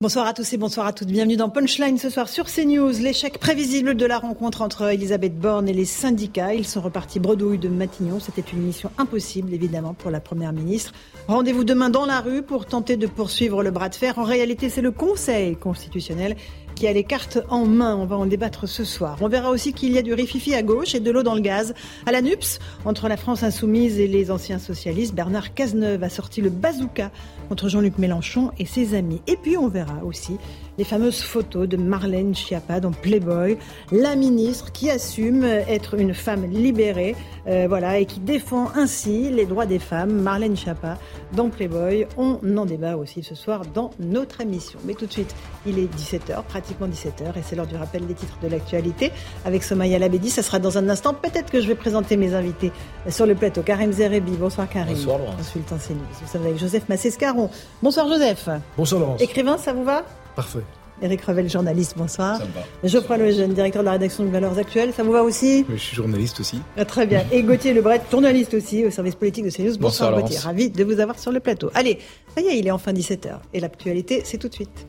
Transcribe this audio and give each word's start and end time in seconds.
Bonsoir 0.00 0.26
à 0.26 0.34
tous 0.34 0.52
et 0.52 0.56
bonsoir 0.56 0.86
à 0.88 0.92
toutes. 0.92 1.06
Bienvenue 1.06 1.36
dans 1.36 1.48
Punchline 1.48 1.98
ce 1.98 2.10
soir 2.10 2.28
sur 2.28 2.46
CNews. 2.46 2.90
L'échec 3.00 3.38
prévisible 3.38 3.94
de 3.94 4.04
la 4.04 4.18
rencontre 4.18 4.60
entre 4.60 4.92
Elisabeth 4.92 5.38
Borne 5.38 5.68
et 5.68 5.72
les 5.72 5.84
syndicats. 5.84 6.52
Ils 6.52 6.66
sont 6.66 6.80
repartis 6.80 7.20
bredouille 7.20 7.58
de 7.58 7.68
Matignon. 7.68 8.18
C'était 8.18 8.42
une 8.42 8.58
mission 8.58 8.90
impossible, 8.98 9.54
évidemment, 9.54 9.94
pour 9.94 10.10
la 10.10 10.18
Première 10.18 10.52
ministre. 10.52 10.92
Rendez-vous 11.28 11.62
demain 11.62 11.90
dans 11.90 12.06
la 12.06 12.20
rue 12.20 12.42
pour 12.42 12.66
tenter 12.66 12.96
de 12.96 13.06
poursuivre 13.06 13.62
le 13.62 13.70
bras 13.70 13.88
de 13.88 13.94
fer. 13.94 14.18
En 14.18 14.24
réalité, 14.24 14.68
c'est 14.68 14.82
le 14.82 14.90
Conseil 14.90 15.54
constitutionnel 15.54 16.34
qui 16.74 16.86
a 16.86 16.92
les 16.92 17.04
cartes 17.04 17.38
en 17.48 17.64
main. 17.64 17.96
On 17.96 18.04
va 18.04 18.16
en 18.16 18.26
débattre 18.26 18.68
ce 18.68 18.84
soir. 18.84 19.18
On 19.20 19.28
verra 19.28 19.50
aussi 19.50 19.72
qu'il 19.72 19.92
y 19.92 19.98
a 19.98 20.02
du 20.02 20.14
rififi 20.14 20.54
à 20.54 20.62
gauche 20.62 20.94
et 20.94 21.00
de 21.00 21.10
l'eau 21.10 21.22
dans 21.22 21.34
le 21.34 21.40
gaz. 21.40 21.74
À 22.06 22.12
la 22.12 22.22
NUPS, 22.22 22.58
entre 22.84 23.08
la 23.08 23.16
France 23.16 23.42
insoumise 23.42 23.98
et 23.98 24.06
les 24.06 24.30
anciens 24.30 24.58
socialistes, 24.58 25.14
Bernard 25.14 25.54
Cazeneuve 25.54 26.02
a 26.02 26.08
sorti 26.08 26.40
le 26.40 26.50
bazooka 26.50 27.10
contre 27.48 27.68
Jean-Luc 27.68 27.98
Mélenchon 27.98 28.50
et 28.58 28.66
ses 28.66 28.94
amis. 28.94 29.22
Et 29.26 29.36
puis 29.36 29.56
on 29.56 29.68
verra 29.68 30.04
aussi 30.04 30.36
les 30.78 30.84
fameuses 30.84 31.20
photos 31.20 31.68
de 31.68 31.76
Marlène 31.76 32.34
Schiappa 32.34 32.80
dans 32.80 32.90
Playboy, 32.90 33.58
la 33.92 34.16
ministre 34.16 34.72
qui 34.72 34.90
assume 34.90 35.44
être 35.44 35.94
une 35.94 36.14
femme 36.14 36.50
libérée, 36.50 37.14
euh, 37.46 37.66
voilà, 37.68 37.98
et 37.98 38.06
qui 38.06 38.20
défend 38.20 38.70
ainsi 38.74 39.30
les 39.30 39.46
droits 39.46 39.66
des 39.66 39.78
femmes. 39.78 40.22
Marlène 40.22 40.56
Schiappa 40.56 40.98
dans 41.32 41.48
Playboy. 41.50 42.06
On 42.16 42.38
en 42.56 42.64
débat 42.64 42.96
aussi 42.96 43.22
ce 43.22 43.34
soir 43.34 43.62
dans 43.74 43.90
notre 43.98 44.40
émission. 44.40 44.78
Mais 44.84 44.94
tout 44.94 45.06
de 45.06 45.12
suite, 45.12 45.34
il 45.66 45.78
est 45.78 45.94
17h, 45.94 46.42
pratiquement 46.44 46.88
17h, 46.88 47.36
et 47.36 47.42
c'est 47.42 47.56
l'heure 47.56 47.66
du 47.66 47.76
rappel 47.76 48.06
des 48.06 48.14
titres 48.14 48.38
de 48.42 48.48
l'actualité 48.48 49.12
avec 49.44 49.62
Somaya 49.62 49.98
Labedi. 49.98 50.30
Ça 50.30 50.42
sera 50.42 50.58
dans 50.58 50.78
un 50.78 50.88
instant. 50.88 51.14
Peut-être 51.14 51.50
que 51.50 51.60
je 51.60 51.66
vais 51.66 51.74
présenter 51.74 52.16
mes 52.16 52.34
invités 52.34 52.72
sur 53.08 53.26
le 53.26 53.34
plateau. 53.34 53.62
Karim 53.62 53.92
Zerebi, 53.92 54.32
bonsoir 54.32 54.68
Karim. 54.68 54.94
Bonsoir 54.94 55.18
Laurent. 55.18 55.36
Consultant 55.36 55.76
CNews. 55.76 55.98
Vous 56.22 56.28
savez 56.28 56.48
avec 56.48 56.58
Joseph 56.58 56.88
Massescaron. 56.88 57.50
Bonsoir 57.82 58.08
Joseph. 58.08 58.48
Bonsoir 58.76 59.00
Laurence. 59.00 59.20
Écrivain, 59.20 59.58
ça 59.58 59.72
vous 59.72 59.84
va? 59.84 60.04
Parfait. 60.36 60.60
Eric 61.02 61.22
Revel, 61.22 61.50
journaliste, 61.50 61.94
bonsoir. 61.96 62.38
Ça 62.38 62.44
me 62.44 62.52
va. 62.52 62.60
Geoffroy 62.84 63.16
Lejeune, 63.18 63.52
directeur 63.52 63.82
de 63.82 63.86
la 63.86 63.92
rédaction 63.92 64.24
de 64.24 64.30
Valeurs 64.30 64.56
Actuelles, 64.56 64.92
ça 64.94 65.02
vous 65.02 65.10
va 65.10 65.22
aussi? 65.24 65.66
Je 65.68 65.74
suis 65.76 65.96
journaliste 65.96 66.38
aussi. 66.40 66.60
Ah, 66.76 66.84
Très 66.84 67.04
bien. 67.06 67.24
Et 67.32 67.42
Gauthier 67.42 67.74
Lebret, 67.74 68.00
journaliste 68.10 68.54
aussi 68.54 68.84
au 68.86 68.90
service 68.90 69.16
politique 69.16 69.44
de 69.44 69.50
CNews. 69.50 69.76
Bonsoir, 69.78 70.10
Bonsoir, 70.10 70.22
Gauthier, 70.22 70.38
ravi 70.38 70.70
de 70.70 70.84
vous 70.84 71.00
avoir 71.00 71.18
sur 71.18 71.32
le 71.32 71.40
plateau. 71.40 71.70
Allez, 71.74 71.98
ça 72.34 72.40
y 72.42 72.46
est, 72.46 72.58
il 72.58 72.66
est 72.66 72.70
enfin 72.70 72.92
17h. 72.92 73.38
Et 73.52 73.60
l'actualité, 73.60 74.22
c'est 74.24 74.38
tout 74.38 74.48
de 74.48 74.54
suite. 74.54 74.86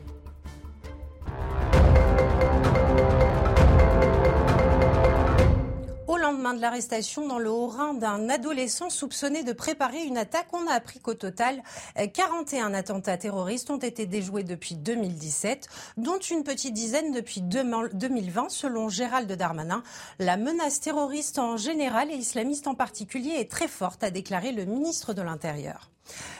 De 6.54 6.60
l'arrestation 6.60 7.26
dans 7.26 7.38
le 7.38 7.50
Haut-Rhin 7.50 7.94
d'un 7.94 8.28
adolescent 8.28 8.90
soupçonné 8.90 9.42
de 9.42 9.52
préparer 9.52 10.02
une 10.04 10.18
attaque, 10.18 10.48
on 10.52 10.66
a 10.66 10.72
appris 10.72 11.00
qu'au 11.00 11.14
total, 11.14 11.62
euh, 11.98 12.06
41 12.06 12.74
attentats 12.74 13.16
terroristes 13.16 13.70
ont 13.70 13.78
été 13.78 14.06
déjoués 14.06 14.44
depuis 14.44 14.74
2017, 14.74 15.68
dont 15.96 16.18
une 16.18 16.44
petite 16.44 16.74
dizaine 16.74 17.12
depuis 17.12 17.42
2020, 17.42 18.48
selon 18.50 18.88
Gérald 18.88 19.30
Darmanin. 19.32 19.82
La 20.18 20.36
menace 20.36 20.80
terroriste 20.80 21.38
en 21.38 21.56
général 21.56 22.10
et 22.10 22.16
islamiste 22.16 22.66
en 22.66 22.74
particulier 22.74 23.34
est 23.36 23.50
très 23.50 23.68
forte, 23.68 24.04
a 24.04 24.10
déclaré 24.10 24.52
le 24.52 24.64
ministre 24.64 25.14
de 25.14 25.22
l'Intérieur. 25.22 25.90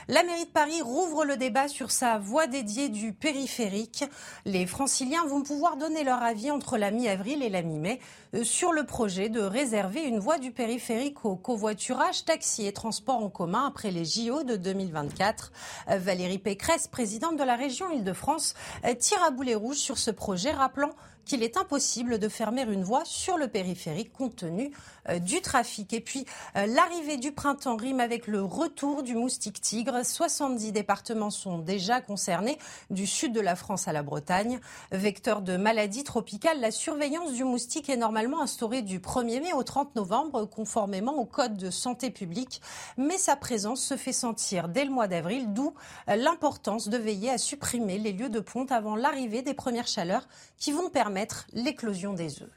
La 0.09 0.23
mairie 0.23 0.45
de 0.45 0.51
Paris 0.51 0.83
rouvre 0.83 1.25
le 1.25 1.37
débat 1.37 1.69
sur 1.69 1.91
sa 1.91 2.19
voie 2.19 2.47
dédiée 2.47 2.89
du 2.89 3.13
périphérique. 3.13 4.05
Les 4.45 4.67
franciliens 4.67 5.25
vont 5.27 5.43
pouvoir 5.43 5.77
donner 5.77 6.05
leur 6.05 6.23
avis 6.23 6.51
entre 6.51 6.79
la 6.79 6.91
mi-avril 6.91 7.43
et 7.43 7.49
la 7.49 7.63
mi-mai 7.63 8.01
euh, 8.35 8.45
sur 8.45 8.73
le 8.73 8.85
projet 8.85 9.29
de 9.29 9.41
réserver 9.41 10.03
une 10.03 10.19
voie 10.19 10.39
du 10.39 10.53
périphérique 10.53 11.25
au 11.25 11.37
covoiturage, 11.37 12.25
taxi 12.25 12.67
et 12.67 12.73
transport 12.73 13.23
en 13.23 13.29
commun 13.29 13.67
après 13.67 13.91
les 13.91 14.05
JO 14.05 14.45
de 14.45 14.57
2024. 14.57 15.53
Euh, 15.91 15.99
Valérie 15.99 16.39
Pécresse, 16.39 16.87
présidente 16.87 17.37
de 17.37 17.45
la 17.45 17.57
région 17.57 17.91
Île-de-France, 17.91 18.55
euh, 18.85 18.95
tire 18.95 19.23
à 19.25 19.31
boulet 19.31 19.55
rouge 19.55 19.79
sur 19.79 19.99
ce 19.99 20.11
projet, 20.11 20.53
rappelant 20.53 20.93
qu'il 21.27 21.43
est 21.43 21.59
impossible 21.59 22.19
de 22.19 22.29
fermer 22.29 22.63
une 22.63 22.85
voie 22.85 23.03
sur 23.05 23.37
le 23.37 23.49
périphérique 23.49 24.13
compte 24.13 24.37
tenu 24.37 24.71
euh, 25.09 25.19
du 25.19 25.43
trafic. 25.43 25.93
Et 25.93 26.01
puis, 26.01 26.25
euh, 26.57 26.67
l'arrivée 26.67 27.19
du 27.19 27.33
printemps 27.33 27.77
rime 27.77 28.01
avec 28.01 28.27
le 28.27 28.43
retour 28.43 29.03
du 29.03 29.15
moustique 29.15 29.61
tigre. 29.61 30.05
70 30.05 30.73
départements 30.73 31.31
sont 31.31 31.59
déjà 31.59 32.01
concernés, 32.01 32.59
du 32.91 33.07
sud 33.07 33.33
de 33.33 33.41
la 33.41 33.57
France 33.57 33.89
à 33.89 33.93
la 33.93 34.03
Bretagne. 34.03 34.61
Vecteur 34.93 35.43
de 35.43 35.57
maladies 35.57 36.05
tropicales, 36.05 36.61
la 36.61 36.71
surveillance 36.71 37.33
du 37.33 37.45
moustique 37.45 37.91
est 37.91 37.97
normalement 37.97 38.41
instaurée 38.41 38.83
du 38.83 39.01
1er 39.01 39.43
mai 39.43 39.53
au 39.53 39.65
30 39.65 39.97
novembre, 39.97 40.45
conformément 40.45 41.17
au 41.17 41.25
Code 41.25 41.57
de 41.57 41.71
santé 41.71 42.11
publique. 42.11 42.63
Mais 42.97 43.19
sa 43.19 43.35
présence 43.35 43.83
se 43.83 43.97
fait 43.97 44.13
sentir 44.13 44.69
dès 44.69 44.85
le 44.85 44.91
mois 44.91 45.09
d'avril, 45.09 45.53
d'où 45.53 45.75
euh, 46.09 46.15
l'importance 46.15 46.89
de 46.89 46.97
veiller 46.97 47.31
à 47.31 47.39
supprimer 47.39 47.99
les 47.99 48.13
lieux 48.13 48.29
de 48.29 48.41
ponte 48.41 48.71
avant 48.71 48.95
l'arrivée 48.95 49.43
des 49.43 49.55
premières 49.55 49.89
chaleurs 49.89 50.29
qui 50.57 50.71
vont 50.71 50.89
permettre 50.89 51.16
l'éclosion 51.53 52.13
des 52.13 52.43
œufs. 52.43 52.51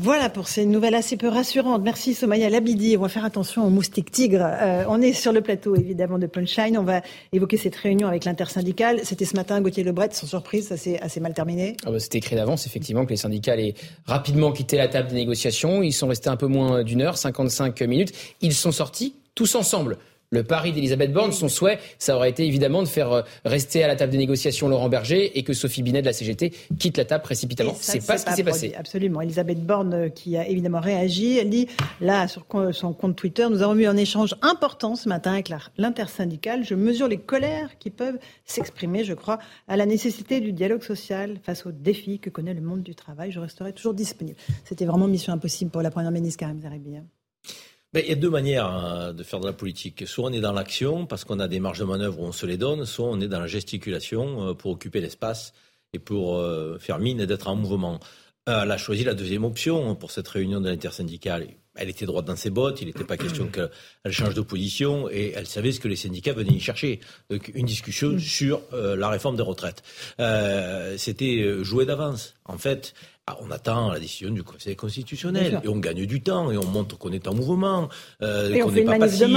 Voilà 0.00 0.30
pour 0.30 0.46
ces 0.46 0.64
nouvelles 0.64 0.94
assez 0.94 1.16
peu 1.16 1.26
rassurantes. 1.26 1.82
Merci 1.82 2.14
Somaya 2.14 2.48
Labidi. 2.48 2.96
On 2.96 3.00
va 3.00 3.08
faire 3.08 3.24
attention 3.24 3.66
aux 3.66 3.70
moustiques 3.70 4.12
tigres. 4.12 4.44
Euh, 4.44 4.84
on 4.88 5.02
est 5.02 5.12
sur 5.12 5.32
le 5.32 5.40
plateau 5.40 5.74
évidemment 5.74 6.18
de 6.18 6.26
Punchline. 6.28 6.78
On 6.78 6.84
va 6.84 7.02
évoquer 7.32 7.56
cette 7.56 7.74
réunion 7.74 8.06
avec 8.06 8.24
l'intersyndicale. 8.24 9.00
C'était 9.02 9.24
ce 9.24 9.34
matin, 9.34 9.60
Gauthier 9.60 9.82
Lebret, 9.82 10.10
sans 10.12 10.28
surprise, 10.28 10.68
ça 10.68 10.76
s'est 10.76 11.00
assez 11.00 11.18
mal 11.18 11.34
terminé. 11.34 11.76
Ah 11.84 11.90
bah, 11.90 11.98
C'était 11.98 12.18
écrit 12.18 12.36
d'avance, 12.36 12.64
effectivement, 12.64 13.06
que 13.06 13.10
les 13.10 13.16
syndicats 13.16 13.54
allaient 13.54 13.74
rapidement 14.06 14.52
quitter 14.52 14.76
la 14.76 14.86
table 14.86 15.08
des 15.08 15.16
négociations. 15.16 15.82
Ils 15.82 15.92
sont 15.92 16.06
restés 16.06 16.28
un 16.28 16.36
peu 16.36 16.46
moins 16.46 16.84
d'une 16.84 17.02
heure, 17.02 17.18
55 17.18 17.80
minutes. 17.82 18.12
Ils 18.40 18.54
sont 18.54 18.72
sortis 18.72 19.16
tous 19.34 19.56
ensemble. 19.56 19.98
Le 20.30 20.44
pari 20.44 20.72
d'Elisabeth 20.72 21.10
Borne, 21.10 21.32
son 21.32 21.48
souhait, 21.48 21.78
ça 21.98 22.14
aurait 22.14 22.28
été 22.28 22.44
évidemment 22.46 22.82
de 22.82 22.88
faire 22.88 23.12
euh, 23.12 23.22
rester 23.46 23.82
à 23.82 23.88
la 23.88 23.96
table 23.96 24.12
des 24.12 24.18
négociations 24.18 24.68
Laurent 24.68 24.90
Berger 24.90 25.38
et 25.38 25.42
que 25.42 25.54
Sophie 25.54 25.82
Binet 25.82 26.02
de 26.02 26.06
la 26.06 26.12
CGT 26.12 26.52
quitte 26.78 26.98
la 26.98 27.06
table 27.06 27.22
précipitamment. 27.22 27.74
C'est 27.80 28.06
pas 28.06 28.18
ce 28.18 28.26
qui 28.26 28.32
s'est 28.34 28.44
passé. 28.44 28.74
Absolument. 28.76 29.22
Elisabeth 29.22 29.64
Borne 29.64 29.94
euh, 29.94 30.08
qui 30.10 30.36
a 30.36 30.46
évidemment 30.46 30.80
réagi. 30.80 31.38
Elle 31.38 31.48
dit, 31.48 31.66
là, 32.02 32.28
sur 32.28 32.44
son 32.72 32.92
compte 32.92 33.16
Twitter, 33.16 33.46
nous 33.50 33.62
avons 33.62 33.74
eu 33.74 33.86
un 33.86 33.96
échange 33.96 34.34
important 34.42 34.96
ce 34.96 35.08
matin 35.08 35.32
avec 35.32 35.50
l'intersyndicale. 35.78 36.62
Je 36.62 36.74
mesure 36.74 37.08
les 37.08 37.18
colères 37.18 37.78
qui 37.78 37.88
peuvent 37.88 38.18
s'exprimer, 38.44 39.04
je 39.04 39.14
crois, 39.14 39.38
à 39.66 39.78
la 39.78 39.86
nécessité 39.86 40.40
du 40.40 40.52
dialogue 40.52 40.82
social 40.82 41.38
face 41.42 41.64
aux 41.64 41.72
défis 41.72 42.18
que 42.18 42.28
connaît 42.28 42.54
le 42.54 42.60
monde 42.60 42.82
du 42.82 42.94
travail. 42.94 43.32
Je 43.32 43.40
resterai 43.40 43.72
toujours 43.72 43.94
disponible. 43.94 44.36
C'était 44.64 44.84
vraiment 44.84 45.08
mission 45.08 45.32
impossible 45.32 45.70
pour 45.70 45.80
la 45.80 45.90
première 45.90 46.10
ministre 46.10 46.40
Karim 46.40 46.60
Zeribi. 46.60 46.98
Ben, 47.94 48.02
il 48.04 48.10
y 48.10 48.12
a 48.12 48.16
deux 48.16 48.28
manières 48.28 48.66
hein, 48.66 49.14
de 49.14 49.22
faire 49.22 49.40
de 49.40 49.46
la 49.46 49.54
politique. 49.54 50.06
Soit 50.06 50.28
on 50.28 50.32
est 50.32 50.40
dans 50.40 50.52
l'action 50.52 51.06
parce 51.06 51.24
qu'on 51.24 51.38
a 51.38 51.48
des 51.48 51.58
marges 51.58 51.78
de 51.78 51.84
manœuvre 51.84 52.20
où 52.20 52.24
on 52.24 52.32
se 52.32 52.44
les 52.44 52.58
donne, 52.58 52.84
soit 52.84 53.06
on 53.06 53.18
est 53.20 53.28
dans 53.28 53.40
la 53.40 53.46
gesticulation 53.46 54.48
euh, 54.48 54.54
pour 54.54 54.72
occuper 54.72 55.00
l'espace 55.00 55.54
et 55.94 55.98
pour 55.98 56.36
euh, 56.36 56.78
faire 56.78 56.98
mine 56.98 57.24
d'être 57.24 57.48
en 57.48 57.56
mouvement. 57.56 57.98
Euh, 58.48 58.62
elle 58.62 58.70
a 58.70 58.76
choisi 58.76 59.04
la 59.04 59.14
deuxième 59.14 59.44
option 59.44 59.94
pour 59.94 60.10
cette 60.10 60.28
réunion 60.28 60.60
de 60.60 60.68
l'intersyndicale. 60.68 61.46
Elle 61.76 61.88
était 61.88 62.04
droite 62.04 62.26
dans 62.26 62.36
ses 62.36 62.50
bottes, 62.50 62.82
il 62.82 62.88
n'était 62.88 63.04
pas 63.04 63.16
question 63.16 63.46
qu'elle 63.52 63.70
elle 64.04 64.12
change 64.12 64.34
de 64.34 64.42
position 64.42 65.08
et 65.10 65.32
elle 65.34 65.46
savait 65.46 65.72
ce 65.72 65.80
que 65.80 65.88
les 65.88 65.96
syndicats 65.96 66.34
venaient 66.34 66.56
y 66.56 66.60
chercher. 66.60 67.00
Donc 67.30 67.50
une 67.54 67.64
discussion 67.64 68.18
sur 68.18 68.60
euh, 68.74 68.96
la 68.96 69.08
réforme 69.08 69.36
des 69.36 69.42
retraites. 69.42 69.82
C'était 70.98 71.64
joué 71.64 71.86
d'avance. 71.86 72.34
En 72.44 72.58
fait, 72.58 72.92
on 73.40 73.50
attend 73.50 73.90
la 73.92 73.98
décision 74.00 74.30
du 74.30 74.42
Conseil 74.42 74.76
constitutionnel 74.76 75.60
et 75.64 75.68
on 75.68 75.76
gagne 75.76 76.06
du 76.06 76.20
temps 76.20 76.50
et 76.50 76.56
on 76.56 76.64
montre 76.66 76.96
qu'on 76.98 77.12
est 77.12 77.26
en 77.28 77.34
mouvement, 77.34 77.88
euh, 78.22 78.56
qu'on 78.60 78.70
n'est 78.70 78.82
pas 78.84 78.98
passif. 78.98 79.28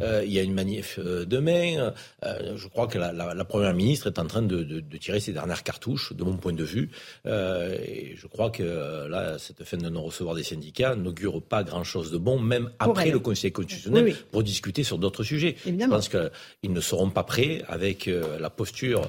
Euh, 0.00 0.22
il 0.24 0.32
y 0.32 0.38
a 0.38 0.42
une 0.42 0.54
manif 0.54 0.98
euh, 0.98 1.24
demain. 1.24 1.92
Euh, 2.24 2.56
je 2.56 2.68
crois 2.68 2.86
que 2.86 2.98
la, 2.98 3.12
la- 3.12 3.34
la 3.34 3.44
première 3.44 3.74
ministre 3.74 4.06
est 4.08 4.18
en 4.18 4.26
train 4.26 4.42
de, 4.42 4.62
de- 4.62 4.80
de 4.80 4.96
tirer 4.96 5.20
ses 5.20 5.32
dernières 5.32 5.62
cartouches, 5.62 6.12
de 6.12 6.24
mon 6.24 6.36
point 6.36 6.52
de 6.52 6.64
vue. 6.64 6.90
Et 7.26 8.14
je 8.16 8.26
crois 8.26 8.50
que 8.50 9.06
là, 9.08 9.38
cette 9.38 9.62
fin 9.64 9.76
de 9.76 9.88
non-recevoir 9.88 10.34
des 10.34 10.42
syndicats 10.42 10.94
n'augure 10.96 11.42
pas 11.42 11.62
grand-chose 11.64 12.10
de 12.10 12.18
bon, 12.18 12.38
même 12.38 12.70
Pour 12.78 12.90
après 12.90 13.06
elle. 13.08 13.12
le 13.12 13.18
Conseil 13.20 13.52
constitutionnel, 13.52 14.04
Oui, 14.04 14.10
oui. 14.12 14.24
pour 14.30 14.42
discuter 14.42 14.82
sur 14.84 14.98
d'autres 14.98 15.22
sujets. 15.24 15.56
Évidemment. 15.66 16.00
Je 16.00 16.08
pense 16.10 16.30
qu'ils 16.62 16.72
ne 16.72 16.80
seront 16.80 17.10
pas 17.10 17.24
prêts, 17.24 17.62
avec 17.68 18.08
la 18.40 18.50
posture 18.50 19.02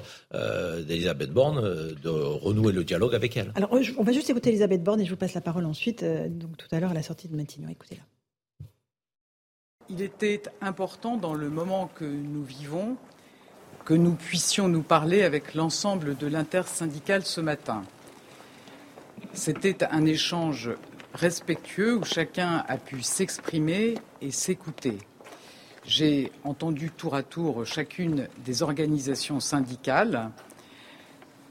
d'Elisabeth 0.87 1.31
Borne, 1.31 1.61
de 2.03 2.09
renouer 2.09 2.71
le 2.73 2.83
dialogue 2.83 3.15
avec 3.15 3.37
elle. 3.37 3.51
Alors, 3.55 3.69
on 3.97 4.03
va 4.03 4.11
juste 4.11 4.26
écouter 4.29 4.49
Elisabeth 4.49 4.83
Borne 4.83 5.01
et 5.01 5.05
je 5.05 5.11
vous 5.11 5.17
passe 5.17 5.33
la 5.33 5.41
parole 5.41 5.65
ensuite, 5.65 6.03
euh, 6.03 6.27
donc 6.29 6.57
tout 6.57 6.67
à 6.71 6.79
l'heure 6.79 6.91
à 6.91 6.93
la 6.93 7.03
sortie 7.03 7.27
de 7.27 7.35
Matignon. 7.35 7.69
Écoutez-la. 7.69 8.03
il 9.89 10.01
était 10.01 10.43
important 10.61 11.17
dans 11.17 11.33
le 11.33 11.49
moment 11.49 11.89
que 11.95 12.05
nous 12.05 12.43
vivons 12.43 12.97
que 13.87 13.93
nous 13.93 14.15
puissions 14.15 14.67
nous 14.67 14.81
parler 14.81 15.23
avec 15.23 15.53
l'ensemble 15.53 16.17
de 16.17 16.27
l'intersyndicale 16.27 17.23
ce 17.23 17.39
matin. 17.39 17.83
C'était 19.31 19.81
un 19.85 20.05
échange 20.05 20.71
respectueux 21.13 21.95
où 21.95 22.03
chacun 22.03 22.65
a 22.67 22.77
pu 22.77 23.01
s'exprimer 23.01 23.95
et 24.19 24.31
s'écouter. 24.31 24.97
J'ai 25.85 26.33
entendu 26.43 26.91
tour 26.91 27.15
à 27.15 27.23
tour 27.23 27.65
chacune 27.65 28.27
des 28.43 28.61
organisations 28.61 29.39
syndicales. 29.39 30.31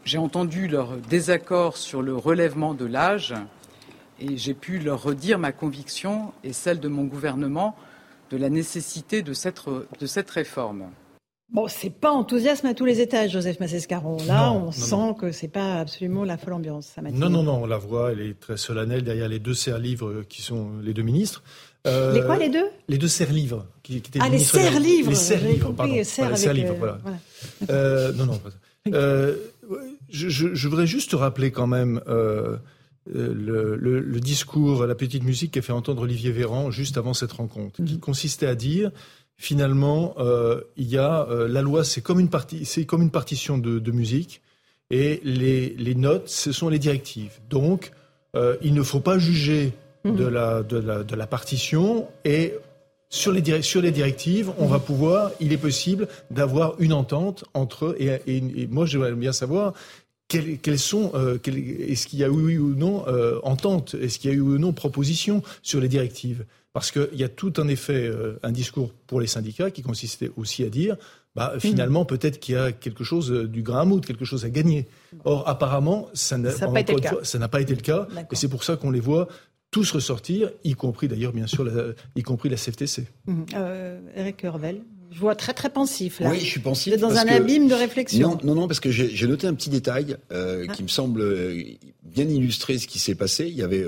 J'ai 0.06 0.18
entendu 0.18 0.68
leur 0.68 0.96
désaccord 1.10 1.76
sur 1.76 2.00
le 2.00 2.14
relèvement 2.14 2.74
de 2.74 2.84
l'âge 2.84 3.34
et 4.20 4.36
j'ai 4.36 4.54
pu 4.54 4.78
leur 4.78 5.02
redire 5.02 5.36
ma 5.36 5.50
conviction 5.50 6.32
et 6.44 6.52
celle 6.52 6.78
de 6.78 6.86
mon 6.86 7.02
gouvernement 7.02 7.74
de 8.30 8.36
la 8.36 8.48
nécessité 8.48 9.22
de 9.22 9.32
cette, 9.32 9.62
de 9.66 10.06
cette 10.06 10.30
réforme. 10.30 10.84
Bon, 11.52 11.66
c'est 11.66 11.90
pas 11.90 12.12
enthousiasme 12.12 12.66
à 12.68 12.74
tous 12.74 12.84
les 12.84 13.00
étages, 13.00 13.32
Joseph 13.32 13.58
Massescaron. 13.58 14.18
Là, 14.28 14.52
on 14.52 14.70
sent 14.70 15.16
que 15.18 15.32
c'est 15.32 15.48
pas 15.48 15.80
absolument 15.80 16.22
la 16.22 16.36
folle 16.36 16.52
ambiance. 16.52 16.86
Ça 16.94 17.02
non, 17.02 17.28
non, 17.28 17.42
non, 17.42 17.64
on 17.64 17.66
la 17.66 17.78
voit, 17.78 18.12
elle 18.12 18.20
est 18.20 18.38
très 18.38 18.56
solennelle 18.56 19.02
derrière 19.02 19.28
les 19.28 19.40
deux 19.40 19.54
serres-livres 19.54 20.22
qui 20.28 20.40
sont 20.40 20.70
les 20.84 20.94
deux 20.94 21.02
ministres. 21.02 21.42
Euh, 21.88 22.12
les 22.12 22.22
quoi, 22.22 22.36
les 22.36 22.48
deux? 22.48 22.68
Les 22.86 22.98
deux 22.98 23.08
serres-livres. 23.08 23.66
Qui, 23.82 24.00
qui 24.00 24.10
étaient 24.10 24.20
ah, 24.22 24.28
les 24.28 24.38
serres-livres 24.38 25.10
Les 25.10 25.16
serres-livres, 25.16 25.72
pardon. 25.72 25.92
Les 25.92 26.04
serres-livres, 26.04 26.74
euh, 26.74 26.78
voilà. 26.78 26.98
voilà. 27.02 27.18
Euh, 27.70 28.12
non, 28.12 28.26
non. 28.26 28.40
Euh, 28.94 29.36
je, 30.08 30.28
je, 30.28 30.54
je, 30.54 30.68
voudrais 30.68 30.86
juste 30.86 31.12
rappeler 31.14 31.50
quand 31.50 31.66
même 31.66 32.00
euh, 32.08 32.56
le, 33.06 33.76
le, 33.76 34.00
le, 34.00 34.20
discours, 34.20 34.86
la 34.86 34.94
petite 34.94 35.22
musique 35.22 35.52
qu'a 35.52 35.62
fait 35.62 35.72
entendre 35.72 36.02
Olivier 36.02 36.30
Véran 36.30 36.70
juste 36.70 36.96
avant 36.96 37.14
cette 37.14 37.32
rencontre, 37.32 37.82
qui 37.84 37.94
mhm. 37.94 38.00
consistait 38.00 38.46
à 38.46 38.54
dire 38.54 38.90
finalement, 39.36 40.14
euh, 40.18 40.60
il 40.76 40.88
y 40.88 40.98
a 40.98 41.26
euh, 41.28 41.46
la 41.46 41.62
loi, 41.62 41.84
c'est 41.84 42.00
comme 42.00 42.20
une 42.20 42.30
partie, 42.30 42.64
c'est 42.64 42.84
comme 42.84 43.02
une 43.02 43.10
partition 43.10 43.58
de, 43.58 43.78
de 43.78 43.92
musique, 43.92 44.42
et 44.90 45.20
les, 45.24 45.70
les, 45.70 45.94
notes, 45.94 46.28
ce 46.28 46.52
sont 46.52 46.68
les 46.68 46.78
directives. 46.78 47.38
Donc, 47.50 47.92
euh, 48.34 48.56
il 48.62 48.72
ne 48.74 48.82
faut 48.82 49.00
pas 49.00 49.18
juger 49.18 49.72
de 50.04 50.10
mhm. 50.10 50.28
la, 50.28 50.62
de 50.62 50.78
la, 50.78 51.02
de 51.02 51.16
la 51.16 51.26
partition 51.26 52.08
et 52.24 52.54
sur 53.08 53.32
les, 53.32 53.62
sur 53.62 53.80
les 53.80 53.92
directives, 53.92 54.52
on 54.58 54.66
va 54.66 54.78
pouvoir, 54.78 55.30
il 55.40 55.52
est 55.52 55.58
possible 55.58 56.08
d'avoir 56.30 56.74
une 56.80 56.92
entente 56.92 57.44
entre 57.54 57.94
et, 57.98 58.20
et, 58.26 58.36
et 58.36 58.66
moi 58.66 58.86
j'aimerais 58.86 59.12
bien 59.12 59.32
savoir 59.32 59.74
quelles, 60.28 60.58
quelles 60.58 60.78
sont, 60.78 61.12
euh, 61.14 61.38
est-ce 61.44 62.06
qu'il 62.06 62.18
y 62.18 62.24
a 62.24 62.28
eu 62.28 62.58
ou 62.58 62.74
non 62.74 63.04
euh, 63.06 63.38
entente, 63.42 63.94
est-ce 63.94 64.18
qu'il 64.18 64.30
y 64.30 64.34
a 64.34 64.36
eu 64.36 64.40
ou 64.40 64.58
non 64.58 64.72
proposition 64.72 65.42
sur 65.62 65.80
les 65.80 65.88
directives? 65.88 66.44
Parce 66.72 66.90
qu'il 66.90 67.14
y 67.14 67.24
a 67.24 67.28
tout 67.28 67.54
un 67.56 67.68
effet, 67.68 68.06
euh, 68.06 68.38
un 68.42 68.52
discours 68.52 68.92
pour 69.06 69.20
les 69.20 69.26
syndicats 69.26 69.70
qui 69.70 69.82
consistait 69.82 70.30
aussi 70.36 70.62
à 70.62 70.68
dire, 70.68 70.96
bah, 71.34 71.52
mmh. 71.54 71.60
finalement, 71.60 72.04
peut-être 72.04 72.38
qu'il 72.38 72.54
y 72.54 72.58
a 72.58 72.72
quelque 72.72 73.04
chose 73.04 73.30
euh, 73.30 73.46
du 73.46 73.62
grain 73.62 73.80
à 73.80 73.84
moudre, 73.84 74.06
quelque 74.06 74.24
chose 74.24 74.44
à 74.44 74.50
gagner. 74.50 74.86
Or, 75.24 75.48
apparemment, 75.48 76.08
ça 76.12 76.36
n'a 76.36 76.50
pas, 76.50 76.68
pas, 76.68 76.80
été 76.80 77.74
le 77.74 77.80
cas. 77.80 78.08
Et 78.30 78.36
c'est 78.36 78.48
pour 78.48 78.64
ça 78.64 78.76
qu'on 78.76 78.90
les 78.90 79.00
voit 79.00 79.28
tous 79.76 79.90
ressortir, 79.90 80.50
y 80.64 80.72
compris 80.72 81.06
d'ailleurs, 81.06 81.34
bien 81.34 81.46
sûr, 81.46 81.62
la, 81.62 81.92
y 82.14 82.22
compris 82.22 82.48
la 82.48 82.56
CFTC. 82.56 83.04
Mmh. 83.26 83.42
Euh, 83.54 84.00
Eric 84.16 84.42
Hervel, 84.42 84.80
je 85.10 85.18
vois 85.20 85.34
très 85.34 85.52
très 85.52 85.68
pensif 85.68 86.18
là. 86.18 86.30
Oui, 86.30 86.40
je 86.40 86.46
suis 86.46 86.60
pensif. 86.60 86.88
Vous 86.88 86.94
êtes 86.94 87.02
dans 87.02 87.18
un 87.18 87.26
abîme 87.28 87.68
de 87.68 87.74
réflexion. 87.74 88.30
Non, 88.30 88.38
non, 88.42 88.54
non 88.54 88.68
parce 88.68 88.80
que 88.80 88.90
j'ai 88.90 89.26
noté 89.26 89.46
un 89.46 89.52
petit 89.52 89.68
détail 89.68 90.16
euh, 90.32 90.64
ah. 90.66 90.72
qui 90.72 90.82
me 90.82 90.88
semble 90.88 91.22
bien 92.04 92.26
illustrer 92.26 92.78
ce 92.78 92.86
qui 92.86 92.98
s'est 92.98 93.16
passé. 93.16 93.48
Il 93.48 93.54
y 93.54 93.62
avait 93.62 93.86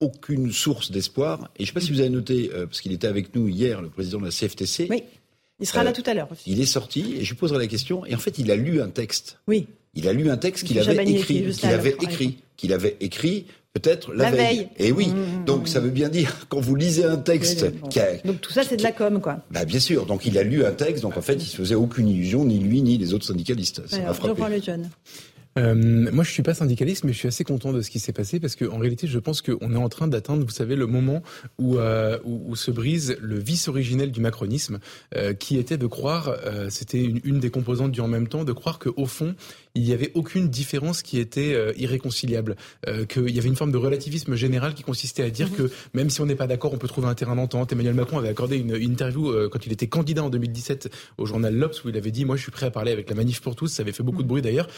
aucune 0.00 0.52
source 0.52 0.90
d'espoir. 0.90 1.50
Et 1.56 1.60
je 1.60 1.62
ne 1.62 1.66
sais 1.68 1.72
pas 1.72 1.80
si 1.80 1.90
vous 1.90 2.00
avez 2.00 2.10
noté, 2.10 2.50
euh, 2.52 2.66
parce 2.66 2.82
qu'il 2.82 2.92
était 2.92 3.06
avec 3.06 3.34
nous 3.34 3.48
hier, 3.48 3.80
le 3.80 3.88
président 3.88 4.18
de 4.18 4.26
la 4.26 4.30
CFTC. 4.30 4.88
Oui, 4.90 5.04
il 5.58 5.66
sera 5.66 5.84
là 5.84 5.90
euh, 5.90 5.94
tout 5.94 6.02
à 6.04 6.12
l'heure. 6.12 6.28
Il 6.44 6.60
est 6.60 6.66
sorti 6.66 7.14
et 7.16 7.24
je 7.24 7.30
lui 7.30 7.38
poserai 7.38 7.58
la 7.58 7.66
question. 7.66 8.04
Et 8.04 8.14
en 8.14 8.18
fait, 8.18 8.38
il 8.38 8.50
a 8.50 8.56
lu 8.56 8.82
un 8.82 8.90
texte. 8.90 9.38
Oui. 9.48 9.68
Il 9.94 10.08
a 10.08 10.12
lu 10.12 10.30
un 10.30 10.36
texte 10.36 10.64
qu'il 10.64 10.78
avait 10.78 11.04
écrit, 11.04 11.52
qu'il 11.52 11.70
avait 11.70 11.96
écrit, 12.00 12.38
qu'il 12.56 12.72
avait 12.72 12.96
écrit 13.00 13.46
peut-être 13.74 14.14
la, 14.14 14.30
veille. 14.30 14.68
Et 14.78 14.92
oui, 14.92 15.08
mmh, 15.08 15.40
mmh, 15.40 15.44
donc 15.44 15.64
mmh. 15.64 15.66
ça 15.66 15.80
veut 15.80 15.90
bien 15.90 16.08
dire 16.08 16.46
quand 16.48 16.60
vous 16.60 16.76
lisez 16.76 17.04
un 17.04 17.16
texte. 17.16 17.66
Qui 17.90 18.00
a, 18.00 18.16
donc 18.24 18.40
tout 18.40 18.52
ça 18.52 18.62
c'est 18.62 18.76
de 18.76 18.82
la 18.82 18.92
com, 18.92 19.20
quoi. 19.20 19.40
Bah 19.50 19.64
bien 19.64 19.80
sûr. 19.80 20.06
Donc 20.06 20.26
il 20.26 20.38
a 20.38 20.42
lu 20.42 20.64
un 20.64 20.72
texte, 20.72 21.02
donc 21.02 21.16
en 21.16 21.22
fait 21.22 21.34
il 21.34 21.46
se 21.46 21.56
faisait 21.56 21.74
aucune 21.74 22.08
illusion, 22.08 22.44
ni 22.44 22.58
lui 22.58 22.82
ni 22.82 22.98
les 22.98 23.12
autres 23.14 23.26
syndicalistes. 23.26 23.86
Ça 23.88 24.00
m'a 24.00 24.14
frappé. 24.14 24.42
le 24.48 24.62
jeune. 24.62 24.88
Euh, 25.56 25.74
moi, 25.74 26.24
je 26.24 26.30
suis 26.30 26.42
pas 26.42 26.54
syndicaliste, 26.54 27.04
mais 27.04 27.12
je 27.12 27.18
suis 27.18 27.28
assez 27.28 27.44
content 27.44 27.72
de 27.72 27.80
ce 27.80 27.90
qui 27.90 28.00
s'est 28.00 28.12
passé 28.12 28.40
parce 28.40 28.56
qu'en 28.56 28.78
réalité, 28.78 29.06
je 29.06 29.18
pense 29.18 29.40
qu'on 29.40 29.72
est 29.72 29.78
en 29.78 29.88
train 29.88 30.08
d'atteindre, 30.08 30.44
vous 30.44 30.50
savez, 30.50 30.74
le 30.74 30.86
moment 30.86 31.22
où, 31.58 31.78
euh, 31.78 32.18
où, 32.24 32.42
où, 32.46 32.56
se 32.56 32.70
brise 32.70 33.16
le 33.20 33.38
vice 33.38 33.68
originel 33.68 34.10
du 34.10 34.20
macronisme, 34.20 34.80
euh, 35.14 35.32
qui 35.32 35.58
était 35.58 35.76
de 35.76 35.86
croire, 35.86 36.34
euh, 36.44 36.70
c'était 36.70 37.02
une, 37.02 37.20
une, 37.22 37.38
des 37.38 37.50
composantes 37.50 37.92
du 37.92 38.00
en 38.00 38.08
même 38.08 38.26
temps, 38.26 38.44
de 38.44 38.52
croire 38.52 38.78
qu'au 38.80 39.06
fond, 39.06 39.34
il 39.74 39.82
n'y 39.82 39.92
avait 39.92 40.12
aucune 40.14 40.48
différence 40.48 41.02
qui 41.02 41.18
était 41.18 41.52
euh, 41.52 41.72
irréconciliable, 41.76 42.56
euh, 42.86 43.04
qu'il 43.06 43.30
y 43.30 43.38
avait 43.38 43.48
une 43.48 43.56
forme 43.56 43.72
de 43.72 43.76
relativisme 43.76 44.36
général 44.36 44.74
qui 44.74 44.84
consistait 44.84 45.24
à 45.24 45.30
dire 45.30 45.48
mmh. 45.48 45.54
que 45.54 45.70
même 45.94 46.10
si 46.10 46.20
on 46.20 46.26
n'est 46.26 46.36
pas 46.36 46.46
d'accord, 46.46 46.72
on 46.72 46.78
peut 46.78 46.86
trouver 46.86 47.08
un 47.08 47.14
terrain 47.14 47.34
d'entente. 47.34 47.72
Emmanuel 47.72 47.94
Macron 47.94 48.18
avait 48.18 48.28
accordé 48.28 48.56
une, 48.56 48.76
une 48.76 48.92
interview 48.92 49.30
euh, 49.30 49.48
quand 49.50 49.66
il 49.66 49.72
était 49.72 49.88
candidat 49.88 50.22
en 50.22 50.30
2017 50.30 50.90
au 51.18 51.26
journal 51.26 51.54
L'Obs 51.56 51.84
où 51.84 51.88
il 51.88 51.96
avait 51.96 52.12
dit 52.12 52.24
moi 52.24 52.36
je 52.36 52.42
suis 52.42 52.52
prêt 52.52 52.66
à 52.66 52.70
parler 52.70 52.92
avec 52.92 53.08
la 53.10 53.16
manif 53.16 53.40
pour 53.40 53.56
tous. 53.56 53.68
Ça 53.68 53.82
avait 53.82 53.92
fait 53.92 54.02
beaucoup 54.02 54.22
de 54.22 54.28
bruit 54.28 54.42
d'ailleurs. 54.42 54.68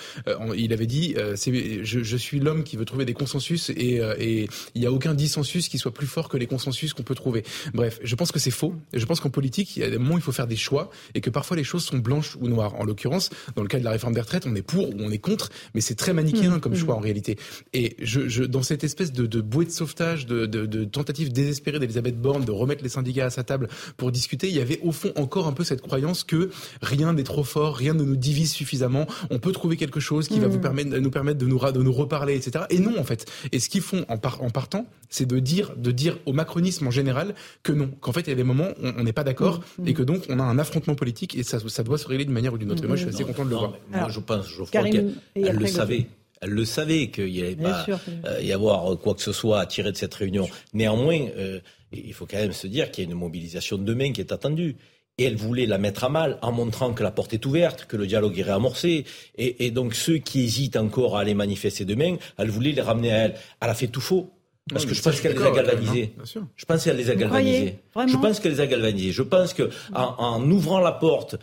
il 0.56 0.72
avait 0.72 0.86
dit 0.86 1.14
c'est, 1.34 1.84
je, 1.84 2.02
je, 2.02 2.16
suis 2.16 2.40
l'homme 2.40 2.64
qui 2.64 2.76
veut 2.76 2.84
trouver 2.84 3.04
des 3.04 3.14
consensus 3.14 3.70
et, 3.70 4.00
et 4.18 4.48
il 4.74 4.80
n'y 4.80 4.86
a 4.86 4.92
aucun 4.92 5.14
dissensus 5.14 5.68
qui 5.68 5.78
soit 5.78 5.92
plus 5.92 6.06
fort 6.06 6.28
que 6.28 6.36
les 6.36 6.46
consensus 6.46 6.94
qu'on 6.94 7.02
peut 7.02 7.14
trouver. 7.14 7.44
Bref, 7.74 7.98
je 8.02 8.14
pense 8.14 8.32
que 8.32 8.38
c'est 8.38 8.50
faux. 8.50 8.74
Je 8.92 9.04
pense 9.04 9.20
qu'en 9.20 9.30
politique, 9.30 9.76
il 9.76 9.80
y 9.80 9.84
a 9.84 9.90
des 9.90 9.98
moments 9.98 10.14
où 10.14 10.18
il 10.18 10.22
faut 10.22 10.32
faire 10.32 10.46
des 10.46 10.56
choix 10.56 10.90
et 11.14 11.20
que 11.20 11.30
parfois 11.30 11.56
les 11.56 11.64
choses 11.64 11.84
sont 11.84 11.98
blanches 11.98 12.36
ou 12.40 12.48
noires. 12.48 12.74
En 12.76 12.84
l'occurrence, 12.84 13.30
dans 13.54 13.62
le 13.62 13.68
cas 13.68 13.78
de 13.78 13.84
la 13.84 13.90
réforme 13.90 14.14
des 14.14 14.20
retraites, 14.20 14.46
on 14.46 14.54
est 14.54 14.62
pour 14.62 14.85
ou 14.88 14.94
on 15.00 15.10
est 15.10 15.18
contre, 15.18 15.50
mais 15.74 15.80
c'est 15.80 15.94
très 15.94 16.12
manichéen 16.12 16.56
mmh, 16.56 16.60
comme 16.60 16.72
mmh. 16.72 16.76
choix 16.76 16.94
en 16.94 17.00
réalité. 17.00 17.36
Et 17.72 17.96
je, 18.00 18.28
je, 18.28 18.44
dans 18.44 18.62
cette 18.62 18.84
espèce 18.84 19.12
de, 19.12 19.26
de 19.26 19.40
bouée 19.40 19.64
de 19.64 19.70
sauvetage, 19.70 20.26
de, 20.26 20.46
de, 20.46 20.66
de 20.66 20.84
tentative 20.84 21.32
désespérée 21.32 21.78
d'Elisabeth 21.78 22.20
Borne 22.20 22.44
de 22.44 22.52
remettre 22.52 22.82
les 22.82 22.88
syndicats 22.88 23.26
à 23.26 23.30
sa 23.30 23.44
table 23.44 23.68
pour 23.96 24.12
discuter, 24.12 24.48
il 24.48 24.54
y 24.54 24.60
avait 24.60 24.80
au 24.82 24.92
fond 24.92 25.12
encore 25.16 25.46
un 25.46 25.52
peu 25.52 25.64
cette 25.64 25.82
croyance 25.82 26.24
que 26.24 26.50
rien 26.82 27.12
n'est 27.12 27.24
trop 27.24 27.44
fort, 27.44 27.76
rien 27.76 27.94
ne 27.94 28.04
nous 28.04 28.16
divise 28.16 28.52
suffisamment, 28.52 29.06
on 29.30 29.38
peut 29.38 29.52
trouver 29.52 29.76
quelque 29.76 30.00
chose 30.00 30.28
qui 30.28 30.38
mmh. 30.38 30.42
va 30.42 30.48
vous 30.48 30.60
permettre, 30.60 30.96
nous 30.96 31.10
permettre 31.10 31.38
de 31.38 31.46
nous, 31.46 31.58
de 31.58 31.82
nous 31.82 31.92
reparler, 31.92 32.34
etc. 32.36 32.64
Et 32.70 32.78
non, 32.78 32.98
en 32.98 33.04
fait. 33.04 33.26
Et 33.52 33.60
ce 33.60 33.68
qu'ils 33.68 33.82
font 33.82 34.04
en, 34.08 34.18
par, 34.18 34.42
en 34.42 34.50
partant, 34.50 34.86
c'est 35.08 35.26
de 35.26 35.38
dire, 35.38 35.74
de 35.76 35.90
dire 35.90 36.18
au 36.26 36.32
macronisme 36.32 36.86
en 36.86 36.90
général 36.90 37.34
que 37.62 37.72
non, 37.72 37.90
qu'en 38.00 38.12
fait 38.12 38.22
il 38.22 38.28
y 38.28 38.32
a 38.32 38.36
des 38.36 38.44
moments 38.44 38.70
où 38.82 38.86
on 38.96 39.02
n'est 39.04 39.12
pas 39.12 39.24
d'accord 39.24 39.60
et 39.84 39.94
que 39.94 40.02
donc 40.02 40.24
on 40.28 40.38
a 40.38 40.42
un 40.42 40.58
affrontement 40.58 40.94
politique 40.94 41.36
et 41.36 41.42
ça, 41.42 41.58
ça 41.60 41.82
doit 41.82 41.98
se 41.98 42.06
régler 42.06 42.24
d'une 42.24 42.34
manière 42.34 42.52
ou 42.54 42.58
d'une 42.58 42.70
autre. 42.72 42.84
Et 42.84 42.86
moi, 42.86 42.96
je 42.96 43.02
suis 43.02 43.14
assez 43.14 43.24
content 43.24 43.44
de 43.44 43.50
le 43.50 43.56
voir. 43.56 43.74
Moi, 43.90 44.08
je 44.08 44.20
pense, 44.20 44.48
je 44.48 44.62
crois 44.78 45.00
elle 45.34 45.56
le 45.56 45.66
savait. 45.66 46.06
Elle 46.42 46.50
le 46.50 46.64
savait 46.66 47.08
qu'il 47.08 47.32
n'y 47.32 47.40
allait 47.40 47.56
pas 47.56 47.86
euh, 48.26 48.42
y 48.42 48.52
avoir 48.52 48.98
quoi 48.98 49.14
que 49.14 49.22
ce 49.22 49.32
soit 49.32 49.58
à 49.58 49.66
tirer 49.66 49.90
de 49.90 49.96
cette 49.96 50.14
réunion. 50.14 50.46
Néanmoins, 50.74 51.18
euh, 51.38 51.60
il 51.92 52.12
faut 52.12 52.26
quand 52.26 52.36
même 52.36 52.52
se 52.52 52.66
dire 52.66 52.90
qu'il 52.90 53.04
y 53.04 53.06
a 53.06 53.10
une 53.10 53.16
mobilisation 53.18 53.78
de 53.78 53.84
demain 53.84 54.12
qui 54.12 54.20
est 54.20 54.32
attendue. 54.32 54.76
Et 55.18 55.24
elle 55.24 55.36
voulait 55.36 55.64
la 55.64 55.78
mettre 55.78 56.04
à 56.04 56.10
mal 56.10 56.38
en 56.42 56.52
montrant 56.52 56.92
que 56.92 57.02
la 57.02 57.10
porte 57.10 57.32
est 57.32 57.46
ouverte, 57.46 57.86
que 57.86 57.96
le 57.96 58.06
dialogue 58.06 58.38
est 58.38 58.42
réamorcé. 58.42 59.06
Et, 59.38 59.64
et 59.64 59.70
donc 59.70 59.94
ceux 59.94 60.18
qui 60.18 60.42
hésitent 60.42 60.76
encore 60.76 61.16
à 61.16 61.20
aller 61.20 61.32
manifester 61.32 61.86
demain, 61.86 62.16
elle 62.36 62.50
voulait 62.50 62.72
les 62.72 62.82
ramener 62.82 63.12
à 63.12 63.16
elle. 63.24 63.34
Elle 63.62 63.70
a 63.70 63.74
fait 63.74 63.86
tout 63.86 64.02
faux. 64.02 64.30
Parce 64.68 64.84
que 64.84 64.94
je 64.94 65.00
pense 65.00 65.20
qu'elle 65.20 65.36
les 65.36 65.42
a 65.44 65.52
galvanisés. 65.52 66.12
Je 66.56 66.64
pense 66.64 66.84
qu'elle 66.84 66.96
les 66.96 67.08
a 67.08 67.14
galvanisés. 67.14 67.78
Je 67.94 68.16
pense 68.16 68.40
qu'elle 68.40 68.52
les 68.52 68.60
a 68.60 68.66
galvanisés. 68.66 69.12
Je 69.12 69.22
pense 69.22 69.54
que 69.54 69.70
en, 69.94 70.14
en 70.18 70.50
ouvrant 70.50 70.80
la 70.80 70.92
porte 70.92 71.36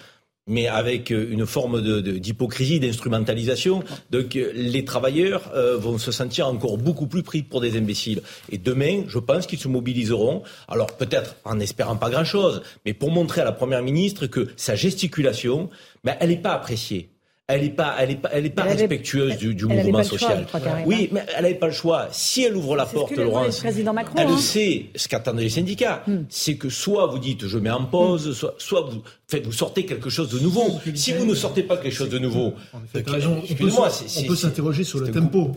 mais 0.48 0.68
avec 0.68 1.12
euh, 1.12 1.28
une 1.32 1.46
forme 1.46 1.82
d'hypocrisie, 2.20 2.80
de, 2.80 2.88
d'instrumentalisation. 2.88 3.84
Donc 4.12 4.36
euh, 4.36 4.52
les 4.54 4.84
travailleurs 4.86 5.52
euh, 5.54 5.78
vont 5.78 5.98
se 5.98 6.12
sentir 6.12 6.48
encore 6.48 6.78
beaucoup 6.78 7.08
plus 7.08 7.24
pris 7.24 7.44
pour 7.44 7.62
des 7.62 7.78
imbéciles. 7.78 8.22
Et 8.50 8.58
demain, 8.58 9.04
je 9.08 9.20
pense 9.20 9.48
qu'ils 9.48 9.60
se 9.60 9.68
mobiliseront, 9.68 10.44
alors 10.68 10.98
peut-être 10.98 11.36
en 11.46 11.60
espérant 11.60 11.96
pas 11.96 12.10
grand-chose, 12.10 12.62
mais 12.86 12.94
pour 12.94 13.12
montrer 13.12 13.42
à 13.42 13.46
la 13.46 13.52
Première 13.52 13.84
ministre 13.84 14.28
que 14.28 14.50
sa 14.58 14.76
gesticulation, 14.76 15.70
ben, 16.04 16.16
elle 16.20 16.30
n'est 16.30 16.38
pas 16.38 16.54
appréciée 16.54 17.13
elle 17.54 17.62
n'est 17.62 17.70
pas, 17.70 17.96
elle 18.00 18.12
est 18.12 18.16
pas, 18.16 18.30
elle 18.34 18.46
est 18.46 18.50
pas 18.50 18.64
respectueuse 18.64 19.38
du, 19.38 19.54
du 19.54 19.66
mouvement 19.66 20.04
social. 20.04 20.46
oui, 20.86 21.10
mais 21.12 21.24
elle 21.36 21.44
n'avait 21.44 21.56
pas 21.56 21.68
le 21.68 21.74
choix. 21.74 22.08
Si 22.12 22.44
elle 22.44 22.56
ouvre 22.56 22.76
la 22.76 22.86
porte, 22.86 23.16
Laurence, 23.16 23.64
Macron, 23.64 24.16
elle 24.18 24.28
hein. 24.28 24.38
sait 24.38 24.88
ce 24.96 25.08
qu'attendent 25.08 25.40
les 25.40 25.50
syndicats. 25.50 26.04
Hmm. 26.08 26.24
C'est 26.30 26.56
que 26.56 26.70
soit 26.70 27.08
vous 27.08 27.20
dites 27.20 27.48
je 27.48 27.58
mets 27.60 27.70
en 27.70 27.86
pause, 27.86 28.30
hmm. 28.30 28.34
soit, 28.34 28.56
soit 28.58 28.82
vous 28.82 29.02
faites, 29.28 29.46
vous 29.46 29.52
sortez 29.52 29.86
quelque 29.86 30.10
chose 30.10 30.30
de 30.30 30.40
nouveau. 30.40 30.80
Si 30.96 31.14
vous 31.14 31.26
ne 31.26 31.36
sortez 31.36 31.64
pas 31.64 31.78
quelque 31.78 31.96
chose 31.96 32.10
de 32.10 32.20
nouveau, 32.20 32.54
excusez-moi, 32.96 33.90
on 34.18 34.24
peut 34.24 34.36
s'interroger 34.36 34.84
sur 34.84 35.00
le 35.00 35.12
tempo. 35.12 35.52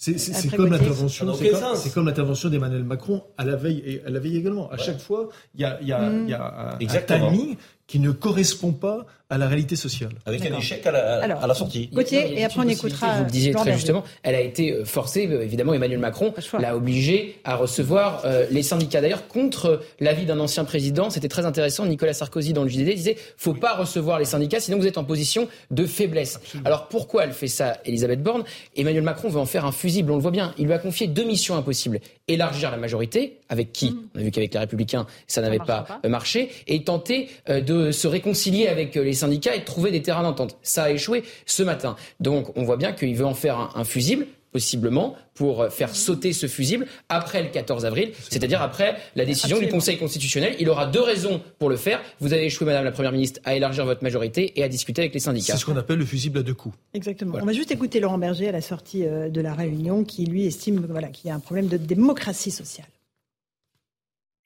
C'est 0.00 0.56
comme 0.56 0.70
l'intervention, 0.72 1.34
c'est 1.74 1.92
comme 1.92 2.06
l'intervention 2.06 2.48
d'Emmanuel 2.48 2.84
Macron 2.84 3.22
à 3.36 3.44
la 3.44 3.56
veille 3.56 3.82
et 3.84 4.02
à 4.06 4.10
la 4.10 4.18
veille 4.18 4.38
également. 4.38 4.70
À 4.70 4.78
chaque 4.78 5.00
fois, 5.00 5.28
il 5.54 5.60
y 5.60 5.64
a, 5.64 5.78
y 5.82 5.92
a, 5.92 6.10
y 6.26 6.32
a 6.32 6.78
un, 6.80 6.88
un 6.88 7.00
timing 7.02 7.56
qui 7.86 7.98
ne 7.98 8.10
correspond 8.10 8.72
pas 8.72 9.04
à 9.30 9.38
la 9.38 9.46
réalité 9.46 9.76
sociale. 9.76 10.10
Avec 10.26 10.44
un 10.44 10.58
échec 10.58 10.84
à 10.86 10.90
la, 10.90 11.22
Alors, 11.22 11.42
à 11.42 11.46
la 11.46 11.54
sortie. 11.54 11.88
Gauthier, 11.92 12.38
et 12.38 12.44
après 12.44 12.60
on 12.60 12.68
écoutera. 12.68 13.18
Vous 13.18 13.24
le 13.24 13.30
disiez 13.30 13.52
Laurent 13.52 13.64
très 13.64 13.74
justement, 13.74 14.04
elle 14.22 14.34
a 14.34 14.40
été 14.40 14.72
euh, 14.72 14.84
forcée, 14.84 15.26
euh, 15.30 15.42
évidemment, 15.42 15.72
Emmanuel 15.72 15.98
Macron 16.00 16.34
l'a 16.58 16.76
obligée 16.76 17.36
à 17.44 17.56
recevoir 17.56 18.22
euh, 18.24 18.46
les 18.50 18.62
syndicats. 18.62 19.00
D'ailleurs, 19.00 19.28
contre 19.28 19.66
euh, 19.66 19.76
l'avis 20.00 20.26
d'un 20.26 20.40
ancien 20.40 20.64
président, 20.64 21.10
c'était 21.10 21.28
très 21.28 21.46
intéressant. 21.46 21.86
Nicolas 21.86 22.12
Sarkozy, 22.12 22.52
dans 22.52 22.64
le 22.64 22.68
JDD, 22.68 22.94
disait 22.94 23.16
faut 23.36 23.54
pas 23.54 23.74
recevoir 23.76 24.18
les 24.18 24.24
syndicats, 24.24 24.60
sinon 24.60 24.78
vous 24.78 24.86
êtes 24.86 24.98
en 24.98 25.04
position 25.04 25.48
de 25.70 25.86
faiblesse. 25.86 26.40
Alors 26.64 26.88
pourquoi 26.88 27.24
elle 27.24 27.32
fait 27.32 27.48
ça, 27.48 27.78
Elisabeth 27.84 28.22
Borne? 28.22 28.42
Emmanuel 28.76 29.04
Macron 29.04 29.28
veut 29.28 29.40
en 29.40 29.46
faire 29.46 29.64
un 29.64 29.72
fusible, 29.72 30.10
on 30.10 30.16
le 30.16 30.22
voit 30.22 30.30
bien. 30.30 30.54
Il 30.58 30.66
lui 30.66 30.72
a 30.72 30.78
confié 30.78 31.06
deux 31.06 31.24
missions 31.24 31.56
impossibles 31.56 32.00
élargir 32.30 32.70
la 32.70 32.76
majorité, 32.76 33.38
avec 33.48 33.72
qui? 33.72 33.96
On 34.14 34.20
a 34.20 34.22
vu 34.22 34.30
qu'avec 34.30 34.54
les 34.54 34.60
Républicains, 34.60 35.06
ça 35.26 35.42
n'avait 35.42 35.58
pas, 35.58 35.82
pas. 35.82 36.00
euh, 36.04 36.08
marché, 36.08 36.50
et 36.66 36.84
tenter 36.84 37.28
euh, 37.48 37.60
de 37.60 37.90
se 37.90 38.06
réconcilier 38.06 38.68
avec 38.68 38.96
euh, 38.96 39.02
les 39.02 39.19
syndicats 39.20 39.54
et 39.54 39.60
de 39.60 39.64
trouver 39.64 39.90
des 39.90 40.02
terrains 40.02 40.22
d'entente. 40.22 40.56
Ça 40.62 40.84
a 40.84 40.90
échoué 40.90 41.22
ce 41.46 41.62
matin. 41.62 41.96
Donc 42.20 42.56
on 42.56 42.64
voit 42.64 42.76
bien 42.76 42.92
qu'il 42.92 43.14
veut 43.14 43.26
en 43.26 43.34
faire 43.34 43.58
un, 43.58 43.70
un 43.74 43.84
fusible 43.84 44.26
possiblement 44.52 45.16
pour 45.34 45.62
euh, 45.62 45.70
faire 45.70 45.94
sauter 45.94 46.32
ce 46.32 46.46
fusible 46.46 46.86
après 47.08 47.42
le 47.42 47.50
14 47.50 47.84
avril, 47.84 48.12
c'est-à-dire 48.28 48.62
après 48.62 48.96
la 49.16 49.24
décision 49.24 49.58
du. 49.58 49.70
Conseil 49.70 49.98
constitutionnel. 49.98 50.56
Il 50.58 50.68
aura 50.68 50.86
deux 50.86 51.00
raisons 51.00 51.40
pour 51.58 51.70
le 51.70 51.76
faire. 51.76 52.00
Vous 52.18 52.32
avez 52.32 52.44
échoué, 52.44 52.66
Madame 52.66 52.84
la 52.84 52.90
Première 52.90 53.12
ministre, 53.12 53.40
à 53.44 53.54
élargir 53.54 53.84
votre 53.84 54.02
majorité 54.02 54.58
et 54.58 54.64
à 54.64 54.68
discuter 54.68 55.02
avec 55.02 55.14
les 55.14 55.20
syndicats. 55.20 55.52
C'est 55.52 55.60
ce 55.60 55.64
qu'on 55.64 55.76
appelle 55.76 55.98
le 55.98 56.04
fusible 56.04 56.38
à 56.38 56.42
deux 56.42 56.54
coups. 56.54 56.76
Exactement. 56.92 57.32
Voilà. 57.32 57.44
On 57.44 57.46
va 57.46 57.52
juste 57.52 57.70
écouter 57.70 58.00
Laurent 58.00 58.18
Berger 58.18 58.48
à 58.48 58.52
la 58.52 58.60
sortie 58.60 59.06
euh, 59.06 59.28
de 59.28 59.40
la 59.40 59.54
réunion, 59.54 60.02
qui 60.02 60.24
lui 60.24 60.46
estime 60.46 60.84
voilà, 60.90 61.08
qu'il 61.08 61.28
y 61.28 61.30
a 61.30 61.36
un 61.36 61.40
problème 61.40 61.68
de 61.68 61.76
démocratie 61.76 62.50
sociale. 62.50 62.88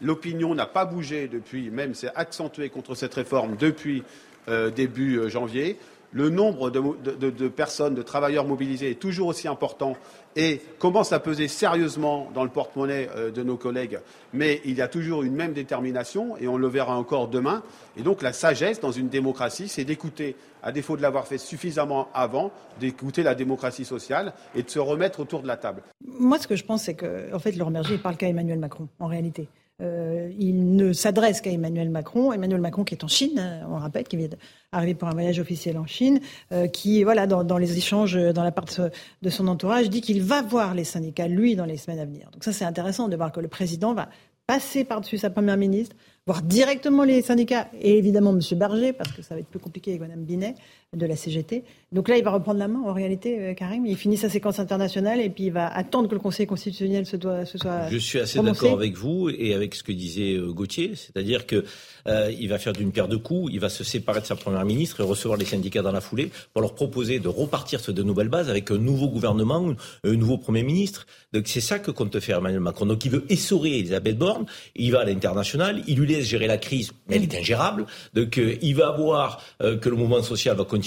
L'opinion 0.02 0.54
n'a 0.54 0.66
pas 0.66 0.84
bougé 0.84 1.28
depuis, 1.28 1.70
même 1.70 1.94
s'est 1.94 2.10
accentuée 2.14 2.68
contre 2.68 2.94
cette 2.94 3.14
réforme 3.14 3.56
depuis 3.56 4.02
début 4.48 5.18
euh, 5.18 5.28
janvier. 5.28 5.78
Le 6.14 6.30
nombre 6.30 6.70
de, 6.70 7.48
personnes, 7.48 7.96
de 7.96 8.02
travailleurs 8.02 8.46
mobilisés 8.46 8.92
est 8.92 9.00
toujours 9.00 9.26
aussi 9.26 9.48
important 9.48 9.96
et 10.36 10.60
commence 10.78 11.12
à 11.12 11.18
peser 11.18 11.48
sérieusement 11.48 12.30
dans 12.32 12.44
le 12.44 12.50
porte-monnaie 12.50 13.08
euh, 13.16 13.32
de 13.32 13.42
nos 13.42 13.56
collègues. 13.56 13.98
Mais 14.32 14.60
il 14.64 14.76
y 14.76 14.82
a 14.82 14.86
toujours 14.86 15.24
une 15.24 15.34
même 15.34 15.54
détermination 15.54 16.36
et 16.36 16.46
on 16.46 16.56
le 16.56 16.68
verra 16.68 16.96
encore 16.96 17.26
demain. 17.26 17.64
Et 17.96 18.02
donc 18.02 18.22
la 18.22 18.32
sagesse 18.32 18.78
dans 18.78 18.92
une 18.92 19.08
démocratie, 19.08 19.66
c'est 19.66 19.84
d'écouter, 19.84 20.36
à 20.62 20.70
défaut 20.70 20.96
de 20.96 21.02
l'avoir 21.02 21.26
fait 21.26 21.38
suffisamment 21.38 22.08
avant, 22.14 22.52
d'écouter 22.78 23.24
la 23.24 23.34
démocratie 23.34 23.84
sociale 23.84 24.34
et 24.54 24.62
de 24.62 24.70
se 24.70 24.78
remettre 24.78 25.18
autour 25.18 25.42
de 25.42 25.48
la 25.48 25.56
table. 25.56 25.82
Moi, 26.06 26.38
ce 26.38 26.46
que 26.46 26.54
je 26.54 26.64
pense, 26.64 26.84
c'est 26.84 26.94
que, 26.94 27.34
en 27.34 27.40
fait, 27.40 27.56
Laurent 27.56 27.72
Berger, 27.72 27.98
parle 27.98 28.16
qu'à 28.16 28.28
Emmanuel 28.28 28.60
Macron, 28.60 28.88
en 29.00 29.08
réalité. 29.08 29.48
Euh, 29.82 30.30
il 30.38 30.76
ne 30.76 30.92
s'adresse 30.92 31.40
qu'à 31.40 31.50
Emmanuel 31.50 31.90
Macron. 31.90 32.32
Emmanuel 32.32 32.60
Macron 32.60 32.84
qui 32.84 32.94
est 32.94 33.04
en 33.04 33.08
Chine, 33.08 33.38
hein, 33.38 33.66
on 33.68 33.76
rappelle, 33.76 34.04
qui 34.04 34.16
vient 34.16 34.28
d'arriver 34.72 34.94
pour 34.94 35.08
un 35.08 35.12
voyage 35.12 35.40
officiel 35.40 35.78
en 35.78 35.86
Chine, 35.86 36.20
euh, 36.52 36.68
qui, 36.68 37.02
voilà, 37.02 37.26
dans, 37.26 37.58
les 37.58 37.76
échanges, 37.76 38.16
euh, 38.16 38.32
dans 38.32 38.44
la 38.44 38.52
part 38.52 38.66
de, 38.66 38.90
de 39.22 39.30
son 39.30 39.48
entourage, 39.48 39.90
dit 39.90 40.00
qu'il 40.00 40.22
va 40.22 40.42
voir 40.42 40.74
les 40.74 40.84
syndicats, 40.84 41.26
lui, 41.26 41.56
dans 41.56 41.64
les 41.64 41.76
semaines 41.76 41.98
à 41.98 42.04
venir. 42.04 42.30
Donc 42.32 42.44
ça, 42.44 42.52
c'est 42.52 42.64
intéressant 42.64 43.08
de 43.08 43.16
voir 43.16 43.32
que 43.32 43.40
le 43.40 43.48
président 43.48 43.94
va 43.94 44.08
passer 44.46 44.84
par-dessus 44.84 45.18
sa 45.18 45.30
première 45.30 45.56
ministre, 45.56 45.96
voir 46.26 46.42
directement 46.42 47.04
les 47.04 47.22
syndicats 47.22 47.68
et 47.80 47.98
évidemment 47.98 48.30
M. 48.30 48.40
Berger, 48.58 48.92
parce 48.92 49.12
que 49.12 49.22
ça 49.22 49.34
va 49.34 49.40
être 49.40 49.48
plus 49.48 49.58
compliqué 49.58 49.92
avec 49.92 50.02
Mme 50.02 50.24
Binet 50.24 50.54
de 50.94 51.06
la 51.06 51.16
CGT. 51.16 51.64
Donc 51.92 52.08
là, 52.08 52.16
il 52.16 52.24
va 52.24 52.32
reprendre 52.32 52.58
la 52.58 52.66
main, 52.66 52.80
en 52.80 52.92
réalité, 52.92 53.38
euh, 53.38 53.54
Karim. 53.54 53.86
Il 53.86 53.96
finit 53.96 54.16
sa 54.16 54.28
séquence 54.28 54.58
internationale 54.58 55.20
et 55.20 55.30
puis 55.30 55.44
il 55.44 55.52
va 55.52 55.68
attendre 55.68 56.08
que 56.08 56.14
le 56.14 56.20
Conseil 56.20 56.46
constitutionnel 56.46 57.06
se, 57.06 57.16
doit, 57.16 57.44
se 57.46 57.56
soit. 57.56 57.88
Je 57.90 57.98
suis 57.98 58.18
assez 58.18 58.40
d'accord 58.40 58.72
avec 58.72 58.96
vous 58.96 59.30
et 59.30 59.54
avec 59.54 59.74
ce 59.74 59.84
que 59.84 59.92
disait 59.92 60.34
euh, 60.34 60.52
Gauthier, 60.52 60.94
c'est-à-dire 60.96 61.46
que 61.46 61.64
euh, 62.08 62.32
il 62.38 62.48
va 62.48 62.58
faire 62.58 62.72
d'une 62.72 62.90
paire 62.90 63.08
de 63.08 63.16
coups, 63.16 63.52
il 63.52 63.60
va 63.60 63.68
se 63.68 63.84
séparer 63.84 64.20
de 64.20 64.26
sa 64.26 64.36
première 64.36 64.64
ministre 64.64 65.00
et 65.00 65.02
recevoir 65.04 65.38
les 65.38 65.44
syndicats 65.44 65.82
dans 65.82 65.92
la 65.92 66.00
foulée 66.00 66.30
pour 66.52 66.62
leur 66.62 66.74
proposer 66.74 67.20
de 67.20 67.28
repartir 67.28 67.80
sur 67.80 67.94
de 67.94 68.02
nouvelles 68.02 68.28
bases 68.28 68.50
avec 68.50 68.70
un 68.70 68.78
nouveau 68.78 69.08
gouvernement, 69.08 69.74
un 70.04 70.16
nouveau 70.16 70.36
premier 70.36 70.62
ministre. 70.62 71.06
Donc 71.32 71.48
c'est 71.48 71.60
ça 71.60 71.78
que 71.78 71.90
compte 71.90 72.18
faire 72.20 72.38
Emmanuel 72.38 72.60
Macron. 72.60 72.86
Donc 72.86 73.04
il 73.04 73.10
veut 73.10 73.24
essorer 73.28 73.78
Elisabeth 73.78 74.18
Borne, 74.18 74.46
il 74.76 74.92
va 74.92 75.00
à 75.00 75.04
l'international, 75.04 75.82
il 75.86 75.98
lui 75.98 76.06
laisse 76.06 76.26
gérer 76.26 76.46
la 76.46 76.58
crise, 76.58 76.92
mais 77.08 77.16
elle 77.16 77.24
est 77.24 77.34
ingérable. 77.34 77.86
Donc 78.14 78.38
euh, 78.38 78.56
il 78.62 78.76
va 78.76 78.90
voir 78.92 79.42
euh, 79.62 79.76
que 79.76 79.88
le 79.88 79.96
mouvement 79.96 80.22
social 80.22 80.56
va 80.56 80.64
continuer 80.64 80.83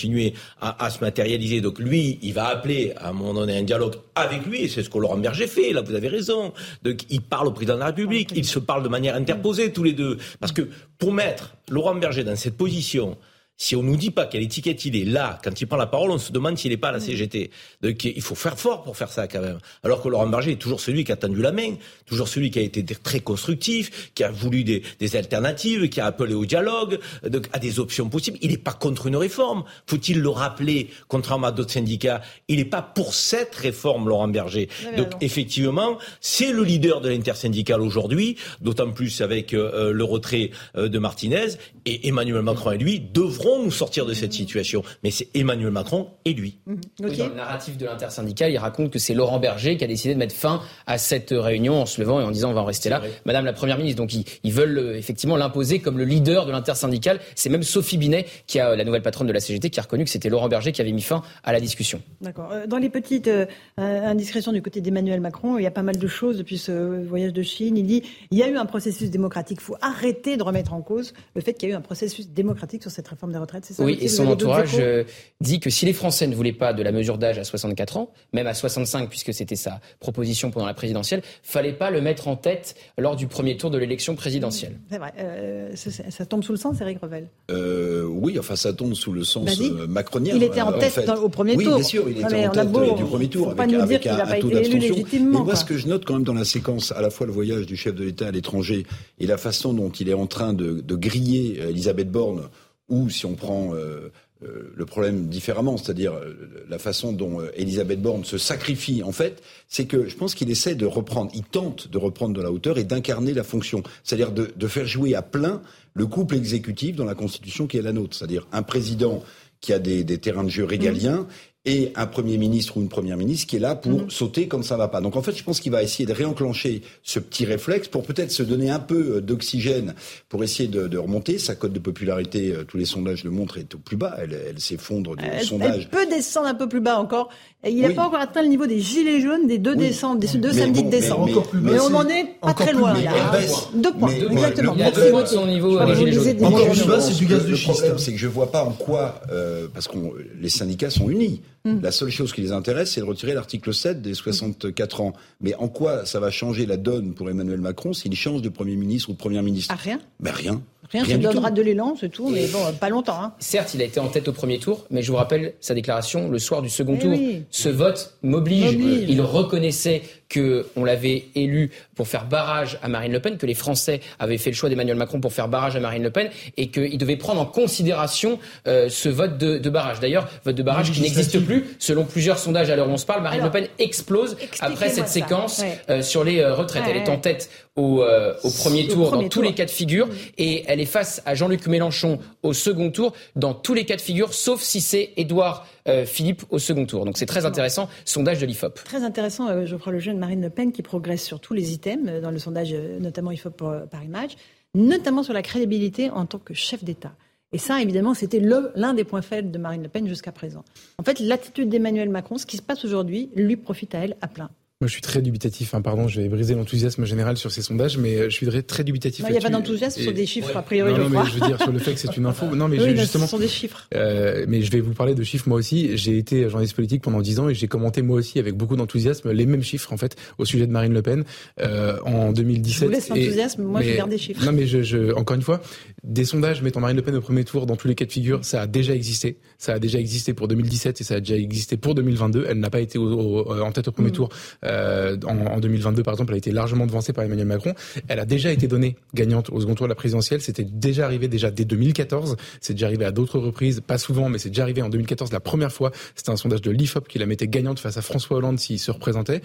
à, 0.61 0.85
à 0.85 0.89
se 0.89 0.99
matérialiser. 1.01 1.61
Donc 1.61 1.79
lui, 1.79 2.19
il 2.21 2.33
va 2.33 2.47
appeler 2.47 2.93
à 2.97 3.09
un 3.09 3.13
moment 3.13 3.33
donné 3.33 3.57
un 3.57 3.63
dialogue 3.63 3.95
avec 4.15 4.45
lui, 4.45 4.63
et 4.63 4.69
c'est 4.69 4.83
ce 4.83 4.89
que 4.89 4.97
Laurent 4.97 5.17
Berger 5.17 5.47
fait, 5.47 5.73
là 5.73 5.81
vous 5.81 5.95
avez 5.95 6.07
raison. 6.07 6.53
Donc 6.83 7.01
il 7.09 7.21
parle 7.21 7.47
au 7.47 7.51
président 7.51 7.75
de 7.75 7.79
la 7.79 7.87
République, 7.87 8.31
ils 8.35 8.45
se 8.45 8.59
parlent 8.59 8.83
de 8.83 8.89
manière 8.89 9.15
interposée 9.15 9.71
tous 9.71 9.83
les 9.83 9.93
deux. 9.93 10.17
Parce 10.39 10.51
que 10.51 10.69
pour 10.97 11.13
mettre 11.13 11.55
Laurent 11.69 11.95
Berger 11.95 12.23
dans 12.23 12.35
cette 12.35 12.57
position, 12.57 13.17
si 13.57 13.75
on 13.75 13.81
nous 13.81 13.97
dit 13.97 14.11
pas 14.11 14.27
quelle 14.27 14.43
étiquette 14.43 14.85
il 14.85 14.95
est 14.95 15.05
là, 15.05 15.39
quand 15.43 15.59
il 15.59 15.65
prend 15.65 15.77
la 15.77 15.87
parole, 15.87 16.11
on 16.11 16.19
se 16.19 16.31
demande 16.31 16.57
s'il 16.57 16.71
n'est 16.71 16.77
pas 16.77 16.89
à 16.89 16.91
la 16.91 16.99
CGT. 16.99 17.49
Donc 17.81 18.05
il 18.05 18.21
faut 18.21 18.35
faire 18.35 18.57
fort 18.57 18.83
pour 18.83 18.95
faire 18.95 19.11
ça 19.11 19.27
quand 19.27 19.41
même. 19.41 19.57
Alors 19.83 20.01
que 20.01 20.07
Laurent 20.07 20.27
Berger 20.27 20.51
est 20.51 20.61
toujours 20.61 20.79
celui 20.79 21.03
qui 21.03 21.11
a 21.11 21.15
tendu 21.15 21.41
la 21.41 21.51
main, 21.51 21.75
toujours 22.05 22.27
celui 22.27 22.51
qui 22.51 22.59
a 22.59 22.61
été 22.61 22.83
très 22.83 23.19
constructif, 23.19 24.11
qui 24.13 24.23
a 24.23 24.29
voulu 24.29 24.63
des, 24.63 24.83
des 24.99 25.15
alternatives, 25.15 25.89
qui 25.89 25.99
a 25.99 26.05
appelé 26.05 26.35
au 26.35 26.45
dialogue, 26.45 26.99
donc 27.27 27.47
à 27.51 27.57
des 27.57 27.79
options 27.79 28.09
possibles. 28.09 28.37
Il 28.41 28.51
n'est 28.51 28.57
pas 28.57 28.73
contre 28.73 29.07
une 29.07 29.15
réforme. 29.15 29.63
Faut-il 29.87 30.21
le 30.21 30.29
rappeler, 30.29 30.89
contrairement 31.07 31.47
à 31.47 31.51
d'autres 31.51 31.73
syndicats, 31.73 32.21
il 32.47 32.57
n'est 32.57 32.65
pas 32.65 32.83
pour 32.83 33.15
cette 33.15 33.55
réforme, 33.55 34.07
Laurent 34.07 34.27
Berger. 34.27 34.69
Donc 34.95 35.09
effectivement, 35.21 35.97
c'est 36.21 36.51
le 36.51 36.63
leader 36.63 37.01
de 37.01 37.09
l'intersyndicale 37.09 37.81
aujourd'hui, 37.81 38.37
d'autant 38.61 38.91
plus 38.91 39.21
avec 39.21 39.53
euh, 39.53 39.91
le 39.91 40.03
retrait 40.03 40.51
euh, 40.75 40.89
de 40.89 40.99
Martinez. 40.99 41.47
Et 41.85 42.07
Emmanuel 42.07 42.41
Macron 42.41 42.71
et 42.71 42.77
lui 42.77 42.99
devront 42.99 43.46
nous 43.63 43.71
sortir 43.71 44.05
de 44.05 44.13
cette 44.13 44.33
situation. 44.33 44.83
Mais 45.03 45.11
c'est 45.11 45.29
Emmanuel 45.33 45.71
Macron 45.71 46.07
et 46.25 46.33
lui. 46.33 46.57
Mhm. 46.65 46.81
Oui, 47.01 47.17
dans 47.17 47.27
le 47.27 47.35
narratif 47.35 47.77
de 47.77 47.85
l'intersyndicale, 47.85 48.51
il 48.51 48.57
raconte 48.57 48.91
que 48.91 48.99
c'est 48.99 49.13
Laurent 49.13 49.39
Berger 49.39 49.77
qui 49.77 49.83
a 49.83 49.87
décidé 49.87 50.13
de 50.13 50.19
mettre 50.19 50.35
fin 50.35 50.61
à 50.85 50.97
cette 50.97 51.31
réunion 51.31 51.81
en 51.81 51.85
se 51.85 52.01
levant 52.01 52.19
et 52.19 52.23
en 52.23 52.31
disant 52.31 52.51
on 52.51 52.53
va 52.53 52.61
en 52.61 52.65
rester 52.65 52.89
là. 52.89 53.01
Madame 53.25 53.45
la 53.45 53.53
Première 53.53 53.77
ministre, 53.77 54.01
donc 54.01 54.13
ils, 54.13 54.25
ils 54.43 54.53
veulent 54.53 54.77
euh, 54.77 54.97
effectivement 54.97 55.37
l'imposer 55.37 55.79
comme 55.79 55.97
le 55.97 56.05
leader 56.05 56.45
de 56.45 56.51
l'intersyndicale. 56.51 57.19
C'est 57.35 57.49
même 57.49 57.63
Sophie 57.63 57.97
Binet, 57.97 58.25
qui 58.47 58.59
a 58.59 58.71
euh, 58.71 58.75
la 58.75 58.83
nouvelle 58.83 59.01
patronne 59.01 59.27
de 59.27 59.33
la 59.33 59.39
CGT, 59.39 59.69
qui 59.69 59.79
a 59.79 59.83
reconnu 59.83 60.03
que 60.03 60.09
c'était 60.09 60.29
Laurent 60.29 60.47
Berger 60.47 60.71
qui 60.71 60.81
avait 60.81 60.91
mis 60.91 61.01
fin 61.01 61.21
à 61.43 61.51
la 61.51 61.59
discussion. 61.59 62.01
D'accord. 62.21 62.51
Euh, 62.51 62.67
Dans 62.67 62.77
les 62.77 62.89
petites 62.89 63.27
euh, 63.27 63.45
indiscrétions 63.77 64.51
du 64.51 64.61
côté 64.61 64.81
d'Emmanuel 64.81 65.21
Macron, 65.21 65.57
il 65.57 65.63
y 65.63 65.67
a 65.67 65.71
pas 65.71 65.83
mal 65.83 65.97
de 65.97 66.07
choses 66.07 66.37
depuis 66.37 66.57
ce 66.57 66.71
voyage 67.05 67.33
de 67.33 67.43
Chine. 67.43 67.77
Il 67.77 67.85
dit 67.85 68.03
il 68.31 68.37
y 68.37 68.43
a 68.43 68.47
eu 68.47 68.57
un 68.57 68.65
processus 68.65 69.09
démocratique. 69.09 69.59
Il 69.61 69.63
faut 69.63 69.77
arrêter 69.81 70.37
de 70.37 70.43
remettre 70.43 70.73
en 70.73 70.81
cause 70.81 71.13
le 71.35 71.41
fait 71.41 71.53
qu'il 71.53 71.69
y 71.69 71.71
a 71.71 71.75
eu 71.75 71.77
un 71.77 71.81
processus 71.81 72.29
démocratique 72.29 72.81
sur 72.81 72.91
cette 72.91 73.07
réforme 73.07 73.31
des 73.37 73.41
retraites. 73.41 73.65
C'est 73.65 73.73
ça 73.75 73.83
Oui, 73.83 73.97
et 74.01 74.07
son 74.07 74.27
entourage 74.27 74.71
euh, 74.79 75.03
dit 75.41 75.59
que 75.59 75.69
si 75.69 75.85
les 75.85 75.93
Français 75.93 76.27
ne 76.27 76.35
voulaient 76.35 76.51
pas 76.53 76.73
de 76.73 76.83
la 76.83 76.91
mesure 76.91 77.17
d'âge 77.17 77.37
à 77.37 77.43
64 77.43 77.97
ans, 77.97 78.11
même 78.33 78.47
à 78.47 78.53
65 78.53 79.09
puisque 79.09 79.33
c'était 79.33 79.55
sa 79.55 79.79
proposition 79.99 80.51
pendant 80.51 80.65
la 80.65 80.73
présidentielle, 80.73 81.21
fallait 81.43 81.73
pas 81.73 81.91
le 81.91 82.01
mettre 82.01 82.27
en 82.27 82.35
tête 82.35 82.75
lors 82.97 83.15
du 83.15 83.27
premier 83.27 83.57
tour 83.57 83.69
de 83.69 83.77
l'élection 83.77 84.15
présidentielle. 84.15 84.79
C'est 84.89 84.97
vrai. 84.97 85.13
Euh, 85.19 85.71
ça, 85.75 86.25
tombe 86.25 86.43
sous 86.43 86.51
le 86.51 86.57
sens, 86.57 86.79
Eric 86.81 86.99
Revel? 87.01 87.27
Euh, 87.51 88.03
oui, 88.05 88.37
enfin, 88.39 88.55
ça 88.55 88.73
tombe 88.73 88.93
sous 88.93 89.13
le 89.13 89.23
sens 89.23 89.59
euh, 89.61 89.87
macronien. 89.87 90.33
Il 90.35 90.43
était 90.43 90.61
en 90.61 90.73
tête 90.73 90.91
fait. 90.93 91.05
dans- 91.05 91.15
au 91.17 91.29
premier 91.29 91.55
oui, 91.55 91.63
tour. 91.65 91.75
bien 91.75 91.83
sûr, 91.83 92.09
il 92.09 92.17
était 92.19 92.27
mais 92.31 92.47
en 92.47 92.51
tête 92.51 92.71
beau- 92.71 92.95
du 92.95 93.03
premier 93.03 93.27
tour 93.27 93.45
faut 93.45 93.51
avec, 93.51 93.57
pas 93.57 93.65
nous 93.65 93.71
dire 93.73 93.81
avec 93.83 94.01
qu'il 94.01 94.11
un, 94.11 94.17
n'a 94.17 94.25
pas 94.25 94.33
un 94.35 94.39
taux 94.39 94.47
été 94.49 94.57
élu 94.57 94.69
d'abstention. 94.79 94.95
légitimement, 94.95 95.29
Mais 95.31 95.37
moi, 95.37 95.45
quoi. 95.45 95.55
ce 95.55 95.65
que 95.65 95.77
je 95.77 95.87
note 95.87 96.05
quand 96.05 96.13
même 96.13 96.23
dans 96.23 96.33
la 96.33 96.45
séquence, 96.45 96.91
à 96.91 97.01
la 97.01 97.09
fois 97.09 97.27
le 97.27 97.33
voyage 97.33 97.65
du 97.65 97.75
chef 97.77 97.93
de 97.95 98.03
l'État 98.03 98.27
à 98.27 98.31
l'étranger 98.31 98.85
et 99.19 99.27
la 99.27 99.37
façon 99.37 99.73
dont 99.73 99.89
il 99.89 100.09
est 100.09 100.13
en 100.13 100.27
train 100.27 100.53
de, 100.53 100.81
de 100.81 100.95
griller 100.95 101.59
Elisabeth 101.69 102.09
Borne, 102.11 102.43
ou 102.89 103.09
si 103.09 103.25
on 103.25 103.35
prend 103.35 103.73
euh, 103.73 104.11
euh, 104.43 104.71
le 104.75 104.85
problème 104.85 105.27
différemment, 105.27 105.77
c'est-à-dire 105.77 106.13
euh, 106.13 106.65
la 106.69 106.79
façon 106.79 107.11
dont 107.11 107.41
Elisabeth 107.55 108.01
Borne 108.01 108.23
se 108.23 108.37
sacrifie, 108.37 109.03
en 109.03 109.11
fait, 109.11 109.41
c'est 109.67 109.85
que 109.85 110.07
je 110.07 110.15
pense 110.15 110.35
qu'il 110.35 110.49
essaie 110.49 110.75
de 110.75 110.85
reprendre, 110.85 111.31
il 111.33 111.43
tente 111.43 111.89
de 111.89 111.97
reprendre 111.97 112.35
de 112.35 112.41
la 112.41 112.51
hauteur 112.51 112.77
et 112.77 112.83
d'incarner 112.83 113.33
la 113.33 113.43
fonction, 113.43 113.83
c'est-à-dire 114.03 114.31
de, 114.31 114.67
faire 114.67 114.85
jouer 114.85 115.15
à 115.15 115.21
plein 115.21 115.61
le 115.93 116.05
couple 116.05 116.35
exécutif 116.35 116.95
dans 116.95 117.05
la 117.05 117.15
Constitution 117.15 117.67
qui 117.67 117.77
est 117.77 117.81
la 117.81 117.93
nôtre, 117.93 118.15
c'est-à-dire 118.15 118.47
un 118.51 118.63
président 118.63 119.23
qui 119.59 119.73
a 119.73 119.79
des, 119.79 120.03
des 120.03 120.19
terrains 120.19 120.43
de 120.43 120.49
jeu 120.49 120.63
régaliens 120.63 121.25
et 121.67 121.91
un 121.95 122.07
Premier 122.07 122.37
ministre 122.37 122.77
ou 122.77 122.81
une 122.81 122.87
Première 122.87 123.17
ministre 123.17 123.45
qui 123.45 123.57
est 123.57 123.59
là 123.59 123.75
pour 123.75 124.09
sauter 124.09 124.47
quand 124.47 124.63
ça 124.63 124.77
va 124.77 124.87
pas. 124.87 125.01
Donc 125.01 125.17
en 125.17 125.21
fait, 125.21 125.37
je 125.37 125.43
pense 125.43 125.59
qu'il 125.59 125.73
va 125.73 125.83
essayer 125.83 126.05
de 126.05 126.13
réenclencher 126.13 126.81
ce 127.03 127.19
petit 127.19 127.43
réflexe 127.45 127.89
pour 127.89 128.03
peut-être 128.03 128.31
se 128.31 128.41
donner 128.41 128.69
un 128.69 128.79
peu 128.79 129.17
euh, 129.17 129.21
d'oxygène 129.21 129.93
pour 130.29 130.45
essayer 130.45 130.69
de, 130.69 130.87
de 130.87 130.97
remonter. 130.97 131.37
Sa 131.37 131.55
cote 131.55 131.73
de 131.73 131.79
popularité, 131.79 132.53
euh, 132.53 132.63
tous 132.63 132.77
les 132.77 132.85
sondages 132.85 133.25
le 133.25 133.31
montrent, 133.31 133.57
est 133.57 133.75
au 133.75 133.79
plus 133.79 133.97
bas. 133.97 134.15
Elle, 134.17 134.33
elle 134.49 134.59
s'effondre 134.61 135.17
du 135.17 135.25
Elle, 135.25 135.43
sondage. 135.43 135.81
elle 135.81 135.89
peut 135.89 136.07
descendre 136.09 136.47
un 136.47 136.55
peu 136.55 136.69
plus 136.69 136.79
bas 136.81 136.99
encore. 136.99 137.29
Il 137.69 137.81
n'a 137.81 137.87
Oui. 137.89 137.93
pas 137.93 138.05
encore 138.07 138.19
atteint 138.19 138.41
le 138.41 138.47
niveau 138.47 138.65
des 138.67 138.79
gilets 138.79 139.19
jaunes 139.21 139.47
des 139.47 139.57
2 139.57 139.71
Oui. 139.71 139.77
décembre, 139.77 140.19
des 140.19 140.27
deux 140.27 140.51
Mais 140.53 140.59
samedis 140.61 140.81
bon, 140.81 140.85
de 140.87 140.91
décembre. 140.91 141.25
mais- 141.25 141.31
Encore 141.31 141.47
plus 141.49 141.59
Mais 141.59 141.71
bas, 141.71 141.77
on 141.83 141.87
c'est- 141.89 141.93
en 141.95 142.07
est 142.09 142.25
pas 142.41 142.53
très 142.53 142.73
loin 142.73 142.93
là. 142.93 143.11
Hein. 143.33 143.37
Deux 143.75 143.93
points, 143.93 144.09
Mais- 144.11 144.31
exactement. 144.31 144.73
Il 144.75 144.79
y 144.79 144.83
a 144.83 144.85
Merci 144.85 144.95
deux 144.95 145.01
Gauthier. 145.01 145.11
points 145.11 145.23
de 145.23 145.27
son 145.27 145.45
niveau, 145.47 145.71
gilets 145.95 146.11
jaunes. 146.13 146.45
Encore 146.45 146.69
plus 146.71 146.85
bas, 146.87 146.99
c'est 147.01 147.15
du 147.17 147.25
gaz 147.25 147.43
de 147.45 147.49
le 147.49 147.55
schiste. 147.55 147.71
problème, 147.77 147.97
c'est 147.97 148.11
que 148.13 148.17
je 148.17 148.27
vois 148.27 148.51
pas 148.51 148.63
en 148.63 148.71
quoi, 148.71 149.21
euh, 149.31 149.67
parce 149.73 149.87
que 149.87 149.97
les 150.41 150.49
syndicats 150.49 150.89
sont 150.89 151.09
unis. 151.09 151.41
Hmm. 151.65 151.79
La 151.83 151.91
seule 151.91 152.11
chose 152.11 152.31
qui 152.31 152.41
les 152.41 152.51
intéresse, 152.53 152.91
c'est 152.93 153.01
de 153.01 153.05
retirer 153.05 153.33
l'article 153.33 153.73
7 153.73 154.01
des 154.01 154.13
64 154.13 155.01
ans. 155.01 155.13
Mais 155.41 155.53
en 155.55 155.67
quoi 155.67 156.05
ça 156.05 156.19
va 156.19 156.31
changer 156.31 156.65
la 156.65 156.77
donne 156.77 157.13
pour 157.13 157.29
Emmanuel 157.29 157.59
Macron 157.59 157.91
s'il 157.93 158.15
change 158.15 158.41
de 158.41 158.49
Premier 158.49 158.75
ministre 158.77 159.09
ou 159.09 159.13
de 159.13 159.17
Première 159.17 159.43
ministre? 159.43 159.73
Ah, 159.77 159.81
rien 159.81 159.99
Ben 160.21 160.31
rien. 160.33 160.61
Rien, 160.91 161.03
Rien 161.03 161.15
ça 161.15 161.21
donnera 161.21 161.49
tout. 161.49 161.55
de 161.55 161.61
l'élan, 161.61 161.95
c'est 161.99 162.09
tout, 162.09 162.29
mais 162.29 162.47
bon, 162.47 162.59
pas 162.79 162.89
longtemps. 162.89 163.21
Hein. 163.21 163.33
Certes, 163.39 163.73
il 163.73 163.81
a 163.81 163.85
été 163.85 163.99
en 163.99 164.07
tête 164.07 164.27
au 164.27 164.31
premier 164.33 164.57
tour, 164.59 164.85
mais 164.89 165.01
je 165.01 165.11
vous 165.11 165.17
rappelle 165.17 165.53
sa 165.59 165.73
déclaration 165.73 166.29
le 166.29 166.39
soir 166.39 166.61
du 166.61 166.69
second 166.69 166.95
Eh 166.95 166.99
tour. 166.99 167.09
oui. 167.11 167.43
Ce 167.51 167.69
vote. 167.69 168.13
M'oblige. 168.23 168.73
Il 169.09 169.21
reconnaissait 169.21 170.01
que 170.29 170.67
on 170.75 170.83
l'avait 170.83 171.25
élu 171.35 171.71
pour 171.95 172.07
faire 172.07 172.25
barrage 172.25 172.77
à 172.83 172.87
Marine 172.89 173.11
Le 173.13 173.19
Pen, 173.19 173.37
que 173.37 173.45
les 173.45 173.53
Français 173.53 174.01
avaient 174.19 174.37
fait 174.37 174.49
le 174.49 174.55
choix 174.55 174.69
d'Emmanuel 174.69 174.97
Macron 174.97 175.19
pour 175.21 175.31
faire 175.33 175.47
barrage 175.47 175.75
à 175.75 175.79
Marine 175.79 176.03
Le 176.03 176.11
Pen, 176.11 176.29
et 176.57 176.67
qu'il 176.67 176.97
devait 176.97 177.15
prendre 177.15 177.41
en 177.41 177.45
considération 177.45 178.39
euh, 178.67 178.89
ce 178.89 179.09
vote 179.09 179.37
de, 179.37 179.57
de 179.57 179.69
barrage. 179.69 179.99
D'ailleurs, 179.99 180.27
vote 180.45 180.55
de 180.55 180.63
barrage 180.63 180.91
qui 180.91 181.01
n'existe 181.01 181.39
plus. 181.45 181.65
Selon 181.79 182.03
plusieurs 182.03 182.39
sondages 182.39 182.69
à 182.69 182.75
l'heure 182.75 182.87
où 182.89 182.91
on 182.91 182.97
se 182.97 183.05
parle, 183.05 183.21
Marine 183.23 183.41
Alors, 183.41 183.53
Le 183.53 183.61
Pen 183.61 183.69
explose 183.79 184.37
après 184.59 184.89
cette 184.89 185.07
ça. 185.07 185.13
séquence 185.13 185.59
Ouais. 185.59 185.79
euh, 185.89 186.01
sur 186.01 186.23
les 186.23 186.39
euh, 186.39 186.53
retraites. 186.53 186.83
Ouais, 186.85 186.91
Elle 186.91 187.03
est 187.03 187.09
en 187.09 187.17
tête 187.17 187.49
au, 187.75 188.01
euh, 188.01 188.33
au 188.43 188.49
premier 188.49 188.85
Au 188.89 188.93
tour 188.93 189.09
premier 189.09 189.23
dans 189.23 189.29
tous 189.29 189.41
les 189.41 189.53
cas 189.53 189.65
de 189.65 189.69
figure, 189.71 190.07
et 190.37 190.63
elle 190.67 190.79
est 190.81 190.85
face 190.85 191.21
à 191.25 191.35
Jean-Luc 191.35 191.67
Mélenchon 191.67 192.19
au 192.43 192.53
second 192.53 192.89
tour 192.91 193.13
dans 193.35 193.53
tous 193.53 193.73
les 193.73 193.85
cas 193.85 193.95
de 193.95 194.01
figure, 194.01 194.33
sauf 194.33 194.61
si 194.61 194.81
c'est 194.81 195.11
Édouard 195.17 195.67
Philippe 196.05 196.43
au 196.49 196.59
second 196.59 196.85
tour. 196.85 197.05
Donc 197.05 197.17
c'est 197.17 197.25
très 197.25 197.45
intéressant. 197.45 197.89
Sondage 198.05 198.39
de 198.39 198.45
l'IFOP. 198.45 198.75
Très 198.83 199.03
intéressant, 199.03 199.47
euh, 199.49 199.65
Geoffroy 199.65 199.93
Lejeune, 199.93 200.17
Marine 200.17 200.41
Le 200.41 200.49
Pen 200.49 200.71
qui 200.71 200.81
progresse 200.81 201.23
sur 201.23 201.39
tous 201.39 201.53
les 201.53 201.73
items 201.73 202.05
euh, 202.09 202.21
dans 202.21 202.31
le 202.31 202.39
sondage, 202.39 202.69
euh, 202.73 202.99
notamment 202.99 203.31
IFOP 203.31 203.61
euh, 203.63 203.85
Paris 203.85 204.07
Match, 204.09 204.33
notamment 204.75 205.23
sur 205.23 205.33
la 205.33 205.41
crédibilité 205.41 206.09
en 206.09 206.25
tant 206.25 206.39
que 206.39 206.53
chef 206.53 206.83
d'État. 206.83 207.13
Et 207.53 207.57
ça, 207.57 207.81
évidemment, 207.81 208.13
c'était 208.13 208.41
le- 208.41 208.71
l'un 208.75 208.93
des 208.93 209.05
points 209.05 209.21
faibles 209.21 209.51
de 209.51 209.57
Marine 209.57 209.81
Le 209.81 209.87
Pen 209.87 210.05
jusqu'à 210.07 210.33
présent. 210.33 210.65
En 210.97 211.03
fait, 211.03 211.19
l'attitude 211.21 211.69
d'Emmanuel 211.69 212.09
Macron, 212.09 212.37
ce 212.37 212.45
qui 212.45 212.57
se 212.57 212.61
passe 212.61 212.83
aujourd'hui, 212.83 213.29
lui 213.35 213.55
profite 213.55 213.95
à 213.95 213.99
elle 213.99 214.17
à 214.21 214.27
plein. 214.27 214.49
Moi, 214.79 214.87
je 214.87 214.93
suis 214.93 215.01
très 215.01 215.23
dubitatif. 215.23 215.73
Hein, 215.73 215.81
pardon, 215.81 216.07
je 216.07 216.21
vais 216.21 216.29
briser 216.29 216.53
l'enthousiasme 216.53 217.03
général 217.03 217.35
sur 217.35 217.51
ces 217.51 217.63
sondages, 217.63 217.97
mais 217.97 218.15
euh, 218.15 218.23
je 218.29 218.35
suis 218.35 218.45
très, 218.45 218.61
très 218.61 218.83
dubitatif. 218.83 219.25
Il 219.27 219.31
n'y 219.31 219.37
a 219.39 219.41
pas 219.41 219.49
d'enthousiasme 219.49 219.99
Et- 219.99 220.03
sur 220.03 220.13
des 220.13 220.27
chiffres, 220.27 220.49
Ouais. 220.51 220.55
a 220.57 220.61
priori, 220.61 220.91
non, 220.93 221.09
mais 221.09 221.17
je 221.25 221.33
veux 221.39 221.47
dire 221.47 221.59
sur 221.59 221.71
le 221.71 221.79
fait 221.79 221.95
que 221.95 221.99
c'est 221.99 222.15
une 222.15 222.27
info. 222.27 222.45
Non, 222.55 222.67
mais 222.67 222.77
oui, 222.77 222.91
je- 222.91 222.95
là, 222.95 223.01
justement, 223.01 223.25
ce 223.25 223.31
sont 223.31 223.39
des 223.39 223.47
chiffres. 223.47 223.87
Euh, 223.95 224.45
mais 224.47 224.61
je 224.61 224.69
vais 224.71 224.79
vous 224.79 224.93
parler 224.93 225.15
de 225.15 225.23
chiffres 225.23 225.49
moi 225.49 225.57
aussi. 225.57 225.97
J'ai 225.97 226.19
été 226.19 226.43
journaliste 226.47 226.75
politique 226.75 227.01
pendant 227.01 227.21
10 227.21 227.39
ans 227.39 227.49
et 227.49 227.55
j'ai 227.55 227.67
commenté 227.67 228.03
moi 228.03 228.17
aussi 228.17 228.37
avec 228.37 228.53
beaucoup 228.55 228.75
d'enthousiasme 228.75 229.31
les 229.31 229.47
mêmes 229.47 229.63
chiffres 229.63 229.91
en 229.93 229.97
fait 229.97 230.15
au 230.37 230.45
sujet 230.45 230.67
de 230.67 230.71
Marine 230.71 230.93
Le 230.93 231.01
Pen 231.01 231.23
euh, 231.59 231.97
en 232.05 232.31
2017. 232.31 232.79
Je 232.81 232.85
vous 232.85 232.91
laisse 232.91 233.09
l'enthousiasme, 233.09 233.63
moi, 233.63 233.81
je 233.81 233.95
garde 233.95 234.11
des 234.11 234.19
chiffres. 234.19 234.45
Non 234.45 234.51
mais 234.51 234.67
je, 234.67 234.83
je, 234.83 235.11
encore 235.13 235.37
une 235.37 235.41
fois, 235.41 235.59
des 236.03 236.23
sondages 236.23 236.61
mettant 236.61 236.81
Marine 236.81 236.97
Le 236.97 237.01
Pen 237.03 237.15
au 237.15 237.21
premier 237.21 237.45
tour 237.45 237.65
dans 237.65 237.77
tous 237.77 237.87
les 237.87 237.95
cas 237.95 238.05
de 238.05 238.11
figure, 238.11 238.45
ça 238.45 238.61
a 238.61 238.67
déjà 238.67 238.93
existé. 238.93 239.39
Ça 239.57 239.73
a 239.73 239.79
déjà 239.79 239.97
existé 239.97 240.35
pour 240.35 240.47
2017 240.47 241.01
et 241.01 241.03
ça 241.03 241.15
a 241.15 241.19
déjà 241.19 241.35
existé 241.35 241.77
pour 241.77 241.95
2022. 241.95 242.45
Elle 242.47 242.59
n'a 242.59 242.69
pas 242.69 242.79
été 242.79 242.99
au- 242.99 243.07
au- 243.47 243.59
en 243.59 243.71
tête 243.71 243.87
au 243.87 243.91
premier 243.91 244.09
Mm. 244.09 244.13
tour 244.13 244.29
euh, 244.67 245.17
en, 245.25 245.37
en 245.37 245.59
2022 245.59 246.03
par 246.03 246.13
exemple. 246.13 246.31
Elle 246.31 246.35
a 246.35 246.37
été 246.37 246.51
largement 246.51 246.85
devancée 246.85 247.13
par 247.13 247.23
Emmanuel 247.23 247.47
Macron. 247.47 247.73
Elle 248.07 248.19
a 248.19 248.25
déjà 248.25 248.51
été 248.51 248.67
donnée 248.67 248.95
gagnante 249.13 249.49
au 249.49 249.59
second 249.59 249.75
tour 249.75 249.87
de 249.87 249.91
la 249.91 249.95
présidentielle. 249.95 250.41
C'était 250.41 250.63
déjà 250.63 251.05
arrivé 251.05 251.27
déjà 251.27 251.51
dès 251.51 251.65
2014. 251.65 252.35
C'est 252.61 252.73
déjà 252.73 252.87
arrivé 252.87 253.05
à 253.05 253.11
d'autres 253.11 253.39
reprises, 253.39 253.81
pas 253.85 253.97
souvent, 253.97 254.29
mais 254.29 254.37
c'est 254.37 254.49
déjà 254.49 254.63
arrivé 254.63 254.81
en 254.81 254.89
2014 254.89 255.31
la 255.31 255.39
première 255.39 255.71
fois. 255.71 255.91
C'était 256.15 256.31
un 256.31 256.37
sondage 256.37 256.61
de 256.61 256.71
l'IFOP 256.71 257.07
qui 257.07 257.19
la 257.19 257.25
mettait 257.25 257.47
gagnante 257.47 257.79
face 257.79 257.97
à 257.97 258.01
François 258.01 258.37
Hollande 258.37 258.59
s'il 258.59 258.79
se 258.79 258.91
représentait. 258.91 259.41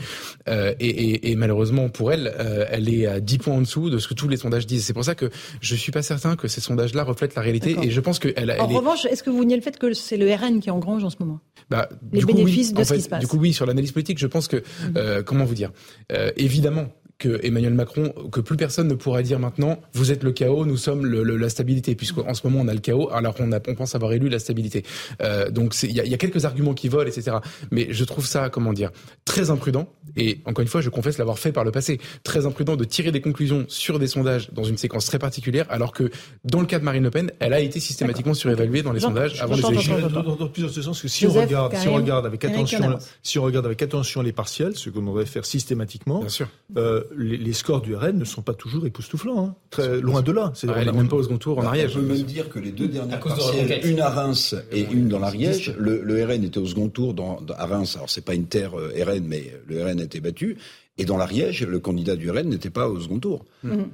Euh, 0.48 0.74
et, 0.80 0.88
et, 0.88 1.30
et 1.30 1.36
malheureusement 1.36 1.88
pour 1.88 2.12
elle, 2.12 2.32
euh, 2.38 2.66
elle 2.70 2.92
est 2.92 3.06
à 3.06 3.20
10 3.20 3.38
points 3.38 3.54
en 3.54 3.60
dessous 3.60 3.90
de 3.90 3.98
ce 3.98 4.08
que 4.08 4.14
tous 4.14 4.28
les 4.28 4.36
sondages 4.36 4.66
disent. 4.66 4.84
C'est 4.84 4.92
pour 4.92 5.04
ça 5.04 5.14
que 5.14 5.30
je 5.60 5.74
suis 5.74 5.92
pas 5.92 6.02
certain 6.02 6.36
que 6.36 6.48
ces 6.48 6.60
sondages-là 6.60 7.04
reflètent 7.04 7.34
la 7.34 7.42
réalité. 7.42 7.76
Et 7.82 7.90
je 7.90 8.00
pense 8.00 8.18
qu'elle 8.18 8.34
elle 8.36 8.50
En 8.60 8.68
est 8.68 8.76
revanche, 8.76 9.04
est-ce 9.06 9.22
que 9.22 9.30
vous 9.30 9.44
niez 9.44 9.56
le 9.56 9.62
fait 9.62 9.78
que 9.78 9.92
c'est 9.92 10.16
le 10.16 10.32
RN 10.32 10.60
qui 10.60 10.70
engrange 10.70 11.04
en 11.04 11.10
ce 11.10 11.16
moment? 11.20 11.40
Bah, 11.70 11.88
les 12.12 12.20
du 12.20 12.26
coup, 12.26 12.32
oui. 12.32 12.38
bénéfices 12.38 12.72
de 12.74 12.80
En 12.80 12.84
ce 12.84 12.94
qui 12.94 13.02
se 13.02 13.08
passe. 13.08 13.20
Du 13.20 13.26
coup, 13.26 13.38
oui, 13.38 13.52
sur 13.52 13.66
l'analyse 13.66 13.92
politique, 13.92 14.18
je 14.18 14.26
pense 14.26 14.48
que, 14.48 14.62
euh, 14.96 15.11
comment 15.20 15.44
vous 15.44 15.54
dire, 15.54 15.70
euh, 16.12 16.30
évidemment 16.36 16.88
que 17.22 17.38
Emmanuel 17.46 17.74
Macron, 17.74 18.12
que 18.32 18.40
plus 18.40 18.56
personne 18.56 18.88
ne 18.88 18.94
pourra 18.94 19.22
dire 19.22 19.38
maintenant, 19.38 19.78
vous 19.92 20.10
êtes 20.10 20.24
le 20.24 20.32
chaos, 20.32 20.64
nous 20.66 20.76
sommes 20.76 21.06
le, 21.06 21.22
le- 21.22 21.36
la 21.36 21.48
stabilité, 21.48 21.94
puisqu'en 21.94 22.34
ce 22.34 22.44
moment 22.46 22.60
on 22.64 22.68
a 22.68 22.74
le 22.74 22.80
chaos, 22.80 23.08
alors 23.12 23.34
on, 23.38 23.52
a, 23.52 23.60
on 23.68 23.74
pense 23.76 23.94
avoir 23.94 24.12
élu 24.12 24.28
la 24.28 24.40
stabilité. 24.40 24.82
Euh, 25.22 25.50
donc 25.50 25.74
il 25.84 25.92
y 25.92 26.00
a, 26.00 26.04
il 26.04 26.10
y 26.10 26.14
a 26.14 26.18
quelques 26.18 26.44
arguments 26.44 26.74
qui 26.74 26.88
volent, 26.88 27.08
etc. 27.08 27.36
Mais 27.70 27.86
je 27.90 28.04
trouve 28.04 28.26
ça, 28.26 28.48
comment 28.50 28.72
dire, 28.72 28.90
très 29.24 29.50
imprudent. 29.50 29.88
Et 30.16 30.40
encore 30.46 30.62
une 30.62 30.68
fois, 30.68 30.80
je 30.80 30.90
confesse 30.90 31.16
l'avoir 31.18 31.38
fait 31.38 31.52
par 31.52 31.64
le 31.64 31.70
passé, 31.70 32.00
très 32.24 32.44
imprudent 32.44 32.74
de 32.76 32.84
tirer 32.84 33.12
des 33.12 33.20
conclusions 33.20 33.64
sur 33.68 33.98
des 33.98 34.08
sondages 34.08 34.50
dans 34.52 34.64
une 34.64 34.76
séquence 34.76 35.06
très 35.06 35.18
particulière, 35.20 35.66
alors 35.70 35.92
que 35.92 36.10
dans 36.44 36.60
le 36.60 36.66
cas 36.66 36.78
de 36.80 36.84
Marine 36.84 37.04
Le 37.04 37.10
Pen, 37.10 37.30
elle 37.38 37.52
a 37.52 37.60
été 37.60 37.78
systématiquement 37.80 38.34
surévaluée 38.34 38.82
dans 38.82 38.92
les 38.92 39.00
sondages 39.00 39.40
avant 39.40 39.54
les 39.54 39.64
élections. 39.66 39.98
Dans, 40.08 40.48
plusieurs 40.48 40.72
sens, 40.72 41.00
que 41.00 41.08
si 41.08 41.24
Joseph, 41.24 41.38
on 41.38 41.46
regarde, 41.46 41.76
si 41.76 41.88
on 41.88 41.94
regarde 41.94 42.26
avec 42.26 42.44
attention, 42.44 42.98
si 43.22 43.38
on 43.38 43.42
regarde 43.44 43.66
avec 43.66 43.80
attention 43.82 44.22
les 44.22 44.32
partiels, 44.32 44.76
ce 44.76 44.90
qu'on 44.90 45.02
devrait 45.02 45.26
faire 45.26 45.44
systématiquement, 45.44 46.20
Bien 46.20 46.28
sûr. 46.28 46.48
euh, 46.76 47.04
les, 47.16 47.36
les 47.36 47.52
scores 47.52 47.80
du 47.82 47.94
RN 47.94 48.18
ne 48.18 48.24
sont 48.24 48.42
pas 48.42 48.54
toujours 48.54 48.86
époustouflants, 48.86 49.46
hein. 49.46 49.54
très 49.70 50.00
loin 50.00 50.22
de 50.22 50.32
là. 50.32 50.52
C'est 50.54 50.68
Ah, 50.68 50.82
est 50.82 50.92
même 50.92 51.08
pas 51.08 51.16
au 51.16 51.22
second 51.22 51.38
tour 51.38 51.58
en 51.58 51.62
On 51.62 51.66
Ariège. 51.66 51.94
peut 51.94 52.00
même 52.02 52.22
dire 52.22 52.48
que 52.48 52.58
les 52.58 52.70
deux 52.72 52.88
dernières 52.88 53.18
de 53.18 53.22
partielles, 53.24 53.80
une 53.84 54.00
à 54.00 54.08
Reims 54.10 54.54
et 54.70 54.82
une 54.90 55.08
dans 55.08 55.18
l'Ariège, 55.18 55.74
le, 55.78 56.02
le 56.02 56.24
RN 56.24 56.44
était 56.44 56.58
au 56.58 56.66
second 56.66 56.88
tour 56.88 57.14
dans, 57.14 57.40
dans- 57.40 57.54
à 57.54 57.66
Reims. 57.66 57.94
Alors 57.96 58.10
c'est 58.10 58.24
pas 58.24 58.34
une 58.34 58.46
terre 58.46 58.78
euh, 58.78 58.92
RN, 59.06 59.24
mais 59.26 59.52
le 59.66 59.82
RN 59.84 60.00
a 60.00 60.04
été 60.04 60.20
battu. 60.20 60.56
Et 60.98 61.06
dans 61.06 61.16
l'Ariège, 61.16 61.62
le 61.66 61.78
candidat 61.80 62.16
du 62.16 62.30
RN 62.30 62.50
n'était 62.50 62.68
pas 62.68 62.86
au 62.86 63.00
second 63.00 63.18
tour. 63.18 63.44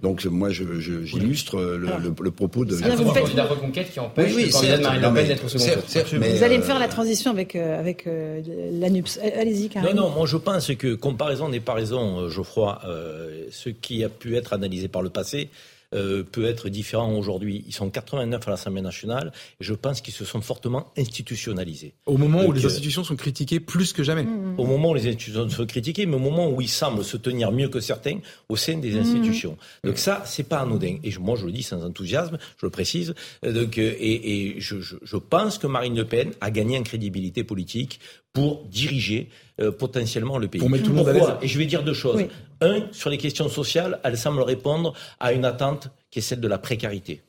Donc 0.03 0.25
moi, 0.25 0.51
j'illustre 0.51 1.55
euh, 1.57 1.79
le, 1.79 1.87
le- 2.03 2.15
le 2.21 2.31
propos 2.33 2.65
de. 2.65 2.75
Là, 2.77 2.89
vous 2.97 3.05
C'est 3.05 3.09
un 3.09 3.13
faites- 3.13 3.23
candidat 3.23 3.45
reconquête 3.45 3.93
qui 3.93 4.01
empêche 4.01 4.35
Oui, 4.35 4.43
oui, 4.43 4.47
le 4.47 4.53
candidat 4.53 4.79
de. 4.79 4.83
Marine 4.83 5.03
Non, 5.03 5.09
Le 5.11 5.15
Pen 5.15 5.29
d'être 5.29 5.45
au 5.45 5.49
second 5.49 5.65
tour. 5.75 5.83
certes, 5.87 6.13
mais, 6.15 6.35
Vous 6.37 6.43
allez 6.43 6.59
me 6.59 6.63
euh, 6.65 6.67
faire 6.67 6.79
la 6.81 6.89
transition 6.89 7.31
avec, 7.31 7.55
euh, 7.55 7.79
avec 7.79 8.09
euh, 8.09 8.43
l'ANUPS. 8.81 9.21
Allez-y, 9.23 9.63
Non, 9.63 9.69
Karim. 9.69 9.97
non, 9.97 10.11
moi 10.11 10.27
je 10.27 10.37
pense 10.37 10.75
que 10.75 10.95
comparaison 10.97 11.49
n'est 11.49 11.61
pas 11.61 11.75
raison, 11.75 12.29
Geoffroy. 12.29 12.81
Euh, 12.85 13.45
ce 13.53 13.69
qui 13.69 14.03
a 14.03 14.09
pu 14.09 14.35
être 14.35 14.53
analysé 14.53 14.89
par 14.89 15.03
le 15.03 15.11
passé 15.11 15.51
euh, 15.95 16.23
peut 16.23 16.45
être 16.45 16.69
différent 16.69 17.15
aujourd'hui. 17.15 17.65
Ils 17.67 17.73
sont 17.73 17.89
89 17.91 18.47
à 18.47 18.51
l'Assemblée 18.51 18.83
nationale 18.83 19.33
et 19.61 19.65
je 19.65 19.73
pense 19.75 20.01
qu'ils 20.01 20.15
se 20.15 20.25
sont 20.25 20.41
fortement 20.41 20.93
institutionnalisés. 20.97 21.95
Au 22.07 22.17
moment 22.17 22.45
où 22.45 22.53
les 22.53 22.65
euh, 22.65 22.69
institutions 22.69 23.05
sont 23.05 23.17
critiquées 23.17 23.61
plus 23.61 23.93
que 23.93 24.03
jamais. 24.03 24.27
Au 24.59 24.67
moment 24.67 24.91
où 24.91 24.95
les 24.95 25.07
institutions 25.07 25.49
sont 25.49 25.67
critiquées, 25.67 26.07
mais 26.07 26.17
au 26.17 26.21
moment 26.21 26.51
où 26.51 26.61
ils 26.61 26.69
semblent 26.69 27.05
se 27.05 27.17
tenir 27.17 27.53
mieux 27.53 27.69
que 27.69 27.81
certains 27.81 28.19
au 28.49 28.57
sein 28.57 28.79
des 28.79 28.97
institutions. 28.99 29.57
Donc 29.85 29.99
ça, 29.99 30.23
c'est 30.27 30.49
pas 30.49 30.61
anodin. 30.61 30.99
Et 31.03 31.11
je- 31.11 31.21
moi, 31.21 31.37
je 31.37 31.47
le 31.47 31.53
dis 31.53 31.63
sans 31.63 31.85
enthousiasme, 31.85 32.39
je 32.61 32.67
le 32.67 32.71
précise. 32.71 33.15
Euh, 33.45 33.53
Donc, 33.53 33.79
et, 33.79 34.55
et 34.57 34.61
je, 34.61 34.81
je- 34.81 34.97
je 35.03 35.17
pense 35.17 35.59
que 35.59 35.67
Marine 35.67 35.97
Le 35.97 36.05
Pen 36.05 36.33
a 36.41 36.51
gagné 36.51 36.79
en 36.79 36.83
crédibilité 36.83 37.45
politique 37.45 37.99
pour 38.33 38.65
diriger 38.67 39.29
euh, 39.61 39.71
potentiellement 39.73 40.39
le 40.39 40.49
pays. 40.49 40.61
Pour 40.61 40.71
mettre 40.71 40.85
tout 40.85 40.91
le 40.91 40.97
monde 40.97 41.09
à 41.09 41.13
Pourquoi? 41.13 41.31
L'aise. 41.35 41.39
Et 41.43 41.49
je 41.49 41.59
vais 41.59 41.67
dire 41.67 41.83
deux 41.83 41.95
choses. 41.95 42.17
Oui. 42.17 42.29
Un, 42.61 42.83
sur 42.93 43.11
les 43.11 43.19
questions 43.19 43.49
sociales, 43.49 44.01
elle 44.05 44.17
semble 44.19 44.41
répondre 44.43 44.95
à 45.21 45.33
une 45.33 45.45
attente 45.45 45.89
qui 46.11 46.19
est 46.21 46.23
celle 46.23 46.41
de 46.41 46.49
la 46.49 46.59
précarité. 46.59 47.23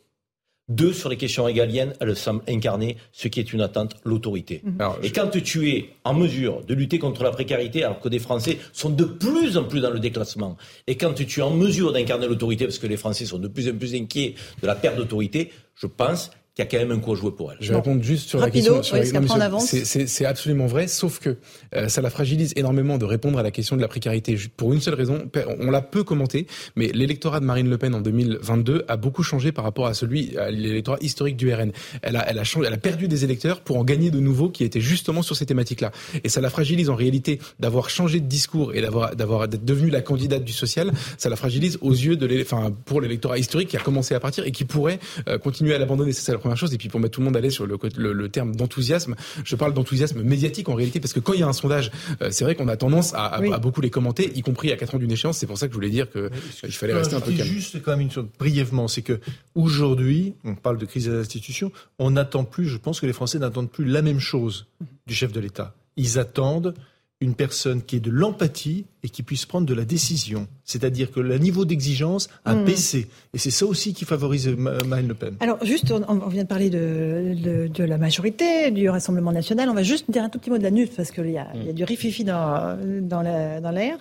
Deux, 0.67 0.93
sur 0.93 1.09
les 1.09 1.17
questions 1.17 1.45
régaliennes, 1.45 1.93
elle 1.99 2.15
semble 2.15 2.43
incarner 2.47 2.95
ce 3.11 3.27
qui 3.27 3.39
est 3.39 3.53
une 3.53 3.61
attente, 3.61 3.95
l'autorité. 4.05 4.61
Alors, 4.77 4.99
Et 5.01 5.07
je- 5.07 5.13
quand 5.13 5.27
tu 5.29 5.67
es 5.71 5.89
en 6.03 6.13
mesure 6.13 6.63
de 6.63 6.75
lutter 6.75 6.99
contre 6.99 7.23
la 7.23 7.31
précarité, 7.31 7.83
alors 7.83 7.99
que 7.99 8.07
des 8.07 8.19
Français 8.19 8.59
sont 8.71 8.91
de 8.91 9.03
plus 9.03 9.57
en 9.57 9.63
plus 9.63 9.79
dans 9.81 9.89
le 9.89 9.99
déclassement, 9.99 10.57
et 10.85 10.95
quand 10.95 11.13
tu 11.13 11.39
es 11.39 11.41
en 11.41 11.49
mesure 11.49 11.91
d'incarner 11.91 12.27
l'autorité, 12.27 12.65
parce 12.65 12.77
que 12.77 12.85
les 12.85 12.97
Français 12.97 13.25
sont 13.25 13.39
de 13.39 13.47
plus 13.47 13.67
en 13.67 13.75
plus 13.75 13.95
inquiets 13.95 14.35
de 14.61 14.67
la 14.67 14.75
perte 14.75 14.95
d'autorité, 14.95 15.51
je 15.73 15.87
pense 15.87 16.29
qu'il 16.65 16.77
y 16.79 16.81
a 16.81 16.81
quand 16.81 16.87
même 16.87 16.97
un 16.97 17.01
coup 17.01 17.13
à 17.13 17.15
jouer 17.15 17.31
pour 17.31 17.51
elle. 17.51 17.57
Je 17.61 17.69
vais 17.69 17.75
répondre 17.75 18.03
juste 18.03 18.29
sur 18.29 18.39
Rapido, 18.39 18.73
la 18.73 18.77
question. 18.79 18.83
Sur 19.03 19.13
non, 19.13 19.19
on 19.23 19.27
sur- 19.27 19.41
avance. 19.41 19.65
c'est- 19.65 19.85
C'est 19.85 20.07
c'est 20.07 20.25
absolument 20.25 20.65
vrai, 20.67 20.87
sauf 20.87 21.19
que 21.19 21.37
euh, 21.75 21.87
ça 21.89 22.01
la 22.01 22.09
fragilise 22.09 22.53
énormément 22.55 22.97
de 22.97 23.05
répondre 23.05 23.39
à 23.39 23.43
la 23.43 23.51
question 23.51 23.75
de 23.75 23.81
la 23.81 23.87
précarité. 23.87 24.37
Pour 24.57 24.73
une 24.73 24.81
seule 24.81 24.93
raison, 24.95 25.29
on 25.59 25.71
l'a 25.71 25.81
peu 25.81 26.03
commenté, 26.03 26.47
mais 26.75 26.87
l'électorat 26.93 27.39
de 27.39 27.45
Marine 27.45 27.69
Le 27.69 27.77
Pen 27.77 27.93
en 27.95 28.01
2022 28.01 28.85
a 28.87 28.97
beaucoup 28.97 29.23
changé 29.23 29.51
par 29.51 29.63
rapport 29.63 29.87
à 29.87 29.93
celui, 29.93 30.37
à 30.37 30.49
l'électorat 30.51 30.97
historique 31.01 31.37
du 31.37 31.53
RN. 31.53 31.71
Elle 32.01 32.15
a, 32.15 32.29
elle 32.29 32.39
a 32.39 32.43
changé, 32.43 32.67
elle 32.67 32.73
a 32.73 32.77
perdu 32.77 33.07
des 33.07 33.23
électeurs 33.23 33.61
pour 33.61 33.77
en 33.77 33.83
gagner 33.83 34.11
de 34.11 34.19
nouveaux 34.19 34.49
qui 34.49 34.63
étaient 34.63 34.81
justement 34.81 35.21
sur 35.21 35.35
ces 35.35 35.45
thématiques-là. 35.45 35.91
Et 36.23 36.29
ça 36.29 36.41
la 36.41 36.49
fragilise 36.49 36.89
en 36.89 36.95
réalité 36.95 37.39
d'avoir 37.59 37.89
changé 37.89 38.19
de 38.19 38.27
discours 38.27 38.73
et 38.75 38.81
d'avoir, 38.81 39.15
d'avoir, 39.15 39.47
d'être 39.47 39.65
devenue 39.65 39.89
la 39.89 40.01
candidate 40.01 40.43
du 40.43 40.53
social. 40.53 40.91
Ça 41.17 41.29
la 41.29 41.35
fragilise 41.35 41.77
aux 41.81 41.91
yeux 41.93 42.15
de 42.15 42.25
l'élé- 42.25 42.43
enfin, 42.43 42.71
pour 42.85 43.01
l'électorat 43.01 43.37
historique 43.37 43.69
qui 43.69 43.77
a 43.77 43.79
commencé 43.81 44.13
à 44.15 44.19
partir 44.19 44.45
et 44.45 44.51
qui 44.51 44.65
pourrait 44.65 44.99
euh, 45.27 45.37
continuer 45.37 45.73
à 45.73 45.77
l'abandonner. 45.79 46.11
C'est 46.13 46.21
ça 46.21 46.33
la 46.33 46.39
première 46.49 46.57
chose. 46.59 46.73
Et 46.73 46.77
puis 46.77 46.89
pour 46.89 46.99
mettre 46.99 47.13
tout 47.15 47.21
le 47.21 47.25
monde 47.25 47.37
à 47.37 47.41
l'aise 47.41 47.53
sur 47.53 47.65
le, 47.65 47.77
côté- 47.77 47.97
le, 47.99 48.13
le 48.13 48.29
terme 48.29 48.55
d'enthousiasme, 48.55 49.15
je 49.43 49.55
parle 49.55 49.73
d'enthousiasme 49.73 50.21
médiatique 50.23 50.67
en 50.69 50.73
réalité 50.75 50.99
parce 50.99 51.13
que 51.13 51.19
quand 51.19 51.33
il 51.33 51.39
y 51.39 51.43
a 51.43 51.47
un 51.47 51.53
sondage, 51.53 51.91
euh, 52.21 52.29
c'est 52.31 52.43
vrai 52.43 52.55
qu'on 52.55 52.67
a 52.67 52.77
tendance 52.77 53.13
à, 53.13 53.25
à- 53.25 53.41
Oui. 53.41 53.53
à 53.53 53.57
beaucoup 53.59 53.81
les 53.81 53.89
commenter, 53.89 54.31
y 54.35 54.41
compris 54.41 54.71
à 54.71 54.77
quatre 54.77 54.95
ans 54.95 54.99
d'une 54.99 55.11
échéance. 55.11 55.37
C'est 55.37 55.47
pour 55.47 55.57
ça 55.57 55.67
que 55.67 55.73
je 55.73 55.75
voulais 55.75 55.89
dire 55.89 56.09
que 56.09 56.19
euh, 56.19 56.29
il 56.63 56.71
fallait 56.71 56.93
rester 56.93 57.15
un 57.15 57.21
peu 57.21 57.31
calme. 57.31 57.47
Juste 57.49 57.81
quand 57.81 57.91
même 57.91 58.01
une 58.01 58.11
chose 58.11 58.25
brièvement, 58.37 58.87
c'est 58.87 59.01
que 59.01 59.19
aujourd'hui, 59.55 60.33
on 60.43 60.55
parle 60.55 60.77
de 60.77 60.85
crise 60.85 61.05
des 61.07 61.15
institutions, 61.15 61.71
on 61.99 62.11
n'attend 62.11 62.43
plus, 62.43 62.65
je 62.67 62.77
pense 62.77 62.99
que 62.99 63.05
les 63.05 63.13
Français 63.13 63.39
n'attendent 63.39 63.69
plus 63.71 63.85
la 63.85 64.01
même 64.01 64.19
chose 64.19 64.67
du 65.07 65.13
chef 65.13 65.31
de 65.31 65.39
l'État. 65.39 65.75
Ils 65.97 66.17
attendent 66.19 66.73
une 67.21 67.35
personne 67.35 67.81
qui 67.81 67.97
ait 67.97 67.99
de 67.99 68.11
l'empathie 68.11 68.85
et 69.03 69.09
qui 69.09 69.23
puisse 69.23 69.45
prendre 69.45 69.67
de 69.67 69.73
la 69.73 69.83
décision. 69.83 70.47
C'est-à-dire 70.63 71.11
que 71.11 71.19
le 71.19 71.37
niveau 71.37 71.65
d'exigence 71.65 72.29
a 72.45 72.55
Mhm. 72.55 72.63
baissé. 72.65 73.07
Et 73.33 73.37
c'est 73.37 73.51
ça 73.51 73.65
aussi 73.65 73.93
qui 73.93 74.05
favorise 74.05 74.47
Ma- 74.47 74.81
Marine 74.85 75.09
Le 75.09 75.15
Pen. 75.15 75.35
Alors, 75.41 75.63
juste, 75.65 75.91
on, 75.91 76.01
on 76.07 76.27
vient 76.29 76.43
de 76.43 76.47
parler 76.47 76.69
de, 76.69 77.35
de, 77.43 77.67
de 77.67 77.83
la 77.83 77.97
majorité, 77.97 78.71
du 78.71 78.89
Rassemblement 78.89 79.33
national. 79.33 79.67
On 79.69 79.73
va 79.73 79.83
juste 79.83 80.09
dire 80.09 80.23
un 80.23 80.29
tout 80.29 80.39
petit 80.39 80.49
mot 80.49 80.57
de 80.57 80.63
la 80.63 80.71
NUP, 80.71 80.95
parce 80.95 81.11
qu'il 81.11 81.29
y, 81.29 81.37
a- 81.37 81.47
il 81.55 81.65
y 81.65 81.69
a 81.69 81.73
du 81.73 81.83
rififi 81.83 82.23
dans, 82.23 82.77
dans 83.01 83.21
la- 83.21 83.59
dans 83.59 83.71
l'air. 83.71 83.97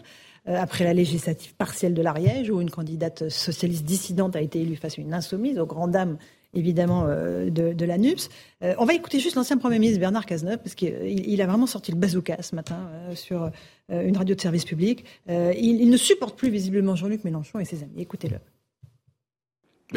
après 0.46 0.84
la 0.84 0.94
législative 0.94 1.52
partielle 1.56 1.92
de 1.92 2.00
l'Ariège, 2.00 2.48
où 2.48 2.62
une 2.62 2.70
candidate 2.70 3.28
socialiste 3.28 3.84
dissidente 3.84 4.34
a 4.34 4.40
été 4.40 4.62
élue 4.62 4.76
face 4.76 4.98
à 4.98 5.02
une 5.02 5.12
insoumise, 5.12 5.58
aux 5.58 5.66
grandes 5.66 5.90
dames 5.90 6.16
évidemment 6.54 7.06
de, 7.06 7.72
de 7.72 7.84
la 7.84 7.98
NUPS. 7.98 8.30
on 8.62 8.84
va 8.84 8.94
écouter 8.94 9.20
juste 9.20 9.36
l'ancien 9.36 9.58
Premier 9.58 9.78
ministre 9.78 10.00
Bernard 10.00 10.26
Cazeneuve, 10.26 10.58
parce 10.58 10.74
qu'il 10.74 11.28
il 11.28 11.42
a 11.42 11.46
vraiment 11.46 11.66
sorti 11.66 11.92
le 11.92 11.98
bazooka 11.98 12.42
ce 12.42 12.54
matin 12.54 12.88
sur 13.14 13.50
une 13.90 14.16
radio 14.16 14.34
de 14.34 14.40
service 14.40 14.64
public. 14.64 15.04
Il, 15.28 15.80
il, 15.80 15.90
ne 15.90 15.96
supporte 15.96 16.38
plus 16.38 16.50
visiblement 16.50 16.96
Jean-Luc 16.96 17.24
Mélenchon 17.24 17.58
et 17.58 17.64
ses 17.64 17.82
amis. 17.82 18.00
Écoutez-le. 18.00 18.38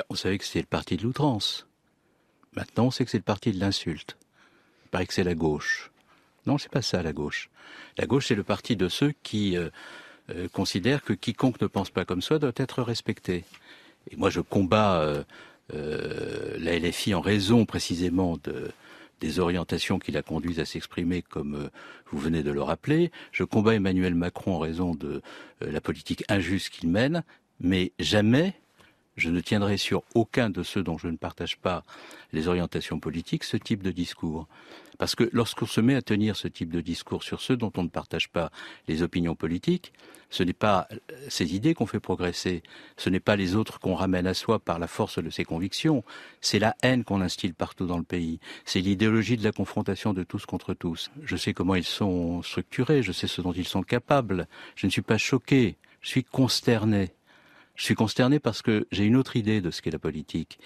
On 0.10 0.16
savait 0.16 0.38
que 0.38 0.46
c'était 0.46 0.60
le 0.60 0.66
parti 0.66 0.98
de 0.98 1.04
l'outrance. 1.04 1.68
Maintenant, 2.54 2.88
on 2.88 2.92
sait 2.92 3.06
que 3.06 3.12
c'est 3.12 3.18
le 3.18 3.24
parti 3.24 3.52
de 3.52 3.60
l'insulte. 3.60 4.18
Il 4.86 4.90
paraît 4.90 5.06
que 5.06 5.14
c'est 5.14 5.24
la 5.24 5.36
gauche. 5.36 5.92
Non, 6.46 6.58
c'est 6.58 6.72
pas 6.72 6.82
ça 6.82 7.02
la 7.02 7.14
gauche. 7.14 7.50
La 7.98 8.06
gauche, 8.06 8.28
c'est 8.28 8.36
le 8.36 8.44
parti 8.44 8.76
de 8.76 8.90
ceux 8.90 9.14
qui 9.24 9.58
euh, 9.58 9.70
euh, 10.30 10.48
considèrent 10.50 11.04
que 11.04 11.14
quiconque 11.14 11.62
ne 11.62 11.68
pense 11.68 11.90
pas 11.90 12.06
comme 12.06 12.22
soi 12.22 12.40
doit 12.40 12.52
être 12.56 12.82
respecté. 12.82 13.46
Et 14.10 14.16
moi, 14.16 14.30
je 14.30 14.42
combats 14.42 15.02
euh, 15.02 15.24
la 15.74 16.78
LFI 16.78 17.14
en 17.14 17.22
raison 17.22 17.66
précisément 17.66 18.38
de, 18.44 18.72
des 19.20 19.40
orientations 19.40 20.00
qui 20.00 20.12
la 20.12 20.22
conduisent 20.22 20.60
à 20.60 20.66
s'exprimer 20.66 21.22
comme 21.22 21.70
vous 22.12 22.20
venez 22.20 22.44
de 22.44 22.52
le 22.52 22.62
rappeler. 22.62 23.12
Je 23.32 23.44
combats 23.44 23.76
Emmanuel 23.76 24.16
Macron 24.16 24.56
en 24.56 24.60
raison 24.60 24.96
de 24.96 25.22
la 25.62 25.82
politique 25.82 26.24
injuste 26.30 26.70
qu'il 26.70 26.90
mène, 26.90 27.24
mais 27.60 27.92
jamais 28.00 28.56
je 29.18 29.30
ne 29.30 29.40
tiendrai 29.40 29.78
sur 29.78 30.04
aucun 30.16 30.50
de 30.50 30.64
ceux 30.64 30.84
dont 30.84 30.98
je 30.98 31.08
ne 31.08 31.18
partage 31.18 31.58
pas 31.58 31.84
les 32.34 32.48
orientations 32.48 33.00
politiques 33.00 33.44
ce 33.44 33.58
type 33.58 33.84
de 33.84 33.92
discours. 33.92 34.48
Parce 35.02 35.16
que 35.16 35.28
lorsqu'on 35.34 35.66
se 35.66 35.82
met 35.82 35.96
à 35.96 36.04
tenir 36.04 36.36
ce 36.36 36.48
type 36.48 36.72
de 36.72 36.80
discours 36.80 37.24
sur 37.24 37.42
ceux 37.42 37.58
dont 37.58 37.72
on 37.76 37.82
ne 37.82 37.90
partage 37.90 38.30
pas 38.30 38.52
les 38.88 39.02
opinions 39.02 39.34
politiques, 39.34 39.94
ce 40.30 40.44
n'est 40.44 40.54
pas 40.54 40.88
ces 41.28 41.56
idées 41.56 41.74
qu'on 41.74 41.88
fait 41.88 42.00
progresser, 42.00 42.62
ce 42.98 43.10
n'est 43.10 43.20
pas 43.20 43.36
les 43.36 43.56
autres 43.56 43.80
qu'on 43.80 43.96
ramène 43.96 44.28
à 44.28 44.36
soi 44.36 44.60
par 44.60 44.78
la 44.78 44.86
force 44.86 45.18
de 45.18 45.32
ses 45.32 45.44
convictions, 45.44 46.04
c'est 46.40 46.60
la 46.60 46.76
haine 46.84 47.04
qu'on 47.04 47.22
instille 47.22 47.54
partout 47.54 47.88
dans 47.88 47.98
le 47.98 48.04
pays, 48.04 48.40
c'est 48.64 48.80
l'idéologie 48.80 49.38
de 49.38 49.44
la 49.44 49.52
confrontation 49.52 50.14
de 50.14 50.22
tous 50.22 50.46
contre 50.46 50.76
tous. 50.76 51.10
Je 51.24 51.36
sais 51.36 51.56
comment 51.56 51.74
ils 51.74 51.84
sont 51.84 52.44
structurés, 52.44 53.02
je 53.02 53.12
sais 53.12 53.26
ce 53.26 53.42
dont 53.42 53.54
ils 53.54 53.68
sont 53.68 53.82
capables, 53.82 54.48
je 54.76 54.86
ne 54.86 54.92
suis 54.92 55.02
pas 55.02 55.18
choqué, 55.18 55.78
je 56.02 56.10
suis 56.10 56.24
consterné. 56.24 57.10
Je 57.74 57.86
suis 57.86 57.96
consterné 57.96 58.38
parce 58.38 58.62
que 58.62 58.86
j'ai 58.92 59.06
une 59.06 59.16
autre 59.16 59.36
idée 59.36 59.62
de 59.62 59.72
ce 59.72 59.82
qu'est 59.82 59.90
la 59.90 59.98
politique. 59.98 60.60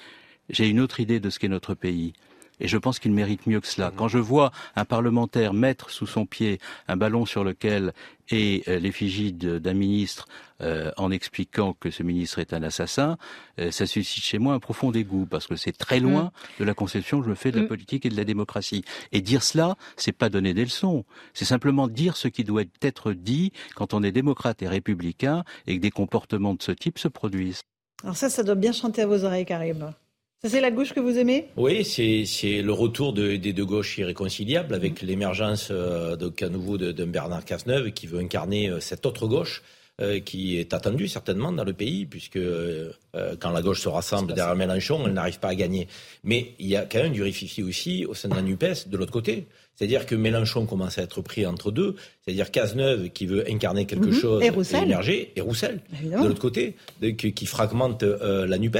J'ai 0.49 0.67
une 0.67 0.81
autre 0.81 0.99
idée 0.99 1.21
de 1.21 1.29
ce 1.29 1.39
qu'est 1.39 1.47
notre 1.47 1.73
pays. 1.73 2.11
Et 2.59 2.67
je 2.67 2.77
pense 2.77 2.99
qu'il 2.99 3.11
mérite 3.11 3.47
mieux 3.47 3.59
que 3.59 3.67
cela. 3.67 3.91
Quand 3.95 4.07
je 4.07 4.17
vois 4.17 4.51
un 4.75 4.85
parlementaire 4.85 5.53
mettre 5.53 5.89
sous 5.89 6.07
son 6.07 6.25
pied 6.25 6.59
un 6.87 6.97
ballon 6.97 7.25
sur 7.25 7.43
lequel 7.43 7.93
est 8.29 8.67
euh, 8.67 8.79
l'effigie 8.79 9.33
d'un 9.33 9.73
ministre 9.73 10.27
euh, 10.61 10.91
en 10.97 11.11
expliquant 11.11 11.73
que 11.73 11.91
ce 11.91 12.01
ministre 12.01 12.39
est 12.39 12.53
un 12.53 12.63
assassin, 12.63 13.17
euh, 13.59 13.71
ça 13.71 13.85
suscite 13.85 14.23
chez 14.23 14.39
moi 14.39 14.53
un 14.53 14.59
profond 14.59 14.91
dégoût 14.91 15.25
parce 15.25 15.47
que 15.47 15.55
c'est 15.55 15.77
très 15.77 15.99
loin 15.99 16.23
mm. 16.23 16.59
de 16.59 16.65
la 16.65 16.73
conception 16.73 17.19
que 17.19 17.25
je 17.25 17.29
me 17.29 17.35
fais 17.35 17.51
de 17.51 17.57
la 17.57 17.63
mm. 17.63 17.67
politique 17.67 18.05
et 18.05 18.09
de 18.09 18.17
la 18.17 18.23
démocratie. 18.23 18.83
Et 19.11 19.21
dire 19.21 19.43
cela, 19.43 19.75
c'est 19.97 20.11
pas 20.11 20.29
donner 20.29 20.53
des 20.53 20.63
leçons, 20.63 21.05
c'est 21.33 21.45
simplement 21.45 21.87
dire 21.87 22.17
ce 22.17 22.27
qui 22.27 22.43
doit 22.43 22.63
être 22.81 23.13
dit 23.13 23.51
quand 23.75 23.93
on 23.93 24.01
est 24.03 24.11
démocrate 24.11 24.61
et 24.61 24.67
républicain 24.67 25.43
et 25.67 25.75
que 25.75 25.81
des 25.81 25.91
comportements 25.91 26.53
de 26.53 26.63
ce 26.63 26.71
type 26.71 26.99
se 26.99 27.07
produisent. 27.07 27.61
Alors 28.03 28.17
ça, 28.17 28.29
ça 28.29 28.43
doit 28.43 28.55
bien 28.55 28.71
chanter 28.71 29.01
à 29.01 29.07
vos 29.07 29.23
oreilles, 29.23 29.45
Karim 29.45 29.93
c'est 30.49 30.61
la 30.61 30.71
gauche 30.71 30.93
que 30.93 30.99
vous 30.99 31.17
aimez? 31.17 31.47
Oui, 31.57 31.83
c'est 31.85 32.61
le 32.61 32.71
retour 32.71 33.13
des 33.13 33.37
deux 33.37 33.65
gauches 33.65 33.97
irréconciliables 33.97 34.73
avec 34.73 35.01
mmh. 35.01 35.05
l'émergence 35.05 35.67
euh, 35.71 36.15
à 36.41 36.49
nouveau 36.49 36.77
d'un 36.77 37.07
Bernard 37.07 37.45
Cazeneuve 37.45 37.91
qui 37.91 38.07
veut 38.07 38.19
incarner 38.19 38.69
euh, 38.69 38.79
cette 38.79 39.05
autre 39.05 39.27
gauche. 39.27 39.63
Euh, 40.01 40.19
qui 40.19 40.59
est 40.59 40.73
attendue 40.73 41.07
certainement 41.07 41.53
dans 41.53 41.63
le 41.63 41.71
pays, 41.71 42.05
puisque 42.05 42.37
quand 43.39 43.49
la 43.51 43.61
gauche 43.61 43.79
se 43.79 43.87
rassemble 43.87 44.33
derrière 44.33 44.57
Mélenchon, 44.57 45.01
elle 45.05 45.13
n'arrive 45.13 45.39
pas 45.39 45.47
à 45.47 45.55
gagner. 45.55 45.87
Mais 46.25 46.51
il 46.59 46.67
y 46.67 46.75
a 46.75 46.83
quand 46.83 47.01
même 47.01 47.13
du 47.13 47.23
rififi 47.23 47.63
aussi 47.63 48.05
au 48.05 48.13
sein 48.13 48.27
de 48.27 48.35
la 48.35 48.41
NUPES 48.41 48.89
de 48.89 48.97
l'autre 48.97 49.13
côté. 49.13 49.47
C'est-à-dire 49.75 50.05
que 50.05 50.15
Mélenchon 50.15 50.65
commence 50.65 50.97
à 50.97 51.03
être 51.03 51.21
pris 51.21 51.45
entre 51.45 51.71
deux. 51.71 51.95
C'est-à-dire 52.23 52.49
Cazeneuve 52.49 53.09
qui 53.09 53.25
veut 53.25 53.49
incarner 53.49 53.85
quelque 53.85 54.07
mhm. 54.07 54.13
chose 54.13 54.43
et, 54.43 54.49
Roussel. 54.49 54.83
émerger, 54.83 55.31
et 55.35 55.41
Roussel 55.41 55.81
de 56.03 56.27
l'autre 56.27 56.39
côté, 56.39 56.75
qui, 57.17 57.45
fragmente 57.45 58.03
euh, 58.03 58.47
la 58.47 58.57
Nupes. 58.57 58.75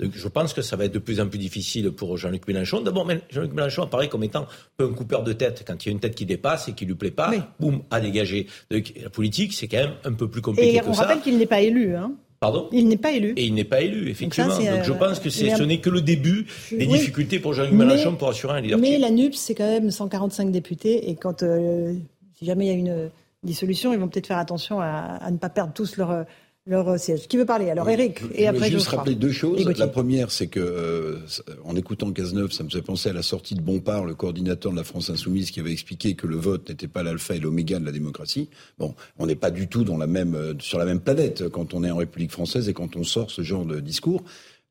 Donc, 0.00 0.12
je 0.14 0.28
pense 0.28 0.52
que 0.52 0.62
ça 0.62 0.76
va 0.76 0.84
être 0.84 0.92
de 0.92 0.98
plus 0.98 1.20
en 1.20 1.28
plus 1.28 1.38
difficile 1.38 1.90
pour 1.90 2.16
Jean-Luc 2.16 2.46
Mélenchon. 2.46 2.80
D'abord, 2.80 3.08
Jean-Luc 3.30 3.52
Mélenchon 3.52 3.82
apparaît 3.82 4.08
comme 4.08 4.24
étant 4.24 4.46
un 4.78 4.92
coupeur 4.92 5.22
de 5.22 5.32
tête. 5.32 5.64
Quand 5.66 5.84
il 5.84 5.88
y 5.88 5.90
a 5.90 5.92
une 5.92 6.00
tête 6.00 6.14
qui 6.14 6.26
dépasse 6.26 6.68
et 6.68 6.72
qui 6.72 6.84
lui 6.84 6.94
plaît 6.94 7.10
pas, 7.10 7.32
boum, 7.58 7.82
à 7.90 8.00
dégager. 8.00 8.46
Donc, 8.70 8.92
la 9.02 9.10
politique, 9.10 9.54
c'est 9.54 9.68
quand 9.68 9.78
même 9.78 9.94
un 10.04 10.12
peu 10.12 10.28
plus 10.28 10.42
compliqué 10.42 10.76
et 10.76 10.82
on 10.86 10.92
rappelle 10.92 11.20
qu'il 11.20 11.38
n'est 11.38 11.46
pas 11.46 11.60
élu. 11.60 11.94
Hein. 11.94 12.12
Pardon 12.44 12.68
il 12.72 12.88
n'est 12.88 12.98
pas 12.98 13.12
élu. 13.12 13.32
Et 13.36 13.46
il 13.46 13.54
n'est 13.54 13.64
pas 13.64 13.80
élu, 13.80 14.10
effectivement. 14.10 14.54
Donc, 14.54 14.84
je 14.84 14.92
euh, 14.92 14.94
pense 14.96 15.18
que 15.18 15.30
ce 15.30 15.62
n'est 15.62 15.78
que 15.78 15.88
le 15.88 16.02
début 16.02 16.46
des 16.70 16.86
difficultés 16.86 17.38
pour 17.38 17.54
Jean-Luc 17.54 17.72
Mélenchon 17.72 18.16
pour 18.16 18.28
assurer 18.28 18.58
un 18.58 18.60
leadership. 18.60 18.82
Mais 18.82 18.98
la 18.98 19.10
NUPS, 19.10 19.36
c'est 19.36 19.54
quand 19.54 19.66
même 19.66 19.90
145 19.90 20.50
députés. 20.50 21.08
Et 21.08 21.14
quand, 21.14 21.42
euh, 21.42 21.94
si 22.38 22.44
jamais 22.44 22.66
il 22.66 22.68
y 22.68 22.74
a 22.74 22.76
une 22.76 23.10
dissolution, 23.42 23.94
ils 23.94 23.98
vont 23.98 24.08
peut-être 24.08 24.26
faire 24.26 24.36
attention 24.36 24.78
à, 24.78 25.18
à, 25.22 25.30
ne 25.30 25.38
pas 25.38 25.48
perdre 25.48 25.72
tous 25.72 25.96
leur, 25.96 26.26
leur 26.66 26.88
euh, 26.88 26.96
siège. 26.96 27.28
Qui 27.28 27.36
veut 27.36 27.44
parler 27.44 27.70
Alors 27.70 27.88
Eric, 27.90 28.20
et 28.34 28.46
après 28.46 28.70
je 28.70 28.78
juste 28.78 28.88
rappeler 28.88 29.14
deux 29.14 29.32
choses. 29.32 29.64
La 29.78 29.86
première, 29.86 30.30
c'est 30.30 30.46
que 30.46 30.60
euh, 30.60 31.18
en 31.64 31.76
écoutant 31.76 32.10
Cazeneuve, 32.12 32.52
ça 32.52 32.64
me 32.64 32.70
fait 32.70 32.82
penser 32.82 33.10
à 33.10 33.12
la 33.12 33.22
sortie 33.22 33.54
de 33.54 33.60
Bompard, 33.60 34.04
le 34.04 34.14
coordinateur 34.14 34.72
de 34.72 34.76
la 34.76 34.84
France 34.84 35.10
Insoumise, 35.10 35.50
qui 35.50 35.60
avait 35.60 35.72
expliqué 35.72 36.14
que 36.14 36.26
le 36.26 36.36
vote 36.36 36.68
n'était 36.68 36.88
pas 36.88 37.02
l'alpha 37.02 37.34
et 37.34 37.40
l'oméga 37.40 37.78
de 37.78 37.84
la 37.84 37.92
démocratie. 37.92 38.48
Bon, 38.78 38.94
on 39.18 39.26
n'est 39.26 39.34
pas 39.34 39.50
du 39.50 39.68
tout 39.68 39.84
dans 39.84 39.98
la 39.98 40.06
même, 40.06 40.34
euh, 40.34 40.54
sur 40.58 40.78
la 40.78 40.86
même 40.86 41.00
planète 41.00 41.48
quand 41.48 41.74
on 41.74 41.84
est 41.84 41.90
en 41.90 41.96
République 41.96 42.32
française 42.32 42.68
et 42.68 42.72
quand 42.72 42.96
on 42.96 43.04
sort 43.04 43.30
ce 43.30 43.42
genre 43.42 43.66
de 43.66 43.80
discours. 43.80 44.22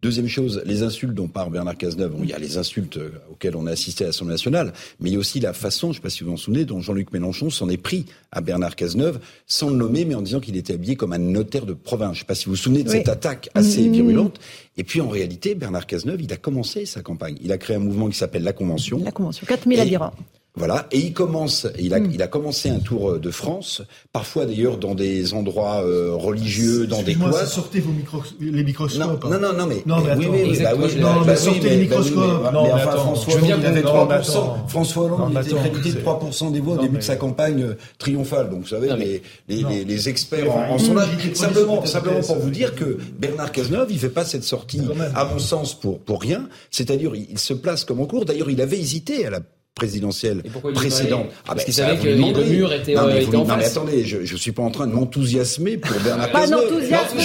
Deuxième 0.04 0.28
chose, 0.28 0.62
les 0.66 0.84
insultes 0.84 1.14
dont 1.14 1.30
parle 1.30 1.54
Bernard 1.54 1.78
Cazeneuve. 1.78 2.14
il 2.22 2.30
y 2.30 2.34
a 2.34 2.38
les 2.38 2.58
insultes 2.58 2.98
euh, 2.98 3.12
auxquelles 3.32 3.56
on 3.56 3.66
a 3.68 3.72
assisté 3.72 4.04
à 4.04 4.08
l'Assemblée 4.08 4.34
nationale, 4.34 4.74
mais 5.00 5.10
il 5.10 5.14
y 5.14 5.16
a 5.16 5.20
aussi 5.20 5.40
la 5.40 5.54
façon, 5.54 5.88
je 5.88 5.92
ne 5.92 5.94
sais 5.96 6.02
pas 6.02 6.10
si 6.10 6.26
vous 6.26 6.32
vous 6.32 6.34
en 6.34 6.38
souvenez, 6.38 6.66
dont 6.66 6.82
Jean-Luc 6.82 7.14
Mélenchon 7.14 7.50
s'en 7.50 7.70
est 7.70 7.78
pris 7.78 8.06
à 8.34 8.42
Bernard 8.42 8.76
Cazeneuve, 8.76 9.20
sans 9.48 9.70
le 9.70 9.78
nommer, 9.78 10.04
mais 10.04 10.14
en 10.14 10.22
disant 10.22 10.42
qu'il 10.42 10.58
était 10.58 10.74
habillé 10.74 10.98
comme 10.98 11.14
un 11.14 11.20
notaire 11.20 11.66
de 11.66 11.72
province. 11.72 12.16
Je 12.16 12.18
ne 12.18 12.20
sais 12.20 12.26
pas 12.26 12.36
si 12.36 12.46
vous 12.48 12.52
vous 12.52 12.58
souvenez 12.58 12.84
de 12.84 12.90
cette 12.90 13.08
attaque 13.08 13.50
assez 13.54 13.88
mmh. 13.88 13.94
virulente. 13.94 14.42
Et 14.76 14.84
puis 14.84 15.00
en 15.00 15.08
réalité, 15.08 15.56
Bernard 15.56 15.88
Cazeneuve, 15.88 16.22
il 16.22 16.34
a 16.34 16.38
commencé 16.38 16.86
sa 16.86 17.02
campagne. 17.02 17.38
Il 17.42 17.54
a 17.54 17.58
créé 17.58 17.78
un 17.78 17.80
mouvement 17.80 18.10
qui 18.10 18.18
s'appelle 18.18 18.44
La 18.44 18.52
Convention. 18.52 19.02
La 19.06 19.14
Convention, 19.14 19.46
4000 19.48 19.80
adhérents. 19.80 20.12
Voilà, 20.56 20.86
et 20.92 21.00
il 21.00 21.14
commence, 21.14 21.66
il 21.80 21.96
a, 21.96 22.00
hmm. 22.00 22.12
il 22.14 22.22
a 22.22 22.28
commencé 22.28 22.70
un 22.70 22.78
tour 22.78 23.14
euh, 23.14 23.20
de 23.20 23.32
France, 23.32 23.82
parfois 24.12 24.46
d'ailleurs 24.46 24.78
dans 24.78 24.94
des 24.94 25.34
endroits 25.34 25.84
euh, 25.84 26.12
religieux, 26.14 26.86
dans 26.86 27.02
des 27.02 27.16
cloîtres. 27.16 27.48
sortez 27.48 27.80
vos 27.80 27.92
micro 27.92 28.22
les 28.40 28.64
microscopes. 28.64 29.24
Non, 29.24 29.40
non, 29.40 29.52
non, 29.54 29.66
mais, 29.66 29.82
non, 29.88 29.98
mais, 30.04 30.16
oui, 30.16 30.28
oui, 30.32 30.60
bah, 30.62 30.74
oui, 30.78 30.96
non, 31.00 31.26
mais 31.26 31.36
sortez 31.38 31.70
les 31.72 31.78
microscopes. 31.78 32.54
non, 32.54 32.66
mais, 32.66 32.72
enfin, 32.74 32.92
François 32.92 33.34
Hollande, 33.34 33.60
il 33.62 33.66
avait 33.66 33.82
3%. 33.82 34.68
François 34.68 35.06
Hollande, 35.06 35.32
il 35.34 35.40
était 35.40 35.56
crédité 35.56 35.92
de 35.94 36.06
3% 36.06 36.52
des 36.52 36.60
voix 36.60 36.76
au 36.76 36.82
début 36.82 36.98
de 36.98 37.04
sa 37.04 37.16
campagne 37.16 37.64
euh, 37.64 37.78
triomphale. 37.98 38.52
Donc, 38.52 38.62
vous 38.62 38.68
savez, 38.68 38.96
les, 38.96 39.24
les, 39.48 39.84
les, 39.86 40.10
experts 40.10 40.56
en, 40.56 40.78
sont 40.78 40.94
là. 40.94 41.08
Simplement, 41.34 41.84
simplement 41.88 42.22
pour 42.22 42.38
vous 42.38 42.52
dire 42.52 42.76
que 42.76 43.00
Bernard 43.18 43.52
Cazeneuve, 43.52 43.88
il 43.90 43.98
fait 43.98 44.10
pas 44.10 44.24
cette 44.24 44.44
sortie, 44.44 44.82
à 45.16 45.26
mon 45.26 45.40
sens, 45.40 45.74
pour, 45.74 46.00
pour 46.00 46.22
rien. 46.22 46.48
C'est-à-dire, 46.70 47.14
il 47.16 47.40
se 47.40 47.56
place 47.56 47.86
comme 47.86 48.02
en 48.02 48.06
cours. 48.06 48.26
D'ailleurs, 48.26 48.52
il 48.52 48.62
avait 48.62 48.80
hésité 48.80 49.26
à 49.26 49.32
la 49.32 49.40
présidentielle 49.76 50.44
précédente. 50.76 51.28
Ah, 51.46 51.54
parce 51.54 51.66
qu'il 51.66 51.74
savait 51.74 51.98
que 51.98 52.08
le 52.08 52.46
mur 52.46 52.72
était, 52.72 52.94
non, 52.94 53.08
mais, 53.08 53.24
était 53.24 53.36
en 53.36 53.46
face. 53.46 53.72
attendez, 53.72 54.06
je, 54.06 54.24
je 54.24 54.36
suis 54.36 54.52
pas 54.52 54.62
en 54.62 54.70
train 54.70 54.86
de 54.86 54.94
m'enthousiasmer 54.94 55.78
pour 55.78 56.00
Bernard 56.02 56.32
Pas 56.32 56.48
d'enthousiasme, 56.48 57.18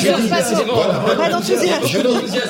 pas 1.18 1.28
d'enthousiasme. 1.28 1.87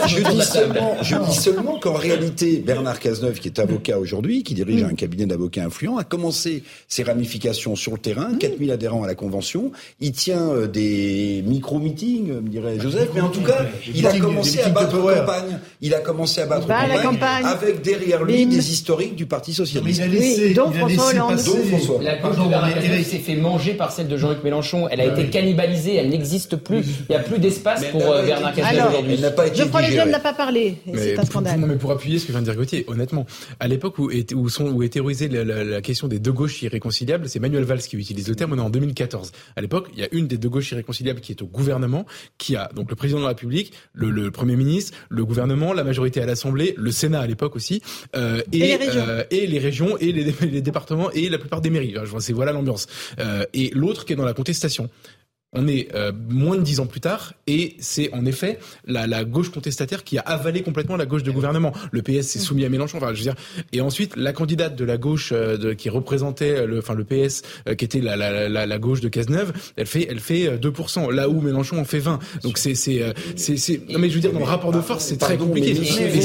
Je 0.07 0.31
dis 0.31 0.43
seulement, 0.43 0.97
je 1.03 1.17
dis 1.17 1.37
seulement 1.37 1.81
qu'en 1.81 1.95
réalité, 1.95 2.63
Bernard 2.65 3.01
Cazeneuve, 3.01 3.41
qui 3.41 3.49
est 3.49 3.59
avocat 3.59 3.99
aujourd'hui, 3.99 4.45
qui 4.45 4.55
dirige 4.55 4.85
un 4.85 4.95
cabinet 4.95 5.27
d'avocats 5.27 5.65
influents, 5.65 5.99
a 5.99 6.05
commencé 6.05 6.63
ses 6.87 7.03
ramifications 7.03 7.75
sur 7.75 7.93
le 7.93 7.99
terrain, 7.99 8.35
4000 8.39 8.71
adhérents 8.71 9.03
à 9.03 9.09
la 9.09 9.17
convention. 9.17 9.73
Il 10.01 10.13
tient 10.13 10.49
euh, 10.51 10.69
des 10.69 11.43
micro-meetings, 11.45 12.35
me 12.35 12.49
dirait 12.49 12.79
Joseph, 12.79 13.09
mais 13.15 13.21
en 13.21 13.31
tout 13.31 13.43
cas, 13.43 13.67
il 13.93 14.07
a 14.07 14.17
commencé 14.17 14.61
à 14.61 14.69
battre 14.69 14.97
campagne. 14.97 15.59
Il 15.81 15.93
a 15.93 16.01
commencé 16.01 16.41
à 16.41 16.47
battre 16.47 16.69
campagne 16.69 17.45
avec 17.45 17.83
derrière 17.83 18.23
lui 18.23 18.47
des 18.47 18.71
historiques 18.71 19.17
du 19.17 19.27
Parti 19.27 19.53
socialiste 19.53 19.88
il 19.89 20.03
a 20.03 20.07
laissé, 20.07 20.55
donc 20.55 20.75
François 20.75 21.11
Hollande. 21.11 21.39
François. 21.39 22.03
La 22.03 22.17
gauche 22.17 22.37
de 22.37 22.49
Bernard 22.49 22.83
s'est 22.83 23.19
fait 23.19 23.37
manger 23.37 23.75
par 23.75 23.93
celle 23.93 24.09
de 24.09 24.17
Jean-Luc 24.17 24.43
Mélenchon. 24.45 24.89
Elle 24.91 25.01
a 25.01 25.07
été 25.07 25.31
cannibalisée, 25.31 25.97
elle 25.97 26.09
n'existe 26.09 26.57
plus. 26.57 26.85
Il 27.09 27.11
n'y 27.11 27.17
a 27.17 27.21
plus 27.21 27.39
d'espace 27.39 27.85
pour 27.87 28.03
euh, 28.03 28.25
Bernard 28.25 28.55
Cazeneuve 28.55 28.89
aujourd'hui. 28.89 29.19
Geoffroy 29.55 29.83
Lejeune 29.83 30.11
n'a 30.11 30.21
pas 30.21 30.33
parlé. 30.33 30.77
C'est 30.95 31.19
un 31.19 31.25
scandale. 31.25 31.61
Non, 31.61 31.67
mais 31.67 31.77
pour 31.77 31.91
appuyer 31.93 32.19
ce 32.19 32.27
que 32.27 32.33
vient 32.33 32.41
de 32.41 32.47
dire 32.47 32.57
Gauthier, 32.57 32.85
honnêtement, 32.89 33.27
à 33.61 33.69
l'époque 33.69 33.99
où, 33.99 34.11
est, 34.11 34.33
où, 34.35 34.49
sont, 34.49 34.69
où 34.69 34.83
est 34.83 34.89
théorisée 34.89 35.29
la, 35.29 35.81
question 35.81 36.09
des 36.09 36.19
deux 36.19 36.33
gauches 36.33 36.63
irréconciliables, 36.63 37.29
c'est 37.29 37.39
Manuel 37.39 37.65
Valls 37.65 37.79
qui 37.81 37.97
utilise 37.97 38.29
le 38.29 38.35
terme. 38.35 38.53
On 38.53 38.59
est 38.59 38.63
en 38.63 38.71
2014. 38.71 39.33
À 39.57 39.61
l'époque, 39.61 39.89
il 39.95 40.01
y 40.01 40.03
a 40.03 40.09
une 40.13 40.27
des 40.27 40.39
deux 40.39 40.49
gauches 40.49 40.71
irréconciliables 40.73 41.21
qui 41.21 41.33
est 41.33 41.43
au 41.43 41.47
gouvernement, 41.47 42.05
qui 42.37 42.57
a 42.57 42.71
donc 42.75 42.91
le 42.91 42.97
président 42.97 43.19
de 43.19 43.25
la 43.25 43.31
République, 43.31 43.73
le, 43.93 44.11
le 44.11 44.31
premier 44.31 44.57
ministre, 44.57 44.97
le 45.09 45.25
gouvernement, 45.25 45.73
la 45.73 45.85
majorité 45.85 46.21
à 46.21 46.27
l'Assemblée, 46.27 46.75
le 46.77 46.91
Sénat 46.91 47.21
à 47.21 47.27
l'époque 47.27 47.57
aussi, 47.57 47.83
euh, 48.17 48.43
et, 48.53 48.59
et, 48.59 48.67
les 48.67 48.77
régions. 48.77 49.05
Euh, 49.09 49.25
et 49.31 49.47
les 49.47 49.59
régions 49.59 49.78
et 49.99 50.13
les, 50.13 50.61
départements 50.61 51.11
et 51.13 51.29
la 51.29 51.39
plupart 51.39 51.61
des 51.61 51.71
mairies. 51.71 51.95
Voilà 52.33 52.53
l'ambiance. 52.53 52.87
Euh, 53.19 53.45
et 53.55 53.71
l'autre 53.75 54.05
qui 54.05 54.13
est 54.13 54.17
dans 54.17 54.25
la 54.25 54.35
contestation. 54.35 54.91
On 55.59 55.67
est 55.67 55.89
euh, 55.95 56.13
moins 56.29 56.57
de 56.57 56.63
dix 56.63 56.81
ans 56.81 56.87
plus 56.87 57.01
tard 57.01 57.35
et 57.47 57.77
c'est 57.81 58.13
en 58.15 58.25
effet 58.25 58.59
la, 58.87 59.07
la, 59.07 59.25
gauche 59.25 59.51
contestataire 59.51 60.05
qui 60.05 60.17
a 60.17 60.23
avalé 60.23 60.63
complètement 60.63 60.97
la 60.97 61.05
gauche 61.05 61.25
de 61.25 61.31
gouvernement. 61.31 61.73
Le 61.91 62.03
PS 62.03 62.29
s'est 62.29 62.39
soumis 62.39 62.65
à 62.65 62.69
Mélenchon. 62.69 62.99
Enfin, 62.99 63.13
je 63.13 63.19
veux 63.19 63.25
dire. 63.25 63.35
Et 63.73 63.81
ensuite, 63.81 64.17
la 64.17 64.33
candidate 64.33 64.77
de 64.77 64.85
la 64.85 64.97
gauche 64.97 65.31
euh, 65.33 65.57
de, 65.57 65.73
qui 65.73 65.91
représentait 65.91 66.67
le, 66.67 66.79
enfin 66.79 66.95
le 66.95 67.05
PS, 67.05 67.43
euh, 67.69 67.75
qui 67.75 67.85
était 67.85 68.01
la, 68.01 68.17
la, 68.17 68.49
la, 68.49 68.67
la, 68.67 68.79
gauche 68.79 69.01
de 69.01 69.09
Cazeneuve, 69.09 69.53
elle 69.77 69.87
fait, 69.87 70.07
elle 70.09 70.21
fait 70.21 70.57
2%. 70.57 71.13
Là 71.13 71.29
où 71.29 71.41
Mélenchon 71.41 71.79
en 71.79 71.85
fait 71.85 71.99
20. 71.99 72.19
Donc 72.43 72.59
c'est, 72.59 72.75
c'est, 72.75 73.03
c'est, 73.37 73.81
non 73.91 73.99
mais 73.99 74.09
je 74.09 74.15
veux 74.15 74.21
dire, 74.21 74.33
dans 74.33 74.39
le 74.39 74.45
rapport 74.45 74.73
de 74.73 74.81
force, 74.81 75.05
c'est 75.05 75.19
très 75.19 75.37
compliqué. 75.37 75.75
Méfiez-vous 75.75 76.21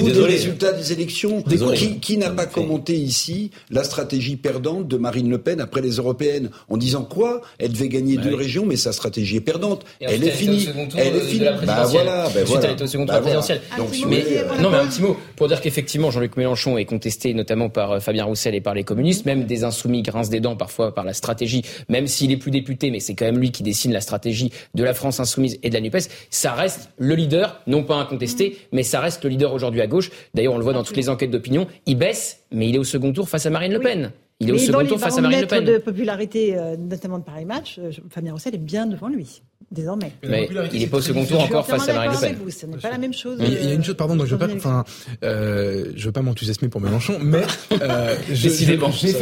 des 0.00 0.22
résultats 0.22 0.72
des 0.72 0.92
élections. 0.92 1.42
Qui, 1.74 2.00
qui 2.00 2.16
n'a 2.16 2.30
pas 2.30 2.46
commenté 2.46 2.94
ici 2.94 3.50
la 3.70 3.84
stratégie 3.84 4.36
perdante 4.36 4.88
de 4.88 4.96
Marine 4.96 5.28
Le 5.28 5.38
Pen 5.38 5.60
après 5.60 5.80
les 5.80 5.96
européennes 5.96 6.50
en 6.68 6.76
disant 6.76 7.04
quoi? 7.04 7.33
Elle 7.58 7.72
devait 7.72 7.88
gagner 7.88 8.16
deux 8.16 8.34
régions, 8.34 8.66
mais 8.66 8.76
sa 8.76 8.92
stratégie 8.92 9.36
est 9.36 9.40
perdante. 9.40 9.84
Elle 10.00 10.24
est 10.24 10.30
finie. 10.30 10.68
Elle 10.96 11.16
est 11.16 11.20
finie. 11.20 11.44
Bah 11.66 11.84
voilà, 11.84 12.28
bah 12.34 12.40
voilà. 12.44 12.68
Elle 12.68 12.78
est 12.78 12.82
au 12.82 12.86
second 12.86 13.06
tour 13.06 13.14
bah 13.14 13.20
présidentiel. 13.20 13.60
Donc, 13.76 13.88
mais, 14.08 14.24
non, 14.60 14.70
mais 14.70 14.78
un 14.78 14.86
petit 14.86 15.02
mot 15.02 15.16
pour 15.36 15.48
dire 15.48 15.60
qu'effectivement, 15.60 16.10
Jean-Luc 16.10 16.36
Mélenchon 16.36 16.78
est 16.78 16.84
contesté 16.84 17.34
notamment 17.34 17.68
par 17.68 17.92
euh, 17.92 18.00
Fabien 18.00 18.24
Roussel 18.24 18.54
et 18.54 18.60
par 18.60 18.74
les 18.74 18.84
communistes, 18.84 19.26
même 19.26 19.44
des 19.44 19.64
insoumis 19.64 20.02
grincent 20.02 20.30
des 20.30 20.40
dents 20.40 20.56
parfois 20.56 20.94
par 20.94 21.04
la 21.04 21.12
stratégie, 21.12 21.62
même 21.88 22.06
s'il 22.06 22.30
est 22.32 22.36
plus 22.36 22.50
député, 22.50 22.90
mais 22.90 23.00
c'est 23.00 23.14
quand 23.14 23.24
même 23.24 23.38
lui 23.38 23.50
qui 23.50 23.62
dessine 23.62 23.92
la 23.92 24.00
stratégie 24.00 24.52
de 24.74 24.84
la 24.84 24.94
France 24.94 25.20
insoumise 25.20 25.58
et 25.62 25.68
de 25.68 25.74
la 25.74 25.80
NUPES. 25.80 26.08
Ça 26.30 26.52
reste 26.52 26.90
le 26.98 27.14
leader, 27.14 27.60
non 27.66 27.82
pas 27.82 27.96
incontesté, 27.96 28.58
mais 28.72 28.82
ça 28.82 29.00
reste 29.00 29.24
le 29.24 29.30
leader 29.30 29.52
aujourd'hui 29.52 29.80
à 29.80 29.86
gauche. 29.86 30.10
D'ailleurs, 30.34 30.54
on 30.54 30.58
le 30.58 30.64
voit 30.64 30.72
dans 30.72 30.84
toutes 30.84 30.96
les 30.96 31.08
enquêtes 31.08 31.30
d'opinion. 31.30 31.66
Il 31.86 31.96
baisse, 31.96 32.40
mais 32.50 32.68
il 32.68 32.74
est 32.74 32.78
au 32.78 32.84
second 32.84 33.12
tour 33.12 33.28
face 33.28 33.46
à 33.46 33.50
Marine 33.50 33.72
Le 33.72 33.80
Pen. 33.80 34.12
Il 34.40 34.48
est 34.48 34.52
au 34.52 34.58
second 34.58 34.84
tour 34.86 34.98
face 34.98 35.18
à 35.18 35.20
Marine 35.20 35.40
Le 35.42 35.46
Pen. 35.46 35.64
de 35.64 35.78
popularité, 35.78 36.58
euh, 36.58 36.76
notamment 36.76 37.18
de 37.18 37.24
Paris 37.24 37.44
Match, 37.44 37.78
euh, 37.78 37.90
Fabien 38.10 38.32
Roussel 38.32 38.54
est 38.54 38.58
bien 38.58 38.86
devant 38.86 39.08
lui 39.08 39.42
désormais. 39.70 40.12
Mais 40.22 40.48
il 40.72 40.80
n'est 40.80 40.86
pas 40.86 40.98
au 40.98 41.02
second 41.02 41.24
tour 41.24 41.40
encore 41.40 41.66
face 41.66 41.88
à 41.88 41.94
Marine 41.94 42.12
Le 42.12 42.20
Pen. 42.20 42.50
Ce 42.50 42.66
n'est 42.66 42.76
pas 42.76 42.90
la 42.90 42.98
même 42.98 43.14
chose. 43.14 43.38
Il 43.40 43.64
y 43.64 43.70
a 43.70 43.74
une 43.74 43.84
chose, 43.84 43.96
pardon, 43.96 44.16
donc 44.16 44.26
je 44.26 44.34
veux 44.34 44.38
pas, 44.38 44.52
enfin, 44.54 44.84
euh, 45.22 45.92
je 45.96 46.06
veux 46.06 46.12
pas 46.12 46.22
m'enthousiasmer 46.22 46.68
pour 46.68 46.80
Mélenchon, 46.80 47.18
mais 47.20 47.42
euh, 47.72 48.16
j'ai 48.32 48.50
fait 48.50 48.76
partie, 48.76 49.14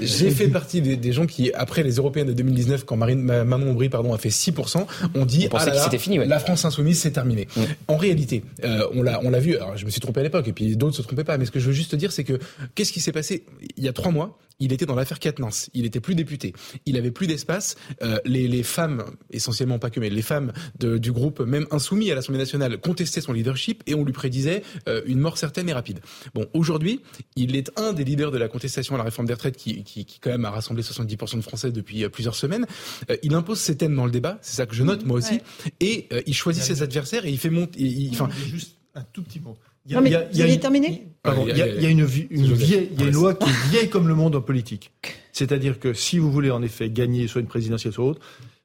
j'ai 0.00 0.30
fait 0.30 0.48
partie 0.48 0.80
des, 0.80 0.96
des, 0.96 1.12
gens 1.12 1.26
qui, 1.26 1.52
après 1.52 1.82
les 1.82 1.96
européennes 1.96 2.28
de 2.28 2.32
2019, 2.32 2.84
quand 2.84 2.96
Marine 2.96 3.22
Manon 3.22 3.72
Aubry, 3.72 3.88
pardon, 3.88 4.12
a 4.12 4.18
fait 4.18 4.28
6%, 4.28 4.86
on 5.14 5.24
dit, 5.24 5.48
on 5.52 5.56
ah 5.56 5.66
là, 5.66 5.82
c'était 5.84 5.98
fini, 5.98 6.18
ouais. 6.18 6.26
la 6.26 6.38
France 6.38 6.64
insoumise, 6.64 7.00
c'est 7.00 7.10
terminé. 7.10 7.48
Mm. 7.56 7.62
En 7.88 7.96
réalité, 7.96 8.42
euh, 8.64 8.86
on 8.94 9.02
l'a, 9.02 9.20
on 9.22 9.30
l'a 9.30 9.40
vu. 9.40 9.56
Alors, 9.56 9.76
je 9.76 9.84
me 9.84 9.90
suis 9.90 10.00
trompé 10.00 10.20
à 10.20 10.22
l'époque, 10.22 10.48
et 10.48 10.52
puis 10.52 10.76
d'autres 10.76 10.96
se 10.96 11.02
trompaient 11.02 11.24
pas. 11.24 11.38
Mais 11.38 11.46
ce 11.46 11.50
que 11.50 11.60
je 11.60 11.66
veux 11.66 11.72
juste 11.72 11.94
dire, 11.94 12.12
c'est 12.12 12.24
que 12.24 12.38
qu'est-ce 12.74 12.92
qui 12.92 13.00
s'est 13.00 13.12
passé 13.12 13.44
il 13.76 13.84
y 13.84 13.88
a 13.88 13.92
trois 13.92 14.12
mois 14.12 14.38
il 14.60 14.72
était 14.72 14.86
dans 14.86 14.94
l'affaire 14.94 15.18
Quatennens. 15.18 15.70
Il 15.74 15.86
était 15.86 16.00
plus 16.00 16.14
député. 16.14 16.52
Il 16.86 16.96
avait 16.96 17.10
plus 17.10 17.26
d'espace. 17.26 17.76
Euh, 18.02 18.18
les, 18.24 18.48
les, 18.48 18.62
femmes, 18.62 19.04
essentiellement 19.30 19.78
pas 19.78 19.90
que, 19.90 20.00
mais 20.00 20.10
les 20.10 20.22
femmes 20.22 20.52
de, 20.78 20.98
du 20.98 21.12
groupe, 21.12 21.40
même 21.40 21.66
insoumis 21.70 22.10
à 22.10 22.14
l'Assemblée 22.14 22.38
nationale, 22.38 22.78
contestaient 22.78 23.20
son 23.20 23.32
leadership 23.32 23.82
et 23.86 23.94
on 23.94 24.04
lui 24.04 24.12
prédisait 24.12 24.62
euh, 24.88 25.02
une 25.06 25.20
mort 25.20 25.38
certaine 25.38 25.68
et 25.68 25.72
rapide. 25.72 26.00
Bon, 26.34 26.46
aujourd'hui, 26.54 27.00
il 27.36 27.56
est 27.56 27.70
un 27.78 27.92
des 27.92 28.04
leaders 28.04 28.30
de 28.30 28.38
la 28.38 28.48
contestation 28.48 28.94
à 28.94 28.98
la 28.98 29.04
réforme 29.04 29.26
des 29.26 29.34
retraites 29.34 29.56
qui, 29.56 29.84
qui, 29.84 30.04
qui 30.04 30.18
quand 30.20 30.30
même 30.30 30.44
a 30.44 30.50
rassemblé 30.50 30.82
70% 30.82 31.36
de 31.36 31.42
Français 31.42 31.70
depuis 31.70 32.04
euh, 32.04 32.08
plusieurs 32.08 32.34
semaines. 32.34 32.66
Euh, 33.10 33.16
il 33.22 33.34
impose 33.34 33.60
ses 33.60 33.76
thèmes 33.76 33.94
dans 33.94 34.04
le 34.04 34.10
débat, 34.10 34.38
c'est 34.42 34.56
ça 34.56 34.66
que 34.66 34.74
je 34.74 34.82
note 34.82 35.04
moi 35.04 35.18
aussi, 35.18 35.34
ouais. 35.34 35.72
et 35.80 36.08
euh, 36.12 36.22
il 36.26 36.34
choisit 36.34 36.62
ses 36.62 36.82
adversaires 36.82 37.24
et 37.24 37.30
il 37.30 37.38
fait 37.38 37.50
monter. 37.50 38.10
Enfin, 38.12 38.28
juste 38.50 38.76
un 38.94 39.02
tout 39.02 39.22
petit 39.22 39.40
mot. 39.40 39.56
Il 39.88 39.96
il 39.96 40.28
il 40.34 40.54
une, 40.54 40.60
terminé 40.60 41.08
pardon, 41.22 41.46
il 41.48 41.56
y 41.56 41.62
a, 41.62 41.66
il 41.66 41.84
une, 41.88 42.00
une, 42.00 42.06
une 42.30 42.52
vieille, 42.52 42.90
il 42.92 43.00
y 43.00 43.04
a 43.04 43.06
une 43.08 43.14
loi 43.14 43.34
qui 43.34 43.48
est 43.48 43.70
vieille 43.70 43.88
comme 43.88 44.06
le 44.08 44.14
monde 44.14 44.36
en 44.36 44.40
politique. 44.40 44.92
C'est-à-dire 45.32 45.78
que 45.78 45.92
si 45.94 46.18
vous 46.18 46.30
voulez 46.30 46.50
en 46.50 46.62
effet 46.62 46.90
gagner 46.90 47.26
soit 47.26 47.40
une 47.40 47.46
présidentielle 47.46 47.92
soit 47.92 48.04
autre, 48.04 48.20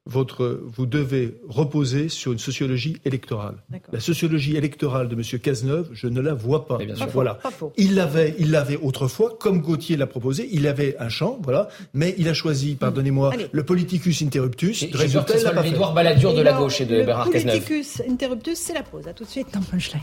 votre, 0.06 0.60
vous 0.66 0.86
devez 0.86 1.40
reposer 1.48 2.10
sur 2.10 2.34
une 2.34 2.40
sociologie 2.40 2.98
électorale. 3.06 3.64
La 3.94 4.02
sociologie 4.02 4.58
électorale 4.58 5.08
de 5.08 5.16
M. 5.16 5.40
Cazeneuve, 5.40 5.90
je 5.94 6.08
ne 6.08 6.20
la 6.20 6.34
vois 6.34 6.68
pas. 6.68 6.78
Pas 6.78 7.06
voilà. 7.06 7.36
Pas 7.36 7.52
faux. 7.52 7.72
Il 7.78 7.96
l'avait, 7.96 8.36
il 8.38 8.52
l'avait 8.52 8.76
autrefois, 8.76 9.38
comme 9.40 9.62
Gauthier 9.62 9.96
l'a 9.96 10.08
proposé. 10.08 10.50
Il 10.52 10.68
avait 10.68 10.98
un 11.00 11.08
champ, 11.08 11.40
voilà, 11.42 11.70
mais 11.94 12.16
il 12.18 12.28
a 12.28 12.34
choisi, 12.34 12.76
pardonnez-moi, 12.76 13.32
Allez. 13.34 13.48
le 13.50 13.64
politicus 13.64 14.22
interruptus. 14.22 14.90
Soit 14.92 15.64
l'Édouard 15.64 15.94
Balladur 15.94 16.34
de 16.34 16.42
la 16.42 16.54
gauche 16.54 16.82
et 16.82 16.86
de 16.86 16.98
le 16.98 17.06
Bernard 17.06 17.30
Cazeneuve. 17.30 17.56
Le 17.56 17.62
politicus 17.62 18.02
interruptus, 18.10 18.58
c'est 18.58 18.74
la 18.74 18.84
pause. 18.84 19.08
À 19.08 19.14
tout 19.14 19.24
de 19.24 19.30
suite 19.30 19.48
dans 19.54 19.62
Punchline. 19.62 20.02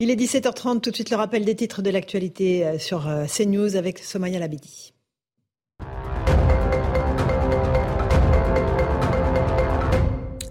Il 0.00 0.10
est 0.10 0.16
17h30, 0.16 0.80
tout 0.80 0.90
de 0.90 0.96
suite 0.96 1.10
le 1.10 1.16
rappel 1.16 1.44
des 1.44 1.54
titres 1.54 1.80
de 1.80 1.88
l'actualité 1.88 2.80
sur 2.80 3.08
CNews 3.28 3.76
avec 3.76 4.00
Somaya 4.00 4.40
Labidi. 4.40 4.92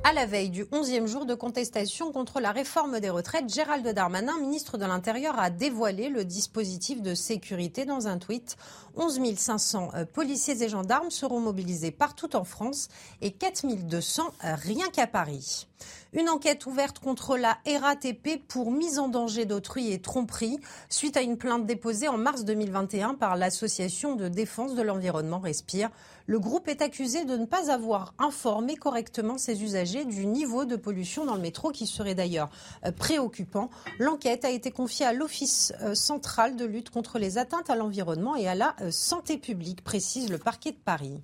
À 0.06 0.14
la 0.14 0.26
veille 0.26 0.50
du 0.50 0.64
11e 0.64 1.08
jour 1.08 1.26
de 1.26 1.36
contestation 1.36 2.14
contre 2.14 2.40
la 2.40 2.54
réforme 2.54 3.02
des 3.02 3.10
retraites, 3.10 3.54
Gérald 3.54 3.86
Darmanin, 3.86 4.40
ministre 4.40 4.78
de 4.78 4.86
l'Intérieur, 4.86 5.38
a 5.38 5.50
dévoilé 5.50 6.08
le 6.08 6.24
dispositif 6.24 7.02
de 7.02 7.14
sécurité 7.14 7.84
dans 7.84 8.08
un 8.08 8.20
tweet. 8.20 8.56
11 8.96 9.20
500 9.36 9.92
policiers 10.14 10.64
et 10.64 10.70
gendarmes 10.70 11.12
seront 11.12 11.42
mobilisés 11.42 11.92
partout 11.92 12.34
en 12.38 12.46
France 12.46 12.88
et 13.22 13.32
4 13.32 13.66
200 13.90 14.24
rien 14.42 14.88
qu'à 14.90 15.08
Paris. 15.08 15.68
Une 16.14 16.30
enquête 16.30 16.68
ouverte 16.68 17.00
contre 17.00 17.38
la 17.38 17.58
RATP 17.66 18.46
pour 18.48 18.72
mise 18.72 19.00
en 19.00 19.08
danger 19.08 19.46
d'autrui 19.46 19.92
et 19.92 20.00
tromperie 20.00 20.60
suite 20.88 21.18
à 21.18 21.22
une 21.22 21.38
plainte 21.38 21.66
déposée 21.66 22.08
en 22.08 22.18
mars 22.18 22.46
2021 22.46 23.16
par 23.16 23.36
l'association 23.36 24.16
de 24.16 24.28
défense 24.28 24.76
de 24.76 24.84
l'environnement 24.84 25.40
Respire. 25.40 25.90
Le 26.26 26.40
groupe 26.40 26.68
est 26.70 26.82
accusé 26.82 27.26
de 27.26 27.36
ne 27.36 27.46
pas 27.46 27.70
avoir 27.72 28.14
informé 28.18 28.78
correctement 28.78 29.38
ses 29.38 29.62
usagers 29.62 30.06
du 30.06 30.26
niveau 30.26 30.64
de 30.66 30.76
pollution 30.76 31.26
dans 31.26 31.36
le 31.36 31.42
métro 31.42 31.72
qui 31.72 31.86
serait 31.86 32.16
d'ailleurs 32.16 32.50
préoccupant. 32.96 33.70
L'enquête 34.00 34.46
a 34.46 34.50
été 34.50 34.72
confiée 34.72 35.06
à 35.06 35.14
l'Office 35.14 35.74
central 35.96 36.56
de 36.56 36.64
lutte 36.64 36.92
contre 36.92 37.20
les 37.20 37.38
atteintes 37.38 37.70
à 37.70 37.76
l'environnement 37.76 38.36
et 38.36 38.48
à 38.48 38.56
la 38.56 38.76
santé 38.92 39.38
publique, 39.38 39.84
précise 39.84 40.30
le 40.30 40.38
parquet 40.38 40.72
de 40.72 40.78
Paris. 40.78 41.20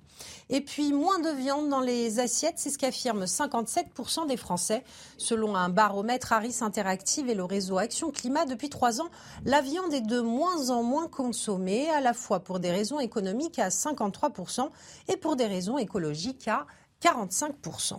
Et 0.50 0.60
puis 0.60 0.92
moins 0.92 1.18
de 1.18 1.30
viande 1.30 1.68
dans 1.70 1.80
les 1.80 2.18
assiettes, 2.18 2.58
c'est 2.58 2.70
ce 2.70 2.76
qu'affirment 2.76 3.24
57% 3.24 4.26
des 4.26 4.36
Français. 4.36 4.49
Selon 5.16 5.54
un 5.54 5.68
baromètre 5.68 6.32
Harris 6.32 6.58
Interactive 6.60 7.28
et 7.28 7.34
le 7.34 7.44
réseau 7.44 7.78
Action 7.78 8.10
Climat, 8.10 8.46
depuis 8.46 8.68
trois 8.68 9.00
ans, 9.00 9.08
la 9.44 9.60
viande 9.60 9.92
est 9.92 10.00
de 10.00 10.20
moins 10.20 10.70
en 10.70 10.82
moins 10.82 11.08
consommée, 11.08 11.88
à 11.90 12.00
la 12.00 12.14
fois 12.14 12.40
pour 12.40 12.60
des 12.60 12.70
raisons 12.70 13.00
économiques 13.00 13.58
à 13.58 13.68
53% 13.68 14.68
et 15.08 15.16
pour 15.16 15.36
des 15.36 15.46
raisons 15.46 15.78
écologiques 15.78 16.48
à 16.48 16.66
45%. 17.02 17.98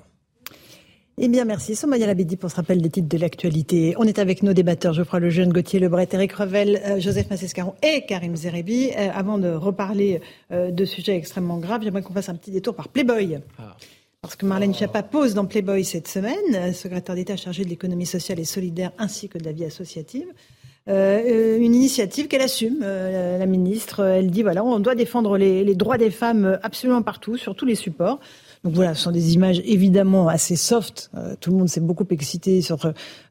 Eh 1.23 1.27
bien, 1.27 1.45
merci 1.45 1.75
Somaya 1.75 2.07
Labidi 2.07 2.37
pour 2.37 2.49
ce 2.49 2.55
rappel 2.55 2.81
des 2.81 2.89
titres 2.89 3.09
de 3.09 3.17
l'actualité. 3.17 3.93
On 3.97 4.05
est 4.05 4.17
avec 4.17 4.43
nos 4.43 4.53
débatteurs 4.53 4.93
Geoffroy 4.93 5.19
Lejeune, 5.19 5.51
Gauthier 5.51 5.79
Lebret, 5.79 6.07
Eric 6.13 6.31
Revel, 6.31 6.81
euh, 6.83 6.99
Joseph 6.99 7.29
Massescaron 7.29 7.75
et 7.83 8.05
Karim 8.05 8.35
Zerebi. 8.35 8.89
Euh, 8.89 9.09
avant 9.13 9.37
de 9.37 9.49
reparler 9.49 10.21
euh, 10.51 10.71
de 10.71 10.85
sujets 10.85 11.15
extrêmement 11.15 11.59
graves, 11.59 11.83
j'aimerais 11.83 12.01
qu'on 12.01 12.13
fasse 12.13 12.29
un 12.29 12.35
petit 12.35 12.49
détour 12.49 12.75
par 12.75 12.87
Playboy. 12.87 13.39
Ah. 13.59 13.75
Parce 14.21 14.35
que 14.35 14.45
Marlène 14.45 14.71
Schiappa 14.71 15.01
pose 15.01 15.33
dans 15.33 15.45
Playboy 15.45 15.83
cette 15.83 16.07
semaine, 16.07 16.73
secrétaire 16.73 17.15
d'État 17.15 17.35
chargé 17.35 17.63
de 17.63 17.69
l'économie 17.69 18.05
sociale 18.05 18.39
et 18.39 18.45
solidaire 18.45 18.91
ainsi 18.99 19.29
que 19.29 19.39
de 19.39 19.43
la 19.43 19.51
vie 19.51 19.65
associative. 19.65 20.27
Euh, 20.87 21.57
une 21.57 21.73
initiative 21.73 22.27
qu'elle 22.27 22.43
assume, 22.43 22.81
euh, 22.83 23.39
la 23.39 23.47
ministre. 23.47 24.03
Elle 24.03 24.29
dit 24.29 24.43
voilà, 24.43 24.63
on 24.63 24.79
doit 24.79 24.93
défendre 24.93 25.39
les, 25.39 25.73
droits 25.73 25.97
des 25.97 26.11
femmes 26.11 26.59
absolument 26.61 27.01
partout, 27.01 27.35
sur 27.35 27.55
tous 27.55 27.65
les 27.65 27.73
supports. 27.73 28.19
Donc 28.63 28.73
voilà, 28.75 28.93
ce 28.93 29.03
sont 29.03 29.11
des 29.11 29.33
images 29.33 29.59
évidemment 29.65 30.27
assez 30.27 30.55
soft. 30.55 31.09
Euh, 31.15 31.33
tout 31.39 31.49
le 31.49 31.57
monde 31.57 31.67
s'est 31.69 31.81
beaucoup 31.81 32.05
excité 32.11 32.61
sur, 32.61 32.77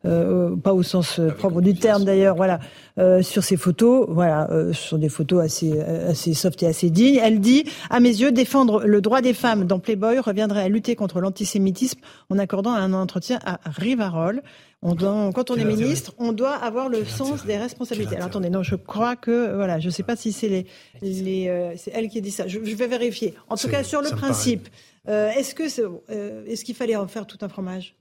euh, 0.05 0.57
pas 0.57 0.75
au 0.75 0.83
sens 0.83 1.21
propre 1.39 1.61
du 1.61 1.75
terme 1.75 2.05
d'ailleurs, 2.05 2.35
voilà, 2.35 2.59
euh, 2.99 3.23
sur 3.23 3.45
ces 3.45 3.57
photos. 3.57 4.07
Voilà, 4.09 4.49
ce 4.51 4.89
sont 4.89 4.99
des 4.99 5.09
photos 5.09 5.45
assez, 5.45 5.81
assez 5.81 6.35
soft 6.35 6.63
et 6.65 6.67
assez 6.67 6.91
dignes. 6.91 7.21
Elle 7.23 7.41
dit, 7.41 7.65
à 7.91 8.01
mes 8.01 8.09
yeux, 8.09 8.33
défendre 8.33 8.85
le 8.85 9.01
droit 9.01 9.21
des 9.21 9.35
femmes 9.35 9.67
dans 9.67 9.79
Playboy 9.79 10.19
reviendrait 10.19 10.63
à 10.63 10.69
lutter 10.69 10.97
contre 10.97 11.21
l'antisémitisme 11.21 12.01
en 12.29 12.39
accordant 12.39 12.73
un 12.73 12.93
entretien 12.93 13.39
à 13.45 13.61
Rivarol. 13.67 14.43
On 14.83 14.95
doit, 14.95 15.31
quand 15.35 15.51
on 15.51 15.57
est 15.57 15.65
ministre, 15.65 16.15
on 16.19 16.33
doit 16.33 16.55
avoir 16.55 16.89
le 16.89 17.05
sens 17.05 17.45
des 17.45 17.59
responsabilités. 17.59 18.17
Alors 18.17 18.29
attendez, 18.29 18.49
non, 18.49 18.63
je 18.63 18.77
crois 18.77 19.15
que 19.15 19.55
voilà, 19.55 19.79
je 19.79 19.87
ne 19.87 19.91
sais 19.91 20.03
pas 20.03 20.17
si 20.17 20.33
c'est 20.33 20.49
les, 20.49 20.67
les 21.03 21.49
euh, 21.49 21.75
c'est 21.77 21.91
elle 21.95 22.09
qui 22.09 22.17
a 22.17 22.21
dit 22.23 22.31
ça. 22.31 22.47
Je, 22.47 22.61
je 22.65 22.75
vais 22.75 22.87
vérifier. 22.87 23.35
En 23.51 23.57
tout 23.57 23.69
cas, 23.69 23.83
sur 23.83 24.01
le 24.01 24.09
principe, 24.09 24.69
euh, 25.09 25.31
est-ce 25.31 25.55
que 25.55 25.69
c'est, 25.69 25.83
euh, 25.83 26.45
est-ce 26.47 26.65
qu'il 26.65 26.75
fallait 26.75 26.97
en 26.97 27.09
faire 27.09 27.27
tout 27.27 27.39
un 27.41 27.49
fromage? 27.49 27.97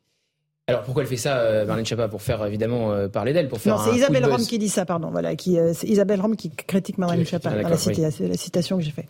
Alors 0.70 0.84
pourquoi 0.84 1.02
elle 1.02 1.10
fait 1.10 1.18
ça, 1.18 1.38
euh, 1.40 1.66
Marlène 1.66 1.86
Schiappa? 1.86 2.08
Pour 2.08 2.22
faire 2.22 2.46
évidemment 2.46 2.92
euh, 2.92 3.08
parler 3.08 3.34
d'elle, 3.34 3.48
pour 3.48 3.60
faire. 3.60 3.76
Non, 3.76 3.82
c'est 3.84 3.96
Isabelle 3.96 4.26
Rome 4.26 4.46
qui 4.46 4.60
dit 4.60 4.70
ça, 4.70 4.86
pardon. 4.86 5.10
Voilà, 5.10 5.36
qui, 5.36 5.58
euh, 5.58 5.72
c'est 5.74 5.88
Isabelle 5.88 6.22
Rome 6.22 6.36
qui 6.36 6.52
critique 6.52 7.00
Marlène 7.00 7.26
Schiappa. 7.26 7.56
La, 7.56 7.68
oui. 7.68 7.96
la, 7.98 8.38
citation 8.38 8.78
que 8.78 8.84
j'ai 8.84 8.92
faite. 8.92 9.08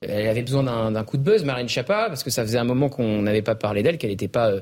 elle 0.00 0.26
avait 0.26 0.40
besoin 0.40 0.90
d'un 0.90 1.04
coup 1.04 1.18
de 1.18 1.22
buzz, 1.22 1.44
Marlène 1.44 1.68
Schiappa, 1.68 2.06
parce 2.08 2.22
que 2.22 2.30
ça 2.30 2.42
faisait 2.44 2.56
un 2.56 2.64
moment 2.64 2.88
qu'on 2.88 3.20
n'avait 3.20 3.42
pas 3.42 3.54
parlé 3.54 3.82
d'elle, 3.82 3.98
qu'elle 3.98 4.08
n'était 4.08 4.26
pas 4.26 4.52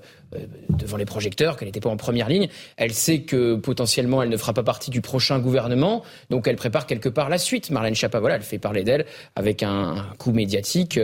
devant 0.70 0.96
les 0.96 1.04
projecteurs, 1.04 1.56
qu'elle 1.56 1.68
n'était 1.68 1.78
pas 1.78 1.88
en 1.88 1.96
première 1.96 2.28
ligne. 2.28 2.48
Elle 2.76 2.92
sait 2.92 3.20
que 3.20 3.54
potentiellement 3.54 4.20
elle 4.20 4.28
ne 4.28 4.36
fera 4.36 4.52
pas 4.52 4.64
partie 4.64 4.90
du 4.90 5.02
prochain 5.02 5.38
gouvernement, 5.38 6.02
donc 6.30 6.48
elle 6.48 6.56
prépare 6.56 6.86
quelque 6.86 7.08
part 7.08 7.28
la 7.28 7.38
suite. 7.38 7.70
Marlène 7.70 7.94
Schiappa, 7.94 8.18
voilà, 8.18 8.34
elle 8.34 8.42
fait 8.42 8.58
parler 8.58 8.82
d'elle 8.82 9.06
avec 9.36 9.62
un, 9.62 9.94
un 9.98 10.14
coup 10.18 10.32
médiatique 10.32 10.98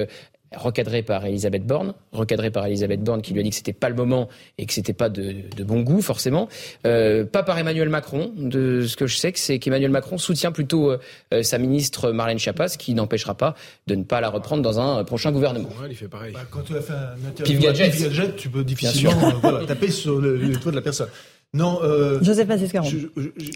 recadré 0.54 1.02
par 1.02 1.24
Elisabeth 1.26 1.66
Borne, 1.66 1.94
recadré 2.12 2.50
par 2.50 2.66
Elisabeth 2.66 3.02
Borne 3.02 3.22
qui 3.22 3.32
lui 3.32 3.40
a 3.40 3.42
dit 3.42 3.50
que 3.50 3.56
c'était 3.56 3.72
pas 3.72 3.88
le 3.88 3.94
moment 3.94 4.28
et 4.58 4.66
que 4.66 4.72
c'était 4.72 4.92
pas 4.92 5.08
de, 5.08 5.34
de, 5.56 5.64
bon 5.64 5.80
goût 5.80 6.00
forcément, 6.00 6.48
euh, 6.86 7.24
pas 7.24 7.42
par 7.42 7.58
Emmanuel 7.58 7.88
Macron. 7.88 8.32
De 8.36 8.86
ce 8.86 8.96
que 8.96 9.06
je 9.06 9.16
sais, 9.16 9.32
c'est 9.34 9.58
qu'Emmanuel 9.58 9.90
Macron 9.90 10.18
soutient 10.18 10.52
plutôt 10.52 10.92
euh, 10.92 11.42
sa 11.42 11.58
ministre 11.58 12.12
Marlène 12.12 12.38
Schiappa, 12.38 12.68
ce 12.68 12.78
qui 12.78 12.94
n'empêchera 12.94 13.34
pas 13.34 13.54
de 13.86 13.94
ne 13.94 14.04
pas 14.04 14.20
la 14.20 14.28
reprendre 14.28 14.62
dans 14.62 14.78
un 14.78 15.02
prochain 15.04 15.32
gouvernement. 15.32 15.68
Ouais, 15.80 15.88
il 15.90 15.96
fait 15.96 16.08
pareil. 16.08 16.32
Bah, 16.32 16.40
quand 16.50 16.62
tu 16.62 16.76
as 16.76 16.80
fait 16.80 16.92
un 16.92 17.28
interview 17.28 17.58
gadget. 17.58 18.00
gadget, 18.00 18.36
tu 18.36 18.48
peux 18.48 18.64
difficilement 18.64 19.28
euh, 19.28 19.32
voilà, 19.42 19.66
taper 19.66 19.90
sur 19.90 20.20
le, 20.20 20.36
le 20.36 20.56
toit 20.56 20.70
de 20.70 20.76
la 20.76 20.82
personne. 20.82 21.08
Non, 21.54 21.80
euh, 21.82 22.22
Joseph 22.22 22.48
Massescaron. 22.48 22.90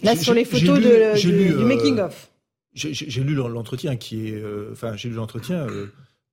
Là, 0.02 0.16
sur 0.16 0.34
les 0.34 0.44
photos 0.44 0.78
lu, 0.78 0.84
de, 0.84 1.20
du, 1.20 1.48
du 1.56 1.64
making 1.64 1.98
of. 2.00 2.30
J'ai 2.72 3.22
lu 3.22 3.34
l'entretien 3.34 3.96
qui 3.96 4.28
est, 4.28 4.42
enfin, 4.72 4.96
j'ai 4.96 5.08
lu 5.08 5.16
l'entretien. 5.16 5.66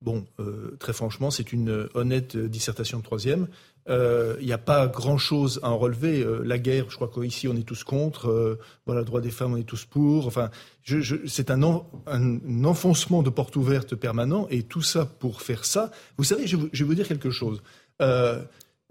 Bon, 0.01 0.25
euh, 0.39 0.77
très 0.79 0.93
franchement, 0.93 1.31
c'est 1.31 1.51
une 1.51 1.89
honnête 1.95 2.37
dissertation 2.37 2.99
de 2.99 3.03
troisième. 3.03 3.47
Il 3.87 3.93
euh, 3.93 4.41
n'y 4.41 4.51
a 4.51 4.57
pas 4.57 4.87
grand-chose 4.87 5.61
à 5.63 5.69
en 5.69 5.77
relever. 5.77 6.21
Euh, 6.21 6.41
la 6.43 6.59
guerre, 6.59 6.89
je 6.89 6.95
crois 6.97 7.09
qu'ici, 7.09 7.47
on 7.47 7.55
est 7.55 7.65
tous 7.65 7.85
contre. 7.85 8.29
Euh, 8.29 8.59
voilà, 8.85 9.01
le 9.01 9.05
droit 9.05 9.21
des 9.21 9.31
femmes, 9.31 9.53
on 9.53 9.57
est 9.57 9.63
tous 9.63 9.85
pour. 9.85 10.27
Enfin, 10.27 10.49
c'est 11.25 11.49
un, 11.49 11.63
un, 12.05 12.63
enfoncement 12.65 13.23
de 13.23 13.29
porte 13.29 13.55
ouverte 13.55 13.95
permanent. 13.95 14.45
Et 14.49 14.63
tout 14.63 14.81
ça 14.81 15.05
pour 15.05 15.41
faire 15.41 15.63
ça. 15.63 15.89
Vous 16.17 16.25
savez, 16.25 16.47
je, 16.47 16.57
je 16.73 16.83
vais 16.83 16.87
vous 16.87 16.95
dire 16.95 17.07
quelque 17.07 17.31
chose. 17.31 17.61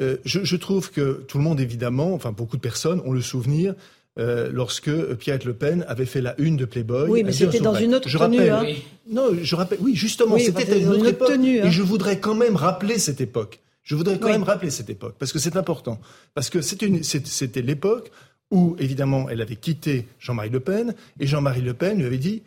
Euh, 0.01 0.16
je, 0.25 0.57
trouve 0.57 0.90
que 0.90 1.25
tout 1.27 1.38
le 1.38 1.45
monde, 1.45 1.61
évidemment, 1.61 2.12
enfin 2.12 2.33
beaucoup 2.33 2.57
de 2.57 2.62
personnes 2.62 3.01
ont 3.07 3.12
le 3.12 3.23
souvenir 3.23 3.75
euh, 4.18 4.50
lorsque 4.52 4.90
Pierre 5.16 5.38
Le 5.44 5.52
Pen 5.52 5.85
avait 5.88 6.07
fait 6.07 6.20
la 6.20 6.35
une 6.40 6.57
de 6.57 6.64
Playboy. 6.64 7.11
Oui, 7.11 7.22
mais 7.22 7.33
c'était 7.33 7.61
dans 7.61 7.74
une 7.74 7.94
autre 7.94 8.09
je 8.09 8.18
tenue. 8.18 8.50
Rappelle, 8.50 8.74
hein. 8.74 8.81
Non, 9.11 9.29
je 9.40 9.57
rappelle. 9.57 9.79
Oui, 9.83 9.94
justement, 9.94 10.38
c'était 10.38 10.64
dans 10.64 10.94
une 10.94 11.00
autre 11.00 11.09
époque. 11.09 11.29
Tenue, 11.29 11.61
hein. 11.61 11.66
Et 11.66 11.70
je 11.70 11.83
voudrais 11.83 12.18
quand 12.18 12.35
même 12.35 12.57
rappeler 12.57 12.98
cette 12.98 13.20
époque. 13.20 13.61
Je 13.83 13.94
voudrais 13.94 14.18
quand 14.18 14.26
oui. 14.26 14.33
même 14.33 14.42
rappeler 14.42 14.70
cette 14.70 14.90
époque 14.90 15.14
parce 15.18 15.33
que 15.33 15.38
c'est 15.38 15.57
important. 15.57 16.00
Parce 16.35 16.50
que 16.50 16.61
c'était 16.61 17.62
l'époque 17.62 18.11
où, 18.50 18.74
évidemment, 18.79 19.29
elle 19.29 19.40
avait 19.40 19.57
quitté 19.57 20.07
Jean-Marie 20.18 20.50
Le 20.50 20.61
Pen 20.61 20.94
et 21.20 21.26
Jean-Marie 21.26 21.62
Le 21.62 21.74
Pen 21.74 21.98
lui 21.98 22.07
avait 22.07 22.18
dit 22.18 22.42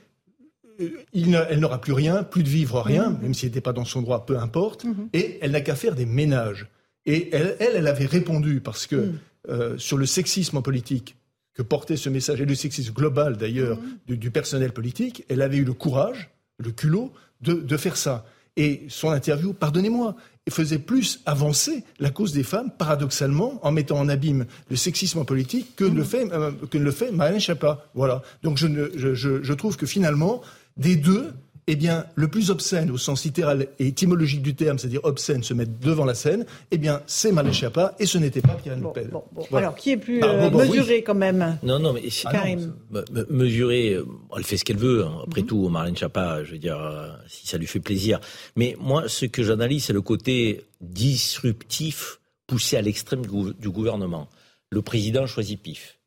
euh, 0.82 1.46
elle 1.50 1.60
n'aura 1.60 1.82
plus 1.82 1.94
rien, 1.94 2.24
plus 2.24 2.44
de 2.44 2.50
vivre, 2.50 2.82
rien, 2.82 3.10
mmh. 3.10 3.20
même 3.22 3.34
s'il 3.34 3.50
n'était 3.50 3.62
pas 3.62 3.74
dans 3.74 3.86
son 3.86 4.02
droit, 4.02 4.26
peu 4.26 4.38
importe, 4.38 4.86
mmh. 4.86 4.94
et 5.14 5.40
elle 5.42 5.52
n'a 5.52 5.62
qu'à 5.62 5.76
faire 5.76 5.96
des 5.96 6.06
ménages. 6.06 6.68
Et 7.06 7.30
elle, 7.34 7.56
elle, 7.60 7.74
elle, 7.76 7.88
avait 7.88 8.06
répondu 8.06 8.62
parce 8.62 8.88
que 8.88 8.96
mmh. 8.96 9.20
euh, 9.50 9.78
sur 9.78 9.98
le 9.98 10.06
sexisme 10.06 10.58
en 10.58 10.62
politique, 10.62 11.16
que 11.60 11.64
portait 11.64 11.98
ce 11.98 12.08
message, 12.08 12.40
et 12.40 12.46
le 12.46 12.56
sexisme 12.56 12.94
global 12.94 13.36
d'ailleurs 13.36 13.80
mmh. 13.80 13.98
du, 14.08 14.18
du, 14.18 14.32
personnel 14.32 14.72
politique, 14.72 15.26
elle 15.28 15.42
avait 15.42 15.58
eu 15.58 15.66
le 15.66 15.74
courage, 15.74 16.30
le 16.58 16.72
culot 16.72 17.12
de, 17.42 17.52
de 17.52 17.76
faire 17.76 17.98
ça. 17.98 18.26
Et 18.56 18.86
son 18.88 19.10
interview, 19.10 19.52
pardonnez-moi, 19.52 20.16
faisait 20.50 20.80
plus 20.80 21.20
avancer 21.26 21.84
la 22.00 22.12
cause 22.12 22.32
des 22.32 22.44
femmes, 22.44 22.72
paradoxalement, 22.78 23.60
en 23.62 23.74
mettant 23.74 24.00
en 24.00 24.08
abîme 24.08 24.46
le 24.70 24.78
sexisme 24.78 25.26
politique 25.26 25.76
que, 25.76 25.84
mmh. 25.84 25.96
le, 25.96 26.04
fait, 26.06 26.32
euh, 26.32 26.52
que 26.72 26.78
le 26.78 26.92
fait 26.92 27.12
Marlène 27.12 27.42
Schiappa. 27.42 27.90
Voilà. 27.94 28.22
Donc 28.42 28.58
je, 28.58 28.68
je, 28.96 29.14
je, 29.14 29.44
je 29.44 29.54
trouve 29.54 29.76
que 29.76 29.86
finalement, 29.86 30.42
des 30.78 30.96
deux, 30.96 31.34
eh 31.72 31.76
bien, 31.76 32.08
le 32.16 32.28
plus 32.28 32.50
obscène 32.50 32.90
au 32.90 32.98
sens 32.98 33.24
littéral 33.26 33.68
et 33.78 33.86
étymologique 33.86 34.42
du 34.42 34.56
terme, 34.56 34.80
c'est-à-dire 34.80 35.02
obscène, 35.04 35.44
se 35.44 35.54
mettre 35.54 35.74
devant 35.80 36.04
la 36.04 36.16
scène, 36.16 36.48
eh 36.72 36.80
bien, 36.80 37.04
c'est 37.06 37.32
Malé 37.32 37.54
Schiappa 37.54 37.94
et 38.00 38.08
ce 38.08 38.18
n'était 38.18 38.42
pas 38.42 38.56
Pierre 38.56 38.76
bon, 38.78 38.88
Le 38.88 38.94
Pen. 38.94 39.10
Bon, 39.12 39.24
bon. 39.32 39.46
Voilà. 39.52 39.68
Alors, 39.68 39.78
qui 39.78 39.92
est 39.92 39.98
plus 39.98 40.20
bah, 40.20 40.32
euh, 40.32 40.50
mesuré 40.50 40.96
oui. 40.96 41.04
quand 41.04 41.14
même 41.14 41.60
Non, 41.62 41.78
non, 41.78 41.94
mais 41.94 42.02
ah, 42.26 42.32
Karim. 42.32 42.74
Non, 42.90 43.04
mesuré, 43.30 43.94
euh, 43.94 44.06
elle 44.36 44.44
fait 44.46 44.58
ce 44.58 44.66
qu'elle 44.66 44.80
veut. 44.80 45.06
Hein. 45.06 45.20
Après 45.28 45.42
mm 45.42 45.46
-hmm. 45.46 45.48
tout, 45.48 45.70
Marlène 45.70 45.96
Schiappa, 45.96 46.44
je 46.44 46.54
veux 46.54 46.58
dire, 46.58 46.80
euh, 46.82 47.10
si 47.28 47.46
ça 47.46 47.60
lui 47.60 47.68
fait 47.68 47.80
plaisir. 47.80 48.20
Mais 48.56 48.76
moi, 48.80 49.08
ce 49.08 49.28
que 49.28 49.44
j'analyse, 49.44 49.84
c'est 49.86 49.94
le 49.94 50.02
côté 50.02 50.66
disruptif 50.82 52.20
poussé 52.48 52.78
à 52.78 52.82
l'extrême 52.82 53.24
du 53.60 53.70
gouvernement. 53.70 54.28
Le 54.72 54.82
président 54.82 55.28
choisit 55.28 55.62
PIF. 55.62 56.00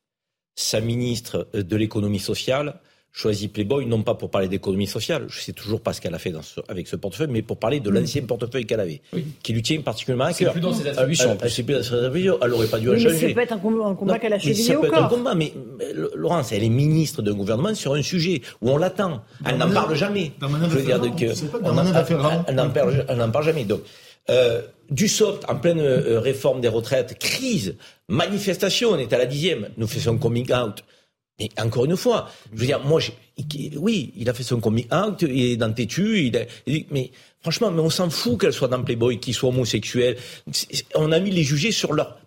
Sa 0.55 0.81
ministre 0.81 1.47
de 1.53 1.75
l'économie 1.77 2.19
sociale 2.19 2.81
choisit 3.13 3.53
Playboy, 3.53 3.85
non 3.85 4.01
pas 4.01 4.15
pour 4.15 4.31
parler 4.31 4.47
d'économie 4.47 4.87
sociale, 4.87 5.25
je 5.29 5.39
sais 5.39 5.53
toujours 5.53 5.79
pas 5.79 5.93
ce 5.93 6.01
qu'elle 6.01 6.15
a 6.15 6.19
fait 6.19 6.31
dans 6.31 6.41
ce, 6.41 6.59
avec 6.67 6.87
ce 6.87 6.95
portefeuille, 6.95 7.27
mais 7.29 7.43
pour 7.43 7.57
parler 7.57 7.79
de 7.79 7.89
l'ancien 7.91 8.23
portefeuille 8.23 8.65
qu'elle 8.65 8.79
avait, 8.79 9.01
oui. 9.13 9.25
qui 9.43 9.53
lui 9.53 9.61
tient 9.61 9.79
particulièrement 9.81 10.25
à 10.25 10.33
cœur. 10.33 10.51
C'est 10.51 10.59
plus 10.59 10.61
dans 10.61 10.73
ses 10.73 10.87
attributions. 10.87 11.29
Elle, 11.31 11.37
plus 11.37 11.73
dans 11.73 11.83
ses 11.83 11.93
attributions. 11.93 12.39
Elle 12.41 12.53
aurait 12.53 12.67
pas 12.67 12.79
dû 12.79 12.87
changer. 12.87 13.09
Mais 13.09 13.27
ça 13.29 13.33
peut 13.35 13.41
être 13.41 13.53
un 13.53 13.59
combat, 13.59 13.85
un 13.85 13.95
combat 13.95 14.19
qu'elle 14.19 14.33
a 14.33 14.39
chevillé 14.39 14.75
au 14.75 14.81
corps. 14.81 14.89
Ça 14.89 14.97
peut 14.97 14.97
être 14.97 15.05
un 15.05 15.15
combat, 15.15 15.35
mais 15.35 15.53
Laurence, 16.15 16.51
elle 16.51 16.63
est 16.63 16.69
ministre 16.69 17.21
d'un 17.21 17.33
gouvernement 17.33 17.75
sur 17.75 17.93
un 17.93 18.01
sujet 18.01 18.41
où 18.61 18.71
on 18.71 18.77
l'attend. 18.77 19.21
Elle 19.45 19.57
n'en 19.57 19.69
parle 19.69 19.95
jamais. 19.95 20.31
Je 20.41 20.47
veux 20.47 20.81
dire, 20.81 20.99
donc, 20.99 21.21
elle 21.21 22.55
n'en 22.55 22.69
parle, 22.71 23.31
parle 23.31 23.45
jamais. 23.45 23.65
Donc, 23.65 23.81
euh, 24.29 24.61
du 24.89 25.07
soft 25.07 25.43
en 25.49 25.55
pleine 25.57 25.79
euh, 25.79 26.19
réforme 26.19 26.61
des 26.61 26.67
retraites, 26.67 27.17
crise, 27.19 27.75
manifestation, 28.07 28.91
on 28.91 28.97
est 28.97 29.11
à 29.11 29.17
la 29.17 29.25
dixième, 29.25 29.69
nous 29.77 29.87
faisons 29.87 30.17
coming 30.17 30.51
out. 30.53 30.83
Mais 31.39 31.49
encore 31.59 31.85
une 31.85 31.97
fois, 31.97 32.29
je 32.53 32.59
veux 32.59 32.65
dire, 32.65 32.79
moi, 32.81 33.01
oui, 33.77 34.13
il 34.15 34.29
a 34.29 34.33
fait 34.33 34.43
son 34.43 34.59
coming 34.59 34.85
out, 34.93 35.21
il 35.23 35.45
est 35.45 35.57
dans 35.57 35.73
Tétu, 35.73 36.27
il, 36.27 36.37
a, 36.37 36.41
mais 36.91 37.11
franchement, 37.41 37.71
mais 37.71 37.81
on 37.81 37.89
s'en 37.89 38.09
fout 38.09 38.39
qu'elle 38.39 38.53
soit 38.53 38.67
dans 38.67 38.83
Playboy, 38.83 39.19
qu'il 39.19 39.33
soit 39.33 39.49
homosexuel. 39.49 40.17
On 40.95 41.11
a 41.11 41.19
mis 41.19 41.31
les 41.31 41.43
juger 41.43 41.71
sur 41.71 41.93
leur 41.93 42.19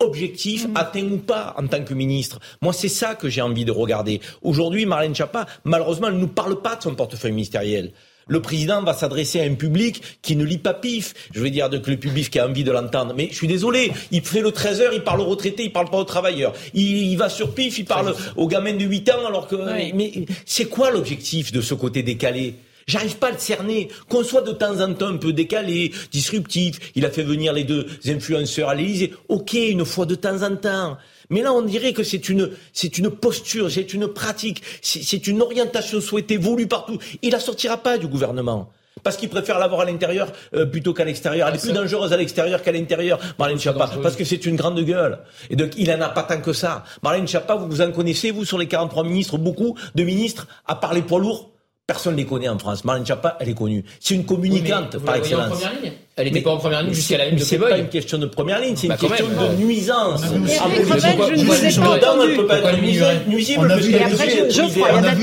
objectif 0.00 0.66
mmh. 0.66 0.76
atteint 0.76 1.04
ou 1.04 1.18
pas 1.18 1.54
en 1.58 1.66
tant 1.66 1.84
que 1.84 1.94
ministre. 1.94 2.40
Moi, 2.62 2.72
c'est 2.72 2.88
ça 2.88 3.14
que 3.14 3.28
j'ai 3.28 3.42
envie 3.42 3.64
de 3.64 3.70
regarder. 3.70 4.20
Aujourd'hui, 4.42 4.86
Marlène 4.86 5.14
Schiappa, 5.14 5.46
malheureusement, 5.64 6.08
elle 6.08 6.14
ne 6.14 6.20
nous 6.20 6.28
parle 6.28 6.60
pas 6.62 6.76
de 6.76 6.82
son 6.82 6.94
portefeuille 6.94 7.32
ministériel. 7.32 7.92
Le 8.26 8.40
président 8.40 8.82
va 8.82 8.94
s'adresser 8.94 9.40
à 9.40 9.44
un 9.44 9.54
public 9.54 10.02
qui 10.22 10.36
ne 10.36 10.44
lit 10.44 10.58
pas 10.58 10.74
pif. 10.74 11.14
Je 11.32 11.40
veux 11.40 11.50
dire, 11.50 11.68
que 11.70 11.90
le 11.90 11.96
public 11.96 12.30
qui 12.30 12.38
a 12.38 12.46
envie 12.46 12.64
de 12.64 12.72
l'entendre. 12.72 13.14
Mais 13.16 13.28
je 13.30 13.36
suis 13.36 13.48
désolé, 13.48 13.92
il 14.10 14.22
fait 14.22 14.40
le 14.40 14.52
13 14.52 14.80
heures, 14.80 14.92
il 14.94 15.02
parle 15.02 15.20
aux 15.20 15.26
retraités, 15.26 15.64
il 15.64 15.72
parle 15.72 15.90
pas 15.90 15.98
aux 15.98 16.04
travailleurs. 16.04 16.52
Il, 16.72 16.82
il 16.82 17.16
va 17.16 17.28
sur 17.28 17.54
pif, 17.54 17.78
il 17.78 17.84
parle 17.84 18.14
aux 18.36 18.48
gamins 18.48 18.74
de 18.74 18.84
8 18.84 19.10
ans, 19.10 19.26
alors 19.26 19.46
que. 19.46 19.56
Oui. 19.56 19.92
Mais 19.94 20.12
c'est 20.44 20.66
quoi 20.66 20.90
l'objectif 20.90 21.52
de 21.52 21.60
ce 21.60 21.74
côté 21.74 22.02
décalé? 22.02 22.54
J'arrive 22.86 23.16
pas 23.16 23.28
à 23.28 23.32
le 23.32 23.38
cerner. 23.38 23.88
Qu'on 24.08 24.22
soit 24.22 24.42
de 24.42 24.52
temps 24.52 24.80
en 24.80 24.92
temps 24.94 25.08
un 25.08 25.16
peu 25.16 25.32
décalé, 25.32 25.92
disruptif. 26.12 26.92
Il 26.94 27.04
a 27.06 27.10
fait 27.10 27.22
venir 27.22 27.52
les 27.52 27.64
deux 27.64 27.86
influenceurs 28.06 28.68
à 28.68 28.74
l'Élysée. 28.74 29.12
Ok, 29.28 29.54
une 29.54 29.84
fois 29.84 30.06
de 30.06 30.14
temps 30.14 30.42
en 30.42 30.56
temps. 30.56 30.98
Mais 31.30 31.42
là, 31.42 31.52
on 31.52 31.62
dirait 31.62 31.92
que 31.92 32.02
c'est 32.02 32.28
une, 32.28 32.50
c'est 32.72 32.98
une 32.98 33.10
posture, 33.10 33.70
c'est 33.70 33.94
une 33.94 34.08
pratique, 34.08 34.62
c'est 34.82 35.26
une 35.26 35.42
orientation 35.42 36.00
souhaitée, 36.00 36.36
voulue 36.36 36.66
partout. 36.66 36.98
Il 37.22 37.32
la 37.32 37.40
sortira 37.40 37.76
pas 37.76 37.98
du 37.98 38.06
gouvernement. 38.06 38.70
Parce 39.02 39.16
qu'il 39.16 39.28
préfère 39.28 39.58
l'avoir 39.58 39.80
à 39.82 39.84
l'intérieur 39.84 40.28
euh, 40.54 40.66
plutôt 40.66 40.94
qu'à 40.94 41.04
l'extérieur. 41.04 41.48
Elle 41.48 41.56
est 41.56 41.60
plus 41.60 41.72
dangereuse 41.72 42.12
à 42.12 42.16
l'extérieur 42.16 42.62
qu'à 42.62 42.72
l'intérieur, 42.72 43.18
Marlène 43.38 43.58
Schiappa, 43.58 43.90
parce 44.02 44.16
que 44.16 44.24
c'est 44.24 44.46
une 44.46 44.56
grande 44.56 44.80
gueule. 44.80 45.18
Et 45.50 45.56
donc, 45.56 45.72
il 45.76 45.90
en 45.90 46.00
a 46.00 46.08
pas 46.08 46.22
tant 46.22 46.40
que 46.40 46.52
ça. 46.52 46.84
Marlène 47.02 47.26
Schiappa, 47.26 47.56
vous 47.56 47.66
vous 47.66 47.80
en 47.82 47.90
connaissez, 47.90 48.30
vous, 48.30 48.44
sur 48.44 48.56
les 48.56 48.68
43 48.68 49.02
ministres, 49.04 49.36
beaucoup 49.36 49.76
de 49.94 50.04
ministres, 50.04 50.46
à 50.66 50.76
part 50.76 50.94
les 50.94 51.02
poids 51.02 51.18
lourds 51.18 51.53
Personne 51.86 52.14
ne 52.14 52.18
les 52.18 52.24
connaît 52.24 52.48
en 52.48 52.58
France. 52.58 52.84
Marlène 52.84 53.04
Schiappa, 53.04 53.36
elle 53.40 53.50
est 53.50 53.54
connue. 53.54 53.84
C'est 54.00 54.14
une 54.14 54.24
communicante 54.24 54.94
oui, 54.94 55.04
par 55.04 55.16
excellence. 55.16 55.52
En 55.52 55.54
première 55.56 55.82
ligne 55.82 55.92
elle 56.16 56.26
n'était 56.26 56.42
pas 56.42 56.52
en 56.52 56.58
première 56.58 56.82
ligne 56.82 56.94
jusqu'à 56.94 57.18
la 57.18 57.26
ligne 57.26 57.38
de 57.38 57.42
C'est 57.42 57.58
pas 57.58 57.76
une 57.76 57.88
question 57.88 58.18
de 58.18 58.26
première 58.26 58.60
ligne, 58.60 58.76
c'est 58.76 58.86
bah 58.86 58.96
une 59.02 59.08
question 59.08 59.26
même, 59.28 59.56
de 59.58 59.64
nuisance. 59.64 60.22
Ah, 60.22 60.28
je 60.30 60.34
ne 60.34 60.44
vous 60.44 61.66
ai 61.66 61.80
pas 61.80 62.08
entendu. 62.08 62.30
Elle 62.30 62.36
peut 62.36 62.46
pas 62.46 62.58
être 62.58 63.28
nuisible. 63.28 63.60
On 63.60 63.70
a 63.70 63.76
vu 63.76 63.90
les 63.90 64.04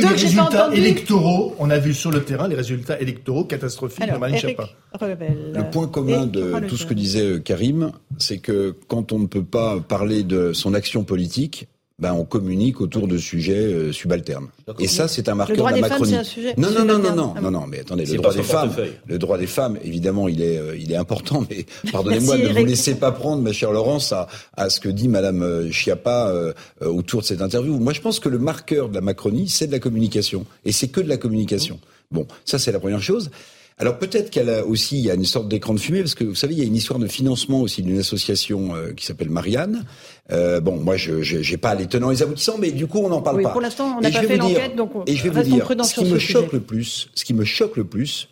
résultats 0.06 0.69
électoraux. 0.74 1.56
On 1.60 1.69
a 1.69 1.78
vu 1.80 1.93
sur 1.93 2.12
le 2.12 2.24
terrain 2.24 2.47
les 2.47 2.56
résultats 2.56 3.00
électoraux 3.00 3.45
catastrophiques 3.45 4.06
de 4.06 4.17
Marlène 4.17 4.38
Schiappa. 4.38 4.69
Le 5.00 5.69
point 5.71 5.88
commun 5.88 6.26
de 6.26 6.60
tout 6.67 6.78
ce 6.78 6.86
que 6.86 6.93
disait 6.93 7.39
Karim, 7.41 7.93
c'est 8.17 8.39
que 8.39 8.76
quand 8.88 9.13
on 9.13 9.19
ne 9.19 9.28
peut 9.28 9.45
pas 9.45 9.80
parler 9.80 10.24
de 10.24 10.52
son 10.52 10.74
action 10.74 11.06
politique, 11.06 11.67
ben, 12.01 12.13
on 12.13 12.25
communique 12.25 12.81
autour 12.81 13.07
de 13.07 13.17
sujets 13.17 13.53
euh, 13.53 13.93
subalternes. 13.93 14.47
Et 14.79 14.87
ça, 14.87 15.07
c'est 15.07 15.29
un 15.29 15.35
marqueur 15.35 15.67
de 15.67 15.75
la 15.75 15.81
Macronie. 15.81 16.11
Femmes, 16.11 16.21
un 16.21 16.23
sujet 16.23 16.53
non, 16.57 16.71
non, 16.71 16.83
non, 16.83 16.97
non, 16.97 17.15
non, 17.15 17.33
non, 17.39 17.51
non, 17.51 17.67
mais 17.67 17.81
attendez, 17.81 18.05
le 18.05 18.17
droit 18.17 18.33
des 18.33 18.41
femmes, 18.41 18.71
le 19.05 19.19
droit 19.19 19.37
des 19.37 19.45
femmes, 19.45 19.77
évidemment, 19.83 20.27
il 20.27 20.41
est, 20.41 20.57
euh, 20.57 20.75
il 20.75 20.91
est 20.91 20.95
important, 20.95 21.45
mais 21.47 21.67
pardonnez-moi, 21.91 22.39
ne 22.39 22.47
vous 22.47 22.65
laissez 22.65 22.95
pas 22.95 23.11
prendre, 23.11 23.43
ma 23.43 23.53
chère 23.53 23.71
Laurence, 23.71 24.11
à, 24.13 24.27
à 24.57 24.71
ce 24.71 24.79
que 24.79 24.89
dit 24.89 25.09
Madame 25.09 25.71
Schiappa 25.71 26.29
euh, 26.29 26.53
autour 26.81 27.21
de 27.21 27.27
cette 27.27 27.41
interview. 27.41 27.77
Moi, 27.77 27.93
je 27.93 28.01
pense 28.01 28.19
que 28.19 28.29
le 28.29 28.39
marqueur 28.39 28.89
de 28.89 28.95
la 28.95 29.01
Macronie, 29.01 29.47
c'est 29.47 29.67
de 29.67 29.71
la 29.71 29.79
communication, 29.79 30.47
et 30.65 30.71
c'est 30.71 30.87
que 30.87 31.01
de 31.01 31.07
la 31.07 31.17
communication. 31.17 31.79
Bon, 32.09 32.25
ça, 32.45 32.57
c'est 32.57 32.71
la 32.71 32.79
première 32.79 33.01
chose. 33.01 33.29
Alors 33.77 33.97
peut-être 33.97 34.29
qu'elle 34.29 34.49
a 34.49 34.65
aussi, 34.65 35.00
il 35.00 35.06
y 35.06 35.12
a 35.12 35.15
une 35.15 35.25
sorte 35.25 35.48
d'écran 35.48 35.73
de 35.73 35.79
fumée, 35.79 36.02
parce 36.02 36.13
que 36.13 36.23
vous 36.23 36.35
savez, 36.35 36.54
il 36.54 36.60
y 36.60 36.62
a 36.62 36.65
une 36.65 36.75
histoire 36.75 37.00
de 37.00 37.08
financement 37.08 37.62
aussi 37.62 37.81
d'une 37.81 38.00
association 38.00 38.75
euh, 38.75 38.93
qui 38.93 39.06
s'appelle 39.06 39.29
Marianne. 39.29 39.85
Euh, 40.31 40.60
bon, 40.60 40.77
moi, 40.77 40.98
je 40.98 41.52
n'ai 41.52 41.58
pas 41.58 41.73
les 41.73 41.87
tenants 41.87 42.12
et 42.12 42.15
les 42.15 42.23
aboutissants, 42.23 42.58
mais 42.60 42.71
du 42.71 42.87
coup, 42.87 43.00
on 43.00 43.10
n'en 43.10 43.21
parle 43.21 43.37
oui, 43.37 43.43
pas. 43.43 43.50
Pour 43.50 43.62
l'instant, 43.62 43.96
on 43.98 44.02
n'a 44.02 44.12
pas 44.12 44.21
fait 44.21 44.37
l'enquête, 44.37 44.75
donc 44.75 44.91
Et 45.08 45.15
je 45.15 45.23
vais 45.23 45.29
vous 45.29 45.41
dire, 45.41 45.67
ce 45.83 45.96
qui 45.96 46.06
me 46.06 46.19
choque 46.19 46.54
le 46.54 46.60
plus, 46.60 47.10
ce 47.15 47.25
qui 47.25 47.33
me 47.33 47.43
choque 47.43 47.77
le 47.77 47.85
plus, 47.85 48.29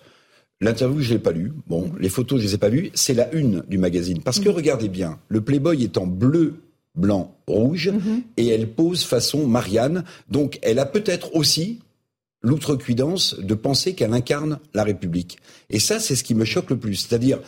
L'interview, 0.61 0.99
je 0.99 1.13
l'ai 1.13 1.19
pas 1.19 1.31
lu. 1.31 1.53
Bon, 1.67 1.89
les 1.99 2.09
photos, 2.09 2.41
je 2.41 2.45
les 2.45 2.55
ai 2.55 2.57
pas 2.57 2.67
vues. 2.67 2.91
C'est 2.93 3.13
la 3.13 3.33
une 3.33 3.63
du 3.69 3.77
magazine. 3.77 4.21
Parce 4.21 4.39
que 4.39 4.49
regardez 4.49 4.89
bien, 4.89 5.17
le 5.29 5.39
Playboy 5.39 5.83
est 5.83 5.97
en 5.97 6.05
bleu, 6.05 6.55
blanc, 6.95 7.33
rouge, 7.47 7.91
et 8.35 8.47
elle 8.47 8.67
pose 8.67 9.05
façon 9.05 9.47
Marianne. 9.47 10.03
Donc, 10.29 10.59
elle 10.61 10.79
a 10.79 10.85
peut-être 10.85 11.33
aussi 11.33 11.79
l'outrecuidance 12.41 13.35
de 13.39 13.53
penser 13.53 13.93
qu'elle 13.93 14.13
incarne 14.13 14.59
la 14.73 14.83
République. 14.83 15.37
Et 15.69 15.79
ça, 15.79 15.99
c'est 15.99 16.15
ce 16.15 16.23
qui 16.23 16.35
me 16.35 16.45
choque 16.45 16.69
le 16.69 16.77
plus. 16.77 16.95
C'est-à-dire, 16.95 17.39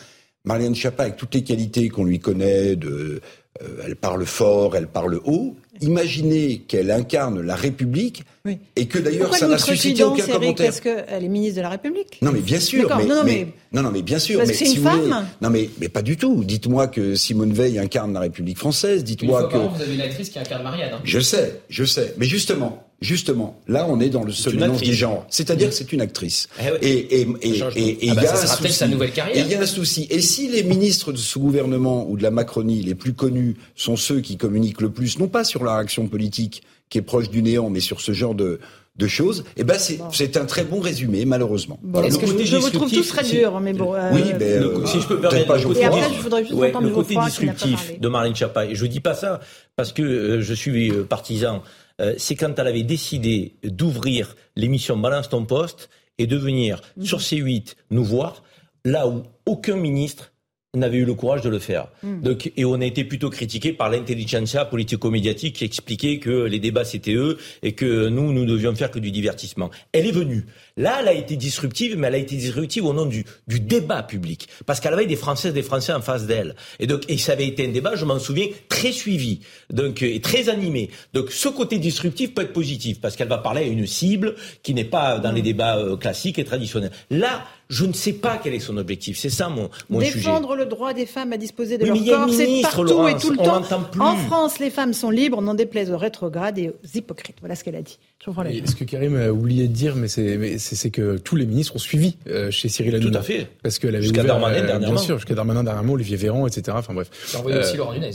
Marianne 0.46 0.76
Chapa, 0.76 1.04
avec 1.04 1.18
toutes 1.18 1.34
les 1.36 1.44
qualités 1.44 1.90
qu'on 1.90 2.04
lui 2.04 2.20
connaît, 2.20 2.76
de, 2.76 3.22
euh, 3.62 3.68
elle 3.86 3.96
parle 3.96 4.26
fort, 4.26 4.76
elle 4.76 4.88
parle 4.88 5.20
haut. 5.26 5.56
Imaginez 5.82 6.60
qu'elle 6.68 6.92
incarne 6.92 7.42
la 7.42 7.56
République 7.56 8.24
Oui. 8.46 8.60
et 8.76 8.88
que 8.88 9.00
d'ailleurs 9.00 9.34
ça 9.36 9.48
n'a 9.48 9.58
suscité 9.58 10.04
aucun 10.04 10.18
Eric 10.26 10.32
commentaire. 10.34 10.66
Parce 10.68 10.80
qu'elle 10.80 11.24
est 11.24 11.28
ministre 11.28 11.58
de 11.58 11.62
la 11.62 11.70
République. 11.70 12.20
Non 12.22 12.32
mais 12.32 12.40
bien 12.42 12.60
sûr, 12.60 12.88
mais, 12.98 13.06
Non, 13.06 13.16
non, 13.16 13.24
mais- 13.24 13.32
mais- 13.32 13.48
non, 13.74 13.82
non, 13.84 13.92
mais 13.92 14.02
bien 14.04 14.20
sûr. 14.20 14.38
Parce 14.38 14.50
mais 14.50 14.54
que 14.54 14.60
c'est 14.60 14.66
si 14.66 14.76
une 14.78 14.84
vous 14.84 14.90
voulez- 14.90 15.10
femme. 15.10 15.26
non 15.42 15.50
mais 15.50 15.70
mais 15.80 15.90
pas 15.90 16.04
du 16.04 16.18
tout. 16.18 16.44
Dites-moi 16.44 16.88
que 16.88 17.16
Simone 17.16 17.52
Veil 17.54 17.80
incarne 17.80 18.14
la 18.14 18.20
République 18.20 18.60
française. 18.60 19.04
Dites-moi 19.04 19.48
que 19.48 19.58
vous 19.58 19.82
avez 19.82 19.96
une 19.96 20.02
actrice 20.02 20.30
qui 20.30 20.38
incarne 20.38 20.62
Marianne. 20.64 20.94
hein. 20.94 21.02
je 21.04 21.20
sais, 21.20 21.62
je 21.70 21.84
sais. 21.84 22.14
Mais 22.18 22.26
justement, 22.28 22.88
justement, 23.02 23.60
là 23.68 23.86
on 23.90 24.00
est 24.00 24.10
dans 24.10 24.24
le 24.24 24.32
seul 24.32 24.62
actrice. 24.62 24.88
des 24.90 24.94
genres. 24.96 25.26
C'est-à-dire 25.30 25.70
que 25.70 25.76
c'est 25.76 25.92
une 25.92 26.02
actrice. 26.02 26.48
Eh 26.60 26.72
ouais. 26.72 26.78
Et 26.82 27.22
et 27.22 27.28
et 27.42 27.50
et- 27.50 27.60
Ah 27.62 27.98
il 28.02 28.14
y 28.14 28.26
a 28.28 28.34
un 28.34 28.36
souci. 28.48 28.72
sa 28.74 28.88
nouvelle 28.88 29.12
carrière. 29.12 29.36
Et 29.38 29.42
il 29.42 29.48
y 29.52 29.56
a 29.56 29.62
un 29.62 29.66
souci. 29.66 30.08
Et 30.10 30.22
si 30.22 30.48
les 30.50 30.64
ministres 30.64 31.12
de 31.12 31.18
ce 31.18 31.40
gouvernement 31.40 32.08
ou 32.10 32.16
de 32.18 32.24
la 32.24 32.32
Macronie 32.32 32.82
les 32.84 32.96
plus 32.96 33.14
connus 33.14 33.56
sont 33.76 33.96
ceux 33.98 34.22
qui 34.22 34.38
communiquent 34.38 34.82
le 34.82 34.92
plus, 34.92 35.18
non 35.20 35.28
pas 35.28 35.44
sur 35.44 35.64
leur 35.64 35.74
action 35.74 36.08
politique 36.08 36.62
qui 36.90 36.98
est 36.98 37.02
proche 37.02 37.30
du 37.30 37.42
néant, 37.42 37.70
mais 37.70 37.80
sur 37.80 38.02
ce 38.02 38.12
genre 38.12 38.36
de 38.36 38.60
de 38.98 39.08
choses, 39.08 39.46
eh 39.56 39.64
ben 39.64 39.80
c'est 39.80 40.00
c'est 40.12 40.36
un 40.36 40.44
très 40.46 40.66
bon 40.66 40.82
résumé, 40.82 41.24
malheureusement. 41.24 41.80
Bon, 41.82 42.02
que 42.02 42.10
je, 42.12 42.18
côté 42.20 42.44
vous 42.58 42.70
trouve 42.72 42.92
tous 42.92 43.08
très 43.08 43.24
c'est- 43.24 43.38
durs, 43.38 43.58
mais 43.62 43.72
bon. 43.72 43.96
euh, 43.96 44.12
Oui, 44.14 44.22
mais 44.38 44.60
Le- 44.60 44.66
euh, 44.80 44.86
si 44.86 45.00
je 45.00 45.08
peux 45.08 45.16
me 45.16 45.22
permettre, 45.22 45.56
le 45.56 45.64
côté, 45.64 45.80
Et 45.80 45.86
après, 45.86 46.02
je 46.14 46.22
voudrais 46.22 46.42
juste 46.44 46.54
Ouais, 46.54 46.70
entendre 46.72 46.88
le 46.90 46.94
côté 46.94 47.16
disruptif 47.26 48.00
de 48.00 48.08
Marlène 48.10 48.36
Schiappa. 48.36 48.66
Et 48.66 48.76
je 48.76 48.86
dis 48.86 49.00
pas 49.00 49.14
ça 49.16 49.40
parce 49.78 49.94
que 49.94 50.02
euh, 50.04 50.42
je 50.42 50.54
suis 50.54 50.92
euh, 50.92 51.04
partisan. 51.04 51.64
Euh, 52.00 52.14
c'est 52.18 52.36
quand 52.36 52.58
elle 52.58 52.68
avait 52.68 52.84
décidé 52.84 53.56
d'ouvrir 53.64 54.36
l'émission 54.56 54.98
Balance 54.98 55.30
ton 55.30 55.46
poste 55.46 55.90
et 56.18 56.28
de 56.28 56.38
venir 56.38 56.82
Mhm. 56.98 57.06
sur 57.06 57.20
C8 57.20 57.76
nous 57.90 58.04
voir 58.04 58.44
là 58.86 59.08
où 59.08 59.24
aucun 59.46 59.76
ministre 59.76 60.32
n'avait 60.74 61.00
eu 61.00 61.06
le 61.06 61.14
courage 61.16 61.42
de 61.42 61.50
le 61.50 61.60
faire. 61.60 61.90
Mhm. 62.02 62.22
Donc, 62.22 62.52
et 62.56 62.64
on 62.64 62.76
a 62.80 62.86
été 62.86 63.04
plutôt 63.04 63.30
critiqué 63.30 63.74
par 63.74 63.90
l'intelligentsia 63.90 64.64
politico-médiatique 64.64 65.58
qui 65.58 65.66
expliquait 65.66 66.20
que 66.20 66.46
les 66.46 66.60
débats 66.60 66.86
c'était 66.86 67.14
eux 67.14 67.38
et 67.62 67.74
que 67.74 68.08
nous, 68.08 68.32
nous 68.32 68.46
devions 68.46 68.74
faire 68.74 68.90
que 68.90 69.00
du 69.00 69.12
divertissement. 69.12 69.70
Elle 69.92 70.08
est 70.08 70.12
venue. 70.14 70.46
Là, 70.78 70.98
elle 71.02 71.08
a 71.08 71.14
été 71.14 71.36
disruptive, 71.36 71.98
mais 71.98 72.08
elle 72.08 72.16
a 72.16 72.20
été 72.20 72.36
disruptive 72.36 72.86
au 72.86 72.94
nom 72.94 73.06
du, 73.06 73.26
du 73.48 73.60
débat 73.60 74.04
public. 74.04 74.48
Parce 74.66 74.80
qu'elle 74.80 74.94
avait 74.94 75.06
des 75.06 75.16
Françaises, 75.16 75.54
des 75.54 75.64
Français 75.64 75.94
en 75.94 76.02
face 76.02 76.26
d'elle. 76.26 76.56
Et 76.80 76.88
donc, 76.88 77.04
et 77.10 77.18
ça 77.18 77.34
avait 77.34 77.48
été 77.48 77.66
un 77.66 77.72
débat, 77.72 77.96
je 77.96 78.06
m'en 78.06 78.20
souviens, 78.20 78.48
très 78.70 78.92
suivi. 78.92 79.42
Donc, 79.72 80.02
euh, 80.02 80.14
et 80.14 80.22
très 80.22 80.50
animé. 80.50 80.90
Donc, 81.14 81.32
ce 81.32 81.50
côté 81.50 81.78
disruptif 81.78 82.34
peut 82.34 82.44
être 82.44 82.54
positif 82.54 83.00
parce 83.02 83.16
qu'elle 83.16 83.28
va 83.30 83.38
parler 83.38 83.62
à 83.62 83.66
une 83.68 83.86
cible 83.88 84.36
qui 84.64 84.74
n'est 84.74 84.86
pas 84.86 85.20
dans 85.20 85.32
les 85.32 85.42
débats 85.42 85.78
euh, 85.78 85.98
classiques 85.98 86.40
et 86.40 86.46
traditionnels. 86.46 86.92
Là, 87.10 87.46
je 87.70 87.86
ne 87.86 87.94
sais 87.94 88.14
pas 88.14 88.38
quel 88.42 88.54
est 88.54 88.60
son 88.60 88.76
objectif. 88.76 89.18
C'est 89.18 89.30
ça 89.30 89.48
mon, 89.48 89.70
mon 89.90 90.02
sujet. 90.02 90.16
Défendre 90.16 90.56
le 90.58 90.66
droit 90.66 90.94
des 90.94 91.06
femmes 91.06 91.32
à 91.32 91.38
disposer 91.38 91.78
de 91.78 91.90
Oui, 91.90 92.06
leur 92.06 92.26
corps, 92.26 92.34
c'est 92.34 92.46
ministre, 92.46 92.70
partout 92.70 92.88
et 92.90 92.92
Laurence, 92.92 93.22
tout 93.22 93.32
le 93.32 93.40
on 93.40 93.62
temps. 93.62 93.82
plus. 93.90 94.02
En 94.02 94.18
France, 94.18 94.60
les 94.60 94.70
femmes 94.70 94.92
sont 94.94 95.10
libres, 95.10 95.42
n'en 95.42 95.54
déplaise 95.54 95.90
aux 95.90 95.98
rétrogrades 95.98 96.58
et 96.60 96.70
aux 96.70 96.98
hypocrites. 96.98 97.38
Voilà 97.40 97.56
ce 97.56 97.64
qu'elle 97.64 97.78
a 97.78 97.82
dit. 97.82 97.98
Je 98.20 98.26
comprends 98.26 98.44
la 98.44 98.52
Et 98.52 98.62
ce 98.68 98.76
que 98.76 98.84
Karim 98.84 99.16
a 99.16 99.30
oublié 99.32 99.70
de 99.70 99.74
dire, 99.74 99.96
mais 99.96 100.10
c'est 100.10 100.36
mais 100.38 100.58
c'est 100.62 100.76
c'est 100.76 100.90
que 100.92 101.18
tous 101.18 101.36
les 101.36 101.46
ministres 101.46 101.76
ont 101.76 101.80
suivi 101.80 102.16
euh, 102.28 102.50
chez 102.52 102.70
Cyril 102.70 102.96
Hanouna. 102.96 103.12
Tout 103.12 103.18
à 103.18 103.22
fait. 103.24 103.48
Parce 103.62 103.78
qu'elle 103.80 103.96
avait 103.96 104.04
Jusqu'à 104.04 104.22
ouvert, 104.22 104.36
Darmanin 104.40 104.64
euh, 104.64 104.68
dernièrement. 104.68 104.96
Bien 104.96 105.04
sûr, 105.04 105.18
jusqu'à 105.18 105.36
Darmanin 105.36 105.64
dernièrement, 105.66 105.94
Olivier 105.94 106.16
Véran, 106.16 106.48
etc. 106.48 106.78
Enfin 106.80 106.94
bref. 106.94 107.10
J'ai 107.30 107.38
envoyé 107.38 107.58
Euh, 107.58 107.62
aussi 107.62 107.76
Laurent 107.78 107.94
Nunez. 107.94 108.12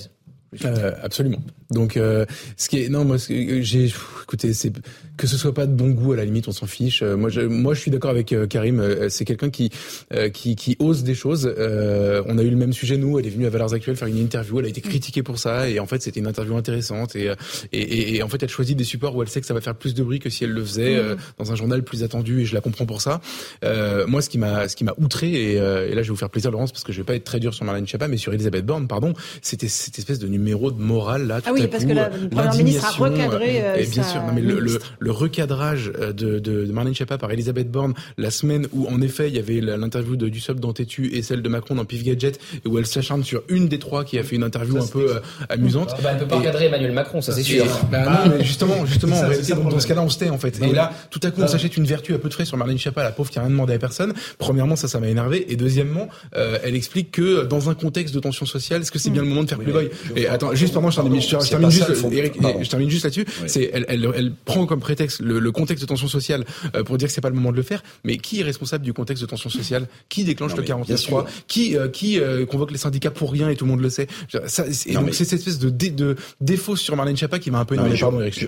Euh, 0.64 0.92
absolument. 1.02 1.38
Donc, 1.70 1.96
euh, 1.96 2.24
ce 2.56 2.68
qui 2.68 2.82
est 2.82 2.88
non, 2.88 3.04
moi, 3.04 3.16
que 3.16 3.62
j'ai, 3.62 3.92
écoutez, 4.22 4.52
c'est 4.52 4.72
que 5.16 5.26
ce 5.26 5.36
soit 5.36 5.54
pas 5.54 5.66
de 5.66 5.72
bon 5.72 5.90
goût 5.90 6.12
à 6.12 6.16
la 6.16 6.24
limite, 6.24 6.46
on 6.46 6.52
s'en 6.52 6.66
fiche. 6.66 7.02
Euh, 7.02 7.16
moi, 7.16 7.30
je, 7.30 7.40
moi, 7.40 7.74
je 7.74 7.80
suis 7.80 7.90
d'accord 7.90 8.10
avec 8.10 8.32
euh, 8.32 8.46
Karim. 8.46 8.80
euh, 8.80 9.08
c'est 9.08 9.24
quelqu'un 9.24 9.50
qui, 9.50 9.70
euh, 10.12 10.28
qui, 10.28 10.54
qui 10.56 10.76
ose 10.78 11.02
des 11.02 11.14
choses. 11.14 11.52
Euh, 11.58 12.22
on 12.26 12.38
a 12.38 12.42
eu 12.42 12.50
le 12.50 12.56
même 12.56 12.72
sujet 12.72 12.96
nous. 12.96 13.18
Elle 13.18 13.26
est 13.26 13.30
venue 13.30 13.46
à 13.46 13.50
Valeurs 13.50 13.74
Actuelles 13.74 13.96
faire 13.96 14.08
une 14.08 14.18
interview. 14.18 14.60
Elle 14.60 14.66
a 14.66 14.68
été 14.68 14.80
critiquée 14.80 15.22
pour 15.22 15.38
ça, 15.38 15.68
et 15.68 15.80
en 15.80 15.86
fait, 15.86 16.02
c'était 16.02 16.20
une 16.20 16.26
interview 16.26 16.56
intéressante. 16.56 17.16
Et, 17.16 17.28
euh, 17.28 17.34
et, 17.72 17.80
et, 17.80 18.16
et 18.16 18.22
en 18.22 18.28
fait, 18.28 18.42
elle 18.42 18.48
choisit 18.48 18.76
des 18.76 18.84
supports 18.84 19.16
où 19.16 19.22
elle 19.22 19.28
sait 19.28 19.40
que 19.40 19.46
ça 19.46 19.54
va 19.54 19.60
faire 19.60 19.74
plus 19.74 19.94
de 19.94 20.02
bruit 20.02 20.18
que 20.20 20.30
si 20.30 20.44
elle 20.44 20.52
le 20.52 20.64
faisait 20.64 20.96
euh, 20.96 21.16
dans 21.38 21.50
un 21.50 21.56
journal 21.56 21.82
plus 21.82 22.04
attendu. 22.04 22.42
Et 22.42 22.44
je 22.44 22.54
la 22.54 22.60
comprends 22.60 22.86
pour 22.86 23.00
ça. 23.00 23.20
Euh, 23.64 24.06
moi, 24.06 24.22
ce 24.22 24.28
qui 24.28 24.38
m'a, 24.38 24.68
ce 24.68 24.76
qui 24.76 24.84
m'a 24.84 24.94
outré, 24.98 25.52
et, 25.52 25.60
euh, 25.60 25.88
et 25.90 25.94
là, 25.94 26.02
je 26.02 26.08
vais 26.08 26.12
vous 26.12 26.16
faire 26.16 26.30
plaisir, 26.30 26.50
Laurence, 26.50 26.72
parce 26.72 26.84
que 26.84 26.92
je 26.92 26.98
vais 26.98 27.04
pas 27.04 27.14
être 27.14 27.24
très 27.24 27.40
dur 27.40 27.54
sur 27.54 27.64
Marlène 27.64 27.86
Schiappa, 27.86 28.06
mais 28.06 28.18
sur 28.18 28.32
Elisabeth 28.32 28.64
Borne, 28.64 28.86
pardon. 28.86 29.14
C'était 29.42 29.68
cette 29.68 29.98
espèce 29.98 30.18
de 30.18 30.28
numéro 30.28 30.45
de 30.54 30.82
morale 30.82 31.26
là. 31.26 31.40
Ah 31.44 31.50
oui, 31.52 31.62
à 31.62 31.68
parce 31.68 31.82
coup, 31.84 31.90
que 31.90 31.94
la 31.94 32.06
euh, 32.06 32.28
première 32.30 32.54
ministre 32.54 32.84
a 32.86 32.90
recadré, 32.90 33.62
euh, 33.62 33.76
et 33.76 33.86
bien 33.86 34.02
sûr, 34.02 34.22
non, 34.22 34.32
mais 34.34 34.40
le, 34.40 34.58
le, 34.60 34.78
le 34.98 35.10
recadrage 35.10 35.92
euh, 36.00 36.12
de, 36.12 36.38
de, 36.38 36.64
de 36.64 36.72
Marlène 36.72 36.94
Schiappa 36.94 37.18
par 37.18 37.30
Elisabeth 37.30 37.70
Borne 37.70 37.94
la 38.16 38.30
semaine 38.30 38.66
où 38.72 38.86
en 38.88 39.00
effet 39.00 39.28
il 39.28 39.36
y 39.36 39.38
avait 39.38 39.60
l'interview 39.60 40.16
de 40.16 40.28
Dussopt 40.28 40.60
dans 40.60 40.72
Tétu 40.72 41.14
et 41.14 41.22
celle 41.22 41.42
de 41.42 41.48
Macron 41.48 41.74
dans 41.74 41.84
Pif 41.84 42.02
Gadget 42.04 42.38
et 42.64 42.68
où 42.68 42.78
elle 42.78 42.86
s'acharne 42.86 43.24
sur 43.24 43.42
une 43.48 43.68
des 43.68 43.78
trois 43.78 44.04
qui 44.04 44.18
a 44.18 44.22
fait 44.22 44.36
une 44.36 44.42
interview 44.44 44.76
un 44.82 44.86
peu 44.86 45.16
euh, 45.16 45.20
amusante. 45.48 45.94
Bah, 46.02 46.10
elle 46.12 46.18
peut 46.18 46.26
pas 46.26 46.36
Et- 46.36 46.38
encadrer 46.38 46.66
Emmanuel 46.66 46.92
Macron, 46.92 47.20
ça 47.20 47.32
c'est 47.32 47.42
sûr. 47.42 47.64
et- 47.64 47.68
bah 47.90 48.04
non, 48.24 48.32
mais 48.38 48.44
justement, 48.44 48.84
justement, 48.86 49.16
ça, 49.16 49.26
en 49.26 49.28
réalité, 49.28 49.52
dans 49.54 49.80
ce 49.80 49.86
cas-là, 49.86 50.02
on 50.02 50.08
se 50.08 50.18
tait, 50.18 50.28
en 50.30 50.38
fait. 50.38 50.60
Et 50.62 50.72
là, 50.72 50.92
tout 51.10 51.20
à 51.22 51.30
coup, 51.30 51.40
on 51.42 51.46
s'achète 51.48 51.76
une 51.76 51.84
vertu 51.84 52.14
à 52.14 52.18
peu 52.18 52.28
de 52.28 52.34
frais 52.34 52.44
sur 52.44 52.56
Marlène 52.56 52.78
Schiappa, 52.78 53.02
la 53.02 53.12
pauvre 53.12 53.30
qui 53.30 53.38
a 53.38 53.42
rien 53.42 53.50
demandé 53.50 53.72
à 53.74 53.78
personne. 53.78 54.12
Premièrement, 54.38 54.76
ça, 54.76 54.88
ça 54.88 55.00
m'a 55.00 55.08
énervé. 55.08 55.46
Et 55.52 55.56
deuxièmement, 55.56 56.08
euh, 56.36 56.58
elle 56.64 56.74
explique 56.74 57.10
que 57.10 57.44
dans 57.44 57.70
un 57.70 57.74
contexte 57.74 58.14
de 58.14 58.20
tension 58.20 58.46
sociale, 58.46 58.82
est-ce 58.82 58.90
que 58.92 58.98
c'est 58.98 59.10
bien 59.10 59.22
le 59.22 59.28
moment 59.28 59.42
de 59.44 59.48
faire 59.48 59.58
Playboy 59.58 59.90
Et 60.26 60.28
attends, 60.28 60.54
juste, 60.54 60.74
pardon, 60.74 60.90
je 60.90 60.96
termine, 60.96 61.20
je, 61.20 61.48
termine 61.48 61.70
juste, 61.70 61.94
ça. 61.94 62.08
Eric, 62.10 62.34
je 62.62 62.68
termine 62.68 62.90
juste 62.90 63.04
là-dessus. 63.04 63.24
Oui. 63.42 63.48
C'est, 63.48 63.70
elle, 63.72 63.84
elle, 63.88 64.08
elle 64.14 64.32
prend 64.34 64.66
comme 64.66 64.80
prétexte 64.80 65.20
le, 65.20 65.38
le 65.38 65.52
contexte 65.52 65.82
de 65.82 65.86
tension 65.88 66.08
sociale 66.08 66.44
euh, 66.74 66.82
pour 66.84 66.98
dire 66.98 67.08
que 67.08 67.14
c'est 67.14 67.20
pas 67.20 67.28
le 67.30 67.34
moment 67.36 67.52
de 67.52 67.56
le 67.56 67.62
faire. 67.62 67.82
Mais 68.04 68.16
qui 68.18 68.40
est 68.40 68.42
responsable 68.42 68.84
du 68.84 68.92
contexte 68.92 69.22
de 69.22 69.28
tension 69.28 69.48
sociale? 69.50 69.86
Qui 70.08 70.24
déclenche 70.24 70.50
Non, 70.50 70.56
le 70.56 70.62
mais 70.62 70.66
bien 70.66 70.76
49.3 70.78 70.96
sûr. 70.96 71.26
Qui, 71.48 71.76
euh, 71.76 71.88
qui 71.88 72.18
euh, 72.20 72.44
convoque 72.46 72.70
les 72.72 72.78
syndicats 72.78 73.10
pour 73.10 73.30
rien 73.32 73.48
et 73.48 73.56
tout 73.56 73.64
le 73.64 73.70
monde 73.70 73.80
le 73.80 73.90
sait? 73.90 74.06
Je- 74.28 74.38
ça, 74.46 74.64
Et 74.66 74.92
Non, 74.92 75.00
donc, 75.00 75.06
mais- 75.10 75.12
c'est 75.12 75.24
cette 75.24 75.38
espèce 75.38 75.58
de, 75.58 75.70
dé, 75.70 75.90
de 75.90 76.16
défaut 76.40 76.76
sur 76.76 76.96
Marlène 76.96 77.16
Schiappa 77.16 77.38
qui 77.38 77.50
m'a 77.50 77.60
un 77.60 77.64
peu 77.64 77.74
énervé. 77.74 77.98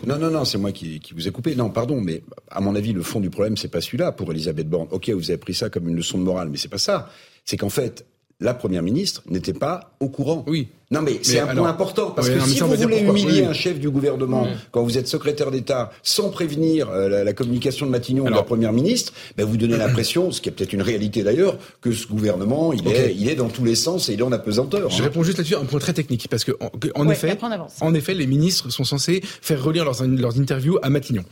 non, 0.06 0.18
non, 0.18 0.30
non, 0.30 0.44
c'est 0.44 0.58
moi 0.58 0.72
qui, 0.72 1.00
qui 1.00 1.14
vous 1.14 1.26
ai 1.28 1.30
coupé. 1.30 1.54
Non, 1.54 1.70
pardon, 1.70 2.00
mais 2.00 2.22
à 2.50 2.60
mon 2.60 2.74
avis, 2.74 2.92
le 2.92 3.02
fond 3.02 3.20
du 3.20 3.30
problème, 3.30 3.56
c'est 3.56 3.68
pas 3.68 3.80
celui-là 3.80 4.12
pour 4.12 4.30
Elisabeth 4.32 4.68
Borne. 4.68 4.88
Ok, 4.90 5.08
vous 5.10 5.30
avez 5.30 5.38
pris 5.38 5.54
ça 5.54 5.70
comme 5.70 5.88
une 5.88 5.96
leçon 5.96 6.18
de 6.18 6.22
morale, 6.24 6.48
mais 6.50 6.56
c'est 6.56 6.68
pas 6.68 6.78
ça. 6.78 7.10
C'est 7.44 7.56
qu'en 7.56 7.68
fait, 7.70 8.04
la 8.40 8.54
première 8.54 8.82
ministre 8.82 9.22
n'était 9.28 9.52
pas 9.52 9.94
au 10.00 10.08
courant. 10.08 10.44
Oui. 10.46 10.68
Non, 10.90 11.02
mais 11.02 11.18
c'est 11.22 11.38
un 11.38 11.46
alors- 11.48 11.64
point 11.64 11.68
important 11.70 12.10
parce 12.12 12.30
que 12.30 12.38
non, 12.38 12.46
si 12.46 12.60
vous 12.60 12.74
voulez 12.74 13.00
humilier 13.00 13.42
Oui. 13.42 13.44
un 13.44 13.52
chef 13.52 13.78
du 13.78 13.90
gouvernement 13.90 14.46
quand 14.70 14.82
vous 14.82 14.96
êtes 14.96 15.06
secrétaire 15.06 15.50
d'État 15.50 15.90
sans 16.02 16.30
prévenir 16.30 16.88
euh, 16.88 17.10
la, 17.10 17.24
la 17.24 17.32
communication 17.34 17.84
de 17.84 17.90
Matignon 17.90 18.24
ou 18.24 18.30
de 18.30 18.34
la 18.34 18.42
première 18.42 18.72
ministre, 18.72 19.12
ben 19.36 19.44
vous 19.44 19.58
donnez 19.58 19.76
l'impression, 19.76 20.30
ce 20.32 20.40
qui 20.40 20.48
est 20.48 20.52
peut-être 20.52 20.72
une 20.72 20.80
réalité 20.80 21.22
d'ailleurs, 21.22 21.58
que 21.82 21.92
ce 21.92 22.06
gouvernement, 22.06 22.72
il 22.72 22.88
est, 22.88 23.14
il 23.14 23.28
est 23.28 23.34
dans 23.34 23.48
tous 23.50 23.64
les 23.64 23.74
sens 23.74 24.08
et 24.08 24.14
il 24.14 24.20
est 24.20 24.22
en 24.22 24.32
apesanteur. 24.32 24.88
Je 24.88 25.02
hein. 25.02 25.04
réponds 25.04 25.22
juste 25.22 25.36
là-dessus 25.36 25.56
un 25.56 25.64
point 25.66 25.78
très 25.78 25.92
technique 25.92 26.26
parce 26.30 26.44
que 26.44 26.52
en, 26.60 26.70
que- 26.70 26.88
en 26.94 27.06
Ouais, 27.06 27.12
effet, 27.12 27.36
en 27.82 27.94
effet, 27.94 28.14
les 28.14 28.26
ministres 28.26 28.70
sont 28.70 28.84
censés 28.84 29.20
faire 29.22 29.62
relire 29.62 29.84
leurs, 29.84 30.02
leurs 30.06 30.38
interviews 30.40 30.78
à 30.82 30.88
Matignon 30.88 31.24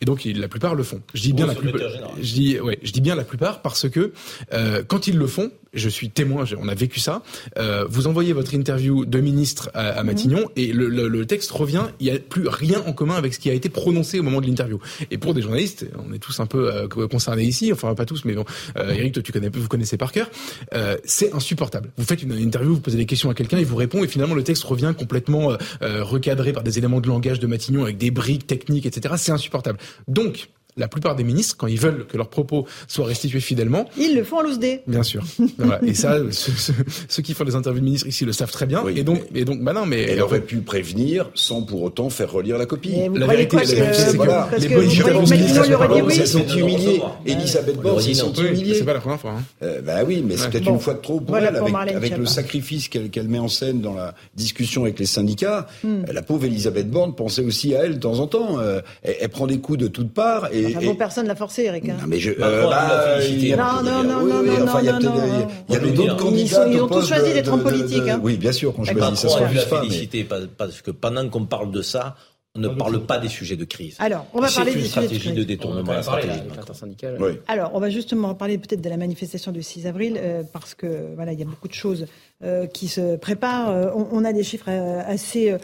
et 0.00 0.04
donc 0.06 0.24
la 0.24 0.48
plupart 0.48 0.74
le 0.74 0.82
font. 0.82 1.00
Je 1.14 1.22
dis 1.22 1.32
bien 1.32 1.46
la 1.46 1.54
plupart. 1.54 1.80
Je 2.20 2.32
dis 2.34 2.58
ouais, 2.58 2.80
je 2.82 2.90
dis 2.90 3.00
bien 3.00 3.14
la 3.14 3.22
plupart 3.24 3.62
parce 3.62 3.88
que 3.88 4.12
euh, 4.52 4.82
quand 4.86 5.06
ils 5.06 5.16
le 5.16 5.26
font, 5.28 5.50
je 5.72 5.88
suis 5.88 6.08
témoin, 6.10 6.44
on 6.60 6.68
a 6.68 6.74
vécu 6.74 7.00
ça. 7.00 7.22
euh, 7.58 7.84
vous 7.88 8.06
envoyez 8.06 8.32
votre 8.32 8.54
interview 8.54 9.03
de 9.04 9.20
ministre 9.20 9.70
à, 9.74 9.88
à 9.98 10.02
Matignon 10.02 10.48
et 10.56 10.72
le, 10.72 10.88
le- 10.88 11.08
le 11.08 11.26
texte 11.26 11.50
revient, 11.50 11.84
il 12.00 12.06
y 12.06 12.10
a 12.10 12.18
plus 12.18 12.48
rien 12.48 12.82
en 12.86 12.92
commun 12.92 13.14
avec 13.14 13.34
ce 13.34 13.38
qui 13.38 13.50
a 13.50 13.52
été 13.52 13.68
prononcé 13.68 14.18
au 14.18 14.22
moment 14.22 14.40
de 14.40 14.46
l'interview. 14.46 14.78
Et 15.10 15.18
pour 15.18 15.34
des 15.34 15.42
journalistes, 15.42 15.86
on 16.08 16.12
est 16.12 16.18
tous 16.18 16.40
un 16.40 16.46
peu 16.46 16.72
euh, 16.72 16.88
concernés 16.88 17.44
ici, 17.44 17.72
enfin 17.72 17.94
pas 17.94 18.06
tous, 18.06 18.24
mais 18.24 18.34
bon, 18.34 18.44
euh, 18.76 18.90
Eric, 18.92 19.14
toi 19.14 19.22
tu 19.22 19.32
connais, 19.32 19.48
vous 19.48 19.68
connaissez 19.68 19.96
par 19.96 20.12
cœur, 20.12 20.30
euh, 20.74 20.96
c'est 21.04 21.32
insupportable. 21.34 21.90
Vous 21.96 22.04
faites 22.04 22.22
une 22.22 22.32
interview, 22.38 22.74
vous 22.74 22.80
posez 22.80 22.96
des 22.96 23.06
questions 23.06 23.30
à 23.30 23.34
quelqu'un, 23.34 23.58
il 23.58 23.66
vous 23.66 23.76
répond 23.76 24.02
et 24.04 24.08
finalement 24.08 24.34
le 24.34 24.42
texte 24.44 24.64
revient 24.64 24.94
complètement 24.96 25.52
euh, 25.52 25.56
euh, 25.82 26.04
recadré 26.04 26.52
par 26.52 26.62
des 26.62 26.78
éléments 26.78 27.00
de 27.00 27.08
langage 27.08 27.40
de 27.40 27.46
Matignon 27.46 27.82
avec 27.84 27.98
des 27.98 28.10
briques 28.10 28.46
techniques, 28.46 28.86
etc. 28.86 29.14
C'est 29.18 29.32
insupportable. 29.32 29.78
Donc 30.08 30.48
la 30.76 30.88
plupart 30.88 31.14
des 31.16 31.24
ministres, 31.24 31.56
quand 31.56 31.66
ils 31.66 31.78
veulent 31.78 32.06
que 32.06 32.16
leurs 32.16 32.28
propos 32.28 32.66
soient 32.88 33.06
restitués 33.06 33.40
fidèlement, 33.40 33.88
Ils 33.96 34.14
le 34.16 34.24
font 34.24 34.38
à 34.40 34.42
loose 34.42 34.58
day. 34.58 34.82
Bien 34.86 35.02
sûr. 35.02 35.22
Voilà. 35.58 35.80
Et 35.84 35.94
ça, 35.94 36.16
ceux, 36.30 36.52
ceux- 36.52 36.72
ceux 37.08 37.22
qui 37.22 37.32
font 37.34 37.44
des 37.44 37.54
interviews 37.54 37.80
de 37.80 37.84
ministres 37.84 38.06
ici 38.08 38.24
le 38.24 38.32
savent 38.32 38.50
très 38.50 38.66
bien. 38.66 38.82
Oui, 38.84 38.94
et 38.98 39.04
donc, 39.04 39.20
et 39.34 39.44
donc, 39.44 39.60
bah 39.62 39.72
non, 39.72 39.86
mais 39.86 40.02
Elle 40.02 40.20
aurait 40.22 40.40
pu 40.40 40.58
prévenir 40.58 41.30
sans 41.34 41.62
pour 41.62 41.82
autant 41.82 42.10
faire 42.10 42.30
relire 42.32 42.58
la 42.58 42.66
copie. 42.66 42.92
La 43.14 43.26
vérité, 43.26 43.56
la 43.56 43.62
que- 43.62 43.68
vérité, 43.68 43.94
c'est 43.94 44.10
que 44.12 44.16
voilà. 44.16 44.48
parce 44.50 44.62
les 44.62 44.68
que 44.68 44.74
bonnes 44.74 44.88
que 44.88 45.30
ministres 45.32 45.64
sont 45.64 46.42
recevoir. 46.42 47.20
Elisabeth 47.26 47.76
On 47.78 47.82
Borne 47.82 48.00
s'est 48.00 48.14
sentie 48.14 48.42
humiliée. 48.42 48.74
c'est 48.74 48.84
pas 48.84 48.94
la 48.94 49.00
première 49.00 49.20
fois. 49.20 49.32
Hein. 49.38 49.42
Euh, 49.62 49.80
bah 49.80 50.02
oui, 50.06 50.22
mais 50.26 50.36
c'est 50.36 50.50
peut-être 50.50 50.68
une 50.68 50.80
fois 50.80 50.94
de 50.94 51.00
trop 51.00 51.20
pour 51.20 51.36
elle, 51.38 51.46
avec, 51.56 52.16
le 52.16 52.26
sacrifice 52.26 52.88
qu'elle 52.88 53.28
met 53.28 53.38
en 53.38 53.48
scène 53.48 53.80
dans 53.80 53.94
la 53.94 54.14
discussion 54.34 54.82
avec 54.82 54.98
les 54.98 55.06
syndicats. 55.06 55.66
Hmm. 55.82 56.02
Euh, 56.08 56.12
La 56.12 56.22
pauvre 56.22 56.44
Elisabeth 56.44 56.90
Borne 56.90 57.14
pensait 57.14 57.42
aussi 57.44 57.74
à 57.74 57.84
elle 57.84 57.94
de 57.94 58.00
temps 58.00 58.18
en 58.18 58.26
temps. 58.26 58.58
Euh, 58.58 58.80
elle, 59.02 59.16
elle 59.20 59.28
prend 59.28 59.46
des 59.46 59.58
coups 59.58 59.78
de 59.78 59.88
toutes 59.88 60.12
parts 60.12 60.48
et, 60.52 60.63
Et, 60.64 60.76
Enfin, 60.76 60.80
et- 60.80 60.86
bon, 60.86 60.94
personne 60.96 61.26
l'a 61.26 61.34
forcé, 61.34 61.64
Eric. 61.64 61.88
hein. 61.88 61.96
non, 62.00 62.06
mais 62.08 62.18
je, 62.18 62.30
euh, 62.32 62.68
bah, 62.68 63.18
Non, 63.56 63.82
non, 63.82 64.02
non, 64.04 64.20
oui, 64.24 64.30
non, 64.32 64.40
oui, 64.40 64.58
non, 64.58 64.64
enfin, 64.64 64.78
il 64.80 64.86
y 64.86 64.88
a 64.88 64.92
d'autres 64.98 66.16
candidats. 66.16 66.68
ils 66.70 66.80
ont 66.82 66.88
tous 66.88 67.06
choisi 67.08 67.32
d'être 67.32 67.52
en 67.52 67.58
politique, 67.58 68.02
hein. 68.08 68.20
Oui, 68.22 68.36
bien 68.36 68.52
sûr, 68.52 68.74
qu'on 68.74 68.82
D'accord. 68.82 69.08
choisit, 69.08 69.18
ça 69.18 69.28
se 69.28 69.42
refuse 69.42 69.56
l'a 69.56 69.64
pas. 69.66 69.80
félicité 69.82 70.24
pa- 70.24 70.36
parce 70.56 70.82
que 70.82 70.90
pendant 70.90 71.28
qu'on 71.28 71.46
parle 71.46 71.70
de 71.70 71.82
ça, 71.82 72.16
on 72.56 72.60
ne 72.60 72.68
parle 72.68 73.04
pas 73.04 73.18
des 73.18 73.28
sujets 73.28 73.56
de 73.56 73.64
crise. 73.64 73.96
Alors, 73.98 74.26
on 74.32 74.40
va 74.40 74.46
C'est 74.48 74.56
parler 74.56 74.72
une 74.72 74.78
des 74.78 74.84
sujets 74.84 75.00
de 75.00 75.06
stratégie 75.06 75.20
crise. 75.30 75.34
de 75.38 75.42
détournement 75.42 75.92
la 75.92 76.02
parler 76.02 76.22
stratégie. 76.22 77.16
Oui. 77.20 77.30
Alors, 77.48 77.72
on 77.74 77.80
va 77.80 77.90
justement 77.90 78.28
reparler 78.28 78.58
peut-être 78.58 78.80
de 78.80 78.88
la 78.88 78.96
manifestation 78.96 79.50
du 79.50 79.62
6 79.62 79.88
avril, 79.88 80.16
euh, 80.22 80.42
parce 80.52 80.74
que 80.74 80.86
voilà, 81.16 81.32
il 81.32 81.38
y 81.40 81.42
a 81.42 81.46
beaucoup 81.46 81.66
de 81.66 81.74
choses 81.74 82.06
euh, 82.44 82.66
qui 82.68 82.86
se 82.86 83.16
préparent. 83.16 83.70
Euh, 83.70 83.86
on, 83.96 84.06
on 84.12 84.24
a 84.24 84.32
des 84.32 84.44
chiffres 84.44 84.66
euh, 84.68 85.00
assez 85.04 85.56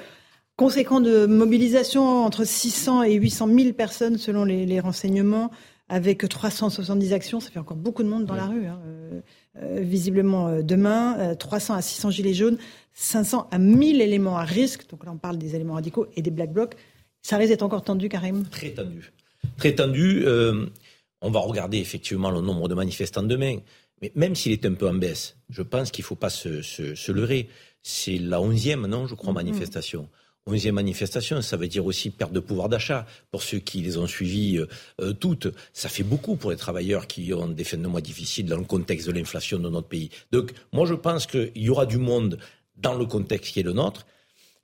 conséquents 0.60 1.00
de 1.00 1.24
mobilisation, 1.24 2.02
entre 2.24 2.44
600 2.44 3.04
et 3.04 3.14
800 3.14 3.48
000 3.48 3.72
personnes 3.72 4.18
selon 4.18 4.44
les, 4.44 4.66
les 4.66 4.78
renseignements, 4.78 5.50
avec 5.88 6.28
370 6.28 7.14
actions. 7.14 7.40
Ça 7.40 7.50
fait 7.50 7.58
encore 7.58 7.78
beaucoup 7.78 8.02
de 8.02 8.08
monde 8.08 8.26
dans 8.26 8.34
la 8.34 8.44
rue. 8.46 8.66
hein. 8.66 8.78
Euh, 8.86 9.20
euh, 9.56 9.80
visiblement 9.80 10.48
euh, 10.48 10.62
demain, 10.62 11.18
euh, 11.18 11.34
300 11.34 11.74
à 11.74 11.82
600 11.82 12.10
gilets 12.10 12.34
jaunes, 12.34 12.58
500 12.92 13.48
à 13.50 13.58
1000 13.58 14.02
éléments 14.02 14.36
à 14.36 14.44
risque. 14.44 14.82
Donc 14.90 15.04
là, 15.06 15.10
on 15.12 15.16
parle 15.16 15.38
des 15.38 15.54
éléments 15.56 15.74
radicaux 15.74 16.06
et 16.14 16.20
des 16.22 16.30
black 16.30 16.52
blocs. 16.52 16.74
Ça 17.22 17.38
risque 17.38 17.50
d'être 17.52 17.62
encore 17.62 17.82
tendu, 17.82 18.08
Karim? 18.10 18.44
Très 18.50 18.70
tendu. 18.70 19.12
Très 19.56 19.74
tendu. 19.74 20.22
euh, 20.26 20.66
on 21.22 21.30
va 21.30 21.40
regarder 21.40 21.78
effectivement 21.78 22.30
le 22.30 22.42
nombre 22.42 22.68
de 22.68 22.74
manifestants 22.74 23.22
demain. 23.22 23.56
Mais 24.02 24.12
même 24.14 24.34
s'il 24.34 24.52
est 24.52 24.64
un 24.66 24.74
peu 24.74 24.86
en 24.88 24.94
baisse, 24.94 25.36
je 25.48 25.62
pense 25.62 25.90
qu'il 25.90 26.02
ne 26.02 26.06
faut 26.06 26.16
pas 26.16 26.30
se, 26.30 26.60
se, 26.62 26.94
se 26.94 27.12
leurrer. 27.12 27.48
C'est 27.82 28.18
la 28.18 28.40
onzième, 28.42 28.86
non, 28.86 29.06
je 29.06 29.14
crois, 29.14 29.32
manifestation. 29.32 30.06
Onzième 30.46 30.76
manifestation, 30.76 31.42
ça 31.42 31.56
veut 31.58 31.68
dire 31.68 31.84
aussi 31.84 32.10
perte 32.10 32.32
de 32.32 32.40
pouvoir 32.40 32.70
d'achat. 32.70 33.06
Pour 33.30 33.42
ceux 33.42 33.58
qui 33.58 33.82
les 33.82 33.98
ont 33.98 34.06
suivies 34.06 34.58
euh, 34.58 34.66
euh, 35.02 35.12
toutes, 35.12 35.48
ça 35.74 35.90
fait 35.90 36.02
beaucoup 36.02 36.36
pour 36.36 36.50
les 36.50 36.56
travailleurs 36.56 37.06
qui 37.06 37.32
ont 37.34 37.46
des 37.46 37.62
fins 37.62 37.76
de 37.76 37.86
mois 37.86 38.00
difficiles 38.00 38.46
dans 38.46 38.56
le 38.56 38.64
contexte 38.64 39.06
de 39.06 39.12
l'inflation 39.12 39.58
de 39.58 39.68
notre 39.68 39.88
pays. 39.88 40.08
Donc, 40.32 40.52
moi, 40.72 40.86
je 40.86 40.94
pense 40.94 41.26
qu'il 41.26 41.50
y 41.56 41.68
aura 41.68 41.84
du 41.84 41.98
monde 41.98 42.38
dans 42.76 42.94
le 42.94 43.04
contexte 43.04 43.52
qui 43.52 43.60
est 43.60 43.64
le 43.64 43.74
nôtre. 43.74 44.06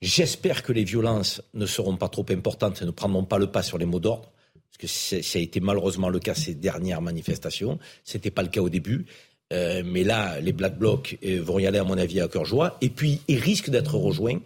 J'espère 0.01 0.63
que 0.63 0.73
les 0.73 0.85
violences 0.85 1.43
ne 1.53 1.67
seront 1.67 1.97
pas 1.97 2.09
trop 2.09 2.25
importantes 2.31 2.81
et 2.81 2.87
ne 2.87 2.91
prendront 2.91 3.25
pas 3.25 3.39
le 3.39 3.47
pas 3.47 3.63
sur 3.63 3.77
les 3.77 3.87
mots 3.87 4.01
d'ordre, 4.01 4.33
parce 4.55 4.79
que 4.79 4.87
ça 4.87 5.39
a 5.39 5.43
été 5.43 5.61
malheureusement 5.61 6.09
le 6.09 6.21
cas 6.21 6.35
ces 6.35 6.55
dernières 6.55 7.03
manifestations. 7.03 7.79
C'était 8.03 8.31
pas 8.31 8.43
le 8.43 8.49
cas 8.49 8.63
au 8.63 8.71
début. 8.71 9.05
Euh, 9.53 9.83
mais 9.85 10.05
là, 10.05 10.41
les 10.41 10.53
Black 10.53 10.79
Blocs 10.79 11.19
vont 11.23 11.59
y 11.59 11.67
aller, 11.67 11.79
à 11.79 11.85
mon 11.85 11.99
avis, 11.99 12.21
à 12.21 12.29
cœur 12.29 12.47
joie. 12.47 12.79
Et 12.81 12.89
puis, 12.89 13.21
ils 13.29 13.39
risquent 13.39 13.71
d'être 13.71 13.97
rejoints, 13.97 14.41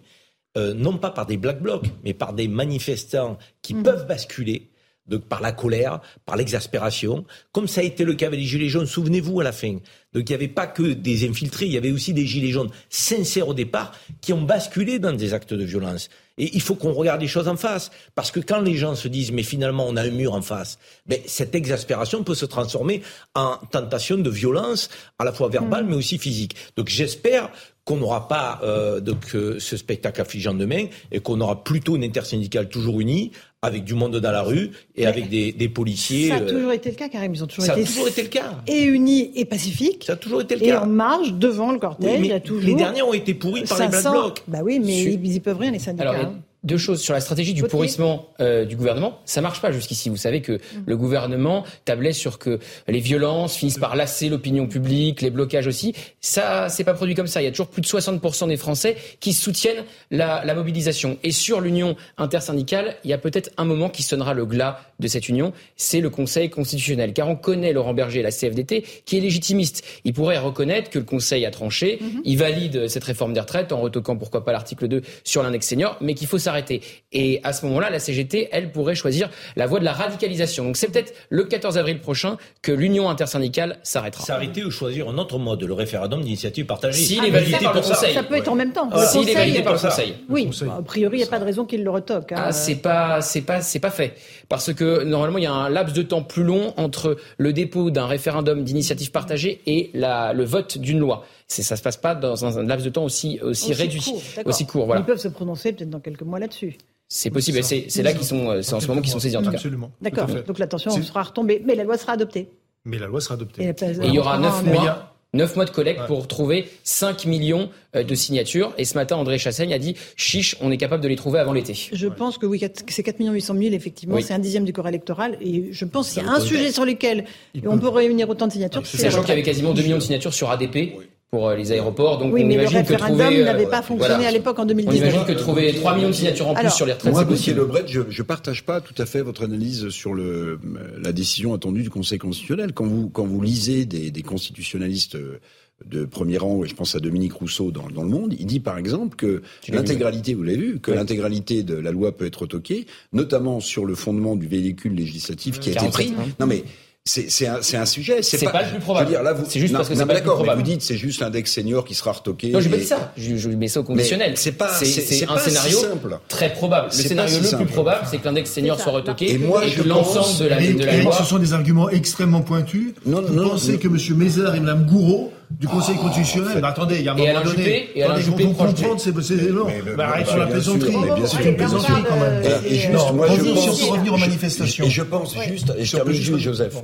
euh, 0.57 0.74
non 0.74 0.98
pas 0.98 1.11
par 1.11 1.26
des 1.26 1.36
Black 1.36 1.62
Blocs, 1.62 1.86
mais 2.05 2.14
par 2.14 2.32
des 2.32 2.48
manifestants 2.48 3.38
qui 3.62 3.74
peuvent 3.74 4.07
basculer 4.07 4.70
donc 5.11 5.24
par 5.24 5.40
la 5.40 5.53
colère, 5.53 6.01
par 6.24 6.36
l'exaspération, 6.36 7.24
comme 7.53 7.68
ça 7.68 7.80
a 7.80 7.84
été 7.84 8.05
le 8.05 8.14
cas 8.14 8.28
avec 8.28 8.38
les 8.38 8.46
Gilets 8.46 8.68
jaunes, 8.68 8.86
souvenez-vous 8.86 9.40
à 9.40 9.44
la 9.44 9.53
fin. 9.53 9.78
Donc 10.12 10.28
il 10.28 10.28
n'y 10.28 10.34
avait 10.34 10.48
pas 10.48 10.66
que 10.66 10.82
des 10.82 11.28
infiltrés, 11.28 11.66
il 11.66 11.72
y 11.72 11.76
avait 11.76 11.90
aussi 11.90 12.14
des 12.14 12.26
Gilets 12.26 12.53
jaunes 12.53 12.70
sincères 12.88 13.48
au 13.48 13.55
départ 13.55 13.92
qui 14.20 14.32
ont 14.32 14.42
basculé 14.42 14.98
dans 14.98 15.12
des 15.12 15.34
actes 15.34 15.53
de 15.53 15.64
violence. 15.64 16.09
Et 16.38 16.51
il 16.55 16.62
faut 16.62 16.74
qu'on 16.74 16.92
regarde 16.92 17.20
les 17.20 17.28
choses 17.28 17.48
en 17.48 17.57
face. 17.57 17.90
Parce 18.14 18.30
que 18.30 18.40
quand 18.40 18.61
les 18.61 18.76
gens 18.76 18.94
se 18.94 19.09
disent, 19.09 19.32
mais 19.32 19.42
finalement 19.42 19.86
on 19.86 19.96
a 19.96 20.03
un 20.03 20.11
mur 20.11 20.32
en 20.32 20.42
face, 20.42 20.78
ben, 21.07 21.18
cette 21.26 21.55
exaspération 21.55 22.22
peut 22.24 22.34
se 22.34 22.46
transformer 22.46 23.03
en 23.34 23.57
tentation 23.70 24.16
de 24.16 24.30
violence, 24.30 24.88
à 25.18 25.24
la 25.24 25.32
fois 25.32 25.48
verbale 25.48 25.84
mais 25.86 25.96
aussi 25.96 26.18
physique. 26.18 26.57
Donc 26.76 26.88
j'espère 26.88 27.51
qu'on 27.91 27.97
n'aura 27.97 28.28
pas 28.28 28.61
euh, 28.62 29.01
donc, 29.01 29.34
euh, 29.34 29.57
ce 29.59 29.76
spectacle 29.76 30.20
affligeant 30.20 30.55
demain 30.55 30.84
et 31.11 31.18
qu'on 31.18 31.41
aura 31.41 31.64
plutôt 31.64 31.97
une 31.97 32.05
intersyndicale 32.05 32.68
toujours 32.68 33.01
unie, 33.01 33.32
avec 33.62 33.82
du 33.82 33.95
monde 33.95 34.16
dans 34.16 34.30
la 34.30 34.43
rue 34.43 34.70
et 34.95 35.07
avec 35.07 35.28
des, 35.28 35.51
des 35.53 35.68
policiers. 35.68 36.28
Ça 36.28 36.36
a 36.36 36.41
euh, 36.43 36.49
toujours 36.49 36.70
été 36.70 36.88
le 36.91 36.95
cas, 36.95 37.09
Karim. 37.09 37.34
Ils 37.34 37.43
ont 37.43 37.49
toujours 37.49 37.64
ça 37.64 37.74
a 37.74 37.78
été 37.78 37.88
toujours 37.88 38.07
été 38.07 38.22
le 38.22 38.28
cas. 38.28 38.53
et 38.68 38.84
unis 38.84 39.32
et 39.34 39.45
pacifiques. 39.45 40.05
Ça 40.07 40.12
a 40.12 40.16
toujours 40.16 40.41
été 40.43 40.55
le 40.55 40.62
Et 40.62 40.68
cas. 40.68 40.82
en 40.82 40.86
marge 40.86 41.34
devant 41.34 41.72
le 41.72 41.74
Oui, 41.74 41.80
cortège, 41.80 42.20
mais 42.20 42.26
il 42.26 42.30
y 42.30 42.32
a 42.32 42.38
toujours 42.38 42.62
les 42.68 42.74
derniers 42.76 43.03
ont 43.03 43.12
été 43.12 43.34
pourris 43.34 43.64
par 43.64 43.80
les 43.80 43.88
Black 43.88 44.03
500 44.03 44.12
Blocs. 44.12 44.43
Bah 44.47 44.61
oui, 44.62 44.78
mais 44.78 45.03
ils, 45.03 45.26
ils 45.26 45.34
y 45.34 45.41
peuvent 45.41 45.59
rien 45.59 45.72
les 45.72 45.80
syndicats. 45.80 46.11
Alors, 46.11 46.26
hein. 46.26 46.34
Deux 46.62 46.76
choses 46.76 47.00
sur 47.00 47.14
la 47.14 47.20
stratégie 47.20 47.54
du 47.54 47.62
pourrissement 47.62 48.28
euh, 48.40 48.64
du 48.64 48.76
gouvernement. 48.76 49.18
Ça 49.24 49.40
marche 49.40 49.61
pas 49.61 49.72
jusqu'ici. 49.72 50.11
Vous 50.11 50.16
savez 50.16 50.42
que 50.42 50.58
le 50.84 50.96
gouvernement 50.96 51.64
tablait 51.84 52.12
sur 52.12 52.38
que 52.38 52.58
les 52.86 53.00
violences 53.00 53.56
finissent 53.56 53.78
par 53.78 53.96
lasser 53.96 54.28
l'opinion 54.28 54.66
publique, 54.66 55.22
les 55.22 55.30
blocages 55.30 55.66
aussi. 55.66 55.94
Ça, 56.20 56.68
c'est 56.68 56.84
pas 56.84 56.94
produit 56.94 57.14
comme 57.14 57.26
ça. 57.26 57.40
Il 57.40 57.44
y 57.44 57.48
a 57.48 57.50
toujours 57.50 57.68
plus 57.68 57.82
de 57.82 57.86
60% 57.86 58.48
des 58.48 58.56
Français 58.56 58.96
qui 59.20 59.32
soutiennent 59.32 59.84
la, 60.11 60.44
la 60.44 60.54
mobilisation. 60.54 61.18
Et 61.22 61.32
sur 61.32 61.61
l'union 61.61 61.96
intersyndicale, 62.18 62.96
il 63.04 63.11
y 63.11 63.14
a 63.14 63.18
peut-être 63.18 63.50
un 63.56 63.64
moment 63.64 63.88
qui 63.88 64.02
sonnera 64.02 64.34
le 64.34 64.44
glas 64.44 64.80
de 64.98 65.08
cette 65.08 65.28
union. 65.28 65.52
C'est 65.76 66.00
le 66.00 66.11
Conseil 66.11 66.50
constitutionnel. 66.50 67.14
Car 67.14 67.28
on 67.28 67.36
connaît 67.36 67.72
Laurent 67.72 67.94
Berger, 67.94 68.22
la 68.22 68.30
CFDT, 68.30 68.84
qui 69.04 69.16
est 69.16 69.20
légitimiste. 69.20 69.82
Il 70.04 70.12
pourrait 70.12 70.38
reconnaître 70.38 70.90
que 70.90 70.98
le 70.98 71.04
Conseil 71.04 71.46
a 71.46 71.50
tranché. 71.50 72.00
Il 72.24 72.36
valide 72.36 72.88
cette 72.88 73.04
réforme 73.04 73.32
des 73.32 73.40
retraites 73.40 73.72
en 73.72 73.80
retoquant 73.80 74.16
pourquoi 74.16 74.44
pas 74.44 74.52
l'article 74.52 74.88
2 74.88 75.02
sur 75.24 75.42
l'index 75.42 75.66
senior, 75.66 75.96
mais 76.00 76.14
qu'il 76.14 76.26
faut 76.26 76.38
s'arrêter. 76.51 76.80
Et 77.12 77.40
à 77.44 77.53
ce 77.53 77.64
moment-là, 77.66 77.90
la 77.90 77.98
CGT, 78.01 78.48
elle 78.53 78.72
pourrait 78.72 78.94
choisir 78.96 79.30
la 79.57 79.66
voie 79.66 79.78
de 79.78 79.84
la 79.84 79.92
radicalisation. 79.92 80.64
Donc 80.64 80.76
c'est 80.76 80.88
peut-être 80.88 81.12
le 81.28 81.44
14 81.44 81.78
avril 81.78 82.01
prochain 82.01 82.36
que 82.62 82.72
l'union 82.72 83.09
intersyndicale 83.09 83.78
s'arrêtera. 83.84 84.24
S'arrêter 84.24 84.64
ou 84.64 84.70
choisir 84.70 85.09
un 85.09 85.16
autre 85.18 85.38
mode, 85.38 85.62
le 85.62 85.72
référendum 85.74 86.20
d'initiative 86.22 86.66
partagée. 86.66 87.01
S'il 87.03 87.20
Ah, 87.22 87.26
est 87.28 87.30
validé 87.30 87.57
par 87.62 87.74
le 87.74 87.82
ça. 87.82 87.94
Conseil. 87.94 88.14
Ça 88.14 88.22
peut 88.24 88.34
être 88.36 88.48
en 88.48 88.55
même 88.57 88.72
temps. 88.72 88.88
Ah, 88.92 89.07
S'il 89.07 89.20
est 89.20 89.22
Conseil- 89.22 89.34
validé 89.36 89.62
par 89.62 89.72
le. 89.74 89.78
Conseil. 89.78 90.14
Oui, 90.28 90.46
Conseil. 90.46 90.68
a 90.76 90.82
priori, 90.82 91.16
il 91.18 91.20
n'y 91.20 91.26
a 91.26 91.30
pas 91.30 91.38
de 91.38 91.44
raison 91.44 91.64
qu'il 91.64 91.84
le 91.84 91.90
retoque. 91.90 92.32
hein. 92.32 92.42
Ah, 92.46 92.53
c'est 92.53 92.76
pas, 92.76 93.20
c'est 93.20 93.42
pas, 93.42 93.61
c'est 93.61 93.78
pas 93.80 93.90
fait. 93.90 94.14
Parce 94.48 94.72
que 94.74 95.05
normalement, 95.05 95.38
il 95.38 95.44
y 95.44 95.46
a 95.46 95.53
un 95.53 95.68
laps 95.68 95.94
de 95.96 96.03
temps 96.03 96.22
plus 96.22 96.42
long 96.44 96.74
entre 96.76 97.16
le 97.38 97.53
dépôt 97.53 97.90
d'un 97.90 98.07
référendum 98.07 98.64
d'initiative 98.64 99.11
partagée 99.12 99.61
et 99.66 99.90
la, 99.94 100.32
le 100.32 100.44
vote 100.44 100.78
d'une 100.78 100.98
loi. 100.98 101.24
Ça 101.51 101.76
se 101.76 101.82
passe 101.82 101.96
pas 101.96 102.14
dans 102.14 102.44
un, 102.44 102.57
un 102.59 102.62
laps 102.64 102.84
de 102.84 102.90
temps 102.90 103.05
aussi, 103.05 103.40
aussi, 103.42 103.72
réduit, 103.72 104.01
court, 104.01 104.22
aussi 104.44 104.66
court. 104.66 104.86
Voilà. 104.86 105.01
Ils 105.01 105.05
peuvent 105.05 105.18
se 105.18 105.28
prononcer 105.28 105.72
peut-être 105.72 105.90
dans 105.90 106.01
quelques 106.01 106.22
mois 106.22 106.38
là-dessus. 106.38 106.76
C'est 107.09 107.30
possible. 107.30 107.62
C'est 107.64 108.03
là 108.03 108.12
qu'ils 108.12 108.24
sont, 108.26 108.51
euh, 108.51 108.62
c'est 108.62 108.74
en 108.74 108.80
ce 108.80 108.86
moment 108.86 109.01
qu'ils 109.01 109.11
sont 109.11 109.18
saisis 109.18 109.36
en 109.36 109.42
tout 109.42 109.51
cas. 109.51 109.57
Absolument. 109.57 109.90
D'accord. 110.01 110.28
Donc 110.46 110.59
l'attention 110.61 110.90
C'est- 110.92 111.03
sera 111.03 111.22
retombée. 111.24 111.61
Mais 111.66 111.74
la 111.74 111.82
loi 111.84 111.98
sera 111.98 112.12
adoptée. 112.12 112.48
Mais 112.84 112.98
la 112.98 113.07
loi 113.09 113.20
sera 113.20 113.34
adoptée. 113.34 113.62
Et, 113.64 113.66
la- 113.80 113.88
Et 114.05 114.09
il 114.09 114.14
y 114.14 114.18
aura 114.20 114.38
neuf 114.38 114.64
mois. 114.64 114.88
a- 114.88 115.07
9 115.32 115.55
mois 115.55 115.64
de 115.64 115.70
collecte 115.70 116.01
Ouais. 116.01 116.07
pour 116.09 116.26
trouver 116.26 116.68
5 116.82 117.24
millions 117.24 117.70
euh, 117.94 118.03
de 118.03 118.14
signatures. 118.16 118.72
Et 118.78 118.84
ce 118.84 118.94
matin, 118.94 119.16
André 119.16 119.38
Chassaigne 119.38 119.72
a 119.72 119.78
dit 119.78 119.94
chiche, 120.16 120.57
on 120.61 120.72
est 120.72 120.76
capable 120.76 121.03
de 121.05 121.09
les 121.09 121.14
trouver 121.14 121.38
avant 121.38 121.53
l'été. 121.53 121.72
Je 121.92 122.07
pense 122.09 122.36
que 122.36 122.46
oui, 122.46 122.59
quatre- 122.59 122.82
c'est 122.88 123.05
4 123.05 123.18
800 123.20 123.55
000, 123.57 123.72
effectivement. 123.74 124.16
Oui. 124.16 124.22
C'est 124.24 124.34
un 124.34 124.40
dixième 124.40 124.64
du 124.64 124.72
corps 124.72 124.88
électoral. 124.88 125.36
Et 125.40 125.68
je 125.72 125.84
pense 125.84 126.11
qu'il 126.12 126.22
y 126.22 126.26
a 126.26 126.30
un 126.30 126.40
sujet 126.40 126.72
sur 126.72 126.84
lequel 126.84 127.24
on 127.66 127.78
peut- 127.78 127.88
réunir 127.88 128.28
autant 128.28 128.46
de 128.48 128.53
signatures. 128.53 128.82
Ah, 128.84 128.88
la 128.92 128.98
Sachant 129.05 129.20
qu'il 129.20 129.28
y 129.30 129.32
avait 129.32 129.42
quasiment 129.44 129.72
2 129.72 129.82
millions 129.82 129.98
de 129.98 130.03
signatures 130.03 130.34
sur 130.34 130.51
ADP 130.51 130.94
pour 131.31 131.49
euh, 131.49 131.57
les 131.57 131.70
aéroports. 131.72 132.18
Donc 132.18 132.33
Oui, 132.35 132.43
on 132.43 132.47
mais 132.49 132.57
le 132.57 132.62
imagine 132.62 132.83
que 132.85 132.89
référendum 132.93 133.18
trouver. 133.20 133.41
euh, 133.43 133.45
n'avait 133.45 133.66
pas 133.66 133.83
fonctionné 133.83 134.14
voilà. 134.14 134.28
à 134.28 134.33
l'époque 134.33 134.59
en 134.59 134.62
On 134.62 134.66
2019. 134.66 134.99
imagine 135.12 135.24
que 135.35 135.41
trouver 135.41 135.72
3 135.74 135.95
millions 135.97 136.09
de 136.09 136.12
signatures 136.14 136.49
en 136.49 136.55
plus 136.55 136.61
Alors, 136.61 136.72
sur 136.72 136.87
les 136.87 136.93
retraites, 136.93 137.12
Moi, 137.12 137.22
c'est 137.22 137.28
possible. 137.28 137.59
Lebret, 137.61 137.85
je 137.87 138.01
ne 138.01 138.22
partage 138.22 138.64
pas 138.64 138.81
tout 138.81 138.95
à 138.99 139.07
fait 139.07 139.22
votre 139.22 139.45
analyse 139.45 139.89
sur 139.91 140.14
le, 140.14 140.59
la 141.03 141.12
décision 141.12 141.55
attendue 141.55 141.83
du 141.83 141.91
Conseil 141.91 142.18
constitutionnel. 142.18 142.72
Quand 142.72 142.87
vous, 142.87 143.09
quand 143.09 143.24
vous 143.24 143.41
lisez 143.41 143.85
des, 143.85 144.11
des 144.11 144.22
constitutionnalistes 144.22 145.14
euh, 145.14 145.39
de 145.87 146.05
premier 146.05 146.37
rang, 146.37 146.62
et 146.64 146.68
je 146.68 146.74
pense 146.74 146.95
à 146.95 147.01
Dominique 147.01 147.33
Rousseau 147.33 147.70
dans, 147.70 147.89
dans 147.89 148.03
Le 148.03 148.09
Monde, 148.11 148.35
il 148.39 148.45
dit 148.47 148.61
par 148.61 148.76
exemple 148.76 149.16
que 149.16 149.41
l'intégralité, 149.70 150.35
vous 150.35 150.43
l'avez 150.43 150.59
vu, 150.59 150.78
que 150.81 150.91
Oui. 150.91 150.97
l'intégralité 150.97 151.62
de 151.62 151.74
la 151.74 151.91
loi 151.91 152.12
peut 152.14 152.26
être 152.26 152.43
retoquée, 152.43 152.87
notamment 153.14 153.61
sur 153.61 153.87
le 153.87 153.95
fondement 153.95 154.37
du 154.37 154.47
véhicule 154.47 154.95
législatif 154.95 155.59
qui 155.59 155.70
a 155.70 155.72
été 155.72 155.81
47, 155.81 155.93
pris. 156.12 156.14
hein. 156.20 156.26
Non 156.39 156.47
mais 156.47 156.64
c'est 157.07 157.46
un, 157.46 157.59
c'est 157.62 157.76
un 157.76 157.86
sujet. 157.86 158.22
C'est 158.22 158.44
pas 158.44 158.62
le 158.62 158.64
plus 158.64 158.68
je 158.68 158.74
veux 158.74 158.80
probable. 158.80 159.09
dire, 159.09 159.22
là, 159.22 159.32
vous- 159.32 159.44
C'est 159.48 159.59
juste 159.59 159.72
non, 159.72 159.78
parce 159.78 159.88
que 159.88 159.94
c'est 159.94 160.07
pas 160.07 160.12
le 160.14 160.20
plus 160.20 160.28
mais 160.28 160.34
probable. 160.34 160.59
vous 160.61 160.66
dites 160.66 160.82
c'est 160.82 160.96
juste 160.96 161.20
l'index 161.20 161.51
senior 161.51 161.84
qui 161.84 161.94
sera 161.94 162.12
retoqué. 162.12 162.51
Non, 162.51 162.61
pas 162.61 162.64
et- 162.66 162.78
dit 162.78 162.84
ça. 162.84 163.12
Je, 163.16 163.36
je 163.36 163.48
mets 163.48 163.68
ça 163.68 163.80
au 163.80 163.84
conditionnel. 163.84 164.34
C'est 164.36 164.53
pas- 164.53 164.68
c'est, 164.74 165.24
un 165.24 165.26
pas 165.34 165.40
si 165.40 165.51
scénario 165.51 165.78
simple. 165.78 166.18
très 166.28 166.53
probable. 166.53 166.88
Le 166.88 166.92
scénario 167.03 167.38
pas 167.38 167.44
si 167.44 167.53
le 167.53 167.57
plus 167.59 167.66
probable, 167.66 168.07
c'est 168.11 168.18
que 168.18 168.24
l'index 168.26 168.51
senior 168.51 168.78
soit 168.80 168.92
retoqué 168.92 169.32
Et 169.32 169.38
moi, 169.38 169.64
et 169.64 169.70
je 169.70 169.82
que 169.82 169.88
l'ensemble 169.88 170.18
pense- 170.18 170.38
de 170.40 170.46
la, 170.46 170.61
de 170.61 170.84
la 170.84 170.96
loi. 170.98 171.16
ce 171.18 171.24
sont 171.24 171.38
des 171.38 171.53
arguments 171.55 171.88
extrêmement 171.88 172.42
pointus. 172.42 172.92
Non, 173.07 173.22
Vous 173.22 173.34
non, 173.34 173.48
pensez 173.51 173.72
non. 173.72 173.78
que 173.78 173.88
M. 173.88 173.96
Mézard 174.18 174.55
et 174.55 174.61
Mme 174.61 174.84
Gouraud 174.86 175.32
du 175.51 175.66
Conseil 175.68 175.96
constitutionnel, 175.96 176.59
mais 176.61 176.68
attendez, 176.68 176.96
il 176.98 177.05
y 177.05 177.09
a 177.09 177.12
un 177.12 177.16
Et 177.16 177.20
moment 177.26 177.40
Alain 177.40 177.51
donné, 177.51 177.88
et 177.94 178.03
Alain 178.03 178.14
attendez, 178.14 178.24
Juppé 178.24 178.44
comprendre 178.44 179.01
ces, 179.01 179.32
éléments. 179.32 179.66
Mais 179.66 179.82
le- 179.84 179.96
Bah, 179.96 180.09
arrête 180.09 180.26
bah, 180.26 180.30
sur 180.30 180.38
la 180.40 180.46
plaisanterie. 180.46 180.92
C'est 181.26 181.44
une 181.48 181.57
plaisanterie 181.57 182.03
quand 182.09 182.20
même. 182.20 182.42
Et, 182.64 182.66
et 182.66 182.78
juste, 182.78 183.12
moi, 183.14 183.26
je 183.28 183.42
pense, 183.42 183.78
sur- 183.80 183.92
revenir 183.92 184.12
aux 184.14 184.16
je- 184.16 184.20
manifestations. 184.26 184.84
Et 184.84 184.90
je 184.90 185.03
pense 185.03 185.34
juste, 185.48 185.72
et 185.76 185.84
je 185.84 185.96
termine 185.96 186.38
Joseph. 186.38 186.74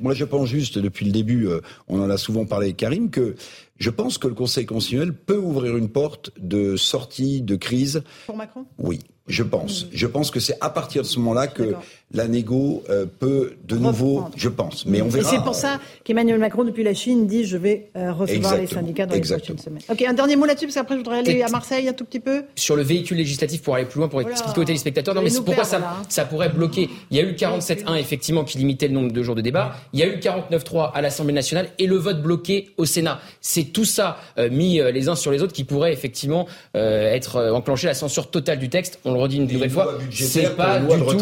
Moi, 0.00 0.14
je 0.14 0.24
pense 0.24 0.48
juste 0.48 0.78
depuis 0.78 1.06
le 1.06 1.12
début, 1.12 1.46
euh, 1.48 1.60
on 1.88 2.00
en 2.00 2.08
a 2.10 2.16
souvent 2.16 2.44
parlé 2.44 2.66
avec 2.66 2.76
Karim, 2.76 3.10
que 3.10 3.34
je 3.78 3.90
pense 3.90 4.18
que 4.18 4.28
le 4.28 4.34
Conseil 4.34 4.66
constitutionnel 4.66 5.12
peut 5.12 5.36
ouvrir 5.38 5.76
une 5.76 5.88
porte 5.88 6.30
de 6.38 6.76
sortie 6.76 7.42
de 7.42 7.56
crise. 7.56 8.02
Pour 8.26 8.36
Macron? 8.36 8.64
Oui, 8.78 9.00
je 9.26 9.42
pense. 9.42 9.86
Je 9.92 10.06
pense 10.06 10.30
que 10.30 10.38
c'est 10.38 10.56
à 10.60 10.70
partir 10.70 11.02
de 11.02 11.06
ce 11.08 11.18
moment-là 11.18 11.48
que. 11.48 11.74
La 12.12 12.28
négo 12.28 12.82
euh, 12.90 13.06
peut 13.06 13.54
de 13.66 13.76
nouveau, 13.76 14.16
Reprendre. 14.16 14.34
je 14.36 14.48
pense. 14.48 14.86
Mais 14.86 15.02
on 15.02 15.06
Et 15.06 15.10
verra. 15.10 15.30
c'est 15.30 15.42
pour 15.42 15.54
ça 15.54 15.80
qu'Emmanuel 16.04 16.38
Macron, 16.38 16.62
depuis 16.64 16.84
la 16.84 16.94
Chine, 16.94 17.26
dit 17.26 17.44
je 17.44 17.56
vais 17.56 17.88
euh, 17.96 18.12
recevoir 18.12 18.56
les 18.56 18.66
syndicats 18.68 19.06
dans 19.06 19.14
les 19.14 19.20
prochaines 19.20 19.58
semaines. 19.58 19.82
Ok, 19.90 20.02
un 20.06 20.12
dernier 20.12 20.36
mot 20.36 20.44
là-dessus, 20.46 20.66
parce 20.66 20.76
qu'après 20.76 20.94
je 20.94 20.98
voudrais 21.00 21.18
aller 21.18 21.32
Et- 21.32 21.42
à 21.42 21.48
Marseille 21.48 21.88
un 21.88 21.92
tout 21.92 22.04
petit 22.04 22.20
peu. 22.20 22.44
sur 22.54 22.76
le 22.76 22.82
véhicule 22.82 23.16
législatif 23.16 23.62
pour 23.62 23.74
aller 23.74 23.84
plus 23.86 23.98
loin, 23.98 24.08
pour 24.08 24.20
Voilà. 24.20 24.32
expliquer 24.32 24.60
aux 24.60 24.64
téléspectateurs. 24.64 25.14
Non, 25.14 25.22
mais 25.22 25.30
pourquoi 25.30 25.54
perdre, 25.54 25.68
ça, 25.70 25.78
là, 25.80 25.96
hein. 25.98 26.02
ça 26.08 26.24
pourrait 26.24 26.50
bloquer. 26.50 26.88
Il 27.10 27.16
y 27.16 27.20
a 27.20 27.24
eu 27.24 27.26
le 27.26 27.32
47.1, 27.32 27.96
effectivement, 27.98 28.44
qui 28.44 28.58
limitait 28.58 28.86
le 28.88 28.94
nombre 28.94 29.10
de 29.12 29.22
jours 29.22 29.34
de 29.34 29.40
débat. 29.40 29.74
Il 29.92 29.98
y 29.98 30.02
a 30.02 30.06
eu 30.06 30.12
le 30.12 30.18
49.3 30.18 30.92
à 30.94 31.00
l'Assemblée 31.02 31.32
nationale 31.34 31.68
et 31.78 31.86
le 31.86 31.96
vote 31.96 32.22
bloqué 32.22 32.70
au 32.76 32.84
Sénat. 32.84 33.18
C'est 33.40 33.64
tout 33.72 33.84
ça 33.84 34.18
euh, 34.38 34.48
mis 34.50 34.78
euh, 34.80 34.92
les 34.92 35.08
uns 35.08 35.16
sur 35.16 35.32
les 35.32 35.42
autres 35.42 35.52
qui 35.52 35.64
pourrait 35.64 35.92
effectivement 35.92 36.46
euh, 36.76 37.12
être 37.12 37.36
euh, 37.36 37.52
enclenché 37.52 37.88
la 37.88 37.94
censure 37.94 38.30
totale 38.30 38.58
du 38.60 38.68
texte. 38.68 39.00
On 39.04 39.12
le 39.14 39.18
redit 39.20 39.36
une 39.38 39.50
Et 39.50 39.54
nouvelle 39.54 39.70
fois. 39.70 39.98
C'est 40.12 40.54
pas 40.54 40.78
du 40.78 40.86
de 40.86 40.92
tout. 41.00 41.18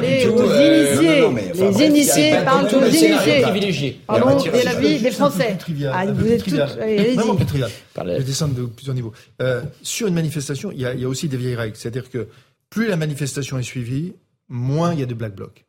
Tout, 0.00 0.34
aux 0.34 0.44
initiés. 0.44 1.20
non, 1.20 1.26
non, 1.26 1.32
mais 1.32 1.50
enfin, 1.52 1.64
les 1.66 1.72
bref, 1.72 1.88
initiés 1.88 2.30
parlent 2.44 2.66
aux 2.66 2.86
initiés. 2.86 4.00
Pardon, 4.06 4.38
et 4.38 4.62
la 4.62 4.74
vie 4.74 4.98
des 4.98 5.10
Français. 5.10 5.56
Ah, 5.92 6.06
vous 6.06 6.26
êtes 6.26 6.42
allez-y. 6.80 7.14
Vraiment 7.14 7.34
plus 7.36 7.46
trivial. 7.46 7.70
Je 7.96 8.22
descendre 8.22 8.54
de 8.54 8.64
plusieurs 8.66 8.94
niveaux. 8.94 9.12
Euh, 9.42 9.62
sur 9.82 10.06
une 10.06 10.14
manifestation, 10.14 10.70
il 10.72 10.80
y, 10.80 10.86
a, 10.86 11.08
aussi 11.08 11.28
des 11.28 11.36
vieilles 11.36 11.56
règles. 11.56 11.76
C'est-à-dire 11.76 12.10
que 12.10 12.28
plus 12.70 12.88
la 12.88 12.96
manifestation 12.96 13.58
est 13.58 13.62
suivie, 13.62 14.14
moins 14.48 14.92
il 14.92 15.00
y 15.00 15.02
a 15.02 15.06
de 15.06 15.14
black 15.14 15.34
blocs. 15.34 15.64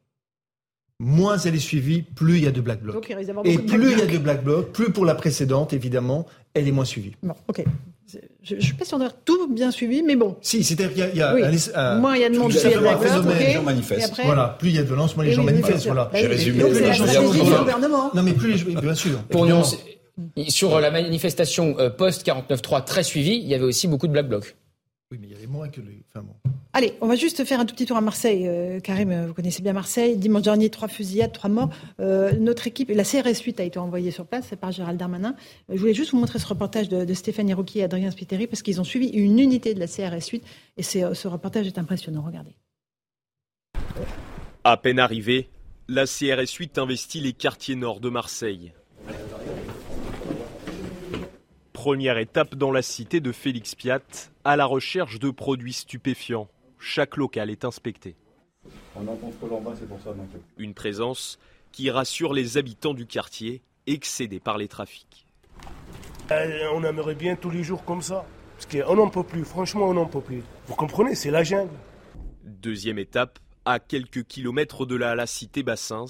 Moins 1.00 1.38
elle 1.40 1.56
est 1.56 1.60
suivie, 1.60 2.02
plus 2.02 2.38
il 2.38 2.44
y 2.44 2.48
a 2.48 2.52
de 2.52 2.62
black 2.62 2.82
blocs. 2.82 2.96
Donc, 2.96 3.10
il 3.10 3.52
Et 3.52 3.58
plus 3.58 3.92
il 3.92 4.00
y 4.00 4.02
a 4.02 4.06
de 4.06 4.18
black 4.18 4.44
blocs, 4.44 4.72
plus 4.72 4.92
pour 4.92 5.06
la 5.06 5.14
précédente, 5.14 5.74
évidemment, 5.74 6.26
elle 6.54 6.68
est 6.68 6.72
moins 6.72 6.86
suivie. 6.86 7.12
Bon, 7.22 7.36
ok. 7.48 7.66
Je 8.48 8.56
ne 8.56 8.62
suis 8.62 8.74
pas 8.74 8.86
sûre 8.86 9.00
d'avoir 9.00 9.16
tout 9.26 9.48
bien 9.52 9.72
suivi, 9.72 10.04
mais 10.04 10.16
bon. 10.16 10.38
Si, 10.41 10.64
c'est-à-dire 10.64 10.89
qu'il 10.91 11.00
y 11.00 11.02
a, 11.04 11.10
il 11.10 11.18
y 11.18 11.22
a 11.22 11.34
Oui. 11.34 11.41
un- 11.74 11.80
un- 11.80 12.00
Moins 12.00 12.16
il 12.16 12.22
y 12.22 12.26
a 12.26 12.30
de 12.30 12.38
monde, 12.38 12.52
plus 12.52 12.60
il 12.64 12.70
y 12.70 12.74
a 12.76 12.80
de 12.80 12.86
un 12.86 12.98
phénomène, 13.00 13.32
ok. 13.38 13.39
les 13.39 13.52
gens 13.54 13.64
manifestent. 13.64 14.12
Après 14.12 14.24
Voilà, 14.26 14.56
plus 14.60 14.70
il 14.70 14.76
y 14.76 14.78
a 14.78 14.82
de 14.84 14.88
violence, 14.88 15.16
moins 15.16 15.26
les 15.26 15.32
gens 15.34 15.41
oui, 15.43 15.52
manifestent. 15.52 15.86
Voilà. 15.88 16.04
Bah 16.06 16.20
J'ai 16.20 16.28
oui, 16.28 16.32
résumé. 16.36 16.64
donc, 16.64 16.74
la 16.80 16.93
sont 16.93 17.06
stratégie 17.08 17.41
du 17.41 17.50
gouvernement. 17.50 18.12
Non, 18.14 18.22
mais 18.24 18.34
plus 18.34 18.52
les 18.52 18.58
gens, 18.60 18.80
bien 18.82 18.93
sûr. 18.96 19.18
Pour 19.30 19.46
nuancer, 19.48 19.78
sur 20.50 20.80
la 20.80 20.91
manifestation 20.91 21.76
euh, 21.80 21.89
post-49.3 21.89 22.84
très 22.84 23.02
suivie, 23.04 23.36
il 23.38 23.48
y 23.48 23.56
avait 23.56 23.64
aussi 23.66 23.88
beaucoup 23.88 24.06
de 24.08 24.12
black 24.14 24.28
blocs. 24.30 24.56
Oui, 25.12 25.18
mais 25.20 25.28
il 25.28 25.34
y 25.34 25.36
avait 25.36 25.48
moins 25.48 25.68
que 25.70 25.82
les. 25.82 26.04
Enfin 26.14 26.24
bon. 26.26 26.34
Allez, 26.78 26.92
on 27.00 27.08
va 27.08 27.16
juste 27.16 27.46
faire 27.46 27.62
un 27.62 27.66
tout 27.66 27.74
petit 27.74 27.86
tour 27.86 27.96
à 27.96 28.02
Marseille. 28.02 28.50
Euh, 28.50 28.82
Karim, 28.82 29.10
euh, 29.10 29.28
vous 29.28 29.34
connaissez 29.34 29.64
bien 29.64 29.72
Marseille. 29.72 30.18
Dimanche 30.18 30.42
dernier, 30.42 30.70
trois 30.70 30.90
fusillades, 30.90 31.32
trois 31.32 31.50
morts. 31.50 31.70
Euh, 32.02 32.34
notre 32.34 32.68
équipe, 32.68 32.90
la 32.90 33.06
CRS 33.06 33.42
8 33.46 33.62
a 33.62 33.64
été 33.64 33.80
envoyée 33.80 34.12
sur 34.12 34.26
place, 34.26 34.54
par 34.60 34.74
Gérald 34.74 35.00
Darmanin. 35.00 35.38
Je 35.70 35.78
voulais 35.78 35.94
juste 35.94 36.12
vous 36.12 36.20
montrer 36.20 36.38
ce 36.38 36.46
reportage 36.46 36.90
de, 36.90 37.14
Stéphanie 37.14 37.54
Rouquier 37.54 37.80
et 37.80 37.84
Adrien 37.86 38.12
Spiteri 38.12 38.46
parce 38.46 38.62
qu'ils 38.62 38.82
ont 38.82 38.84
suivi 38.84 39.08
une 39.08 39.40
unité 39.40 39.74
de 39.74 39.80
la 39.80 39.88
CRS 39.88 40.28
8 40.30 40.44
et 40.76 40.84
ce 40.84 41.28
reportage 41.30 41.66
est 41.66 41.78
impressionnant. 41.78 42.24
Regardez. 42.28 42.58
À 44.66 44.76
peine 44.76 45.00
arrivé, 45.00 45.48
la 45.88 46.06
CRS 46.06 46.56
8 46.60 46.78
investit 46.78 47.22
les 47.22 47.32
quartiers 47.32 47.76
nord 47.76 48.02
de 48.02 48.10
Marseille. 48.10 48.74
Première 51.72 52.18
étape 52.18 52.56
dans 52.56 52.74
la 52.74 52.82
cité 52.82 53.22
de 53.22 53.32
Félix 53.32 53.76
Piat, 53.76 54.02
à 54.44 54.58
la 54.58 54.66
recherche 54.66 55.20
de 55.20 55.30
produits 55.30 55.72
stupéfiants. 55.72 56.50
Chaque 56.80 57.18
local 57.18 57.50
est 57.50 57.66
inspecté. 57.66 58.16
On 58.96 59.08
en 59.08 59.16
contrôle 59.16 59.54
en 59.54 59.62
bas, 59.62 59.74
c'est 59.78 59.88
pour 59.88 60.02
ça. 60.02 60.14
Donc. 60.14 60.28
Une 60.58 60.74
présence 60.74 61.40
qui 61.72 61.90
rassure 61.90 62.34
les 62.34 62.58
habitants 62.58 62.94
du 62.94 63.06
quartier, 63.06 63.62
excédés 63.88 64.40
par 64.40 64.58
les 64.58 64.68
trafics. 64.68 65.28
Euh, 66.32 66.70
on 66.74 66.84
aimerait 66.84 67.16
bien 67.16 67.36
tous 67.36 67.50
les 67.50 67.64
jours 67.64 67.84
comme 67.84 68.02
ça. 68.02 68.26
Parce 68.58 68.66
qu'on 68.68 68.96
n'en 68.96 69.10
peut 69.10 69.24
plus, 69.24 69.44
franchement, 69.44 69.90
on 69.90 69.94
n'en 69.94 70.06
peut 70.06 70.22
plus. 70.22 70.42
Vous 70.68 70.76
comprenez, 70.76 71.16
c'est 71.16 71.32
la 71.32 71.44
jungle. 71.44 71.74
Deuxième 72.44 72.98
étape, 72.98 73.40
à 73.66 73.80
quelques 73.80 74.24
kilomètres 74.24 74.86
de 74.86 74.96
là, 74.96 75.16
la 75.16 75.28
cité 75.28 75.62
Bassins. 75.64 76.06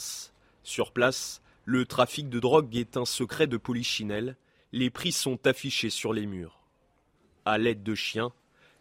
Sur 0.61 0.91
place, 0.91 1.41
le 1.63 1.85
trafic 1.85 2.29
de 2.29 2.39
drogue 2.39 2.75
est 2.75 2.97
un 2.97 3.05
secret 3.05 3.47
de 3.47 3.57
polichinelle. 3.57 4.37
Les 4.71 4.89
prix 4.89 5.11
sont 5.11 5.47
affichés 5.47 5.89
sur 5.89 6.13
les 6.13 6.27
murs. 6.27 6.61
À 7.45 7.57
l'aide 7.57 7.81
de 7.81 7.95
chiens, 7.95 8.31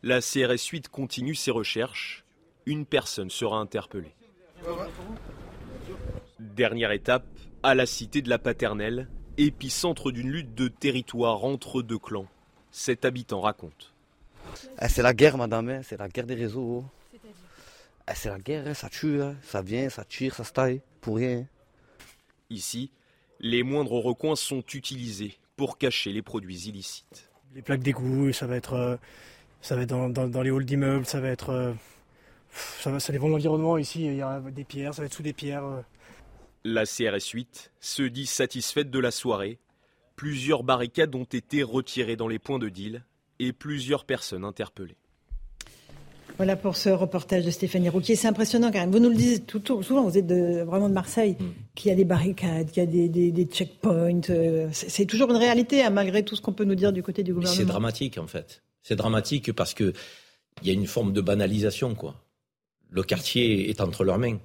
la 0.05 0.20
CRS 0.20 0.68
8 0.70 0.88
continue 0.88 1.34
ses 1.34 1.50
recherches. 1.50 2.24
Une 2.66 2.84
personne 2.84 3.30
sera 3.30 3.57
interpellée. 3.57 4.14
Dernière 6.38 6.92
étape, 6.92 7.26
à 7.62 7.74
la 7.74 7.86
cité 7.86 8.20
de 8.20 8.28
la 8.28 8.38
Paternelle, 8.38 9.09
épicentre 9.38 10.12
d'une 10.12 10.30
lutte 10.30 10.55
de 10.55 10.68
territoire 10.68 11.44
entre 11.44 11.80
deux 11.80 11.98
clans. 11.98 12.28
Cet 12.70 13.07
habitant 13.07 13.40
raconte. 13.40 13.94
Eh, 14.82 14.88
c'est 14.88 15.02
la 15.02 15.14
guerre, 15.14 15.38
madame, 15.38 15.70
hein, 15.70 15.80
c'est 15.82 15.98
la 15.98 16.09
guerre 16.09 16.26
des 16.26 16.34
réseaux. 16.34 16.84
Eh, 17.14 18.14
c'est 18.14 18.28
la 18.28 18.38
guerre, 18.38 18.76
ça 18.76 18.90
tue, 18.90 19.20
ça 19.42 19.62
vient, 19.62 19.88
ça 19.88 20.05
tire, 20.05 20.34
ça 20.34 20.44
se 20.44 20.52
taille, 20.52 20.82
pour 21.00 21.16
rien. 21.16 21.46
Ici, 22.50 22.90
les 23.40 23.62
moindres 23.62 24.05
recoins 24.05 24.36
sont 24.36 24.62
utilisés 24.74 25.38
pour 25.57 25.78
cacher 25.78 26.12
les 26.12 26.22
produits 26.22 26.68
illicites. 26.68 27.30
Les 27.55 27.62
plaques 27.62 27.82
d'égout, 27.82 28.32
ça 28.32 28.46
va 28.46 28.57
être, 28.57 28.74
euh, 28.74 28.96
ça 29.64 29.76
va 29.76 29.82
être 29.82 29.88
dans, 29.88 30.08
dans- 30.10 30.28
dans 30.28 30.42
les 30.42 30.50
halls 30.50 30.64
d'immeubles, 30.66 31.06
ça 31.06 31.20
va 31.20 31.28
être, 31.28 31.50
euh, 31.50 31.72
ça, 32.80 32.90
va, 32.90 33.00
ça 33.00 33.12
dépend 33.12 33.26
de 33.26 33.32
l'environnement. 33.32 33.78
Ici, 33.78 34.04
il 34.04 34.16
y 34.16 34.22
a 34.22 34.40
des 34.40 34.64
pierres, 34.64 34.92
ça 34.94 35.02
va 35.02 35.06
être 35.06 35.14
sous 35.14 35.22
des 35.22 35.32
pierres. 35.32 35.64
euh. 35.64 35.80
La 36.64 36.84
CRS 36.86 37.28
8 37.32 37.72
se 37.80 38.02
dit 38.02 38.26
satisfaite 38.26 38.90
de 38.90 38.98
la 38.98 39.10
soirée. 39.10 39.58
Plusieurs 40.16 40.62
barricades 40.62 41.14
ont 41.14 41.24
été 41.24 41.62
retirées 41.62 42.16
dans 42.16 42.28
les 42.28 42.38
points 42.38 42.58
de 42.58 42.68
deal 42.68 43.02
et 43.38 43.52
plusieurs 43.52 44.04
personnes 44.04 44.44
interpellées. 44.44 44.96
Voilà 46.36 46.56
pour 46.56 46.76
ce 46.76 46.88
reportage 46.88 47.44
de 47.44 47.50
Stéphanie 47.50 47.88
Rouquier. 47.88 48.16
C'est 48.16 48.26
impressionnant 48.28 48.72
quand 48.72 48.80
même. 48.80 48.90
Vous 48.90 48.98
nous 48.98 49.08
le 49.10 49.14
dites 49.14 49.46
tout, 49.46 49.60
tout- 49.60 49.82
souvent, 49.84 50.02
vous 50.02 50.18
êtes 50.18 50.26
de, 50.26 50.62
vraiment 50.62 50.88
de 50.88 50.94
Marseille, 50.94 51.36
qu'il 51.76 51.90
y 51.90 51.92
a 51.92 51.96
des 51.96 52.04
barricades, 52.04 52.70
qu'il 52.70 52.82
y 52.82 52.86
a 52.86 52.90
des, 52.90 53.08
des- 53.08 53.30
des 53.30 53.44
checkpoints. 53.44 54.20
euh, 54.30 54.68
C'est 54.72 55.06
toujours 55.06 55.30
une 55.30 55.36
réalité, 55.36 55.82
hein, 55.84 55.90
malgré 55.90 56.24
tout 56.24 56.34
ce 56.34 56.40
qu'on 56.40 56.52
peut 56.52 56.64
nous 56.64 56.74
dire 56.74 56.92
du 56.92 57.02
côté 57.04 57.22
du 57.22 57.32
gouvernement. 57.34 57.56
c'est 57.56 57.64
dramatique 57.66 58.18
en 58.18 58.26
fait. 58.26 58.62
C'est 58.85 58.97
dramatique 58.97 59.53
parce 59.53 59.74
que 59.74 59.93
il 60.62 60.68
y 60.68 60.70
a 60.70 60.74
une 60.74 60.87
forme 60.87 61.12
de 61.12 61.20
banalisation 61.20 61.97
quoi. 61.97 62.14
Le 62.91 63.03
quartier 63.03 63.68
est 63.70 63.80
entre 63.80 64.05
leurs 64.05 64.18
mains, 64.18 64.39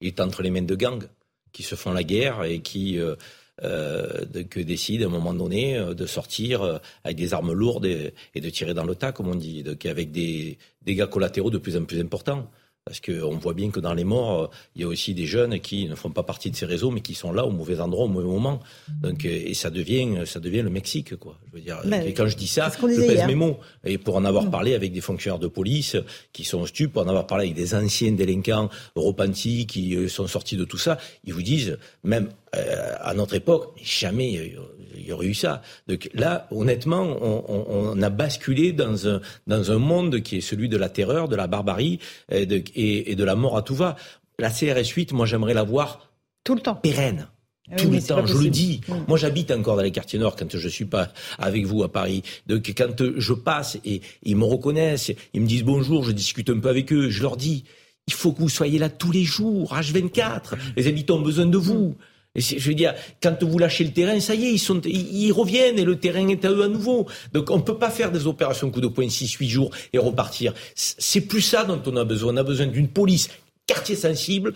il 0.00 0.06
est 0.06 0.20
entre 0.20 0.40
les 0.42 0.50
mains 0.50 0.62
de 0.62 0.74
gangs 0.74 1.06
qui 1.52 1.62
se 1.62 1.74
font 1.74 1.92
la 1.92 2.04
guerre 2.04 2.44
et 2.44 2.60
qui 2.60 2.98
euh, 2.98 3.16
euh, 3.62 4.24
décident 4.24 5.04
à 5.04 5.08
un 5.08 5.10
moment 5.10 5.34
donné 5.34 5.76
euh, 5.76 5.94
de 5.94 6.06
sortir 6.06 6.80
avec 7.04 7.16
des 7.16 7.34
armes 7.34 7.52
lourdes 7.52 7.84
et, 7.84 8.14
de 8.34 8.50
tirer 8.50 8.72
dans 8.72 8.84
le 8.84 8.94
tas 8.94 9.12
comme 9.12 9.28
on 9.28 9.34
dit, 9.34 9.62
avec 9.84 10.12
des 10.12 10.58
dégâts 10.80 11.06
collatéraux 11.06 11.50
de 11.50 11.58
plus 11.58 11.76
en 11.76 11.84
plus 11.84 12.00
importants. 12.00 12.50
Parce 12.84 13.00
qu'on 13.00 13.36
voit 13.36 13.54
bien 13.54 13.70
que 13.70 13.78
dans 13.78 13.94
les 13.94 14.02
morts, 14.02 14.42
euh, 14.42 14.46
il 14.74 14.82
y 14.82 14.84
a 14.84 14.88
aussi 14.88 15.14
des 15.14 15.24
jeunes 15.24 15.60
qui 15.60 15.88
ne 15.88 15.94
font 15.94 16.10
pas 16.10 16.24
partie 16.24 16.50
de 16.50 16.56
ces 16.56 16.66
réseaux, 16.66 16.90
mais 16.90 17.00
qui 17.00 17.14
sont 17.14 17.32
là 17.32 17.46
au 17.46 17.50
mauvais 17.50 17.78
endroit, 17.78 18.06
au 18.06 18.08
mauvais 18.08 18.26
moment. 18.26 18.58
Donc, 19.00 19.24
euh, 19.24 19.28
et 19.28 19.54
ça 19.54 19.70
devient, 19.70 20.22
ça 20.26 20.40
devient 20.40 20.62
le 20.62 20.70
Mexique, 20.70 21.14
quoi. 21.14 21.38
Je 21.46 21.58
veux 21.58 21.62
dire, 21.62 21.80
Bah 21.84 22.04
et 22.04 22.12
quand 22.12 22.26
je 22.26 22.36
dis 22.36 22.48
ça, 22.48 22.72
je 22.76 22.84
pèse 22.84 22.98
hier. 22.98 23.26
mes 23.28 23.36
mots. 23.36 23.60
Et 23.84 23.98
pour 23.98 24.16
en 24.16 24.24
avoir 24.24 24.50
parlé 24.50 24.74
avec 24.74 24.92
des 24.92 25.00
fonctionnaires 25.00 25.38
de 25.38 25.46
police 25.46 25.96
qui 26.32 26.42
sont 26.42 26.66
stupes, 26.66 26.92
pour 26.94 27.02
en 27.02 27.08
avoir 27.08 27.28
parlé 27.28 27.44
avec 27.44 27.54
des 27.56 27.74
anciens 27.76 28.10
délinquants 28.12 28.68
repentis 28.96 29.66
qui 29.68 29.94
euh, 29.94 30.08
sont 30.08 30.26
sortis 30.26 30.56
de 30.56 30.64
tout 30.64 30.78
ça, 30.78 30.98
ils 31.24 31.32
vous 31.32 31.42
disent, 31.42 31.78
même 32.02 32.30
euh, 32.56 32.94
à 33.00 33.14
notre 33.14 33.34
époque, 33.34 33.74
jamais 33.80 34.38
euh, 34.38 34.58
il 34.96 35.06
y 35.06 35.12
aurait 35.12 35.26
eu 35.26 35.34
ça. 35.34 35.62
Donc 35.88 36.08
là, 36.14 36.46
honnêtement, 36.50 37.02
on, 37.02 37.44
on- 37.48 37.92
on 37.96 38.02
a 38.02 38.10
basculé 38.10 38.72
dans 38.72 39.08
un, 39.08 39.20
dans 39.46 39.70
un 39.72 39.78
monde 39.78 40.20
qui 40.20 40.36
est 40.38 40.40
celui 40.40 40.68
de 40.68 40.76
la 40.76 40.88
terreur, 40.88 41.28
de 41.28 41.36
la 41.36 41.46
barbarie 41.46 41.98
et 42.30 42.46
de, 42.46 42.56
et- 42.74 43.12
et 43.12 43.14
de 43.16 43.24
la 43.24 43.34
mort 43.34 43.56
à 43.56 43.62
tout 43.62 43.74
va. 43.74 43.96
La 44.38 44.50
CRS 44.50 44.88
8, 44.94 45.12
moi 45.12 45.26
j'aimerais 45.26 45.54
la 45.54 45.62
voir 45.62 46.10
tout 46.44 46.54
le 46.54 46.60
temps 46.60 46.74
pérenne. 46.74 47.28
Ah 47.70 47.76
oui, 47.78 47.84
Tout 47.84 47.90
le 47.92 48.02
temps, 48.02 48.26
je 48.26 48.36
le 48.38 48.50
dis. 48.50 48.80
Mm. 48.88 48.92
Moi, 49.06 49.16
j'habite 49.16 49.50
encore 49.52 49.76
dans 49.76 49.82
les 49.82 49.92
quartiers 49.92 50.18
nord 50.18 50.34
quand 50.36 50.56
je 50.56 50.68
suis 50.68 50.84
pas 50.84 51.12
avec 51.38 51.64
vous 51.64 51.84
à 51.84 51.92
Paris. 51.92 52.22
Donc, 52.48 52.70
quand 52.76 53.00
euh, 53.00 53.14
je 53.18 53.32
passe 53.32 53.78
et 53.84 54.02
ils 54.24 54.36
me 54.36 54.44
reconnaissent, 54.44 55.12
ils 55.32 55.40
me 55.40 55.46
disent 55.46 55.62
bonjour, 55.62 56.02
je 56.02 56.10
discute 56.10 56.50
un 56.50 56.58
peu 56.58 56.68
avec 56.68 56.92
eux, 56.92 57.08
je 57.08 57.22
leur 57.22 57.36
dis, 57.36 57.62
il 58.08 58.12
faut 58.14 58.32
que 58.32 58.40
vous 58.40 58.48
soyez 58.48 58.80
là 58.80 58.88
tous 58.90 59.12
les 59.12 59.22
jours, 59.22 59.72
H24. 59.74 60.54
Les 60.76 60.88
habitants 60.88 61.18
ont 61.18 61.22
besoin 61.22 61.46
de 61.46 61.56
vous. 61.56 61.94
Je 62.34 62.66
veux 62.66 62.74
dire, 62.74 62.94
quand 63.22 63.42
vous 63.42 63.58
lâchez 63.58 63.84
le 63.84 63.90
terrain, 63.90 64.18
ça 64.18 64.34
y 64.34 64.46
est, 64.46 64.68
ils, 64.86 65.32
reviennent 65.32 65.78
et 65.78 65.84
le 65.84 65.96
terrain 65.96 66.26
est 66.28 66.44
à 66.46 66.50
eux 66.50 66.62
à 66.62 66.68
nouveau. 66.68 67.06
Donc 67.32 67.50
on 67.50 67.58
ne 67.58 67.62
peut 67.62 67.76
pas 67.76 67.90
faire 67.90 68.10
des 68.10 68.26
opérations 68.26 68.70
coup 68.70 68.80
de 68.80 68.88
poing 68.88 69.06
6-8 69.06 69.48
jours 69.48 69.70
et 69.92 69.98
repartir. 69.98 70.54
C'est 70.74 71.22
plus 71.22 71.42
ça 71.42 71.64
dont 71.64 71.82
on 71.86 71.96
a 71.96 72.04
besoin. 72.04 72.32
On 72.32 72.36
a 72.38 72.42
besoin 72.42 72.66
d'une 72.66 72.88
police 72.88 73.28
quartier 73.66 73.96
sensible 73.96 74.54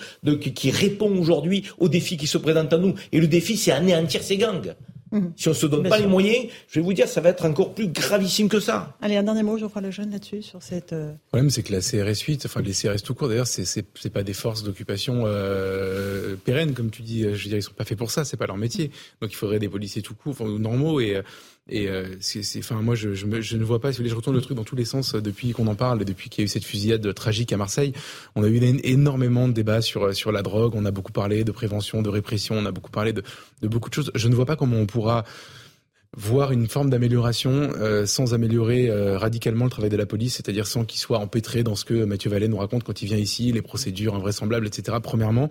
qui 0.55 0.71
répond 0.71 1.15
aujourd'hui 1.19 1.65
aux 1.79 1.89
défis 1.89 2.17
qui 2.17 2.27
se 2.27 2.39
présentent 2.39 2.73
à 2.73 2.79
nous. 2.79 2.95
Et 3.13 3.21
le 3.21 3.27
défi, 3.27 3.57
c'est 3.57 3.73
anéantir 3.73 4.23
ces 4.23 4.37
gangs. 4.39 4.75
Mhm. 5.13 5.33
Si 5.37 5.49
on 5.49 5.55
se 5.55 5.67
donne 5.67 5.83
Bien 5.83 5.91
pas 5.91 5.97
sûr. 5.99 6.07
les 6.07 6.11
moyens, 6.11 6.47
je 6.69 6.81
vais 6.81 6.85
vous 6.85 6.93
dire, 6.93 7.07
ça 7.07 7.21
va 7.21 7.29
être 7.29 7.45
encore 7.45 7.75
plus 7.75 7.87
gravissime 7.89 8.49
que 8.49 8.59
ça. 8.59 8.97
Allez, 9.01 9.17
un 9.17 9.23
dernier 9.23 9.43
mot, 9.45 9.57
Geoffroy 9.57 9.81
Lejeune, 9.83 10.11
là-dessus, 10.11 10.43
sur 10.43 10.63
cette. 10.63 10.93
euh, 10.93 11.13
Le 11.13 11.19
problème, 11.29 11.51
c'est 11.51 11.63
que 11.63 11.73
la 11.73 11.81
CRS 11.81 12.21
8, 12.27 12.45
enfin 12.47 12.61
les 12.61 12.73
CRS 12.73 13.03
tout 13.05 13.15
court, 13.15 13.29
d'ailleurs, 13.29 13.47
c'est 13.47 13.65
c'est 13.65 13.85
c'est 13.95 14.11
pas 14.11 14.25
des 14.25 14.33
forces 14.35 14.63
d'occupation 14.65 15.23
euh, 15.27 16.37
pérennes, 16.45 16.75
comme 16.75 16.91
tu 16.91 17.03
dis. 17.03 17.23
Je 17.23 17.29
veux 17.29 17.37
dire, 17.49 17.57
ils 17.59 17.63
sont 17.63 17.73
pas 17.73 17.85
faits 17.85 17.99
pour 17.99 18.11
ça, 18.11 18.25
c'est 18.25 18.37
pas 18.37 18.47
leur 18.47 18.57
métier. 18.57 18.91
Donc 19.21 19.31
il 19.33 19.37
faudrait 19.37 19.59
des 19.59 19.69
policiers 19.69 20.03
tout 20.03 20.15
court, 20.15 20.33
enfin, 20.33 20.47
normaux 20.59 21.01
et 21.01 21.23
Et 21.69 21.89
euh, 21.89 22.15
c'est, 22.21 22.43
enfin, 22.59 22.77
moi, 22.77 22.95
je, 22.95 23.15
je, 23.15 23.27
je, 23.41 23.57
ne 23.57 23.65
vois 23.65 23.81
pas. 23.81 23.93
Si 23.93 24.09
je 24.09 24.15
retourne 24.15 24.37
le 24.37 24.43
truc 24.43 24.57
dans 24.57 24.65
tous 24.65 24.77
les 24.77 24.85
sens 24.85 25.15
euh, 25.15 25.21
depuis 25.21 25.51
qu'on 25.51 25.67
en 25.67 25.75
parle 25.75 26.05
depuis 26.05 26.31
qu'il 26.31 26.43
y 26.43 26.45
a 26.45 26.47
eu 26.47 26.49
cette 26.49 26.65
fusillade 26.65 27.13
tragique 27.15 27.53
à 27.53 27.57
Marseille. 27.57 27.93
On 28.37 28.45
a 28.45 28.49
eu 28.49 28.61
énormément 28.85 29.49
de 29.49 29.53
débats 29.53 29.83
sur 29.83 30.15
sur 30.15 30.31
la 30.31 30.43
drogue. 30.43 30.75
On 30.77 30.85
a 30.85 30.93
beaucoup 30.93 31.13
parlé 31.13 31.43
de 31.43 31.51
prévention, 31.51 32.03
de 32.03 32.09
répression. 32.09 32.57
On 32.57 32.67
a 32.67 32.71
beaucoup 32.71 32.93
parlé 32.93 33.13
de, 33.13 33.23
de 33.63 33.69
beaucoup 33.69 33.89
de 33.89 33.95
choses. 33.95 34.13
Je 34.15 34.29
ne 34.29 34.35
vois 34.37 34.47
pas 34.47 34.55
comment 34.55 34.77
on 34.77 34.87
pourra 34.87 35.25
voir 36.17 36.53
une 36.53 36.67
forme 36.67 36.89
d'amélioration 36.91 37.71
euh, 37.79 38.07
sans 38.07 38.33
améliorer 38.35 38.89
euh, 38.89 39.19
radicalement 39.19 39.65
le 39.65 39.71
travail 39.71 39.91
de 39.91 39.97
la 39.97 40.07
police, 40.07 40.35
c'est-à-dire 40.37 40.67
sans 40.67 40.85
qu'il 40.85 40.99
soit 40.99 41.19
empêtré 41.19 41.63
dans 41.63 41.75
ce 41.75 41.85
que 41.85 42.05
Mathieu 42.05 42.31
Vallet 42.31 42.49
nous 42.49 42.57
raconte 42.57 42.85
quand 42.85 43.03
il 43.03 43.07
vient 43.07 43.19
ici, 43.19 43.53
les 43.53 43.63
procédures 43.63 44.15
invraisemblables, 44.15 44.67
etc. 44.67 44.97
Premièrement, 45.03 45.49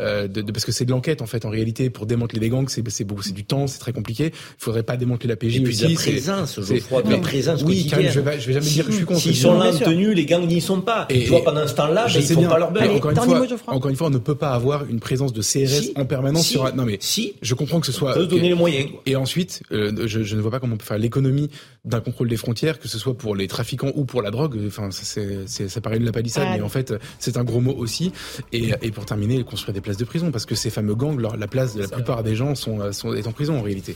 euh, 0.00 0.26
de, 0.26 0.42
de, 0.42 0.50
parce 0.52 0.64
que 0.64 0.72
c'est 0.72 0.84
de 0.84 0.90
l'enquête 0.90 1.22
en 1.22 1.26
fait. 1.26 1.44
En 1.44 1.50
réalité, 1.50 1.88
pour 1.90 2.06
démanteler 2.06 2.40
les 2.40 2.48
gangs, 2.48 2.68
c'est 2.68 2.82
c'est 2.90 3.06
c'est 3.22 3.32
du 3.34 3.44
temps, 3.44 3.66
c'est 3.66 3.78
très 3.78 3.92
compliqué. 3.92 4.26
Il 4.32 4.32
faudrait 4.58 4.82
pas 4.82 4.96
démanteler 4.96 5.28
la 5.28 5.36
PJ 5.36 5.56
Et 5.56 5.60
puis 5.60 5.72
aussi. 5.72 5.88
la 5.88 5.94
présence, 5.94 6.60
je 6.60 6.74
crois, 6.80 7.02
de 7.02 7.10
la 7.10 7.18
présence 7.18 7.62
oui, 7.62 7.84
quotidienne. 7.88 8.12
je 8.12 8.20
vais, 8.20 8.40
je 8.40 8.46
vais 8.48 8.52
jamais 8.54 8.66
dire 8.66 8.86
que 8.86 8.90
je 8.92 8.96
suis 8.96 9.04
contre. 9.06 9.20
S'ils 9.20 9.36
sont 9.36 9.58
là 9.58 9.72
en 9.72 9.78
tenue, 9.78 10.14
les 10.14 10.26
gangs 10.26 10.46
n'y 10.46 10.60
sont 10.60 10.80
pas. 10.80 11.06
Et, 11.10 11.22
tu 11.24 11.28
vois, 11.30 11.44
pendant 11.44 11.66
ce 11.66 11.74
temps-là, 11.74 12.06
ben, 12.06 12.12
ils 12.16 12.22
font 12.22 12.40
bien. 12.40 12.48
pas 12.48 12.58
leur 12.58 12.70
beurre. 12.72 12.90
Encore 12.94 13.10
une 13.10 13.16
fois, 13.16 13.74
encore 13.74 13.90
une 13.90 13.96
fois, 13.96 14.06
on 14.08 14.10
ne 14.10 14.18
peut 14.18 14.34
pas 14.34 14.50
avoir 14.50 14.84
une 14.86 14.98
présence 15.00 15.32
de 15.32 15.42
CRS 15.42 15.68
Si. 15.68 15.92
en 15.96 16.04
permanence 16.06 16.44
Si. 16.46 16.52
sur. 16.54 16.66
un- 16.66 16.72
Non 16.72 16.84
mais 16.84 16.98
Si. 17.00 17.34
je 17.42 17.54
comprends 17.54 17.78
que 17.80 17.86
ce 17.86 17.92
soit. 17.92 18.14
se 18.14 18.20
donner 18.20 18.48
les 18.48 18.54
moyens. 18.54 18.88
Et 19.06 19.14
ensuite, 19.16 19.62
euh, 19.70 19.92
je, 20.08 20.36
ne 20.36 20.40
vois 20.40 20.50
pas 20.50 20.60
comment 20.60 20.74
on 20.74 20.78
peut 20.78 20.84
faire 20.84 20.98
l'économie 20.98 21.50
d'un 21.88 22.00
contrôle 22.00 22.28
des 22.28 22.36
frontières, 22.36 22.78
que 22.78 22.88
ce 22.88 22.98
soit 22.98 23.14
pour 23.14 23.34
les 23.34 23.48
trafiquants 23.48 23.90
ou 23.94 24.04
pour 24.04 24.22
la 24.22 24.30
drogue. 24.30 24.58
Enfin, 24.66 24.90
ça, 24.90 25.02
c'est, 25.04 25.46
c'est- 25.46 25.68
ça 25.68 25.80
paraît 25.80 25.98
de 25.98 26.04
la 26.04 26.12
palissade, 26.12 26.44
Ouais. 26.48 26.56
mais 26.58 26.62
en 26.62 26.68
fait, 26.68 26.94
c'est 27.18 27.36
un 27.36 27.44
gros 27.44 27.60
mot 27.60 27.74
aussi. 27.76 28.12
Et, 28.52 28.70
et 28.82 28.90
pour 28.90 29.04
terminer, 29.06 29.42
construire 29.44 29.74
des 29.74 29.80
places 29.80 29.96
de 29.96 30.04
prison, 30.04 30.30
parce 30.30 30.46
que 30.46 30.54
ces 30.54 30.70
fameux 30.70 30.94
gangs, 30.94 31.18
leur- 31.18 31.36
la 31.36 31.46
place 31.48 31.74
de 31.74 31.82
la 31.82 31.88
plupart 31.88 32.22
des 32.22 32.36
gens 32.36 32.54
sont, 32.54 32.80
euh, 32.80 32.92
sont 32.92 33.12
est 33.14 33.26
en 33.26 33.32
prison 33.32 33.58
en 33.58 33.62
réalité. 33.62 33.94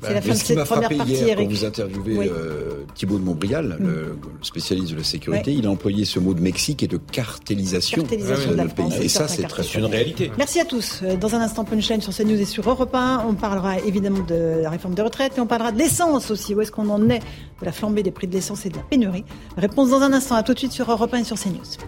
C'est 0.00 0.08
la 0.08 0.14
Mais 0.14 0.20
fin 0.20 0.28
de 0.32 0.34
ce 0.34 0.40
qui 0.40 0.46
cette 0.48 0.56
m'a 0.56 0.64
première 0.64 0.82
frappé 0.84 0.96
partie, 0.96 1.12
hier 1.12 1.28
Eric. 1.28 1.48
quand 1.48 1.54
vous 1.54 1.64
interviewez 1.64 2.18
Oui. 2.18 2.28
euh, 2.32 2.70
Thibault 2.94 3.18
de 3.18 3.24
Montbrial, 3.24 3.76
le, 3.80 3.86
le 3.86 4.18
spécialiste 4.42 4.92
de 4.92 4.98
la 4.98 5.04
sécurité, 5.04 5.50
Ouais. 5.52 5.56
il 5.58 5.66
a 5.66 5.70
employé 5.70 6.04
ce 6.04 6.18
mot 6.18 6.34
de 6.34 6.40
Mexique 6.40 6.82
et 6.82 6.86
de 6.88 6.96
cartélisation, 6.96 8.02
Cartélisation 8.02 8.50
euh, 8.50 8.52
de 8.52 8.56
la 8.56 8.64
le 8.64 8.70
pays. 8.70 8.92
Et 9.02 9.08
ça, 9.08 9.28
c'est 9.28 9.42
très 9.42 9.62
une 9.78 9.84
réalité. 9.84 10.30
Merci 10.38 10.60
à 10.60 10.64
tous. 10.64 11.00
Euh, 11.02 11.16
Dans 11.16 11.34
un 11.34 11.40
instant, 11.40 11.64
Punchline 11.64 12.00
sur 12.00 12.14
CNews 12.14 12.40
et 12.40 12.44
sur 12.44 12.68
Europe 12.68 12.94
1. 12.94 13.24
On 13.28 13.34
parlera 13.34 13.78
évidemment 13.80 14.20
de 14.24 14.60
la 14.62 14.70
réforme 14.70 14.94
des 14.94 15.02
retraites 15.02 15.36
et 15.36 15.40
on 15.40 15.46
parlera 15.46 15.72
de 15.72 15.78
l'essence 15.78 16.30
aussi. 16.30 16.54
Où 16.54 16.60
est-ce 16.60 16.70
qu'on 16.72 16.88
en 16.88 17.07
est 17.10 17.20
de 17.20 17.64
la 17.64 17.72
flambée 17.72 18.02
des 18.02 18.10
prix 18.10 18.26
de 18.26 18.32
l'essence 18.32 18.66
et 18.66 18.68
de 18.68 18.76
la 18.76 18.82
pénurie 18.82 19.24
Réponse 19.56 19.90
dans 19.90 20.00
un 20.00 20.12
instant. 20.12 20.36
À 20.36 20.42
tout 20.42 20.54
de 20.54 20.58
suite 20.58 20.72
sur 20.72 20.90
Europe 20.90 21.12
1 21.12 21.18
et 21.18 21.24
sur 21.24 21.38
CNews. 21.38 21.78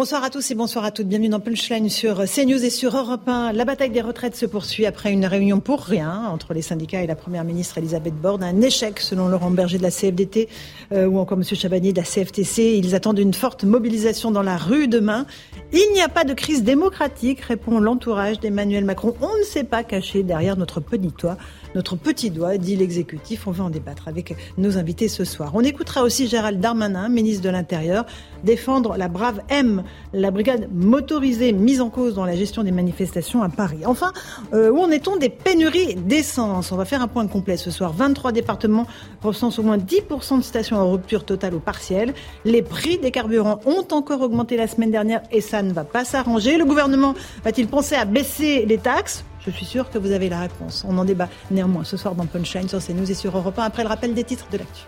Bonsoir 0.00 0.24
à 0.24 0.30
tous 0.30 0.50
et 0.50 0.54
bonsoir 0.54 0.86
à 0.86 0.92
toutes. 0.92 1.08
Bienvenue 1.08 1.28
dans 1.28 1.40
Punchline 1.40 1.90
sur 1.90 2.24
CNews 2.24 2.64
et 2.64 2.70
sur 2.70 2.96
Europe 2.96 3.28
1. 3.28 3.52
La 3.52 3.66
bataille 3.66 3.90
des 3.90 4.00
retraites 4.00 4.34
se 4.34 4.46
poursuit 4.46 4.86
après 4.86 5.12
une 5.12 5.26
réunion 5.26 5.60
pour 5.60 5.82
rien 5.82 6.24
entre 6.30 6.54
les 6.54 6.62
syndicats 6.62 7.02
et 7.02 7.06
la 7.06 7.16
première 7.16 7.44
ministre 7.44 7.76
Elisabeth 7.76 8.14
Borne. 8.14 8.42
Un 8.42 8.62
échec 8.62 8.98
selon 8.98 9.28
Laurent 9.28 9.50
Berger 9.50 9.76
de 9.76 9.82
la 9.82 9.90
CFDT 9.90 10.48
euh, 10.92 11.04
ou 11.04 11.18
encore 11.18 11.36
M. 11.36 11.44
Chabanier 11.44 11.92
de 11.92 11.98
la 11.98 12.06
CFTC. 12.06 12.78
Ils 12.78 12.94
attendent 12.94 13.18
une 13.18 13.34
forte 13.34 13.64
mobilisation 13.64 14.30
dans 14.30 14.40
la 14.40 14.56
rue 14.56 14.88
demain. 14.88 15.26
Il 15.74 15.92
n'y 15.92 16.00
a 16.00 16.08
pas 16.08 16.24
de 16.24 16.32
crise 16.32 16.64
démocratique, 16.64 17.42
répond 17.42 17.78
l'entourage 17.78 18.40
d'Emmanuel 18.40 18.86
Macron. 18.86 19.14
On 19.20 19.38
ne 19.38 19.44
s'est 19.44 19.64
pas 19.64 19.84
caché 19.84 20.22
derrière 20.22 20.56
notre 20.56 20.80
petit 20.80 21.12
doigt. 21.20 21.36
Notre 21.74 21.96
petit 21.96 22.30
doigt, 22.30 22.56
dit 22.56 22.76
l'exécutif. 22.76 23.46
On 23.46 23.52
va 23.52 23.64
en 23.64 23.70
débattre 23.70 24.08
avec 24.08 24.34
nos 24.58 24.76
invités 24.76 25.08
ce 25.08 25.24
soir. 25.24 25.52
On 25.54 25.62
écoutera 25.62 26.02
aussi 26.02 26.26
Gérald 26.26 26.60
Darmanin, 26.60 27.08
ministre 27.08 27.42
de 27.42 27.50
l'Intérieur, 27.50 28.06
défendre 28.44 28.96
la 28.96 29.08
brave 29.08 29.40
M, 29.48 29.84
la 30.12 30.30
brigade 30.30 30.68
motorisée 30.72 31.52
mise 31.52 31.80
en 31.80 31.90
cause 31.90 32.14
dans 32.14 32.24
la 32.24 32.34
gestion 32.34 32.64
des 32.64 32.72
manifestations 32.72 33.42
à 33.42 33.48
Paris. 33.48 33.80
Enfin, 33.84 34.12
euh, 34.52 34.70
où 34.70 34.78
en 34.80 34.90
est-on 34.90 35.16
des 35.16 35.28
pénuries 35.28 35.94
d'essence? 35.94 36.72
On 36.72 36.76
va 36.76 36.84
faire 36.84 37.02
un 37.02 37.08
point 37.08 37.26
complet 37.26 37.56
ce 37.56 37.70
soir. 37.70 37.92
23 37.92 38.32
départements 38.32 38.86
recensent 39.22 39.58
au 39.58 39.62
moins 39.62 39.78
10% 39.78 40.38
de 40.38 40.42
stations 40.42 40.76
en 40.76 40.90
rupture 40.90 41.24
totale 41.24 41.54
ou 41.54 41.60
partielle. 41.60 42.14
Les 42.44 42.62
prix 42.62 42.98
des 42.98 43.10
carburants 43.10 43.60
ont 43.64 43.86
encore 43.92 44.22
augmenté 44.22 44.56
la 44.56 44.66
semaine 44.66 44.90
dernière 44.90 45.22
et 45.30 45.40
ça 45.40 45.62
ne 45.62 45.72
va 45.72 45.84
pas 45.84 46.04
s'arranger. 46.04 46.58
Le 46.58 46.64
gouvernement 46.64 47.14
va-t-il 47.44 47.68
penser 47.68 47.94
à 47.94 48.04
baisser 48.04 48.66
les 48.66 48.78
taxes? 48.78 49.24
Je 49.44 49.50
suis 49.50 49.66
sûr 49.66 49.90
que 49.90 49.98
vous 49.98 50.12
avez 50.12 50.28
la 50.28 50.40
réponse. 50.40 50.84
On 50.88 50.96
en 50.98 51.04
débat 51.04 51.28
néanmoins 51.50 51.84
ce 51.84 51.96
soir 51.96 52.14
dans 52.14 52.26
Punchline 52.26 52.68
sur 52.68 52.84
CNews 52.84 53.10
et 53.10 53.14
sur 53.14 53.36
Europe 53.36 53.58
1 53.58 53.62
après 53.64 53.82
le 53.82 53.88
rappel 53.88 54.14
des 54.14 54.24
titres 54.24 54.46
de 54.50 54.58
l'actu. 54.58 54.82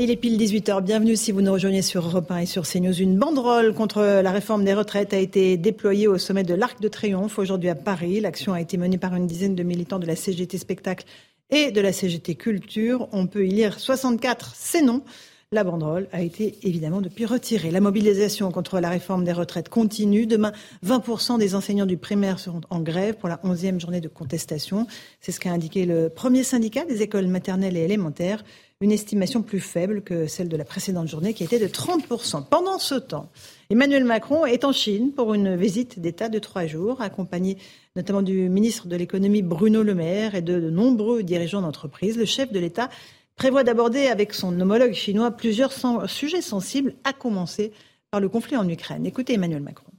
Il 0.00 0.12
est 0.12 0.16
pile 0.16 0.38
18h. 0.38 0.80
Bienvenue 0.82 1.16
si 1.16 1.32
vous 1.32 1.42
nous 1.42 1.52
rejoignez 1.52 1.82
sur 1.82 2.06
Europe 2.06 2.30
1 2.30 2.38
et 2.38 2.46
sur 2.46 2.62
CNews. 2.62 3.02
Une 3.02 3.18
banderole 3.18 3.74
contre 3.74 4.00
la 4.00 4.30
réforme 4.30 4.64
des 4.64 4.72
retraites 4.72 5.12
a 5.12 5.18
été 5.18 5.56
déployée 5.56 6.06
au 6.06 6.18
sommet 6.18 6.44
de 6.44 6.54
l'Arc 6.54 6.80
de 6.80 6.86
Triomphe 6.86 7.40
aujourd'hui 7.40 7.68
à 7.68 7.74
Paris. 7.74 8.20
L'action 8.20 8.52
a 8.52 8.60
été 8.60 8.76
menée 8.76 8.96
par 8.96 9.16
une 9.16 9.26
dizaine 9.26 9.56
de 9.56 9.64
militants 9.64 9.98
de 9.98 10.06
la 10.06 10.14
CGT 10.14 10.56
Spectacle 10.56 11.04
et 11.50 11.70
de 11.70 11.80
la 11.80 11.92
CGT 11.92 12.34
Culture. 12.34 13.08
On 13.12 13.26
peut 13.26 13.46
y 13.46 13.50
lire 13.50 13.78
64 13.78 14.52
c'est 14.54 14.82
non. 14.82 15.02
La 15.50 15.64
banderole 15.64 16.08
a 16.12 16.20
été 16.20 16.58
évidemment 16.62 17.00
depuis 17.00 17.24
retirée. 17.24 17.70
La 17.70 17.80
mobilisation 17.80 18.52
contre 18.52 18.80
la 18.80 18.90
réforme 18.90 19.24
des 19.24 19.32
retraites 19.32 19.70
continue. 19.70 20.26
Demain, 20.26 20.52
20% 20.84 21.38
des 21.38 21.54
enseignants 21.54 21.86
du 21.86 21.96
primaire 21.96 22.38
seront 22.38 22.60
en 22.68 22.80
grève 22.80 23.14
pour 23.14 23.30
la 23.30 23.38
11e 23.38 23.80
journée 23.80 24.02
de 24.02 24.08
contestation. 24.08 24.86
C'est 25.22 25.32
ce 25.32 25.40
qu'a 25.40 25.50
indiqué 25.50 25.86
le 25.86 26.10
premier 26.10 26.44
syndicat 26.44 26.84
des 26.84 27.00
écoles 27.00 27.28
maternelles 27.28 27.78
et 27.78 27.82
élémentaires. 27.82 28.44
Une 28.82 28.92
estimation 28.92 29.40
plus 29.40 29.60
faible 29.60 30.02
que 30.02 30.26
celle 30.26 30.50
de 30.50 30.56
la 30.58 30.66
précédente 30.66 31.08
journée 31.08 31.32
qui 31.32 31.44
était 31.44 31.58
de 31.58 31.66
30%. 31.66 32.44
Pendant 32.50 32.78
ce 32.78 32.96
temps, 32.96 33.30
Emmanuel 33.70 34.04
Macron 34.04 34.46
est 34.46 34.64
en 34.64 34.72
Chine 34.72 35.12
pour 35.12 35.34
une 35.34 35.54
visite 35.54 35.98
d'État 35.98 36.30
de 36.30 36.38
trois 36.38 36.66
jours, 36.66 37.02
accompagné 37.02 37.58
notamment 37.96 38.22
du 38.22 38.48
ministre 38.48 38.86
de 38.86 38.96
l'économie 38.96 39.42
Bruno 39.42 39.82
Le 39.82 39.94
Maire 39.94 40.34
et 40.34 40.40
de, 40.40 40.70
nombreux 40.70 41.22
dirigeants 41.22 41.60
d'entreprise. 41.60 42.16
Le 42.16 42.24
chef 42.24 42.50
de 42.50 42.58
l'État 42.58 42.88
prévoit 43.36 43.64
d'aborder 43.64 44.06
avec 44.06 44.32
son 44.32 44.58
homologue 44.58 44.94
chinois 44.94 45.32
plusieurs 45.32 45.74
sujets 46.08 46.40
sensibles, 46.40 46.94
à 47.04 47.12
commencer 47.12 47.74
par 48.10 48.20
le 48.20 48.30
conflit 48.30 48.56
en 48.56 48.66
Ukraine. 48.66 49.04
Écoutez 49.04 49.34
Emmanuel 49.34 49.60
Macron. 49.60 49.92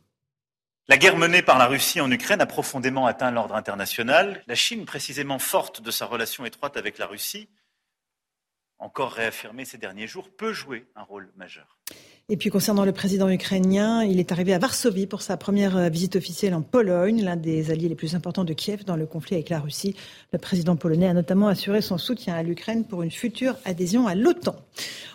La 0.87 0.97
guerre 0.97 1.17
menée 1.17 1.43
par 1.43 1.59
la 1.59 1.67
Russie 1.67 2.01
en 2.01 2.09
Ukraine 2.09 2.41
a 2.41 2.47
profondément 2.47 3.05
atteint 3.05 3.29
l'ordre 3.29 3.53
international. 3.53 4.41
La 4.47 4.55
Chine, 4.55 4.85
précisément 4.85 5.37
forte 5.37 5.83
de 5.83 5.91
sa 5.91 6.07
relation 6.07 6.43
étroite 6.43 6.75
avec 6.75 6.97
la 6.97 7.05
Russie, 7.05 7.47
encore 8.79 9.11
réaffirmée 9.11 9.65
ces 9.65 9.77
derniers 9.77 10.07
jours, 10.07 10.27
peut 10.35 10.53
jouer 10.53 10.87
un 10.95 11.03
rôle 11.03 11.31
majeur. 11.35 11.77
Et 12.31 12.37
puis 12.37 12.51
concernant 12.51 12.85
le 12.85 12.91
président 12.91 13.27
ukrainien, 13.27 14.03
il 14.03 14.19
est 14.19 14.31
arrivé 14.31 14.53
à 14.53 14.59
Varsovie 14.59 15.07
pour 15.07 15.23
sa 15.23 15.35
première 15.35 15.75
euh, 15.75 15.89
visite 15.89 16.15
officielle 16.15 16.53
en 16.53 16.61
Pologne, 16.61 17.23
l'un 17.23 17.35
des 17.35 17.71
alliés 17.71 17.89
les 17.89 17.95
plus 17.95 18.13
importants 18.13 18.43
de 18.43 18.53
Kiev 18.53 18.85
dans 18.85 18.95
le 18.95 19.07
conflit 19.07 19.33
avec 19.33 19.49
la 19.49 19.59
Russie. 19.59 19.95
Le 20.31 20.37
président 20.37 20.75
polonais 20.75 21.07
a 21.07 21.13
notamment 21.13 21.47
assuré 21.47 21.81
son 21.81 21.97
soutien 21.97 22.35
à 22.35 22.43
l'Ukraine 22.43 22.85
pour 22.85 23.01
une 23.01 23.09
future 23.09 23.55
adhésion 23.65 24.05
à 24.05 24.13
l'OTAN. 24.13 24.55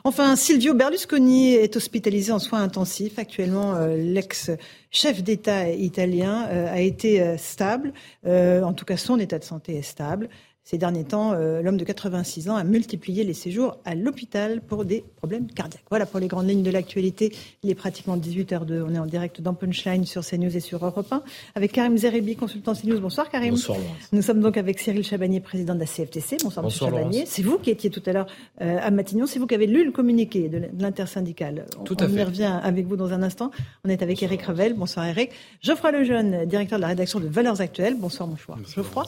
Enfin, 0.02 0.34
Silvio 0.34 0.74
Berlusconi 0.74 1.54
est 1.54 1.76
hospitalisé 1.76 2.32
en 2.32 2.40
soins 2.40 2.62
intensifs. 2.62 3.16
Actuellement, 3.20 3.76
euh, 3.76 3.96
l'ex-chef 3.96 5.22
d'État 5.22 5.70
italien 5.70 6.48
euh, 6.50 6.66
a 6.66 6.80
été 6.80 7.38
stable. 7.38 7.92
En 8.26 8.72
tout 8.72 8.84
cas, 8.84 8.96
son 8.96 9.20
état 9.20 9.38
de 9.38 9.44
santé 9.44 9.76
est 9.76 9.82
stable. 9.82 10.28
Ces 10.66 10.78
derniers 10.78 11.04
temps, 11.04 11.32
euh, 11.34 11.60
l'homme 11.60 11.76
de 11.76 11.84
86 11.84 12.48
ans 12.48 12.56
a 12.56 12.64
multiplié 12.64 13.22
les 13.22 13.34
séjours 13.34 13.76
à 13.84 13.94
l'hôpital 13.94 14.62
pour 14.62 14.86
des 14.86 15.04
problèmes 15.16 15.46
cardiaques. 15.46 15.84
Voilà 15.90 16.06
pour 16.06 16.20
les 16.20 16.26
grandes 16.26 16.48
lignes 16.48 16.62
de 16.62 16.70
l'actualité. 16.70 17.34
Il 17.62 17.68
est 17.68 17.74
pratiquement 17.74 18.16
18h02. 18.16 18.82
On 18.88 18.94
est 18.94 18.98
en 18.98 19.04
direct 19.04 19.42
dans 19.42 19.52
Punchline 19.52 20.06
sur 20.06 20.24
CNews 20.24 20.56
et 20.56 20.60
sur 20.60 20.82
Europe 20.82 21.12
1 21.12 21.22
avec 21.54 21.72
Karim 21.72 21.98
Zeribi, 21.98 22.34
consultant 22.34 22.72
CNews. 22.72 22.98
Bonsoir 22.98 23.28
Karim. 23.28 23.50
Bonsoir, 23.50 23.76
Laurence. 23.76 24.08
Nous 24.12 24.22
sommes 24.22 24.40
donc 24.40 24.56
avec 24.56 24.78
Cyril 24.80 25.04
Chabanier, 25.04 25.40
président 25.40 25.74
de 25.74 25.80
la 25.80 25.86
CFTC. 25.86 26.38
Bonsoir, 26.42 26.64
Bonsoir, 26.64 26.90
Monsieur 26.90 27.02
Chabanier. 27.02 27.24
C'est 27.26 27.42
vous 27.42 27.58
qui 27.58 27.68
étiez 27.68 27.90
tout 27.90 28.02
à 28.06 28.12
l'heure 28.12 28.26
euh, 28.62 28.78
à 28.80 28.90
Matignon. 28.90 29.26
C'est 29.26 29.38
vous 29.38 29.46
qui 29.46 29.54
avez 29.54 29.66
lu 29.66 29.84
le 29.84 29.92
communiqué 29.92 30.48
de 30.48 30.62
l'intersyndicale. 30.78 31.66
On, 31.78 31.84
Tout 31.84 31.96
à 32.00 32.06
on 32.06 32.08
y 32.08 32.22
revient 32.22 32.58
avec 32.62 32.86
vous 32.86 32.96
dans 32.96 33.12
un 33.12 33.22
instant. 33.22 33.50
On 33.84 33.90
est 33.90 34.02
avec 34.02 34.22
Eric 34.22 34.40
Revel. 34.40 34.72
Bonsoir 34.72 35.04
Eric. 35.04 35.30
Geoffroy 35.60 35.92
Lejeune, 35.92 36.46
directeur 36.46 36.78
de 36.78 36.82
la 36.82 36.88
rédaction 36.88 37.20
de 37.20 37.28
Valeurs 37.28 37.60
Actuelles. 37.60 37.96
Bonsoir 37.98 38.26
mon 38.26 38.36
choix. 38.36 38.56
Geoffroy. 38.74 39.04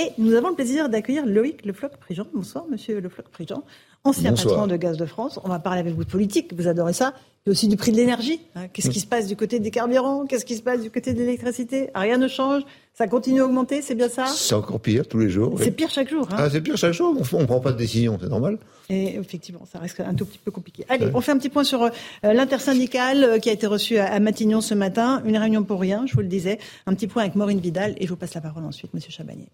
Et 0.00 0.12
nous 0.16 0.34
avons 0.34 0.50
le 0.50 0.54
plaisir 0.54 0.88
d'accueillir 0.88 1.26
Loïc 1.26 1.64
Le 1.66 1.72
Floch-Prigent. 1.72 2.26
Bonsoir, 2.32 2.64
monsieur 2.70 3.00
Le 3.00 3.08
Floch-Prigent, 3.08 3.64
ancien 4.04 4.30
Bonsoir. 4.30 4.54
patron 4.54 4.66
de 4.68 4.76
Gaz 4.76 4.96
de 4.96 5.06
France. 5.06 5.40
On 5.42 5.48
va 5.48 5.58
parler 5.58 5.80
avec 5.80 5.92
vous 5.94 6.04
de 6.04 6.08
politique, 6.10 6.54
vous 6.54 6.68
adorez 6.68 6.92
ça, 6.92 7.14
et 7.46 7.50
aussi 7.50 7.66
du 7.66 7.76
prix 7.76 7.90
de 7.90 7.96
l'énergie. 7.96 8.40
hein. 8.54 8.68
Qu'est-ce 8.72 8.90
qui 8.90 9.00
se 9.00 9.08
passe 9.08 9.26
du 9.26 9.34
côté 9.34 9.58
des 9.58 9.72
carburants? 9.72 10.24
Qu'est-ce 10.26 10.44
qui 10.44 10.54
se 10.56 10.62
passe 10.62 10.82
du 10.82 10.90
côté 10.92 11.14
de 11.14 11.18
l'électricité? 11.18 11.90
Rien 11.96 12.16
ne 12.16 12.28
change, 12.28 12.62
ça 12.94 13.08
continue 13.08 13.40
à 13.40 13.46
augmenter, 13.46 13.82
c'est 13.82 13.96
bien 13.96 14.08
ça? 14.08 14.26
C'est 14.26 14.54
encore 14.54 14.78
pire 14.78 15.08
tous 15.08 15.18
les 15.18 15.30
jours. 15.30 15.54
oui. 15.54 15.62
C'est 15.64 15.72
pire 15.72 15.90
chaque 15.90 16.10
jour. 16.10 16.28
hein. 16.30 16.36
Ah, 16.38 16.48
c'est 16.48 16.60
pire 16.60 16.76
chaque 16.76 16.92
jour. 16.92 17.16
On 17.32 17.40
ne 17.40 17.46
prend 17.46 17.58
pas 17.58 17.72
de 17.72 17.78
décision, 17.78 18.18
c'est 18.20 18.28
normal. 18.28 18.58
Et 18.90 19.16
effectivement, 19.16 19.64
ça 19.66 19.80
reste 19.80 19.98
un 19.98 20.14
tout 20.14 20.26
petit 20.26 20.38
peu 20.38 20.52
compliqué. 20.52 20.84
Allez, 20.88 21.06
Ouais. 21.06 21.12
on 21.12 21.20
fait 21.20 21.32
un 21.32 21.38
petit 21.38 21.48
point 21.48 21.64
sur 21.64 21.82
euh, 21.82 21.90
l'intersyndicale 22.22 23.24
euh, 23.24 23.38
qui 23.40 23.50
a 23.50 23.52
été 23.52 23.66
reçue 23.66 23.98
à, 23.98 24.12
à 24.12 24.20
Matignon 24.20 24.60
ce 24.60 24.74
matin. 24.74 25.22
Une 25.24 25.36
réunion 25.38 25.64
pour 25.64 25.80
rien, 25.80 26.04
je 26.06 26.14
vous 26.14 26.20
le 26.20 26.28
disais. 26.28 26.58
Un 26.86 26.94
petit 26.94 27.08
point 27.08 27.22
avec 27.22 27.34
Maureen 27.34 27.58
Vidal 27.58 27.96
et 27.98 28.04
je 28.04 28.10
vous 28.10 28.16
passe 28.16 28.34
la 28.34 28.40
parole 28.40 28.64
ensuite, 28.64 28.94
monsieur 28.94 29.10
Chabanier. 29.10 29.48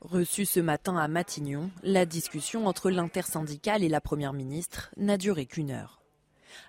Reçue 0.00 0.44
ce 0.44 0.60
matin 0.60 0.96
à 0.96 1.08
Matignon, 1.08 1.70
la 1.82 2.06
discussion 2.06 2.66
entre 2.68 2.88
l'intersyndicale 2.88 3.82
et 3.82 3.88
la 3.88 4.00
Première 4.00 4.32
ministre 4.32 4.90
n'a 4.96 5.16
duré 5.16 5.44
qu'une 5.44 5.72
heure. 5.72 6.02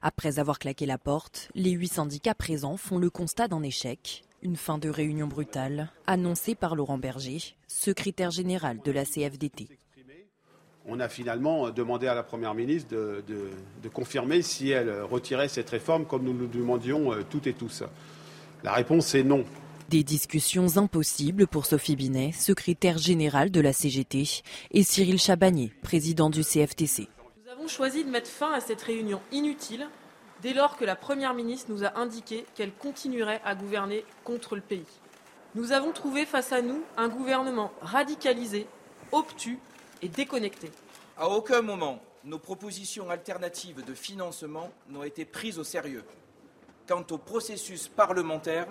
Après 0.01 0.39
avoir 0.39 0.57
claqué 0.57 0.88
la 0.88 0.97
porte, 0.97 1.49
les 1.53 1.69
huit 1.69 1.93
syndicats 1.93 2.34
présents 2.34 2.75
font 2.75 2.97
le 2.97 3.11
constat 3.11 3.47
d'un 3.47 3.61
échec. 3.61 4.23
Une 4.41 4.55
fin 4.55 4.80
de 4.80 4.89
réunion 4.89 5.27
brutale, 5.27 5.91
annoncée 6.07 6.55
par 6.55 6.75
Laurent 6.75 6.97
Berger, 6.97 7.55
secrétaire 7.67 8.32
général 8.32 8.82
de 8.84 8.91
la 8.91 9.05
CFDT. 9.05 9.67
On 10.88 10.99
a 10.99 11.07
finalement 11.07 11.69
demandé 11.69 12.07
à 12.07 12.15
la 12.15 12.23
Première 12.23 12.55
ministre 12.55 12.89
de, 12.95 13.89
confirmer 13.93 14.41
si 14.41 14.71
elle 14.71 15.03
retirait 15.03 15.49
cette 15.49 15.69
réforme 15.69 16.05
comme 16.05 16.23
nous 16.23 16.34
le 16.34 16.47
demandions 16.47 17.13
euh, 17.13 17.21
toutes 17.30 17.45
et 17.45 17.53
tous. 17.53 17.84
La 18.63 18.73
réponse 18.73 19.13
est 19.13 19.23
non. 19.23 19.45
Des 19.89 20.03
discussions 20.03 20.77
impossibles 20.77 21.47
pour 21.47 21.65
Sophie 21.65 21.95
Binet, 21.95 22.31
secrétaire 22.31 22.99
générale 22.99 23.49
de 23.49 23.59
la 23.59 23.73
CGT, 23.73 24.43
et 24.69 24.83
Cyril 24.83 25.17
Chabagnier, 25.17 25.73
président 25.81 26.29
du 26.29 26.43
CFTC. 26.43 27.07
Nous 27.43 27.51
avons 27.51 27.67
choisi 27.67 28.03
de 28.03 28.09
mettre 28.11 28.29
fin 28.29 28.53
à 28.53 28.59
cette 28.59 28.83
réunion 28.83 29.19
inutile 29.31 29.89
dès 30.43 30.53
lors 30.53 30.77
que 30.77 30.85
la 30.85 30.95
Première 30.95 31.33
ministre 31.33 31.71
nous 31.71 31.83
a 31.83 31.97
indiqué 31.97 32.45
qu'elle 32.53 32.71
continuerait 32.71 33.41
à 33.43 33.55
gouverner 33.55 34.05
contre 34.23 34.55
le 34.55 34.61
pays. 34.61 34.85
Nous 35.55 35.71
avons 35.71 35.91
trouvé 35.91 36.27
face 36.27 36.51
à 36.51 36.61
nous 36.61 36.83
un 36.95 37.07
gouvernement 37.07 37.71
radicalisé, 37.81 38.67
obtus 39.11 39.57
et 40.03 40.07
déconnecté. 40.07 40.69
À 41.17 41.29
aucun 41.29 41.63
moment, 41.63 41.99
nos 42.25 42.37
propositions 42.37 43.09
alternatives 43.09 43.83
de 43.83 43.95
financement 43.95 44.69
n'ont 44.87 45.03
été 45.03 45.25
prises 45.25 45.57
au 45.57 45.63
sérieux. 45.63 46.03
Quant 46.87 47.05
au 47.09 47.17
processus 47.17 47.87
parlementaire, 47.87 48.67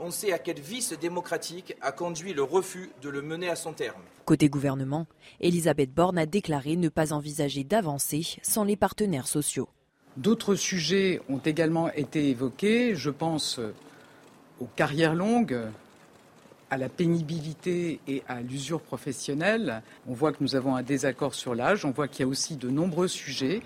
on 0.00 0.10
sait 0.10 0.32
à 0.32 0.38
quel 0.38 0.58
vice 0.58 0.92
démocratique 0.98 1.76
a 1.80 1.92
conduit 1.92 2.32
le 2.32 2.42
refus 2.42 2.90
de 3.02 3.08
le 3.08 3.22
mener 3.22 3.48
à 3.48 3.56
son 3.56 3.72
terme. 3.72 4.00
Côté 4.24 4.48
gouvernement, 4.48 5.06
Elisabeth 5.40 5.92
Borne 5.92 6.18
a 6.18 6.26
déclaré 6.26 6.76
ne 6.76 6.88
pas 6.88 7.12
envisager 7.12 7.64
d'avancer 7.64 8.38
sans 8.42 8.64
les 8.64 8.76
partenaires 8.76 9.28
sociaux. 9.28 9.68
D'autres 10.16 10.54
sujets 10.54 11.20
ont 11.28 11.38
également 11.38 11.92
été 11.92 12.30
évoqués. 12.30 12.94
Je 12.94 13.10
pense 13.10 13.60
aux 14.60 14.68
carrières 14.76 15.14
longues, 15.14 15.60
à 16.70 16.76
la 16.76 16.88
pénibilité 16.88 18.00
et 18.06 18.22
à 18.28 18.40
l'usure 18.40 18.80
professionnelle. 18.80 19.82
On 20.08 20.14
voit 20.14 20.32
que 20.32 20.42
nous 20.42 20.56
avons 20.56 20.76
un 20.76 20.82
désaccord 20.82 21.34
sur 21.34 21.54
l'âge. 21.54 21.84
On 21.84 21.90
voit 21.90 22.08
qu'il 22.08 22.20
y 22.20 22.28
a 22.28 22.28
aussi 22.28 22.56
de 22.56 22.70
nombreux 22.70 23.08
sujets 23.08 23.60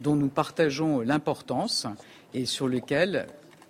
dont 0.00 0.16
nous 0.16 0.28
partageons 0.28 1.00
l'importance 1.00 1.86
et 2.34 2.46
sur 2.46 2.68
lesquels 2.68 3.26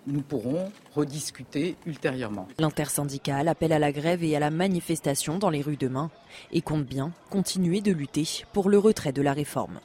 nous 0.07 0.21
pourrons 0.21 0.71
rediscuter 0.95 1.75
ultérieurement. 1.85 2.47
L'intersyndicale 2.57 3.47
appelle 3.47 3.73
à 3.73 3.79
la 3.79 3.91
grève 3.91 4.23
et 4.23 4.35
à 4.35 4.39
la 4.39 4.49
manifestation 4.49 5.37
dans 5.37 5.49
les 5.49 5.61
rues 5.61 5.77
demain 5.77 6.09
et 6.51 6.61
compte 6.61 6.85
bien 6.85 7.11
continuer 7.29 7.81
de 7.81 7.91
lutter 7.91 8.27
pour 8.53 8.69
le 8.69 8.77
retrait 8.77 9.13
de 9.13 9.21
la 9.21 9.33
réforme. 9.33 9.79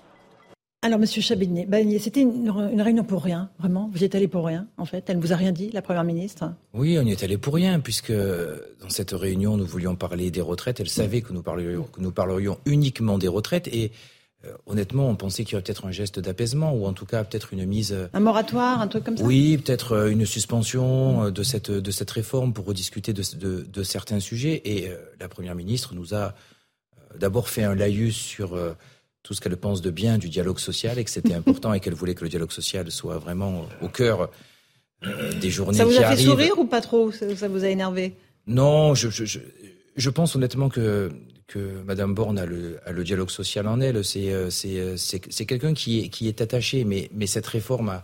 Alors, 0.82 0.98
Monsieur 0.98 1.22
Chabagnier, 1.22 1.64
Bagnier, 1.64 1.98
c'était 1.98 2.20
une, 2.20 2.52
une 2.70 2.82
réunion 2.82 3.04
pour 3.04 3.22
rien, 3.24 3.48
vraiment. 3.58 3.88
Vous 3.90 4.02
y 4.02 4.04
êtes 4.04 4.14
allé 4.14 4.28
pour 4.28 4.44
rien, 4.44 4.66
en 4.76 4.84
fait. 4.84 5.08
Elle 5.08 5.16
ne 5.16 5.22
vous 5.22 5.32
a 5.32 5.36
rien 5.36 5.50
dit, 5.50 5.70
la 5.70 5.80
Première 5.80 6.04
ministre? 6.04 6.52
Oui, 6.74 6.98
on 6.98 7.06
y 7.06 7.10
est 7.10 7.22
allé 7.22 7.38
pour 7.38 7.54
rien, 7.54 7.80
puisque 7.80 8.12
dans 8.12 8.90
cette 8.90 9.12
réunion, 9.12 9.56
nous 9.56 9.64
voulions 9.64 9.96
parler 9.96 10.30
des 10.30 10.42
retraites. 10.42 10.80
Elle 10.80 10.90
savait 10.90 11.22
que 11.22 11.32
nous 11.32 11.42
parlerions, 11.42 11.84
que 11.84 12.02
nous 12.02 12.12
parlerions 12.12 12.58
uniquement 12.66 13.16
des 13.16 13.28
retraites. 13.28 13.66
Et 13.68 13.84
euh, 13.84 13.88
honnêtement, 14.66 15.08
on 15.08 15.16
pensait 15.16 15.44
qu'il 15.44 15.52
y 15.52 15.54
aurait 15.56 15.62
peut-être 15.62 15.86
un 15.86 15.90
geste 15.92 16.18
d'apaisement, 16.20 16.72
ou 16.74 16.86
en 16.86 16.92
tout 16.92 17.06
cas 17.06 17.24
peut-être 17.24 17.52
une 17.52 17.64
mise. 17.66 17.92
euh, 17.92 18.06
Un 18.12 18.20
moratoire, 18.20 18.80
un 18.80 18.88
truc 18.88 19.04
comme 19.04 19.16
ça? 19.16 19.24
Oui, 19.24 19.56
peut-être 19.58 19.92
euh, 19.92 20.08
une 20.10 20.26
suspension 20.26 21.24
euh, 21.24 21.30
de 21.30 21.42
cette, 21.42 21.70
de 21.70 21.90
cette 21.90 22.10
réforme 22.10 22.52
pour 22.52 22.64
rediscuter 22.66 23.12
de, 23.12 23.22
de, 23.36 23.62
de 23.62 23.82
certains 23.82 24.20
sujets. 24.20 24.62
Et 24.64 24.88
euh, 24.88 24.96
la 25.20 25.28
Première 25.28 25.54
ministre 25.54 25.94
nous 25.94 26.14
a 26.14 26.34
euh, 26.98 27.18
d'abord 27.18 27.48
fait 27.48 27.62
un 27.64 27.74
laïus 27.74 28.16
sur 28.16 28.54
euh, 28.54 28.72
tout 29.22 29.32
ce 29.34 29.40
qu'elle 29.40 29.56
pense 29.56 29.80
de 29.82 29.90
bien 29.90 30.18
du 30.18 30.28
dialogue 30.28 30.58
social 30.58 30.98
et 30.98 31.04
que 31.04 31.10
c'était 31.10 31.34
important 31.42 31.72
et 31.72 31.80
qu'elle 31.80 31.94
voulait 31.94 32.14
que 32.14 32.24
le 32.24 32.30
dialogue 32.30 32.52
social 32.52 32.90
soit 32.90 33.18
vraiment 33.18 33.66
au 33.80 33.88
cœur 33.88 34.28
euh, 35.06 35.32
des 35.40 35.50
journées 35.50 35.78
Ça 35.78 35.84
vous 35.84 35.92
a 35.92 36.00
fait 36.00 36.04
arrivent. 36.04 36.28
sourire 36.28 36.58
ou 36.58 36.66
pas 36.66 36.80
trop? 36.80 37.10
Ça, 37.12 37.34
ça 37.36 37.48
vous 37.48 37.64
a 37.64 37.68
énervé? 37.68 38.14
Non, 38.46 38.94
je, 38.94 39.08
je, 39.08 39.24
je, 39.24 39.38
je 39.96 40.10
pense 40.10 40.36
honnêtement 40.36 40.68
que, 40.68 41.10
que 41.46 41.82
Madame 41.84 42.14
Borne 42.14 42.38
a 42.38 42.46
le, 42.46 43.04
dialogue 43.04 43.30
social 43.30 43.66
en 43.68 43.80
elle. 43.80 44.04
C'est, 44.04 44.32
euh, 44.32 44.50
euh, 44.64 45.44
quelqu'un 45.46 45.74
qui 45.74 46.10
est, 46.20 46.40
attaché, 46.40 46.84
mais, 46.84 47.26
cette 47.26 47.46
réforme 47.46 48.00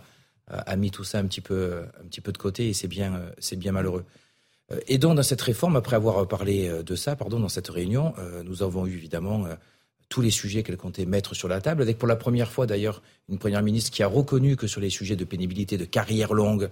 a, 0.47 0.75
mis 0.75 0.91
tout 0.91 1.03
ça 1.03 1.19
un 1.19 1.25
petit 1.25 1.41
peu, 1.41 1.81
de 2.03 2.37
côté 2.37 2.69
et 2.69 2.73
c'est 2.73 2.87
bien, 2.87 3.15
euh, 3.15 3.71
malheureux. 3.71 4.05
Et 4.87 4.97
donc, 4.97 5.15
dans 5.17 5.23
cette 5.23 5.41
réforme, 5.41 5.75
après 5.75 5.97
avoir 5.97 6.25
parlé 6.27 6.71
de 6.83 6.95
ça, 6.95 7.15
pardon, 7.17 7.39
dans 7.39 7.49
cette 7.49 7.67
réunion, 7.67 8.13
nous 8.45 8.63
avons 8.63 8.87
eu 8.87 8.93
évidemment 8.93 9.45
tous 10.07 10.21
les 10.21 10.31
sujets 10.31 10.63
qu'elle 10.63 10.77
comptait 10.77 11.05
mettre 11.05 11.35
sur 11.35 11.49
la 11.49 11.59
table, 11.59 11.81
avec 11.81 11.97
pour 11.97 12.07
la 12.07 12.15
première 12.15 12.49
fois 12.49 12.67
d'ailleurs 12.67 13.01
une 13.27 13.37
première 13.37 13.63
ministre 13.63 13.91
qui 13.91 14.01
a 14.01 14.07
reconnu 14.07 14.55
que 14.55 14.67
sur 14.67 14.79
les 14.79 14.89
sujets 14.89 15.17
de 15.17 15.25
pénibilité, 15.25 15.77
de 15.77 15.83
carrière 15.83 16.33
longue, 16.33 16.69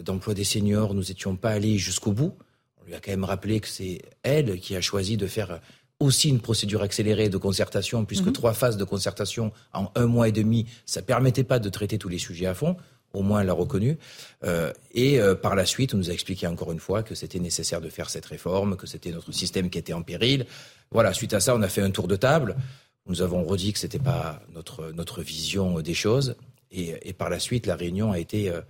d'emploi 0.00 0.34
des 0.34 0.42
seniors, 0.42 0.92
nous 0.92 1.04
n'étions 1.04 1.36
pas 1.36 1.50
allés 1.50 1.78
jusqu'au 1.78 2.10
bout. 2.10 2.36
On 2.84 2.88
lui 2.88 2.94
a 2.94 3.00
quand 3.00 3.10
même 3.12 3.24
rappelé 3.24 3.60
que 3.60 3.68
c'est 3.68 4.02
elle 4.22 4.60
qui 4.60 4.76
a 4.76 4.80
choisi 4.80 5.16
de 5.16 5.26
faire 5.26 5.60
aussi 6.00 6.28
une 6.28 6.40
procédure 6.40 6.82
accélérée 6.82 7.28
de 7.28 7.36
concertation, 7.38 8.04
puisque 8.04 8.26
Mhm. 8.26 8.32
trois 8.32 8.52
phases 8.52 8.76
de 8.76 8.84
concertation 8.84 9.52
en 9.72 9.90
un 9.94 10.06
mois 10.06 10.28
et 10.28 10.32
demi, 10.32 10.66
ça 10.84 11.02
permettait 11.02 11.44
pas 11.44 11.58
de 11.58 11.68
traiter 11.70 11.98
tous 11.98 12.08
les 12.08 12.18
sujets 12.18 12.46
à 12.46 12.54
fond. 12.54 12.76
Au 13.14 13.22
moins, 13.22 13.40
elle 13.40 13.46
l'a 13.46 13.52
reconnu. 13.52 13.96
Euh, 14.42 14.72
et 14.92 15.20
euh, 15.20 15.36
par 15.36 15.54
la 15.54 15.64
suite, 15.66 15.94
on 15.94 15.98
nous 15.98 16.10
a 16.10 16.12
expliqué 16.12 16.48
encore 16.48 16.72
une 16.72 16.80
fois 16.80 17.04
que 17.04 17.14
c'était 17.14 17.38
nécessaire 17.38 17.80
de 17.80 17.88
faire 17.88 18.10
cette 18.10 18.26
réforme, 18.26 18.76
que 18.76 18.88
c'était 18.88 19.12
notre 19.12 19.30
système 19.32 19.70
qui 19.70 19.78
était 19.78 19.92
en 19.92 20.02
péril. 20.02 20.46
Voilà, 20.90 21.14
suite 21.14 21.32
à 21.32 21.38
ça, 21.38 21.54
on 21.54 21.62
a 21.62 21.68
fait 21.68 21.80
un 21.80 21.92
tour 21.92 22.08
de 22.08 22.16
table. 22.16 22.56
Nous 23.06 23.22
avons 23.22 23.44
redit 23.44 23.72
que 23.72 23.78
c'était 23.78 24.00
pas 24.00 24.42
notre, 24.52 24.90
notre 24.90 25.22
vision 25.22 25.80
des 25.80 25.94
choses. 25.94 26.34
Et, 26.72 26.96
et 27.08 27.12
par 27.12 27.30
la 27.30 27.38
suite, 27.38 27.66
la 27.66 27.76
réunion 27.76 28.10
a 28.10 28.18
été, 28.18 28.50
euh, 28.50 28.60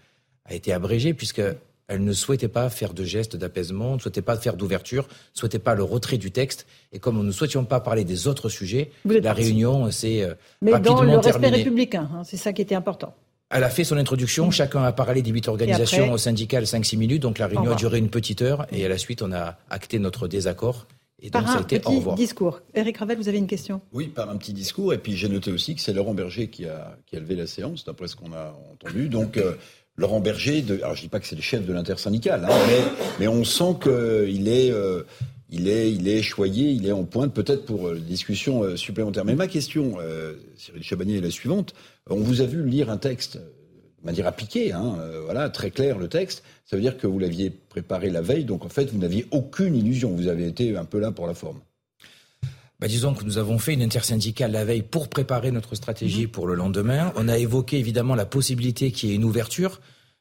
a 0.44 0.52
été 0.52 0.74
abrégée, 0.74 1.14
puisque 1.14 1.42
elle 1.88 2.04
ne 2.04 2.12
souhaitait 2.12 2.48
pas 2.48 2.70
faire 2.70 2.94
de 2.94 3.04
gestes 3.04 3.36
d'apaisement, 3.36 3.94
ne 3.94 4.00
souhaitait 4.00 4.22
pas 4.22 4.36
faire 4.36 4.56
d'ouverture, 4.56 5.04
ne 5.08 5.38
souhaitait 5.38 5.58
pas 5.58 5.74
le 5.74 5.82
retrait 5.82 6.18
du 6.18 6.30
texte. 6.30 6.66
Et 6.92 6.98
comme 6.98 7.16
nous 7.16 7.22
ne 7.22 7.32
souhaitions 7.32 7.64
pas 7.64 7.80
parler 7.80 8.04
des 8.04 8.26
autres 8.26 8.48
sujets, 8.48 8.90
la 9.04 9.20
parti. 9.20 9.42
réunion 9.42 9.90
s'est 9.90 10.22
euh, 10.22 10.34
Mais 10.62 10.72
rapidement 10.72 10.96
dans 10.96 11.02
le 11.04 11.16
respect 11.16 11.40
terminée. 11.40 11.56
républicain, 11.58 12.08
hein, 12.14 12.22
c'est 12.24 12.36
ça 12.36 12.52
qui 12.52 12.62
était 12.62 12.74
important. 12.74 13.14
Elle 13.50 13.64
a 13.64 13.70
fait 13.70 13.84
son 13.84 13.96
introduction, 13.98 14.50
chacun 14.50 14.82
a 14.82 14.92
parlé 14.92 15.22
des 15.22 15.30
huit 15.30 15.46
organisations 15.48 16.06
après 16.06 16.18
syndicales 16.18 16.64
5-6 16.64 16.96
minutes, 16.96 17.22
donc 17.22 17.38
la 17.38 17.46
réunion 17.46 17.72
a 17.72 17.76
duré 17.76 17.98
une 17.98 18.08
petite 18.08 18.42
heure 18.42 18.66
et 18.72 18.84
à 18.84 18.88
la 18.88 18.98
suite 18.98 19.22
on 19.22 19.32
a 19.32 19.58
acté 19.70 19.98
notre 19.98 20.26
désaccord 20.26 20.86
et 21.24 21.30
donc 21.30 21.44
Par 21.44 21.52
ça 21.52 21.58
a 21.58 21.60
un 21.60 21.62
été 21.62 21.76
au 21.76 21.80
petit 21.80 21.96
revoir. 21.96 22.16
discours. 22.16 22.60
Eric 22.74 22.98
Ravel, 22.98 23.16
vous 23.16 23.28
avez 23.28 23.38
une 23.38 23.46
question? 23.46 23.80
Oui, 23.92 24.08
par 24.08 24.28
un 24.28 24.36
petit 24.36 24.52
discours. 24.52 24.92
Et 24.92 24.98
puis 24.98 25.16
j'ai 25.16 25.30
noté 25.30 25.50
aussi 25.52 25.74
que 25.74 25.80
c'est 25.80 25.94
Laurent 25.94 26.12
Berger 26.12 26.48
qui 26.48 26.66
a, 26.66 26.98
qui 27.06 27.16
a 27.16 27.20
levé 27.20 27.34
la 27.34 27.46
séance, 27.46 27.84
d'après 27.84 28.08
ce 28.08 28.16
qu'on 28.16 28.32
a 28.34 28.54
entendu. 28.72 29.08
Donc 29.08 29.38
euh, 29.38 29.54
Laurent 29.96 30.20
Berger, 30.20 30.62
de, 30.62 30.74
alors 30.76 30.96
je 30.96 31.02
dis 31.02 31.08
pas 31.08 31.20
que 31.20 31.26
c'est 31.26 31.36
le 31.36 31.42
chef 31.42 31.64
de 31.64 31.72
l'intersyndicale, 31.72 32.44
hein, 32.44 32.56
mais, 32.66 32.80
mais 33.20 33.28
on 33.28 33.44
sent 33.44 33.76
qu'il 33.82 34.48
est, 34.48 34.72
euh, 34.72 35.04
il 35.50 35.68
est, 35.68 35.92
il 35.92 36.08
est 36.08 36.22
choyé, 36.22 36.70
il 36.70 36.86
est 36.86 36.92
en 36.92 37.04
pointe, 37.04 37.32
peut-être 37.32 37.64
pour 37.64 37.86
euh, 37.86 37.98
discussion 38.00 38.64
euh, 38.64 38.76
supplémentaire. 38.76 39.24
Mais 39.24 39.36
ma 39.36 39.46
question, 39.46 39.98
euh, 40.00 40.34
Cyril 40.56 40.82
Chabagnier, 40.82 41.18
est 41.18 41.20
la 41.20 41.30
suivante. 41.30 41.74
On 42.10 42.16
vous 42.16 42.40
a 42.40 42.44
vu 42.44 42.64
lire 42.64 42.90
un 42.90 42.96
texte 42.96 43.36
euh, 43.36 43.50
de 44.00 44.06
manière 44.06 44.26
appliquée, 44.26 44.72
hein, 44.72 44.98
voilà, 45.24 45.48
très 45.48 45.70
clair 45.70 45.98
le 45.98 46.08
texte. 46.08 46.42
Ça 46.66 46.76
veut 46.76 46.82
dire 46.82 46.98
que 46.98 47.06
vous 47.06 47.18
l'aviez 47.18 47.50
préparé 47.50 48.10
la 48.10 48.20
veille, 48.20 48.44
donc 48.44 48.64
en 48.64 48.68
fait 48.68 48.90
vous 48.90 48.98
n'aviez 48.98 49.26
aucune 49.30 49.74
illusion. 49.74 50.10
Vous 50.10 50.28
avez 50.28 50.46
été 50.46 50.76
un 50.76 50.84
peu 50.84 50.98
là 50.98 51.10
pour 51.10 51.26
la 51.26 51.32
forme. 51.34 51.60
Bah, 52.80 52.88
disons 52.88 53.14
que 53.14 53.24
nous 53.24 53.38
avons 53.38 53.58
fait 53.58 53.72
une 53.74 53.82
intersyndicale 53.82 54.50
la 54.52 54.64
veille 54.64 54.82
pour 54.82 55.08
préparer 55.08 55.50
notre 55.52 55.74
stratégie 55.74 56.26
pour 56.26 56.46
le 56.46 56.54
lendemain. 56.54 57.12
On 57.16 57.28
a 57.28 57.38
évoqué 57.38 57.78
évidemment 57.78 58.14
la 58.14 58.26
possibilité 58.26 58.90
qu'il 58.90 59.08
y 59.10 59.12
ait 59.12 59.16
une 59.16 59.24
ouverture. 59.24 59.80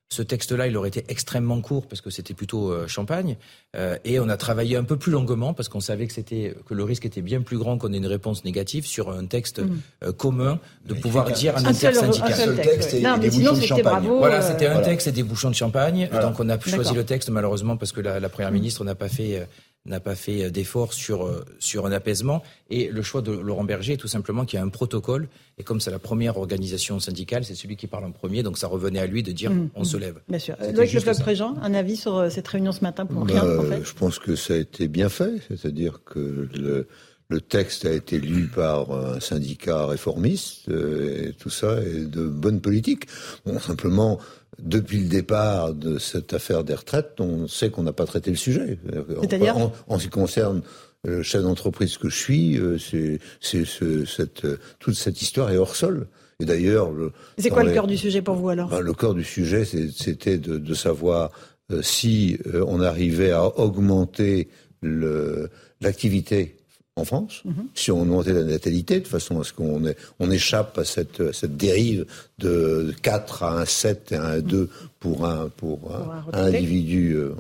Ce 0.10 0.22
texte-là, 0.22 0.68
il 0.68 0.78
aurait 0.78 0.90
été 0.90 1.04
extrêmement 1.08 1.60
court 1.62 1.88
parce 1.88 2.00
que 2.00 2.12
c'était 2.12 2.36
plutôt 2.36 2.72
euh, 2.72 2.86
champagne. 2.88 3.36
Euh, 3.76 3.98
et 4.06 4.20
on 4.20 4.30
a 4.30 4.38
travaillé 4.38 4.76
un 4.78 4.84
peu 4.84 4.96
plus 4.96 5.12
longuement 5.12 5.56
parce 5.56 5.70
qu'on 5.70 5.80
savait 5.80 6.06
que 6.06 6.14
c'était 6.14 6.56
que 6.68 6.76
le 6.76 6.84
risque 6.84 7.06
était 7.08 7.24
bien 7.24 7.42
plus 7.42 7.58
grand 7.58 7.80
qu'on 7.80 7.92
ait 7.94 7.98
une 7.98 8.06
réponse 8.06 8.46
négative 8.46 8.86
sur 8.86 9.10
un 9.10 9.26
texte 9.26 9.60
Mhm. 9.60 9.80
euh, 10.04 10.12
commun 10.12 10.60
de 10.86 10.94
pouvoir 10.94 11.32
dire 11.32 11.58
un, 11.58 11.66
Un 11.66 11.74
seul- 11.74 11.90
intersyndical. 11.98 12.32
un 12.32 12.36
seul 12.36 12.56
texte, 12.62 12.92
oui. 12.94 13.02
Non, 13.02 13.18
mais 13.20 13.32
sinon, 13.32 13.56
c'était 13.56 13.82
bravo, 13.82 14.20
Voilà, 14.20 14.44
c'était 14.44 14.68
un 14.68 14.74
voilà. 14.74 14.88
texte 14.88 15.08
et 15.08 15.12
des 15.12 15.24
bouchons 15.24 15.50
de 15.50 15.56
champagne. 15.56 16.08
Voilà. 16.12 16.28
Donc 16.28 16.40
on 16.40 16.48
a 16.48 16.60
choisi 16.60 16.94
le 16.94 17.04
texte 17.06 17.30
malheureusement 17.32 17.76
parce 17.78 17.92
que 17.92 18.02
la, 18.02 18.20
la 18.20 18.30
première 18.30 18.52
ministre 18.52 18.84
n'a 18.84 18.94
pas 18.94 19.10
fait 19.10 19.40
euh, 19.40 19.46
n'a 19.86 20.00
pas 20.00 20.16
fait 20.16 20.50
d'effort 20.50 20.94
sur 20.94 21.26
euh, 21.26 21.44
sur 21.60 21.86
un 21.86 21.92
apaisement 21.92 22.42
et 22.70 22.88
le 22.88 23.02
choix 23.02 23.22
de 23.22 23.32
Laurent 23.34 23.66
Berger 23.66 23.94
est 23.94 23.98
tout 23.98 24.08
simplement 24.08 24.46
qu'il 24.46 24.58
y 24.58 24.62
a 24.62 24.66
un 24.66 24.70
protocole 24.70 25.28
et 25.58 25.64
comme 25.64 25.82
c'est 25.82 25.92
la 25.92 26.00
première 26.00 26.38
organisation 26.38 27.00
syndicale, 27.00 27.44
c'est 27.44 27.54
celui 27.56 27.76
qui 27.76 27.88
parle 27.88 28.06
en 28.06 28.12
premier 28.12 28.44
donc 28.44 28.58
ça 28.58 28.68
revenait 28.68 29.00
à 29.00 29.06
lui 29.06 29.24
de 29.24 29.32
dire 29.34 29.52
Mhm. 29.52 29.70
on 29.76 29.84
se 29.84 29.98
lève. 29.98 30.20
Bien 30.30 30.40
sûr. 30.40 30.56
Loïc 30.62 30.78
Le 30.78 30.86
juste 30.86 31.04
Bloc 31.06 31.16
ça. 31.16 31.22
Préjean, 31.24 31.56
un 31.62 31.74
avis 31.74 31.98
sur 31.98 32.16
euh, 32.18 32.30
cette 32.30 32.48
réunion 32.48 32.72
ce 32.72 32.82
matin 32.82 33.06
pour 33.06 33.26
Bah, 33.26 33.34
rien, 33.42 33.60
en 33.60 33.64
fait? 33.64 33.84
Je 33.84 33.94
pense 33.94 34.20
que 34.20 34.36
ça 34.38 34.54
a 34.54 34.58
été 34.58 34.88
bien 34.88 35.10
fait, 35.10 35.34
c'est-à-dire 35.50 36.00
que 36.06 36.48
le, 36.56 36.88
le 37.30 37.42
texte 37.42 37.86
a 37.86 37.92
été 37.92 38.20
lu 38.20 38.48
par 38.48 38.92
un 38.92 39.20
syndicat 39.20 39.86
réformiste, 39.88 40.70
euh, 40.70 41.30
et 41.30 41.34
tout 41.34 41.50
ça 41.50 41.82
est 41.82 42.06
de 42.06 42.26
bonne 42.28 42.62
politique. 42.62 43.06
Bon, 43.46 43.60
simplement, 43.60 44.20
depuis 44.62 45.00
le 45.00 45.08
départ 45.10 45.74
de 45.74 45.98
cette 45.98 46.34
affaire 46.34 46.64
des 46.64 46.76
retraites, 46.76 47.20
on 47.20 47.48
sait 47.48 47.70
qu'on 47.72 47.84
n'a 47.84 47.94
pas 47.94 48.06
traité 48.06 48.30
le 48.30 48.38
sujet. 48.38 48.78
C'est-à-dire 49.22 49.58
en, 49.58 49.72
en 49.88 49.98
ce 50.00 50.04
qui 50.06 50.10
concerne 50.12 50.62
le 51.06 51.24
chef 51.24 51.42
d'entreprise 51.42 51.98
que 51.98 52.08
je 52.10 52.16
suis, 52.18 52.58
euh, 52.60 52.78
c'est, 52.78 53.20
c'est 53.42 53.66
ce- 53.66 54.06
cette, 54.06 54.46
euh, 54.46 54.58
toute 54.80 54.96
cette 54.96 55.22
histoire 55.22 55.52
est 55.52 55.58
hors 55.58 55.76
sol. 55.76 56.08
Et 56.40 56.46
d'ailleurs, 56.46 56.92
le, 56.92 57.12
C'est 57.38 57.50
quoi 57.50 57.64
le 57.64 57.72
cœur 57.74 57.88
du 57.88 57.98
sujet 57.98 58.22
pour 58.22 58.36
vous 58.36 58.50
alors? 58.50 58.70
Ben, 58.70 58.80
le 58.80 58.94
cœur 58.94 59.14
du 59.14 59.24
sujet, 59.24 59.66
c'était 59.66 60.38
de, 60.38 60.58
de 60.58 60.74
savoir 60.74 61.32
euh, 61.72 61.82
si 61.82 62.38
euh, 62.48 62.64
on 62.68 62.80
arrivait 62.82 63.32
à 63.32 63.46
augmenter 63.60 64.50
le- 64.82 65.50
l'activité 65.82 66.58
en 66.96 67.06
France, 67.06 67.42
Mhm. 67.46 67.54
si 67.74 67.92
on 67.92 68.02
augmentait 68.02 68.34
la 68.34 68.44
natalité, 68.44 69.00
de 69.00 69.08
façon 69.08 69.40
à 69.40 69.44
ce 69.44 69.52
qu'on 69.52 69.82
on 70.20 70.32
échappe 70.32 70.78
à 70.78 70.86
cette, 70.86 71.22
à 71.22 71.34
cette 71.34 71.58
dérive 71.58 72.06
de 72.38 72.94
4 73.02 73.42
à 73.44 73.60
un 73.62 73.66
7 73.66 74.12
et 74.12 74.16
un 74.16 74.40
2 74.40 74.70
pour 75.00 75.26
un, 75.26 75.50
pour 75.50 75.96
un, 75.96 76.00
un 76.00 76.12
un 76.18 76.22
retraité. 76.22 76.58
individu. 76.58 77.14
euh, 77.16 77.32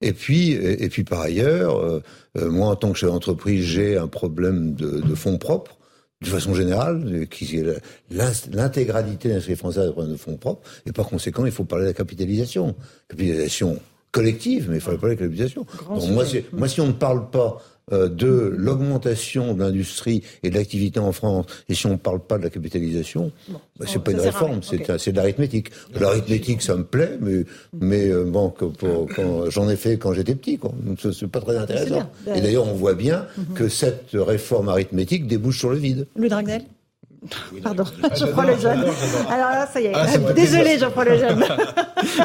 et 0.00 0.12
puis, 0.12 0.50
et, 0.50 0.82
et 0.84 0.88
puis 0.88 1.04
par 1.04 1.20
ailleurs, 1.20 1.76
euh, 1.78 2.02
euh, 2.38 2.50
moi 2.50 2.68
en 2.70 2.76
tant 2.76 2.90
que 2.90 2.98
chef 2.98 3.08
d'entreprise, 3.10 3.64
j'ai 3.64 3.96
un 3.96 4.08
problème 4.08 4.74
de, 4.74 5.00
de 5.00 5.14
fonds 5.14 5.38
propres, 5.38 5.76
de 6.20 6.26
façon 6.26 6.52
générale, 6.54 7.28
qui 7.30 7.56
est 7.58 7.64
l'in- 8.10 8.32
l'intégralité 8.52 9.28
de 9.28 9.34
l'industrie 9.34 9.54
française 9.54 9.84
a 9.84 9.88
un 9.88 9.92
problème 9.92 10.12
de 10.12 10.18
fonds 10.18 10.36
propres, 10.36 10.68
et 10.86 10.92
par 10.92 11.06
conséquent, 11.06 11.46
il 11.46 11.52
faut 11.52 11.64
parler 11.64 11.84
de 11.84 11.90
la 11.90 11.94
capitalisation. 11.94 12.74
Capitalisation 13.08 13.78
collective, 14.10 14.68
mais 14.70 14.76
il 14.76 14.80
faut 14.80 14.96
parler 14.98 15.14
de 15.14 15.20
la 15.22 15.26
capitalisation. 15.28 15.66
Donc, 15.88 16.10
moi, 16.10 16.26
c'est- 16.26 16.52
moi, 16.52 16.68
si 16.68 16.80
on 16.80 16.88
ne 16.88 16.92
parle 16.92 17.30
pas 17.30 17.62
de 17.90 18.52
l'augmentation 18.56 19.54
de 19.54 19.60
l'industrie 19.60 20.22
et 20.42 20.50
de 20.50 20.54
l'activité 20.54 21.00
en 21.00 21.12
France, 21.12 21.46
et 21.68 21.74
si 21.74 21.86
on 21.86 21.90
ne 21.92 21.96
parle 21.96 22.20
pas 22.20 22.38
de 22.38 22.44
la 22.44 22.50
capitalisation, 22.50 23.32
bah, 23.78 23.86
c'est 23.88 24.02
pas 24.02 24.12
une 24.12 24.20
réforme, 24.20 24.60
c'est 24.62 25.12
de 25.12 25.16
l'arithmétique. 25.16 25.70
L'arithmétique, 26.00 26.62
ça 26.62 26.76
me 26.76 26.84
plaît, 26.84 27.18
mais, 27.20 27.44
mais 27.78 28.08
euh, 28.08 28.24
bon, 28.24 28.52
j'en 29.48 29.68
ai 29.68 29.76
fait 29.76 29.96
quand 29.98 30.12
j'étais 30.12 30.34
petit, 30.34 30.58
quoi. 30.58 30.72
Donc, 30.84 30.98
c'est- 31.00 31.26
pas 31.26 31.40
très 31.40 31.56
intéressant. 31.56 32.10
Et 32.34 32.40
d'ailleurs, 32.40 32.66
on 32.68 32.74
voit 32.74 32.94
bien 32.94 33.26
que 33.54 33.68
cette 33.68 34.10
réforme 34.14 34.68
arithmétique 34.68 35.26
débouche 35.26 35.58
sur 35.58 35.70
le 35.70 35.78
vide. 35.78 36.06
Louis 36.16 36.28
Dragnel 36.28 36.62
Pardon, 37.62 37.84
Jean-Paul 37.84 38.16
j'adore, 38.18 38.44
Lejeune. 38.46 38.84
j'adore. 38.84 39.30
Alors 39.30 39.50
là, 39.50 39.68
ça 39.72 39.80
y 39.80 39.84
est. 39.86 39.92
Ah, 39.94 40.08
ça 40.08 40.18
Désolé, 40.32 40.62
plaisir. 40.64 40.80
Jean-Paul 40.88 41.08
Lejeune. 41.08 41.44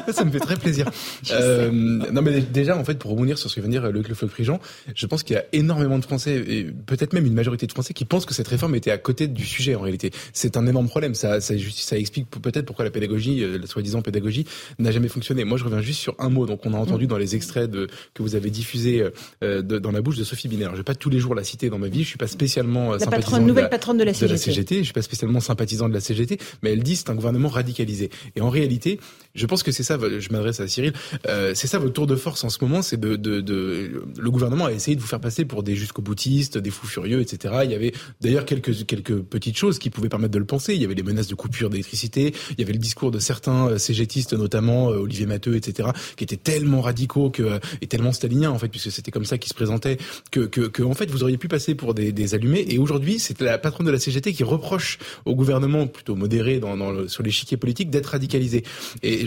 ça 0.12 0.26
me 0.26 0.32
fait 0.32 0.40
très 0.40 0.56
plaisir. 0.56 0.90
Euh, 1.32 1.70
non, 1.72 2.22
mais 2.22 2.42
déjà, 2.42 2.76
en 2.78 2.84
fait, 2.84 2.98
pour 2.98 3.12
rebondir 3.12 3.38
sur 3.38 3.50
ce 3.50 3.56
que 3.56 3.62
vient 3.62 3.70
de 3.70 3.74
dire 3.80 3.92
Luc 3.92 4.10
Le 4.10 4.16
Floch-Prigent, 4.16 4.60
je 4.96 5.06
pense 5.06 5.24
qu'il 5.24 5.36
y 5.36 5.40
a 5.40 5.46
énormément 5.54 6.00
de 6.00 6.04
Français, 6.04 6.36
et 6.48 6.64
peut-être 6.86 7.14
même 7.14 7.26
une 7.26 7.34
majorité 7.34 7.68
de 7.68 7.72
Français, 7.72 7.94
qui 7.94 8.06
pensent 8.06 8.26
que 8.26 8.34
cette 8.34 8.48
réforme 8.48 8.74
était 8.76 8.92
à 8.92 8.98
côté 8.98 9.28
du 9.28 9.46
sujet, 9.46 9.76
en 9.76 9.82
réalité. 9.82 10.12
C'est 10.34 10.58
un 10.58 10.66
énorme 10.66 10.88
problème. 10.88 11.14
Ça, 11.14 11.42
ça, 11.42 11.54
ça 11.76 11.98
explique 11.98 12.30
peut-être 12.30 12.66
pourquoi 12.66 12.84
la 12.86 12.92
pédagogie, 12.92 13.44
euh, 13.44 13.58
la 13.60 13.68
soi-disant 13.68 14.02
pédagogie, 14.02 14.46
n'a 14.80 14.92
jamais 14.92 15.08
fonctionné. 15.10 15.44
Moi, 15.44 15.58
je 15.58 15.64
reviens 15.64 15.82
juste 15.82 16.00
sur 16.00 16.16
un 16.20 16.30
mot. 16.30 16.46
Donc, 16.48 16.66
on 16.66 16.74
a 16.74 16.78
entendu 16.78 17.06
dans 17.08 17.18
les 17.18 17.36
extraits 17.36 17.70
de, 17.70 17.88
que 18.16 18.24
vous 18.24 18.36
avez 18.36 18.50
diffusés 18.50 19.08
euh, 19.44 19.62
de- 19.62 19.78
dans 19.78 19.92
la 19.92 20.02
bouche 20.02 20.18
de 20.18 20.24
Sophie 20.24 20.48
Binaire. 20.48 20.72
Je 20.72 20.78
vais 20.78 20.84
pas 20.84 20.96
tous 20.96 21.10
les 21.10 21.20
jours 21.20 21.36
la 21.36 21.44
citer 21.44 21.70
dans 21.70 21.78
ma 21.80 21.88
vie. 21.88 22.04
Je 22.04 22.08
suis 22.10 22.18
pas 22.18 22.28
spécialement 22.28 22.94
euh, 22.94 22.98
La 23.00 23.06
patronne, 23.08 23.44
de 23.44 23.48
nouvelle 23.48 23.66
la- 23.66 23.70
patronne 23.70 23.98
de 23.98 24.04
la 24.04 24.14
CGT. 24.14 24.84
Je 24.88 24.92
suis 24.92 24.94
pas 24.94 25.02
spécialement 25.02 25.42
sympathisant 25.42 25.90
de 25.90 25.94
la 25.94 26.00
CGT, 26.00 26.38
mais 26.64 26.72
elle 26.72 26.82
dit 26.82 26.96
c'est 26.96 27.10
un 27.10 27.16
gouvernement 27.16 27.50
radicalisé. 27.50 28.10
Et 28.38 28.42
en 28.42 28.50
réalité, 28.50 29.02
je 29.38 29.46
pense 29.46 29.64
que 29.64 29.72
c'est 29.72 29.84
ça. 29.84 29.98
Je 30.20 30.30
m'adresse 30.32 30.60
à 30.60 30.68
Cyril. 30.68 30.92
euh, 31.28 31.54
c'est 31.56 31.68
ça 31.68 31.80
votre 31.80 31.94
tour 31.94 32.08
de 32.08 32.16
force 32.18 32.44
en 32.44 32.50
ce 32.50 32.58
moment, 32.62 32.82
c'est 32.82 33.00
de, 33.00 33.16
de, 33.16 33.40
de 33.40 34.04
le 34.20 34.32
gouvernement 34.32 34.66
a 34.66 34.74
essayé 34.74 34.96
de 34.98 35.02
vous 35.02 35.08
faire 35.08 35.22
passer 35.22 35.46
pour 35.46 35.64
des 35.64 35.76
jusqu'au 35.76 36.02
boutistes, 36.02 36.58
des 36.58 36.72
fous 36.72 36.88
furieux, 36.88 37.22
etc. 37.22 37.56
Il 37.64 37.72
y 37.72 37.76
avait 37.76 37.94
d'ailleurs 38.20 38.46
quelques 38.46 38.86
quelques 38.86 39.18
petites 39.22 39.58
choses 39.58 39.80
qui 39.80 39.90
pouvaient 39.90 40.10
permettre 40.10 40.34
de 40.34 40.40
le 40.40 40.46
penser. 40.46 40.74
Il 40.76 40.82
y 40.82 40.86
avait 40.86 40.96
les 40.96 41.04
menaces 41.04 41.28
de 41.28 41.36
coupure 41.36 41.70
d'électricité. 41.70 42.34
Il 42.52 42.60
y 42.60 42.64
avait 42.64 42.74
le 42.74 42.80
discours 42.80 43.12
de 43.12 43.20
certains 43.20 43.68
euh, 43.70 43.78
CGTistes, 43.78 44.34
notamment 44.34 44.90
euh, 44.92 44.98
Olivier 44.98 45.26
Matteux, 45.28 45.56
etc., 45.56 45.90
qui 46.16 46.24
étaient 46.24 46.36
tellement 46.38 46.82
radicaux 46.82 47.30
que 47.30 47.44
euh, 47.44 47.60
et 47.82 47.88
tellement 47.88 48.12
staliniens 48.12 48.50
en 48.52 48.58
fait, 48.60 48.68
puisque 48.70 48.92
c'était 48.92 49.12
comme 49.12 49.26
ça 49.26 49.38
qu'ils 49.38 49.50
se 49.50 49.54
présentaient, 49.56 49.98
que, 50.32 50.42
que, 50.42 50.62
que 50.62 50.82
en 50.84 50.94
fait 50.94 51.10
vous 51.12 51.24
auriez 51.24 51.38
pu 51.38 51.48
passer 51.48 51.76
pour 51.76 51.94
des, 51.94 52.12
des 52.12 52.34
allumés. 52.34 52.66
Et 52.70 52.80
aujourd'hui, 52.80 53.20
c'est 53.20 53.40
la 53.42 53.58
patronne 53.60 53.86
de 53.86 53.92
la 53.92 54.00
CGT 54.00 54.34
qui 54.34 54.44
reproche 54.44 54.98
au 55.26 55.36
gouvernement 55.36 55.86
plutôt 55.88 56.16
modéré 56.16 56.60
dans, 56.60 56.76
dans 56.76 56.92
le- 56.92 57.08
sur 57.08 57.22
l'échiquier 57.24 57.58
politique 57.58 57.90
d'être 57.90 58.08
radicalisé. 58.08 58.64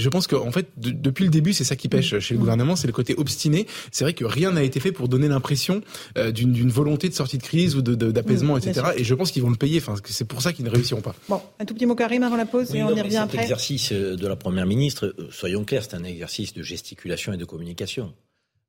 Je 0.01 0.09
pense 0.09 0.27
qu'en 0.27 0.51
fait, 0.51 0.67
de- 0.77 0.91
depuis 0.91 1.25
le 1.25 1.31
début, 1.31 1.53
c'est 1.53 1.65
ça 1.65 1.77
qui 1.77 1.89
pêche 1.89 2.19
chez 2.19 2.35
le 2.35 2.41
gouvernement, 2.41 2.75
c'est 2.77 2.87
le 2.89 2.93
côté 2.93 3.15
obstiné. 3.17 3.67
C'est 3.93 4.05
vrai 4.05 4.13
que 4.15 4.25
rien 4.25 4.51
n'a 4.53 4.63
été 4.65 4.81
fait 4.81 4.91
pour 4.93 5.09
donner 5.09 5.29
l'impression 5.29 5.83
euh, 6.19 6.33
d'une 6.33 6.71
volonté 6.71 7.09
de 7.09 7.15
sortie 7.15 7.39
de 7.39 7.43
crise 7.43 7.77
ou 7.77 7.83
de- 7.83 7.95
de- 7.95 8.11
d'apaisement, 8.11 8.57
bien 8.59 8.71
etc. 8.71 8.87
Et 8.97 9.05
je 9.05 9.15
pense 9.15 9.31
qu'ils 9.31 9.43
vont 9.43 9.51
le 9.51 9.57
payer. 9.57 9.79
Enfin, 9.79 9.95
c'est 10.05 10.27
pour 10.27 10.43
ça 10.43 10.53
qu'ils 10.53 10.65
ne 10.65 10.71
réussiront 10.71 11.03
pas. 11.03 11.15
Bon, 11.29 11.41
un 11.59 11.65
tout 11.65 11.75
petit 11.75 11.87
mot 11.87 11.95
Karim 11.95 12.23
avant 12.23 12.37
la 12.37 12.47
pause 12.47 12.69
Oui, 12.73 12.79
et 12.79 12.81
non, 12.81 12.89
on 12.93 12.97
y 12.97 13.01
revient 13.01 13.13
cet 13.15 13.23
après. 13.35 13.43
exercice 13.43 13.93
euh, 13.93 14.17
de 14.17 14.27
la 14.27 14.37
Première 14.37 14.67
ministre, 14.67 15.15
euh, 15.19 15.29
soyons 15.31 15.65
clairs, 15.65 15.85
c'est 15.85 15.95
un 15.95 16.05
exercice 16.05 16.55
de 16.55 16.63
gesticulation 16.63 17.33
et 17.33 17.37
de 17.37 17.45
communication. 17.45 18.15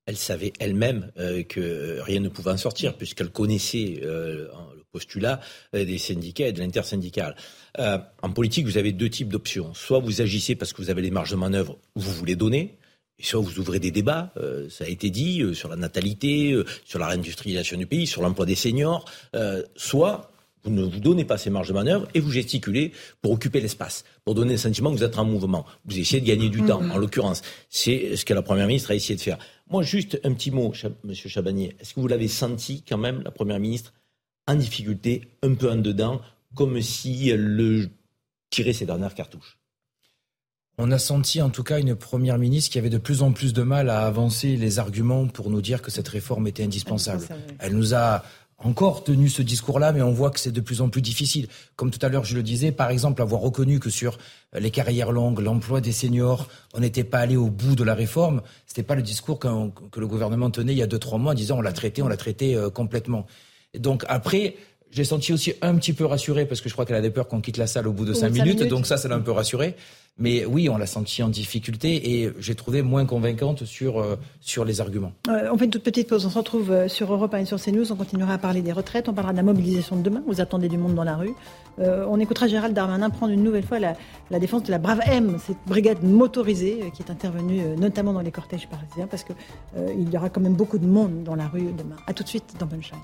Elle 0.07 0.17
savait 0.17 0.51
elle-même 0.59 1.11
euh, 1.19 1.43
que 1.43 1.99
rien 2.01 2.19
ne 2.19 2.27
pouvait 2.29 2.51
en 2.51 2.57
sortir, 2.57 2.97
puisqu'elle 2.97 3.29
connaissait 3.29 4.01
euh, 4.03 4.47
postulat 4.91 5.39
des 5.73 5.97
syndicats 5.97 6.47
et 6.47 6.51
de 6.51 6.59
l'intersyndical. 6.59 7.35
Euh, 7.79 7.97
en 8.21 8.31
politique, 8.31 8.65
vous 8.65 8.77
avez 8.77 8.91
deux 8.91 9.09
types 9.09 9.29
d'options. 9.29 9.73
Soit 9.73 9.99
vous 9.99 10.21
agissez 10.21 10.55
parce 10.55 10.73
que 10.73 10.81
vous 10.81 10.89
avez 10.89 11.01
les 11.01 11.11
marges 11.11 11.31
de 11.31 11.37
manœuvre, 11.37 11.77
vous 11.95 12.11
voulez 12.11 12.35
donner, 12.35 12.77
et 13.21 13.23
soit 13.23 13.39
vous 13.39 13.59
ouvrez 13.59 13.79
des 13.79 13.91
débats, 13.91 14.33
euh, 14.37 14.67
ça 14.69 14.85
a 14.85 14.87
été 14.87 15.09
dit, 15.09 15.41
euh, 15.41 15.53
sur 15.53 15.69
la 15.69 15.75
natalité, 15.75 16.53
euh, 16.53 16.65
sur 16.85 16.97
la 16.97 17.07
réindustrialisation 17.07 17.77
du 17.77 17.85
pays, 17.85 18.07
sur 18.07 18.21
l'emploi 18.21 18.45
des 18.45 18.55
seniors, 18.55 19.05
soit 19.75 20.31
vous 20.63 20.71
ne 20.71 20.83
vous 20.83 20.99
donnez 20.99 21.25
pas 21.25 21.37
ces 21.37 21.49
marges 21.49 21.69
de 21.69 21.73
manœuvre 21.73 22.07
et 22.13 22.19
vous 22.19 22.31
gesticulez 22.31 22.91
pour 23.21 23.31
occuper 23.31 23.61
l'espace, 23.61 24.03
pour 24.25 24.35
donner 24.35 24.53
le 24.53 24.57
sentiment 24.57 24.91
que 24.91 24.97
vous 24.97 25.03
êtes 25.03 25.17
en 25.17 25.25
mouvement. 25.25 25.65
Vous 25.85 25.97
essayez 25.97 26.21
de 26.21 26.27
gagner 26.27 26.49
du 26.49 26.63
temps, 26.63 26.81
en 26.81 26.97
l'occurrence. 26.97 27.41
C'est 27.69 28.15
ce 28.15 28.25
que 28.25 28.33
la 28.33 28.43
Première 28.43 28.67
ministre 28.67 28.91
a 28.91 28.95
essayé 28.95 29.15
de 29.15 29.21
faire. 29.21 29.39
Moi, 29.69 29.81
juste 29.81 30.19
un 30.23 30.33
petit 30.33 30.51
mot, 30.51 30.71
Monsieur 31.03 31.29
Chabanier. 31.29 31.75
Est-ce 31.79 31.95
que 31.95 31.99
vous 31.99 32.07
l'avez 32.07 32.27
senti 32.27 32.83
quand 32.87 32.99
même, 32.99 33.21
la 33.23 33.31
Première 33.31 33.59
ministre, 33.59 33.93
en 34.51 34.55
difficulté, 34.55 35.29
un 35.43 35.53
peu 35.53 35.69
en 35.69 35.77
dedans, 35.77 36.21
comme 36.55 36.81
si 36.81 37.29
elle 37.29 37.43
le 37.43 37.89
tirait 38.49 38.73
ses 38.73 38.85
dernières 38.85 39.15
cartouches 39.15 39.57
On 40.77 40.91
a 40.91 40.99
senti 40.99 41.41
en 41.41 41.49
tout 41.49 41.63
cas 41.63 41.79
une 41.79 41.95
première 41.95 42.37
ministre 42.37 42.71
qui 42.71 42.77
avait 42.77 42.89
de 42.89 42.97
plus 42.97 43.21
en 43.21 43.31
plus 43.31 43.53
de 43.53 43.63
mal 43.63 43.89
à 43.89 44.05
avancer 44.05 44.57
les 44.57 44.79
arguments 44.79 45.27
pour 45.27 45.49
nous 45.49 45.61
dire 45.61 45.81
que 45.81 45.91
cette 45.91 46.07
réforme 46.07 46.47
était 46.47 46.63
indispensable. 46.63 47.27
Elle 47.59 47.75
nous 47.75 47.95
a 47.95 48.23
encore 48.63 49.03
tenu 49.03 49.29
ce 49.29 49.41
discours-là, 49.41 49.91
mais 49.91 50.01
on 50.01 50.11
voit 50.11 50.29
que 50.29 50.39
c'est 50.39 50.51
de 50.51 50.61
plus 50.61 50.81
en 50.81 50.89
plus 50.89 51.01
difficile. 51.01 51.47
Comme 51.75 51.91
tout 51.91 52.03
à 52.05 52.09
l'heure, 52.09 52.25
je 52.25 52.35
le 52.35 52.43
disais, 52.43 52.71
par 52.71 52.89
exemple, 52.89 53.21
avoir 53.21 53.41
reconnu 53.41 53.79
que 53.79 53.89
sur 53.89 54.17
les 54.53 54.71
carrières 54.71 55.11
longues, 55.11 55.39
l'emploi 55.39 55.81
des 55.81 55.91
seniors, 55.91 56.47
on 56.73 56.79
n'était 56.79 57.03
pas 57.03 57.19
allé 57.19 57.37
au 57.37 57.49
bout 57.49 57.75
de 57.75 57.83
la 57.83 57.95
réforme. 57.95 58.41
C'était 58.67 58.83
pas 58.83 58.95
le 58.95 59.01
discours 59.01 59.39
que 59.39 59.99
le 59.99 60.07
gouvernement 60.07 60.51
tenait 60.51 60.73
il 60.73 60.77
y 60.77 60.83
a 60.83 60.87
deux 60.87 60.99
trois 60.99 61.17
mois 61.17 61.31
en 61.31 61.35
disant 61.35 61.57
on 61.57 61.61
l'a 61.61 61.73
traité, 61.73 62.01
on 62.01 62.07
l'a 62.07 62.17
traité 62.17 62.55
euh, 62.55 62.69
complètement. 62.69 63.25
Et 63.73 63.79
donc 63.79 64.03
après. 64.07 64.55
J'ai 64.93 65.05
senti 65.05 65.31
aussi 65.31 65.53
un 65.61 65.75
petit 65.75 65.93
peu 65.93 66.03
rassuré 66.03 66.45
parce 66.45 66.59
que 66.59 66.67
je 66.67 66.73
crois 66.73 66.85
qu'elle 66.85 66.97
a 66.97 67.01
des 67.01 67.11
peurs 67.11 67.29
qu'on 67.29 67.39
quitte 67.39 67.55
la 67.55 67.65
salle 67.65 67.87
au 67.87 67.93
bout 67.93 68.03
de 68.03 68.13
cinq 68.13 68.33
minutes, 68.33 68.55
minutes. 68.55 68.69
donc 68.69 68.85
ça, 68.85 68.97
ça 68.97 69.07
l'a 69.07 69.15
un 69.15 69.21
peu 69.21 69.31
rassuré. 69.31 69.77
Mais 70.17 70.45
oui, 70.45 70.69
on 70.69 70.77
l'a 70.77 70.85
senti 70.85 71.23
en 71.23 71.29
difficulté 71.29 72.19
et 72.21 72.31
j'ai 72.39 72.55
trouvé 72.55 72.81
moins 72.81 73.05
convaincante 73.05 73.63
sur, 73.65 73.99
euh, 73.99 74.17
sur 74.41 74.65
les 74.65 74.81
arguments. 74.81 75.13
Euh, 75.29 75.49
on 75.51 75.57
fait 75.57 75.65
une 75.65 75.71
toute 75.71 75.83
petite 75.83 76.09
pause. 76.09 76.25
On 76.25 76.29
se 76.29 76.37
retrouve 76.37 76.71
euh, 76.71 76.87
sur 76.89 77.11
Europe 77.11 77.33
1 77.33 77.37
et 77.39 77.45
sur 77.45 77.59
CNews. 77.59 77.91
On 77.91 77.95
continuera 77.95 78.33
à 78.33 78.37
parler 78.37 78.61
des 78.61 78.73
retraites. 78.73 79.07
On 79.07 79.13
parlera 79.13 79.31
de 79.31 79.37
la 79.37 79.43
mobilisation 79.43 79.95
de 79.95 80.01
demain. 80.01 80.21
Vous 80.27 80.41
attendez 80.41 80.67
du 80.67 80.77
monde 80.77 80.93
dans 80.93 81.05
la 81.05 81.15
rue. 81.15 81.33
Euh, 81.79 82.05
on 82.09 82.19
écoutera 82.19 82.47
Gérald 82.47 82.75
Darmanin 82.75 83.09
prendre 83.09 83.31
une 83.31 83.43
nouvelle 83.43 83.65
fois 83.65 83.79
la, 83.79 83.95
la 84.29 84.39
défense 84.39 84.63
de 84.63 84.71
la 84.71 84.77
Brave 84.77 84.99
M, 85.05 85.37
cette 85.39 85.57
brigade 85.65 86.03
motorisée 86.03 86.91
qui 86.93 87.01
est 87.01 87.09
intervenue 87.09 87.61
notamment 87.77 88.11
dans 88.11 88.21
les 88.21 88.31
cortèges 88.31 88.67
parisiens, 88.67 89.07
parce 89.07 89.25
euh, 89.77 89.93
il 89.97 90.09
y 90.09 90.17
aura 90.17 90.29
quand 90.29 90.41
même 90.41 90.55
beaucoup 90.55 90.77
de 90.77 90.85
monde 90.85 91.23
dans 91.23 91.35
la 91.35 91.47
rue 91.47 91.71
demain. 91.71 91.95
À 92.07 92.13
tout 92.13 92.23
de 92.23 92.27
suite 92.27 92.55
dans 92.59 92.67
Punchline. 92.67 92.99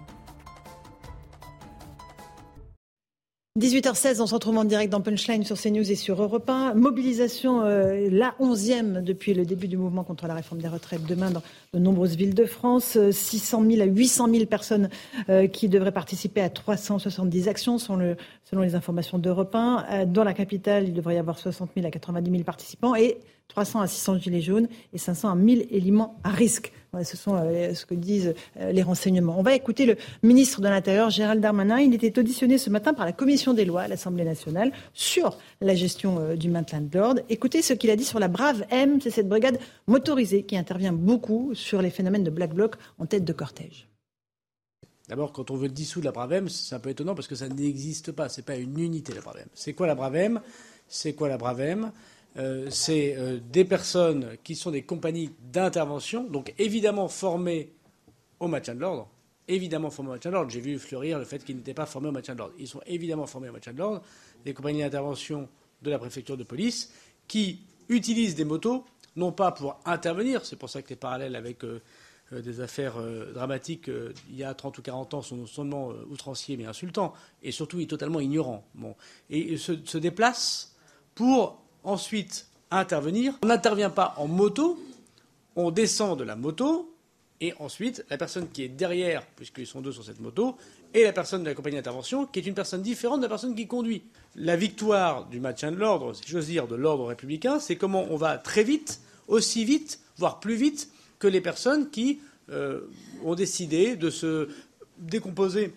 18h16, 3.58 4.22
on 4.22 4.28
se 4.28 4.36
retrouve 4.36 4.56
en 4.60 4.66
direct 4.66 4.92
dans 4.92 5.02
Punchline 5.02 5.44
sur 5.44 5.60
CNews 5.60 5.92
et 5.92 5.96
sur 5.96 6.22
Europe 6.22 6.48
1. 6.48 6.76
Mobilisation, 6.76 7.64
euh, 7.64 8.08
la 8.12 8.36
11e 8.40 9.02
depuis 9.02 9.34
le 9.34 9.46
début 9.46 9.68
du 9.68 9.78
mouvement 9.78 10.04
contre 10.04 10.28
la 10.28 10.36
réforme 10.36 10.62
des 10.62 10.68
retraites 10.68 11.04
demain 11.08 11.32
dans 11.32 11.42
de 11.74 11.80
nombreuses 11.80 12.16
villes 12.16 12.36
de 12.36 12.46
France. 12.46 12.98
Euh, 12.98 13.12
600 13.12 13.64
000 13.68 13.82
à 13.82 13.86
800 13.86 14.30
000 14.32 14.46
personnes 14.46 14.90
euh, 15.30 15.48
qui 15.48 15.70
devraient 15.70 15.92
participer 15.92 16.42
à 16.42 16.52
370 16.52 17.48
actions 17.48 17.80
selon, 17.80 17.98
le, 17.98 18.16
selon 18.44 18.62
les 18.62 18.76
informations 18.76 19.18
d'Europe 19.18 19.56
1. 19.56 19.86
Euh, 19.90 20.06
dans 20.06 20.24
la 20.24 20.36
capitale, 20.36 20.88
il 20.88 20.94
devrait 20.94 21.16
y 21.16 21.18
avoir 21.18 21.40
60 21.40 21.72
000 21.76 21.88
à 21.88 21.90
90 21.90 22.30
000 22.30 22.44
participants 22.44 22.94
et 22.94 23.18
300 23.48 23.82
à 23.82 23.88
600 23.88 24.20
gilets 24.20 24.42
jaunes 24.42 24.68
et 24.94 25.00
500 25.00 25.32
à 25.32 25.36
1000 25.36 25.66
éléments 25.72 26.20
à 26.24 26.30
risque. 26.30 26.74
Ce 27.04 27.18
sont 27.18 27.36
euh, 27.36 27.74
ce 27.74 27.86
que 27.86 27.94
disent 27.94 28.34
euh, 28.60 28.72
les 28.72 28.82
renseignements. 28.82 29.38
On 29.38 29.44
va 29.44 29.54
écouter 29.56 29.86
le 29.86 29.98
ministre 30.24 30.62
de 30.62 30.68
l'Intérieur, 30.68 31.10
Gérald 31.10 31.42
Darmanin. 31.42 31.80
Il 31.80 31.94
était 31.94 32.18
auditionné 32.18 32.58
ce 32.58 32.70
matin 32.70 32.94
par 32.94 33.06
la 33.06 33.12
Commission 33.12 33.54
des 33.54 33.66
lois 33.66 33.82
à 33.82 33.88
l'Assemblée 33.88 34.24
nationale 34.24 34.72
sur 34.94 35.38
la 35.62 35.76
gestion 35.76 36.20
euh, 36.20 36.36
du 36.36 36.50
maintien 36.50 36.82
de 36.82 36.98
l'ordre. 36.98 37.22
Écoutez 37.30 37.62
ce 37.62 37.74
qu'il 37.74 37.90
a 37.90 37.96
dit 37.96 38.06
sur 38.06 38.20
la 38.20 38.28
Brave 38.28 38.66
M, 38.70 39.00
c'est 39.02 39.12
cette 39.12 39.28
brigade 39.28 39.60
motorisée 39.88 40.44
qui 40.44 40.58
intervient 40.58 40.94
beaucoup 40.94 41.54
sur 41.54 41.82
les 41.82 41.90
phénomènes 41.90 42.24
de 42.24 42.32
Black 42.32 42.54
Bloc 42.54 42.76
en 43.00 43.06
tête 43.06 43.26
de 43.26 43.34
cortège. 43.34 43.88
D'abord, 45.08 45.32
quand 45.32 45.52
on 45.52 45.56
veut 45.56 45.70
dissoudre 45.70 46.06
la 46.06 46.12
Bravem, 46.12 46.50
c'est 46.50 46.76
un 46.76 46.80
peu 46.80 46.90
étonnant 46.90 47.16
parce 47.16 47.28
que 47.28 47.36
ça 47.36 47.48
n'existe 47.48 48.12
pas. 48.12 48.28
C'est 48.28 48.42
pas 48.42 48.58
une 48.58 48.78
unité 48.78 49.14
la 49.14 49.22
Bravem. 49.22 49.48
C'est 49.54 49.74
quoi 49.74 49.88
la 49.88 49.96
Bravem 49.96 50.42
C'est 50.88 51.14
quoi 51.14 51.30
la 51.30 51.38
Bravem 51.38 51.92
euh, 52.38 52.68
C'est 52.70 53.16
euh, 53.18 53.40
des 53.40 53.66
personnes 53.66 54.38
qui 54.44 54.56
sont 54.56 54.72
des 54.72 54.84
compagnies 54.84 55.32
d'intervention, 55.52 56.24
donc 56.24 56.54
évidemment 56.58 57.08
formées 57.08 57.72
au 58.40 58.48
maintien 58.48 58.76
de 58.76 58.82
l'ordre. 58.82 59.10
Évidemment 59.48 59.90
formées 59.90 60.10
au 60.10 60.14
maintien 60.14 60.32
de 60.32 60.36
l'ordre. 60.36 60.52
J'ai 60.52 60.60
vu 60.60 60.78
fleurir 60.78 61.20
le 61.20 61.26
fait 61.26 61.44
qu'ils 61.44 61.56
n'étaient 61.56 61.74
pas 61.74 61.86
formés 61.86 62.10
au 62.10 62.12
maintien 62.12 62.34
de 62.34 62.40
l'ordre. 62.40 62.54
Ils 62.60 62.68
sont 62.68 62.82
évidemment 62.86 63.26
formés 63.26 63.50
au 63.50 63.54
maintien 63.54 63.74
de 63.74 63.78
l'ordre. 63.78 64.02
Des 64.46 64.54
compagnies 64.54 64.82
d'intervention 64.82 65.48
de 65.82 65.90
la 65.90 65.98
préfecture 65.98 66.38
de 66.38 66.44
police 66.44 66.92
qui 67.28 67.62
utilisent 67.90 68.36
des 68.36 68.46
motos, 68.46 68.86
non 69.16 69.32
pas 69.32 69.52
pour 69.52 69.80
intervenir, 69.86 70.46
c'est 70.46 70.58
pour 70.58 70.70
ça 70.70 70.82
que 70.82 70.90
les 70.90 70.96
parallèles 70.96 71.36
avec 71.36 71.64
euh, 71.64 71.82
des 72.32 72.60
affaires 72.60 72.96
dramatiques 73.34 73.90
il 74.30 74.36
y 74.36 74.44
a 74.44 74.54
30 74.54 74.78
ou 74.78 74.82
40 74.82 75.14
ans 75.14 75.22
sont 75.22 75.38
non 75.38 75.46
seulement 75.46 75.92
outranciers 76.10 76.58
mais 76.58 76.66
insultants, 76.66 77.14
et 77.42 77.52
surtout 77.52 77.84
totalement 77.86 78.20
ignorants. 78.20 78.66
Bon. 78.76 78.96
Et 79.30 79.54
ils 79.54 79.60
se, 79.60 79.74
se 79.86 79.98
déplacent 79.98 80.76
pour 81.16 81.62
ensuite 81.84 82.48
intervenir. 82.72 83.34
On 83.44 83.48
n'intervient 83.48 83.90
pas 83.90 84.14
en 84.18 84.28
moto, 84.28 84.80
on 85.56 85.72
descend 85.72 86.18
de 86.20 86.24
la 86.24 86.36
moto, 86.36 86.94
et 87.40 87.54
ensuite, 87.60 88.04
la 88.10 88.18
personne 88.18 88.50
qui 88.50 88.64
est 88.64 88.68
derrière, 88.68 89.26
puisqu'ils 89.36 89.68
sont 89.68 89.82
deux 89.82 89.92
sur 89.92 90.04
cette 90.04 90.20
moto, 90.20 90.58
et 90.94 91.04
la 91.04 91.14
personne 91.14 91.44
de 91.44 91.50
la 91.50 91.54
compagnie 91.54 91.76
d'intervention, 91.76 92.26
qui 92.26 92.40
est 92.40 92.46
une 92.48 92.56
personne 92.56 92.82
différente 92.82 93.20
de 93.20 93.26
la 93.26 93.30
personne 93.30 93.54
qui 93.54 93.68
conduit. 93.68 94.02
La 94.36 94.56
victoire 94.56 95.28
du 95.28 95.40
maintien 95.40 95.72
de 95.72 95.78
l'ordre, 95.78 96.14
si 96.14 96.24
j'ose 96.26 96.48
dire, 96.48 96.68
de 96.68 96.76
l'ordre 96.76 97.06
républicain, 97.06 97.60
c'est 97.60 97.76
comment 97.76 98.08
on 98.10 98.18
va 98.18 98.38
très 98.38 98.64
vite, 98.64 99.02
aussi 99.28 99.66
vite, 99.66 100.00
voire 100.18 100.40
plus 100.40 100.56
vite 100.56 100.90
que 101.20 101.28
les 101.28 101.42
personnes 101.42 101.90
qui 101.90 102.20
euh, 102.50 102.82
ont 103.24 103.36
décidé 103.36 103.96
de 103.96 104.10
se 104.10 104.50
décomposer 104.98 105.74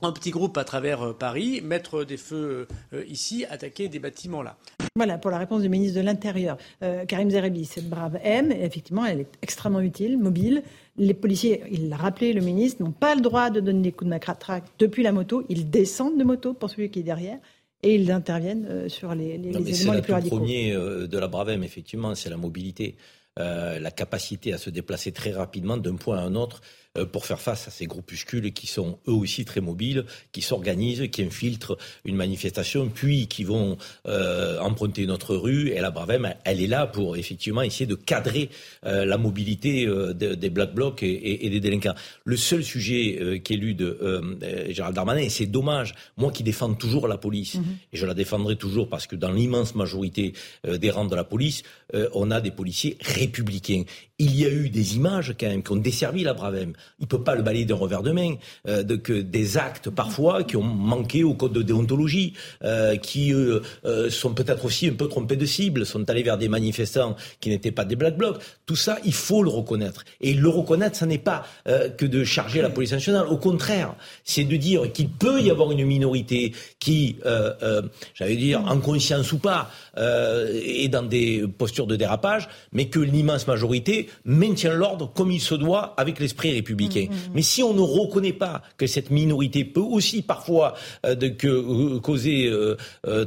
en 0.00 0.12
petits 0.12 0.30
groupes 0.30 0.56
à 0.58 0.64
travers 0.64 1.02
euh, 1.02 1.12
Paris, 1.12 1.60
mettre 1.62 2.04
des 2.04 2.16
feux 2.16 2.66
euh, 2.92 3.04
ici, 3.08 3.44
attaquer 3.48 3.88
des 3.88 3.98
bâtiments 3.98 4.42
là. 4.42 4.56
Voilà 4.96 5.18
pour 5.18 5.30
la 5.30 5.38
réponse 5.38 5.62
du 5.62 5.68
ministre 5.68 5.98
de 5.98 6.04
l'Intérieur. 6.04 6.58
Karim 7.08 7.30
Zerebi, 7.30 7.64
cette 7.64 7.88
brave 7.88 8.18
M, 8.22 8.52
effectivement, 8.52 9.06
elle 9.06 9.20
est 9.20 9.38
extrêmement 9.40 9.80
utile, 9.80 10.18
mobile. 10.18 10.62
Les 10.98 11.14
policiers, 11.14 11.62
il 11.70 11.88
l'a 11.88 11.96
rappelé, 11.96 12.34
le 12.34 12.42
ministre, 12.42 12.82
n'ont 12.82 12.92
pas 12.92 13.14
le 13.14 13.22
droit 13.22 13.48
de 13.48 13.60
donner 13.60 13.80
des 13.80 13.92
coups 13.92 14.04
de 14.04 14.10
matraque 14.10 14.64
depuis 14.78 15.02
la 15.02 15.12
moto. 15.12 15.44
Ils 15.48 15.70
descendent 15.70 16.18
de 16.18 16.24
moto 16.24 16.52
pour 16.52 16.68
celui 16.68 16.90
qui 16.90 17.00
est 17.00 17.04
derrière 17.04 17.38
et 17.82 17.94
ils 17.94 18.10
interviennent 18.12 18.66
euh, 18.68 18.88
sur 18.88 19.14
les, 19.14 19.38
les, 19.38 19.50
éléments 19.50 19.94
les 19.94 20.02
plus 20.02 20.12
radicaux. 20.12 20.36
Le 20.36 20.40
premier 20.40 20.72
euh, 20.72 21.06
de 21.06 21.18
la 21.18 21.28
Bravem, 21.28 21.64
effectivement, 21.64 22.14
c'est 22.14 22.30
la 22.30 22.36
mobilité. 22.36 22.96
Euh, 23.38 23.80
la 23.80 23.90
capacité 23.90 24.52
à 24.52 24.58
se 24.58 24.68
déplacer 24.68 25.10
très 25.10 25.30
rapidement 25.30 25.78
d'un 25.78 25.96
point 25.96 26.18
à 26.18 26.20
un 26.20 26.34
autre 26.34 26.60
euh, 26.60 26.81
pour 27.12 27.24
faire 27.24 27.40
face 27.40 27.68
à 27.68 27.70
ces 27.70 27.86
groupuscules 27.86 28.52
qui 28.52 28.66
sont 28.66 28.98
eux 29.08 29.12
aussi 29.12 29.44
très 29.44 29.60
mobiles, 29.60 30.04
qui 30.30 30.42
s'organisent, 30.42 31.08
qui 31.10 31.22
infiltrent 31.22 31.78
une 32.04 32.16
manifestation, 32.16 32.90
puis 32.90 33.28
qui 33.28 33.44
vont 33.44 33.78
euh, 34.06 34.58
emprunter 34.58 35.06
notre 35.06 35.34
rue. 35.34 35.70
Et 35.70 35.80
la 35.80 35.90
Bravem, 35.90 36.34
elle 36.44 36.60
est 36.60 36.66
là 36.66 36.86
pour 36.86 37.16
effectivement 37.16 37.62
essayer 37.62 37.86
de 37.86 37.94
cadrer 37.94 38.50
euh, 38.84 39.06
la 39.06 39.16
mobilité 39.16 39.86
des 40.14 40.50
Black 40.50 40.74
Blocs 40.74 41.02
et, 41.02 41.48
des 41.48 41.60
délinquants. 41.60 41.94
Le 42.24 42.36
seul 42.36 42.62
sujet 42.62 43.40
qui 43.42 43.54
est 43.54 43.56
lu 43.56 43.74
de 43.74 43.98
Gérald 44.68 44.94
Darmanin, 44.94 45.20
et 45.20 45.30
c'est 45.30 45.46
dommage, 45.46 45.94
moi 46.16 46.30
qui 46.30 46.42
défends 46.42 46.74
toujours 46.74 47.08
la 47.08 47.18
police, 47.18 47.54
mhm. 47.54 47.64
et 47.92 47.96
je 47.96 48.06
la 48.06 48.14
défendrai 48.14 48.56
toujours 48.56 48.88
parce 48.88 49.06
que 49.06 49.16
dans 49.16 49.32
l'immense 49.32 49.74
majorité 49.74 50.34
des 50.64 50.90
rangs 50.90 51.06
de 51.06 51.16
la 51.16 51.24
police, 51.24 51.62
on 52.12 52.30
a 52.30 52.40
des 52.40 52.50
policiers 52.50 52.96
républicains 53.00 53.84
il 54.22 54.38
y 54.38 54.44
a 54.44 54.48
eu 54.48 54.68
des 54.68 54.94
images 54.94 55.34
quand 55.38 55.48
même 55.48 55.64
qui 55.64 55.72
ont 55.72 55.76
desservi 55.76 56.22
la 56.22 56.32
Bravem. 56.32 56.74
Il 57.00 57.02
ne 57.02 57.06
peut 57.08 57.24
pas 57.24 57.34
le 57.34 57.42
balayer 57.42 57.64
d'un 57.64 57.74
revers 57.74 58.02
de 58.02 58.12
main. 58.12 58.36
Euh, 58.68 58.84
des 58.84 59.58
actes 59.58 59.90
parfois 59.90 60.44
qui 60.44 60.56
ont 60.56 60.62
manqué 60.62 61.24
au 61.24 61.34
code 61.34 61.52
de 61.52 61.62
déontologie, 61.62 62.34
euh, 62.62 62.96
qui 62.96 63.34
euh, 63.34 63.60
sont 64.10 64.32
peut-être 64.32 64.64
aussi 64.64 64.86
un 64.86 64.92
peu 64.92 65.08
trompés 65.08 65.34
de 65.34 65.44
cible, 65.44 65.84
sont 65.84 66.08
allés 66.08 66.22
vers 66.22 66.38
des 66.38 66.48
manifestants 66.48 67.16
qui 67.40 67.48
n'étaient 67.48 67.72
pas 67.72 67.84
des 67.84 67.96
black 67.96 68.16
blocs. 68.16 68.40
Tout 68.64 68.76
ça, 68.76 68.98
il 69.04 69.12
faut 69.12 69.42
le 69.42 69.50
reconnaître. 69.50 70.04
Et 70.20 70.34
le 70.34 70.48
reconnaître, 70.48 70.96
ce 70.96 71.04
n'est 71.04 71.18
pas 71.18 71.44
que 71.64 72.06
de 72.06 72.22
charger 72.22 72.62
la 72.62 72.70
police 72.70 72.92
nationale. 72.92 73.26
Au 73.26 73.38
contraire, 73.38 73.96
c'est 74.22 74.44
de 74.44 74.56
dire 74.56 74.92
qu'il 74.92 75.08
peut 75.08 75.40
y 75.40 75.50
avoir 75.50 75.72
une 75.72 75.84
minorité 75.84 76.52
qui, 76.78 77.16
j'allais 78.14 78.36
dire, 78.36 78.64
en 78.66 78.78
conscience 78.78 79.32
ou 79.32 79.38
pas, 79.38 79.70
est 79.96 80.88
dans 80.88 81.02
des 81.02 81.44
postures 81.58 81.86
de 81.86 81.96
dérapage, 81.96 82.48
mais 82.72 82.86
que 82.86 83.00
l'immense 83.00 83.46
majorité 83.46 84.08
maintient 84.24 84.74
l'ordre 84.74 85.12
comme 85.12 85.30
il 85.30 85.40
se 85.40 85.54
doit 85.54 85.94
avec 85.96 86.20
l'esprit 86.20 86.52
républicain. 86.52 87.06
Mm, 87.08 87.12
mm, 87.12 87.16
mm. 87.16 87.32
Mais 87.34 87.42
si 87.42 87.62
on 87.62 87.74
ne 87.74 87.80
reconnaît 87.80 88.32
pas 88.32 88.62
que 88.76 88.86
cette 88.86 89.10
minorité 89.10 89.64
peut 89.64 89.80
aussi 89.80 90.22
parfois 90.22 90.74
euh, 91.06 91.14
de, 91.14 91.28
que, 91.28 91.48
euh, 91.48 92.00
causer 92.00 92.46
euh, 92.46 92.76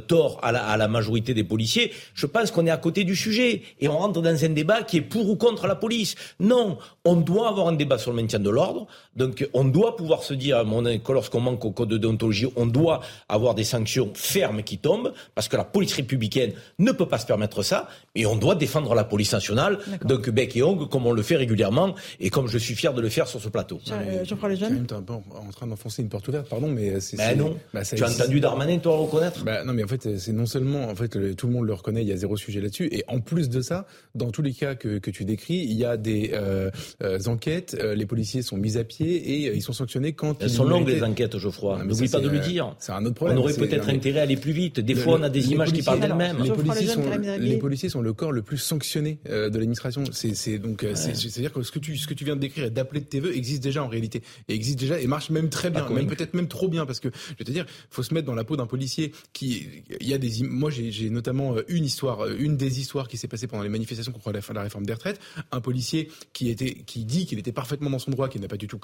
tort 0.00 0.38
à 0.42 0.52
la, 0.52 0.64
à 0.64 0.76
la, 0.76 0.88
majorité 0.88 1.34
des 1.34 1.44
policiers, 1.44 1.92
je 2.14 2.26
pense 2.26 2.50
qu'on 2.50 2.66
est 2.66 2.70
à 2.70 2.76
côté 2.76 3.04
du 3.04 3.16
sujet 3.16 3.62
et 3.80 3.88
on 3.88 3.98
rentre 3.98 4.22
dans 4.22 4.44
un 4.44 4.48
débat 4.48 4.82
qui 4.82 4.98
est 4.98 5.02
pour 5.02 5.28
ou 5.28 5.36
contre 5.36 5.66
la 5.66 5.74
police. 5.74 6.14
Non, 6.40 6.78
on 7.04 7.16
doit 7.16 7.48
avoir 7.48 7.68
un 7.68 7.72
débat 7.72 7.98
sur 7.98 8.10
le 8.12 8.20
maintien 8.22 8.38
de 8.38 8.50
l'ordre. 8.50 8.86
Donc 9.16 9.48
on 9.54 9.64
doit 9.64 9.96
pouvoir 9.96 10.22
se 10.22 10.34
dire 10.34 10.64
que 11.04 11.12
lorsqu'on 11.12 11.40
manque 11.40 11.64
au 11.64 11.70
code 11.70 11.88
de 11.88 11.98
déontologie, 11.98 12.48
on 12.56 12.66
doit 12.66 13.00
avoir 13.28 13.54
des 13.54 13.64
sanctions 13.64 14.10
fermes 14.14 14.62
qui 14.62 14.78
tombent 14.78 15.12
parce 15.34 15.48
que 15.48 15.56
la 15.56 15.64
police 15.64 15.94
républicaine 15.94 16.52
ne 16.78 16.92
peut 16.92 17.06
pas 17.06 17.18
se 17.18 17.26
permettre 17.26 17.62
ça 17.62 17.88
et 18.14 18.26
on 18.26 18.36
doit 18.36 18.54
défendre 18.54 18.94
la 18.94 19.04
police 19.04 19.32
nationale. 19.32 19.78
Donc 20.04 20.30
bec 20.30 20.56
et 20.56 20.60
comme 20.90 21.06
on 21.06 21.12
le 21.12 21.22
fait 21.22 21.36
régulièrement 21.36 21.94
et 22.20 22.30
comme 22.30 22.48
je 22.48 22.58
suis 22.58 22.74
fier 22.74 22.92
de 22.94 23.00
le 23.00 23.08
faire 23.08 23.28
sur 23.28 23.40
ce 23.40 23.48
plateau. 23.48 23.80
Je 23.84 24.34
prends 24.34 24.48
les 24.48 24.56
jeunes. 24.56 24.86
en 24.90 25.50
train 25.52 25.66
d'enfoncer 25.66 26.02
une 26.02 26.08
porte 26.08 26.28
ouverte, 26.28 26.48
pardon, 26.48 26.68
mais 26.68 27.00
c'est. 27.00 27.16
Ben 27.16 27.36
non. 27.38 27.56
Bah, 27.72 27.82
tu 27.84 28.02
as 28.02 28.10
entendu 28.10 28.40
Darmanin, 28.40 28.78
toi, 28.78 28.96
reconnaître? 28.96 29.44
Bah, 29.44 29.64
Non, 29.64 29.72
mais 29.72 29.84
en 29.84 29.88
fait, 29.88 30.18
c'est 30.18 30.32
non 30.32 30.46
seulement, 30.46 30.88
en 30.88 30.94
fait, 30.94 31.36
tout 31.36 31.46
le 31.46 31.52
monde 31.52 31.66
le 31.66 31.74
reconnaît, 31.74 32.02
il 32.02 32.08
y 32.08 32.12
a 32.12 32.16
zéro 32.16 32.36
sujet 32.36 32.60
là-dessus, 32.60 32.88
et 32.92 33.04
en 33.08 33.20
plus 33.20 33.48
de 33.48 33.60
ça, 33.60 33.86
dans 34.14 34.30
tous 34.30 34.42
les 34.42 34.52
cas 34.52 34.74
que, 34.74 34.98
que 34.98 35.10
tu 35.10 35.24
décris, 35.24 35.54
il 35.54 35.74
y 35.74 35.84
a 35.84 35.96
des 35.96 36.30
euh, 36.34 36.70
euh, 37.02 37.18
enquêtes, 37.26 37.76
euh, 37.80 37.94
les 37.94 38.06
policiers 38.06 38.42
sont 38.42 38.56
mis 38.56 38.76
à 38.76 38.84
pied 38.84 39.05
et 39.14 39.54
ils 39.54 39.62
sont 39.62 39.72
sanctionnés 39.72 40.12
quand. 40.12 40.42
Elles 40.42 40.50
sont 40.50 40.64
longues 40.64 40.88
les 40.88 41.02
enquêtes, 41.02 41.38
Geoffroy. 41.38 41.84
N'oublie 41.84 42.08
pas 42.08 42.20
de 42.20 42.28
le 42.28 42.38
dire. 42.40 42.74
C'est 42.78 42.92
un 42.92 43.04
autre 43.04 43.14
problème. 43.14 43.38
On 43.38 43.42
aurait 43.42 43.54
peut-être 43.54 43.88
intérêt 43.88 44.20
à 44.20 44.22
aller 44.22 44.36
plus 44.36 44.52
vite. 44.52 44.80
Des 44.80 44.94
fois, 44.94 45.18
on 45.18 45.22
a 45.22 45.30
des 45.30 45.52
images 45.52 45.72
qui 45.72 45.82
parlent 45.82 46.00
d'elles-mêmes. 46.00 46.38
Les 46.42 46.50
policiers 46.50 46.86
sont, 46.86 47.02
les 47.38 47.56
policiers 47.56 47.88
sont 47.88 48.00
le 48.00 48.12
corps 48.12 48.32
le 48.32 48.42
plus 48.42 48.58
sanctionné 48.58 49.18
de 49.24 49.46
l'administration. 49.46 50.04
C'est 50.12 50.58
donc 50.58 50.84
c'est-à-dire 50.94 51.52
que 51.52 51.62
ce 51.62 51.70
que 51.70 51.78
tu 51.78 51.96
ce 51.96 52.06
que 52.06 52.14
tu 52.14 52.24
viens 52.24 52.36
de 52.36 52.40
décrire 52.40 52.66
et 52.66 52.70
d'appeler 52.70 53.00
de 53.00 53.06
tes 53.06 53.20
voeux 53.20 53.36
existe 53.36 53.62
déjà 53.62 53.82
en 53.82 53.88
réalité 53.88 54.22
et 54.48 54.54
existe 54.54 54.78
déjà 54.78 55.00
et 55.00 55.06
marche 55.06 55.30
même 55.30 55.48
très 55.48 55.70
bien, 55.70 55.88
même 55.88 56.06
peut-être 56.06 56.34
même 56.34 56.48
trop 56.48 56.68
bien 56.68 56.86
parce 56.86 57.00
que 57.00 57.08
je 57.12 57.34
vais 57.38 57.44
te 57.44 57.50
dire, 57.50 57.66
faut 57.90 58.02
se 58.02 58.14
mettre 58.14 58.26
dans 58.26 58.34
la 58.34 58.44
peau 58.44 58.56
d'un 58.56 58.66
policier 58.66 59.12
qui 59.32 59.66
il 60.00 60.08
y 60.08 60.14
a 60.14 60.18
des 60.18 60.42
moi 60.42 60.70
j'ai 60.70 61.10
notamment 61.10 61.56
euh, 61.56 61.64
une 61.68 61.84
histoire, 61.84 62.24
euh, 62.24 62.36
une 62.38 62.56
des 62.56 62.80
histoires 62.80 63.08
qui 63.08 63.16
s'est 63.16 63.28
passée 63.28 63.46
pendant 63.46 63.62
les 63.62 63.68
manifestations 63.68 64.12
contre 64.12 64.32
la, 64.32 64.40
la 64.54 64.62
réforme 64.62 64.86
des 64.86 64.92
retraites, 64.92 65.20
un 65.52 65.60
policier 65.60 66.08
qui 66.32 66.50
était 66.50 66.74
qui 66.74 67.04
dit 67.04 67.26
qu'il 67.26 67.38
était 67.38 67.52
parfaitement 67.52 67.90
dans 67.90 67.98
son 67.98 68.10
droit, 68.10 68.28
qu'il 68.28 68.40
n'a 68.40 68.48
pas 68.48 68.56
du 68.56 68.66
tout 68.66 68.78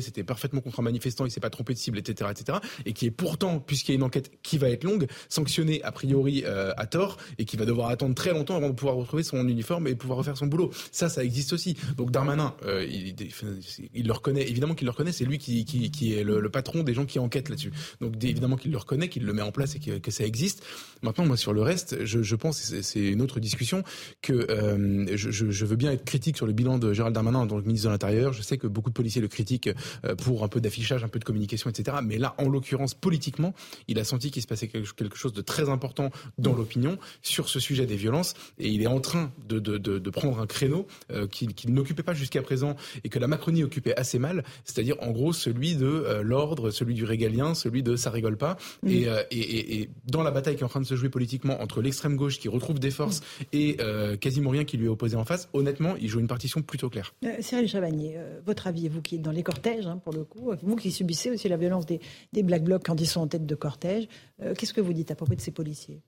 c'était 0.00 0.24
parfaitement 0.24 0.60
contre 0.60 0.80
un 0.80 0.82
manifestant, 0.82 1.24
il 1.26 1.30
s'est 1.30 1.40
pas 1.40 1.50
trompé 1.50 1.74
de 1.74 1.78
cible, 1.78 1.98
etc., 1.98 2.30
etc. 2.30 2.58
Et 2.86 2.92
qui 2.92 3.06
est 3.06 3.10
pourtant, 3.10 3.60
puisqu'il 3.60 3.92
y 3.92 3.94
a 3.94 3.96
une 3.96 4.02
enquête 4.02 4.30
qui 4.42 4.58
va 4.58 4.68
être 4.68 4.84
longue, 4.84 5.06
sanctionné 5.28 5.82
a 5.82 5.92
priori 5.92 6.44
euh, 6.46 6.72
à 6.76 6.86
tort 6.86 7.16
et 7.38 7.44
qui 7.44 7.56
va 7.56 7.64
devoir 7.64 7.90
attendre 7.90 8.14
très 8.14 8.32
longtemps 8.32 8.56
avant 8.56 8.68
de 8.68 8.74
pouvoir 8.74 8.96
retrouver 8.96 9.22
son 9.22 9.46
uniforme 9.46 9.86
et 9.86 9.94
pouvoir 9.94 10.18
refaire 10.18 10.36
son 10.36 10.46
boulot. 10.46 10.70
Ça, 10.92 11.08
ça 11.08 11.24
existe 11.24 11.52
aussi. 11.52 11.76
Donc 11.96 12.10
Darmanin, 12.10 12.54
euh, 12.64 12.86
il, 12.88 14.06
le 14.06 14.12
reconnaît, 14.12 14.48
évidemment 14.48 14.74
qu'il 14.74 14.86
le 14.86 14.90
reconnaît, 14.90 15.12
c'est 15.12 15.24
lui 15.24 15.38
qui, 15.38 16.12
est 16.12 16.22
le, 16.22 16.48
patron 16.48 16.82
des 16.82 16.94
gens 16.94 17.06
qui 17.06 17.18
enquêtent 17.18 17.48
là-dessus. 17.48 17.72
Donc 18.00 18.22
évidemment 18.22 18.56
qu'il 18.56 18.70
le 18.70 18.78
reconnaît, 18.78 19.08
qu'il 19.08 19.24
le 19.24 19.32
met 19.32 19.42
en 19.42 19.52
place 19.52 19.74
et 19.76 19.80
que, 19.80 19.98
que, 19.98 20.10
ça 20.10 20.24
existe. 20.24 20.64
Maintenant, 21.02 21.26
moi, 21.26 21.36
sur 21.36 21.52
le 21.52 21.62
reste, 21.62 22.04
je, 22.04 22.34
pense, 22.34 22.58
c'est 22.58 23.00
une 23.00 23.22
autre 23.22 23.40
discussion, 23.40 23.82
que 24.22 24.32
euh, 24.32 25.16
je, 25.16 25.30
je, 25.30 25.64
veux 25.64 25.76
bien 25.76 25.92
être 25.92 26.04
critique 26.04 26.36
sur 26.36 26.46
le 26.46 26.52
bilan 26.52 26.78
de 26.78 26.92
Gérald 26.92 27.14
Darmanin, 27.14 27.46
donc 27.46 27.64
ministre 27.66 27.88
de 27.88 27.92
l'Intérieur. 27.92 28.32
Je 28.32 28.42
sais 28.42 28.58
que 28.58 28.66
beaucoup 28.66 28.90
de 28.90 28.94
policiers 28.94 29.20
le 29.20 29.28
critiquent 29.28 29.57
euh, 29.66 30.14
pour 30.14 30.44
un 30.44 30.48
peu 30.48 30.60
d'affichage, 30.60 31.04
un 31.04 31.08
peu 31.08 31.18
de 31.18 31.24
communication, 31.24 31.70
etc. 31.70 31.98
Mais 32.02 32.18
là, 32.18 32.34
en 32.38 32.48
l'occurrence, 32.48 32.94
politiquement, 32.94 33.54
il 33.88 33.98
a 33.98 34.04
senti 34.04 34.30
qu'il 34.30 34.42
se 34.42 34.46
passait 34.46 34.68
quelque 34.68 35.16
chose 35.16 35.32
de 35.32 35.40
très 35.40 35.68
important 35.68 36.10
dans 36.38 36.54
l'opinion 36.54 36.98
sur 37.22 37.48
ce 37.48 37.60
sujet 37.60 37.86
des 37.86 37.96
violences 37.96 38.34
et 38.58 38.68
il 38.68 38.82
est 38.82 38.86
en 38.86 39.00
train 39.00 39.32
de, 39.48 39.58
de, 39.58 39.78
de, 39.78 39.98
de 39.98 40.10
prendre 40.10 40.40
un 40.40 40.46
créneau 40.46 40.86
euh, 41.10 41.26
qu'il 41.26 41.72
n'occupait 41.72 42.02
pas 42.02 42.14
jusqu'à 42.14 42.42
présent 42.42 42.76
et 43.04 43.08
que 43.08 43.18
la 43.18 43.26
Macronie 43.26 43.64
occupait 43.64 43.94
assez 43.96 44.18
mal, 44.18 44.44
c'est-à-dire 44.64 44.96
en 45.00 45.10
gros 45.10 45.32
celui 45.32 45.76
de 45.76 45.86
euh, 45.86 46.22
l'ordre, 46.22 46.70
celui 46.70 46.94
du 46.94 47.04
régalien, 47.04 47.54
celui 47.54 47.82
de 47.82 47.96
ça 47.96 48.10
rigole 48.10 48.36
pas. 48.36 48.56
Mm. 48.82 48.88
Et, 48.88 49.08
et, 49.30 49.80
et, 49.80 49.90
dans 50.06 50.22
la 50.22 50.30
bataille 50.30 50.56
qui 50.56 50.62
est 50.62 50.64
en 50.64 50.68
train 50.68 50.80
de 50.80 50.86
se 50.86 50.96
jouer 50.96 51.08
politiquement 51.08 51.60
entre 51.60 51.82
l'extrême 51.82 52.16
gauche 52.16 52.38
qui 52.38 52.48
retrouve 52.48 52.78
des 52.78 52.90
forces 52.90 53.20
mm. 53.20 53.44
et 53.52 53.76
euh, 53.80 54.16
quasiment 54.16 54.50
rien 54.50 54.64
qui 54.64 54.76
lui 54.76 54.86
est 54.86 54.90
opposé 54.90 55.16
en 55.16 55.24
face, 55.24 55.48
honnêtement, 55.52 55.94
il 56.00 56.08
joue 56.08 56.20
une 56.20 56.28
partition 56.28 56.62
plutôt 56.62 56.90
claire. 56.90 57.14
Cyril 57.40 57.68
Chavagnier, 57.68 58.18
votre 58.46 58.66
avis, 58.66 58.88
vous 58.88 59.02
qui 59.02 59.16
êtes 59.16 59.22
dans 59.22 59.32
les 59.32 59.42
cortèges, 59.48 59.86
hein, 59.86 59.96
pour 59.96 60.12
le 60.12 60.24
coup, 60.24 60.52
vous 60.62 60.76
qui 60.76 60.90
subissez 60.90 61.30
aussi 61.30 61.48
la 61.48 61.56
violence 61.56 61.86
des, 61.86 62.00
des 62.34 62.42
Black 62.42 62.64
Blocs 62.64 62.82
quand 62.84 63.00
ils 63.00 63.06
sont 63.06 63.22
en 63.22 63.28
tête 63.28 63.46
de 63.46 63.54
cortège, 63.54 64.08
qu'est-ce 64.56 64.74
que 64.74 64.82
vous 64.82 64.92
dites 64.92 65.10
à 65.10 65.14
propos 65.14 65.34
de 65.34 65.40
ces 65.40 65.52
policiers? 65.52 66.02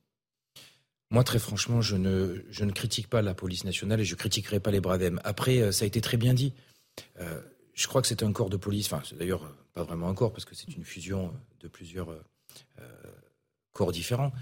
Moi, 1.10 1.24
très 1.24 1.38
franchement, 1.38 1.80
je 1.80 1.96
ne, 1.96 2.44
je 2.50 2.64
ne 2.64 2.70
critique 2.70 3.08
pas 3.08 3.22
la 3.22 3.34
police 3.34 3.64
nationale 3.64 4.00
et 4.00 4.04
je 4.04 4.14
critiquerai 4.14 4.60
pas 4.60 4.70
les 4.70 4.80
Bravem. 4.80 5.20
Après, 5.24 5.72
ça 5.72 5.84
a 5.84 5.86
été 5.86 6.00
très 6.00 6.18
bien 6.18 6.34
dit. 6.34 6.52
Euh, 7.18 7.40
je 7.74 7.88
crois 7.88 8.02
que 8.02 8.08
c'est 8.08 8.22
un 8.22 8.32
corps 8.32 8.50
de 8.50 8.58
police, 8.58 8.92
enfin, 8.92 9.02
c'est 9.04 9.16
d'ailleurs 9.16 9.50
pas 9.72 9.82
vraiment 9.82 10.08
un 10.08 10.14
corps, 10.14 10.32
parce 10.32 10.44
que 10.44 10.54
c'est 10.54 10.76
une 10.76 10.84
fusion 10.84 11.32
de 11.60 11.68
plusieurs 11.68 12.14
corps 13.72 13.92
différents. 13.92 14.32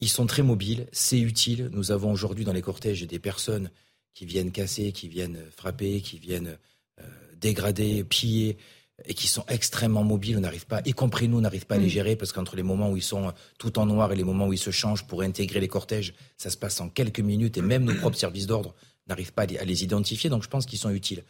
ils 0.00 0.08
sont 0.08 0.26
très 0.26 0.42
mobiles, 0.42 0.86
c'est 0.92 1.18
utile. 1.18 1.68
Nous 1.72 1.90
avons 1.90 2.12
aujourd'hui 2.12 2.44
dans 2.44 2.52
les 2.52 2.62
cortèges 2.62 3.02
des 3.02 3.18
personnes 3.18 3.70
qui 4.14 4.24
viennent 4.24 4.52
casser, 4.52 4.92
qui 4.92 5.08
viennent 5.08 5.40
frapper, 5.50 6.00
qui 6.00 6.18
viennent 6.18 6.58
dégrader, 7.40 8.04
piller 8.04 8.56
et 9.04 9.14
qui 9.14 9.28
sont 9.28 9.44
extrêmement 9.48 10.04
mobiles. 10.04 10.36
On 10.38 10.40
n'arrive 10.40 10.66
pas, 10.66 10.80
y 10.84 10.92
compris 10.92 11.28
nous, 11.28 11.38
on 11.38 11.42
n'arrive 11.42 11.66
pas 11.66 11.74
à 11.74 11.78
les 11.78 11.86
mm. 11.86 11.90
gérer 11.90 12.16
parce 12.16 12.32
qu'entre 12.32 12.56
les 12.56 12.62
moments 12.62 12.90
où 12.90 12.96
ils 12.96 13.02
sont 13.02 13.32
tout 13.58 13.78
en 13.78 13.86
noir 13.86 14.12
et 14.12 14.16
les 14.16 14.24
moments 14.24 14.46
où 14.46 14.52
ils 14.52 14.58
se 14.58 14.70
changent 14.70 15.06
pour 15.06 15.22
intégrer 15.22 15.60
les 15.60 15.68
cortèges, 15.68 16.14
ça 16.36 16.50
se 16.50 16.56
passe 16.56 16.80
en 16.80 16.88
quelques 16.88 17.20
minutes 17.20 17.58
et 17.58 17.62
même 17.62 17.84
nos 17.84 17.94
propres 17.94 18.16
services 18.16 18.46
d'ordre 18.46 18.74
n'arrivent 19.06 19.32
pas 19.32 19.42
à 19.42 19.64
les 19.64 19.84
identifier. 19.84 20.30
Donc 20.30 20.42
je 20.42 20.48
pense 20.48 20.66
qu'ils 20.66 20.78
sont 20.78 20.90
utiles. 20.90 21.24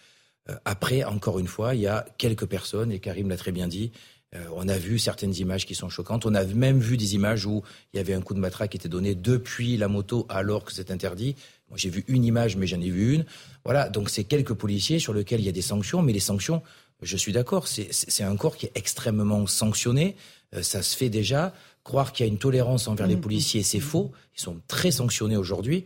Euh, 0.49 0.55
après, 0.65 1.05
encore 1.05 1.39
une 1.39 1.49
fois, 1.49 1.74
il 1.74 1.81
y 1.83 1.87
a 1.87 2.07
quelques 2.19 2.47
personnes, 2.47 2.93
et 2.93 3.01
Karim 3.01 3.28
l'a 3.28 3.37
très 3.37 3.53
bien 3.53 3.66
dit, 3.66 3.91
euh, 4.35 4.45
on 4.55 4.69
a 4.69 4.77
vu 4.77 4.99
certaines 4.99 5.35
images 5.37 5.66
qui 5.66 5.74
sont 5.74 5.89
choquantes. 5.89 6.27
On 6.27 6.35
a 6.35 6.45
même 6.45 6.78
vu 6.78 6.97
des 6.97 7.15
images 7.15 7.47
où 7.47 7.62
il 7.93 7.97
y 7.97 8.01
avait 8.01 8.15
un 8.15 8.20
coup 8.20 8.35
de 8.35 8.41
matraque 8.41 8.70
qui 8.70 8.77
était 8.77 8.89
donné 8.89 9.15
depuis 9.15 9.77
la 9.77 9.89
moto 9.89 10.27
alors 10.28 10.65
que 10.65 10.73
c'est 10.73 10.91
interdit. 10.91 11.37
Moi, 11.68 11.78
j'ai 11.78 11.90
vu 11.90 12.05
une 12.09 12.24
image, 12.24 12.56
mais 12.56 12.66
j'en 12.66 12.80
ai 12.80 12.90
vu 12.90 13.14
une. 13.14 13.24
Voilà, 13.64 13.88
donc 13.88 14.10
c'est 14.10 14.24
quelques 14.24 14.55
policiers 14.55 14.98
sur 14.98 15.12
lesquels 15.12 15.40
il 15.40 15.47
y 15.47 15.48
a 15.48 15.52
des 15.52 15.62
sanctions, 15.62 16.02
mais 16.02 16.12
les 16.12 16.20
sanctions, 16.20 16.62
je 17.02 17.16
suis 17.16 17.32
d'accord, 17.32 17.66
c'est 17.68 18.22
un 18.22 18.36
corps 18.36 18.56
qui 18.56 18.66
est 18.66 18.72
extrêmement 18.74 19.47
sanctionné. 19.47 20.16
Euh, 20.55 20.62
ça 20.62 20.82
se 20.82 20.97
fait 20.97 21.10
déjà. 21.10 21.52
Croire 21.84 22.12
qu'il 22.12 22.26
y 22.26 22.28
a 22.28 22.32
une 22.32 22.38
tolérance 22.38 22.88
envers 22.88 23.06
les 23.06 23.16
mm, 23.16 23.20
policiers, 23.20 23.62
c'est 23.62 23.78
mm. 23.78 23.82
faux. 23.82 24.12
Ils 24.36 24.40
sont 24.40 24.60
très 24.68 24.90
sanctionnés 24.90 25.36
aujourd'hui. 25.36 25.84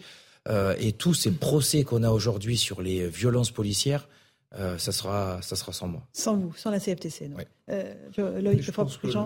Euh, 0.48 0.74
et 0.78 0.93
tous 0.93 1.15
ces 1.15 1.31
procès 1.31 1.85
qu'on 1.85 2.02
a 2.02 2.11
aujourd'hui 2.11 2.57
sur 2.57 2.81
les 2.81 3.07
violences 3.09 3.51
policières, 3.51 4.09
euh, 4.59 4.78
ça, 4.78 4.90
sera, 4.90 5.40
ça 5.43 5.55
sera 5.55 5.73
sans 5.73 5.86
moi. 5.86 6.02
Sans 6.12 6.36
vous, 6.36 6.52
sans 6.57 6.70
la 6.70 6.81
CFTC. 6.81 7.28
Non. 7.28 7.36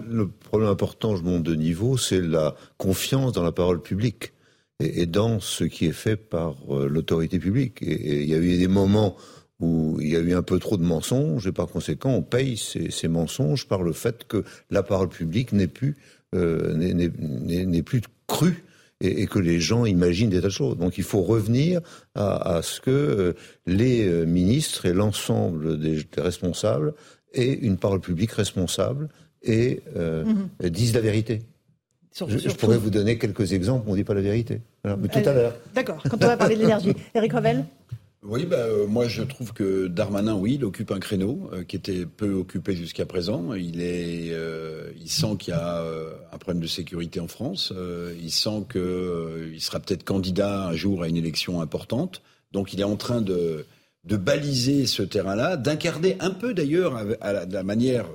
le 0.07 0.29
problème 0.29 0.69
important, 0.69 1.17
je 1.17 1.23
monte 1.23 1.43
de 1.43 1.55
niveau, 1.55 1.97
c'est 1.97 2.21
la 2.21 2.55
confiance 2.77 3.33
dans 3.33 3.43
la 3.43 3.53
parole 3.53 3.81
publique 3.81 4.34
et, 4.81 5.07
dans 5.07 5.41
ce 5.41 5.65
qui 5.65 5.87
est 5.87 5.93
fait 5.93 6.17
par 6.17 6.57
l'autorité 6.69 7.39
publique. 7.39 7.83
et 7.83 8.23
il 8.23 8.29
y 8.29 8.35
a 8.35 8.39
eu 8.39 8.59
des 8.59 8.69
moments 8.69 9.17
où 9.61 9.99
il 10.01 10.09
y 10.09 10.17
a 10.17 10.21
eu 10.21 10.35
un 10.35 10.43
peu 10.43 10.59
trop 10.59 10.77
de 10.77 10.83
mensonges 10.83 11.47
et 11.47 11.53
par 11.53 11.69
conséquent 11.69 12.11
on 12.11 12.23
paye 12.23 12.57
ces, 12.57 13.09
mensonges 13.09 13.67
par 13.67 13.83
le 13.83 13.93
fait 13.93 14.25
que 14.27 14.45
la 14.71 14.83
parole 14.83 15.09
publique 15.09 15.53
n'est 15.53 15.69
plus 15.69 15.97
euh, 16.35 16.75
n'est 16.75 17.83
plus 17.83 18.03
crue 18.27 18.65
et, 19.01 19.27
que 19.27 19.39
les 19.39 19.61
gens 19.61 19.85
imaginent 19.85 20.31
des 20.31 20.41
tas 20.41 20.49
de 20.49 20.53
choses. 20.53 20.79
Donc 20.79 20.99
il 20.99 21.05
faut 21.05 21.23
revenir 21.23 21.81
à, 22.15 22.61
ce 22.63 22.81
que 22.81 22.91
euh, 22.91 23.33
les 23.67 24.07
euh, 24.07 24.25
ministres 24.25 24.87
et 24.87 24.93
l'ensemble 24.93 25.79
des, 25.79 26.05
responsables 26.17 26.95
aient 27.33 27.53
une 27.53 27.77
parole 27.77 28.01
publique 28.01 28.33
responsable 28.33 29.09
et 29.43 29.83
mhm. 29.95 30.71
disent 30.71 30.95
la 30.95 31.03
vérité. 31.03 31.43
Je, 32.15 32.55
pourrais 32.55 32.79
vous 32.79 32.91
donner 32.91 33.19
quelques 33.19 33.53
exemples, 33.53 33.85
on 33.89 33.93
ne 33.93 33.97
dit 33.97 34.05
pas 34.05 34.15
la 34.15 34.21
vérité. 34.21 34.61
mais 34.85 35.09
tout 35.09 35.29
à 35.29 35.33
l'heure. 35.33 35.55
D'accord, 35.75 36.03
quand 36.09 36.23
on 36.23 36.27
va 36.27 36.37
parler 36.37 36.57
de 36.57 36.61
l'énergie. 36.61 36.93
Eric 37.15 37.33
Revel 37.33 37.65
oui, 38.27 38.47
bah, 38.47 38.57
euh, 38.57 38.87
moi 38.87 39.07
je 39.07 39.23
trouve 39.23 39.53
que 39.53 39.87
Darmanin, 39.87 40.35
oui, 40.35 40.55
il 40.55 40.65
occupe 40.65 40.93
un 40.93 40.99
créneau 40.99 41.51
euh, 41.53 41.63
qui 41.63 41.77
était 41.77 42.07
peu 42.07 42.33
occupé 42.33 42.75
jusqu'à 42.75 43.05
présent. 43.05 43.53
Il 43.53 43.83
est, 43.83 44.31
euh, 44.33 44.91
il 44.99 45.11
sent 45.11 45.37
qu'il 45.39 45.53
y 45.53 45.57
a 45.57 45.85
un 46.33 46.39
problème 46.39 46.63
de 46.63 46.67
sécurité 46.67 47.21
en 47.21 47.29
France. 47.29 47.73
il 48.19 48.31
sent 48.31 48.65
qu'il 48.73 49.61
sera 49.61 49.79
peut-être 49.79 50.05
candidat 50.05 50.69
un 50.69 50.73
jour 50.73 51.03
à 51.03 51.09
une 51.09 51.19
élection 51.19 51.61
importante. 51.61 52.23
Donc 52.53 52.73
il 52.73 52.81
est 52.81 52.85
en 52.85 52.97
train 52.97 53.21
de, 53.21 53.67
de 54.05 54.17
baliser 54.17 54.87
ce 54.87 55.03
terrain-là, 55.03 55.59
d'incarner 55.59 56.17
un 56.21 56.31
peu 56.31 56.55
d'ailleurs 56.55 56.97
à, 57.21 57.45
la 57.45 57.63
manière 57.63 58.07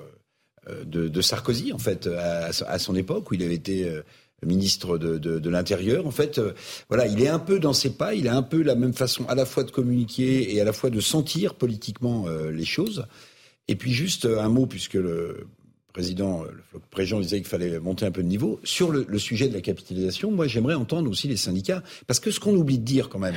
de, 0.85 1.07
de, 1.07 1.21
Sarkozy 1.21 1.73
en 1.73 1.79
fait 1.79 2.07
à, 2.07 2.49
à, 2.67 2.79
son 2.79 2.95
époque 2.95 3.31
où 3.31 3.33
il 3.33 3.43
avait 3.43 3.55
été 3.55 4.01
ministre 4.45 4.97
de, 4.97 5.49
l'Intérieur. 5.49 6.05
En 6.05 6.11
fait, 6.11 6.37
euh, 6.37 6.53
voilà, 6.89 7.07
il 7.07 7.21
est 7.21 7.27
un 7.27 7.39
peu 7.39 7.59
dans 7.59 7.73
ses 7.73 7.91
pas, 7.91 8.13
il 8.13 8.27
a 8.27 8.35
un 8.35 8.43
peu 8.43 8.61
la 8.61 8.75
même 8.75 8.93
façon 8.93 9.25
à 9.27 9.35
la 9.35 9.45
fois 9.45 9.63
de 9.63 9.71
communiquer 9.71 10.53
et 10.53 10.61
à 10.61 10.63
la 10.63 10.73
fois 10.73 10.89
de 10.89 10.99
sentir 10.99 11.55
politiquement 11.55 12.25
euh, 12.27 12.51
les 12.51 12.65
choses. 12.65 13.05
Et 13.67 13.75
puis 13.75 13.91
juste 13.91 14.25
euh, 14.25 14.39
un 14.39 14.49
mot, 14.49 14.65
puisque 14.65 14.93
le 14.93 15.47
président, 15.93 16.43
le 16.43 16.79
président 16.91 17.19
disait 17.19 17.37
qu'il 17.37 17.47
fallait 17.47 17.79
monter 17.79 18.05
un 18.05 18.11
peu 18.11 18.21
de 18.21 18.27
niveau. 18.27 18.59
Sur 18.63 18.91
le, 18.91 19.05
le 19.07 19.19
sujet 19.19 19.49
de 19.49 19.53
la 19.53 19.61
capitalisation, 19.61 20.31
moi 20.31 20.47
j'aimerais 20.47 20.75
entendre 20.75 21.09
aussi 21.09 21.27
les 21.27 21.37
syndicats, 21.37 21.83
parce 22.05 22.19
que 22.19 22.31
ce 22.31 22.39
qu'on 22.39 22.55
oublie 22.55 22.77
de 22.77 22.85
dire 22.85 23.09
quand 23.09 23.19
même, 23.19 23.35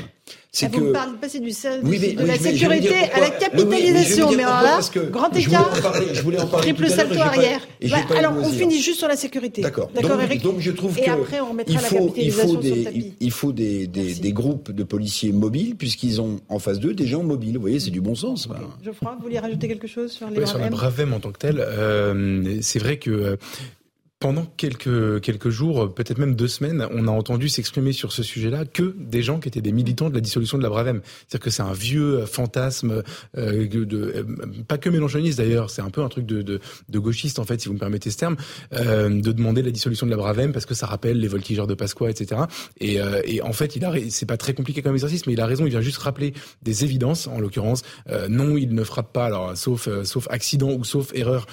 c'est 0.55 0.67
ah, 0.67 0.69
que... 0.69 0.81
Vous 0.81 0.93
parlez 0.93 1.13
passer 1.19 1.41
du, 1.41 1.49
de 1.49 2.27
la 2.27 2.39
sécurité 2.39 2.95
à 3.15 3.21
la 3.21 3.31
capitalisation, 3.31 4.31
mais, 4.33 4.43
alors 4.43 4.63
là, 4.63 4.81
grand 5.11 5.35
écart, 5.35 5.71
je 6.13 6.21
voulais 6.21 6.39
en 6.39 6.47
parler 6.47 6.75
triple 6.75 6.91
salto 6.91 7.19
arrière. 7.19 7.61
Bah, 7.91 7.97
alors 8.17 8.35
on 8.37 8.51
finit 8.51 8.81
juste 8.81 8.99
sur 8.99 9.09
la 9.09 9.17
sécurité. 9.17 9.63
D'accord. 9.63 9.91
D'accord, 9.95 10.21
Eric. 10.21 10.43
Donc 10.43 10.61
je 10.61 10.71
trouve 10.71 10.99
et 10.99 11.09
après 11.09 11.41
on 11.41 11.55
la 11.55 11.65
il 11.67 11.79
faut 11.79 12.09
des, 12.11 12.31
sur 12.31 12.61
le 12.61 12.85
tapis. 12.85 13.15
Il 13.21 13.31
faut 13.31 13.53
des, 13.53 13.87
des, 13.87 14.15
des 14.15 14.33
groupes 14.33 14.73
de 14.73 14.83
policiers 14.85 15.33
mobiles, 15.33 15.75
puisqu'ils 15.75 16.21
ont 16.21 16.41
en 16.49 16.59
face 16.59 16.79
d'eux 16.79 16.95
des 16.95 17.07
gens 17.07 17.23
mobiles. 17.23 17.55
Vous 17.55 17.63
voyez, 17.63 17.81
c'est 17.81 17.91
du 17.91 18.01
bon 18.01 18.15
sens. 18.15 18.47
Okay. 18.47 18.61
Geoffroy, 18.85 19.17
vous 19.17 19.23
voulez 19.23 19.39
rajouter 19.39 19.69
quelque 19.69 19.89
chose 19.89 20.13
sur 20.13 20.29
les 20.29 20.39
ouais, 20.39 20.47
Sur 20.47 20.59
la 20.59 20.69
Bravem 20.69 21.15
en 21.15 21.21
tant 21.21 21.33
que 21.33 21.39
telle, 21.39 21.61
euh, 21.61 22.59
c'est 22.61 22.79
vrai 22.79 22.99
que 22.99 23.11
euh, 23.11 23.37
pendant 24.23 24.47
quelques, 24.57 25.21
quelques 25.21 25.51
jours, 25.51 25.93
peut-être 25.93 26.19
même 26.19 26.37
deux 26.37 26.47
semaines, 26.47 26.87
on 26.93 27.09
a 27.09 27.11
entendu 27.11 27.49
s'exprimer 27.49 27.93
sur 27.93 28.13
ce 28.13 28.23
sujet-là 28.23 28.65
que 28.65 28.95
des 28.97 29.21
gens 29.21 29.41
qui 29.41 29.49
étaient 29.49 29.61
des 29.61 29.73
militants 29.73 30.11
de 30.11 30.15
la 30.15 30.21
dissolution 30.21 30.59
de 30.59 30.63
la 30.63 30.69
Bravem. 30.69 31.01
C'est-à-dire 31.27 31.45
que 31.45 31.51
c'est 31.51 31.65
un 31.65 31.73
vieux 31.73 32.25
fantasme, 32.25 33.03
euh, 33.37 33.67
de, 33.67 34.13
euh, 34.15 34.25
pas 34.69 34.79
que 34.79 34.89
mélanchoniste 34.91 35.39
d'ailleurs, 35.39 35.71
c'est 35.71 35.83
un 35.83 35.91
peu 35.91 36.03
un 36.03 36.09
truc 36.09 36.25
de, 36.25 36.41
de, 36.43 36.61
de, 36.89 36.99
gauchiste 37.01 37.41
en 37.41 37.45
fait, 37.45 37.61
si 37.61 37.67
vous 37.67 37.75
me 37.75 37.81
permettez 37.81 38.11
ce 38.11 38.19
terme, 38.19 38.37
euh, 38.75 39.09
de 39.09 39.33
demander 39.33 39.61
la 39.61 39.73
dissolution 39.73 40.07
de 40.07 40.13
la 40.13 40.17
Bravem 40.17 40.53
parce 40.53 40.67
que 40.67 40.75
ça 40.75 40.87
rappelle 40.87 41.19
les 41.19 41.27
voltigeurs 41.27 41.67
de 41.67 41.75
Pasqua, 41.75 42.09
etc. 42.09 42.43
Et, 42.79 43.01
euh, 43.01 43.23
et 43.25 43.43
en 43.43 43.53
fait, 43.53 43.75
il 43.75 43.85
a, 43.85 43.93
c'est 44.09 44.27
pas 44.27 44.37
très 44.37 44.55
compliqué 44.55 44.83
comme 44.83 44.95
exercice, 44.95 45.27
mais 45.27 45.33
il 45.33 45.41
a 45.41 45.47
raison, 45.47 45.67
il 45.67 45.71
vient 45.71 45.81
juste 45.81 45.99
rappeler 45.99 46.33
des 46.63 46.85
évidences, 46.85 47.27
en 47.27 47.41
l'occurrence. 47.41 47.83
Euh, 48.09 48.29
non, 48.29 48.57
il 48.57 48.73
ne 48.73 48.85
frappe 48.85 49.13
pas, 49.13 49.25
alors 49.25 49.57
sauf, 49.57 49.89
sauf 50.05 50.29
accident 50.31 50.71
ou 50.71 50.85
sauf 50.85 51.11
erreur 51.13 51.47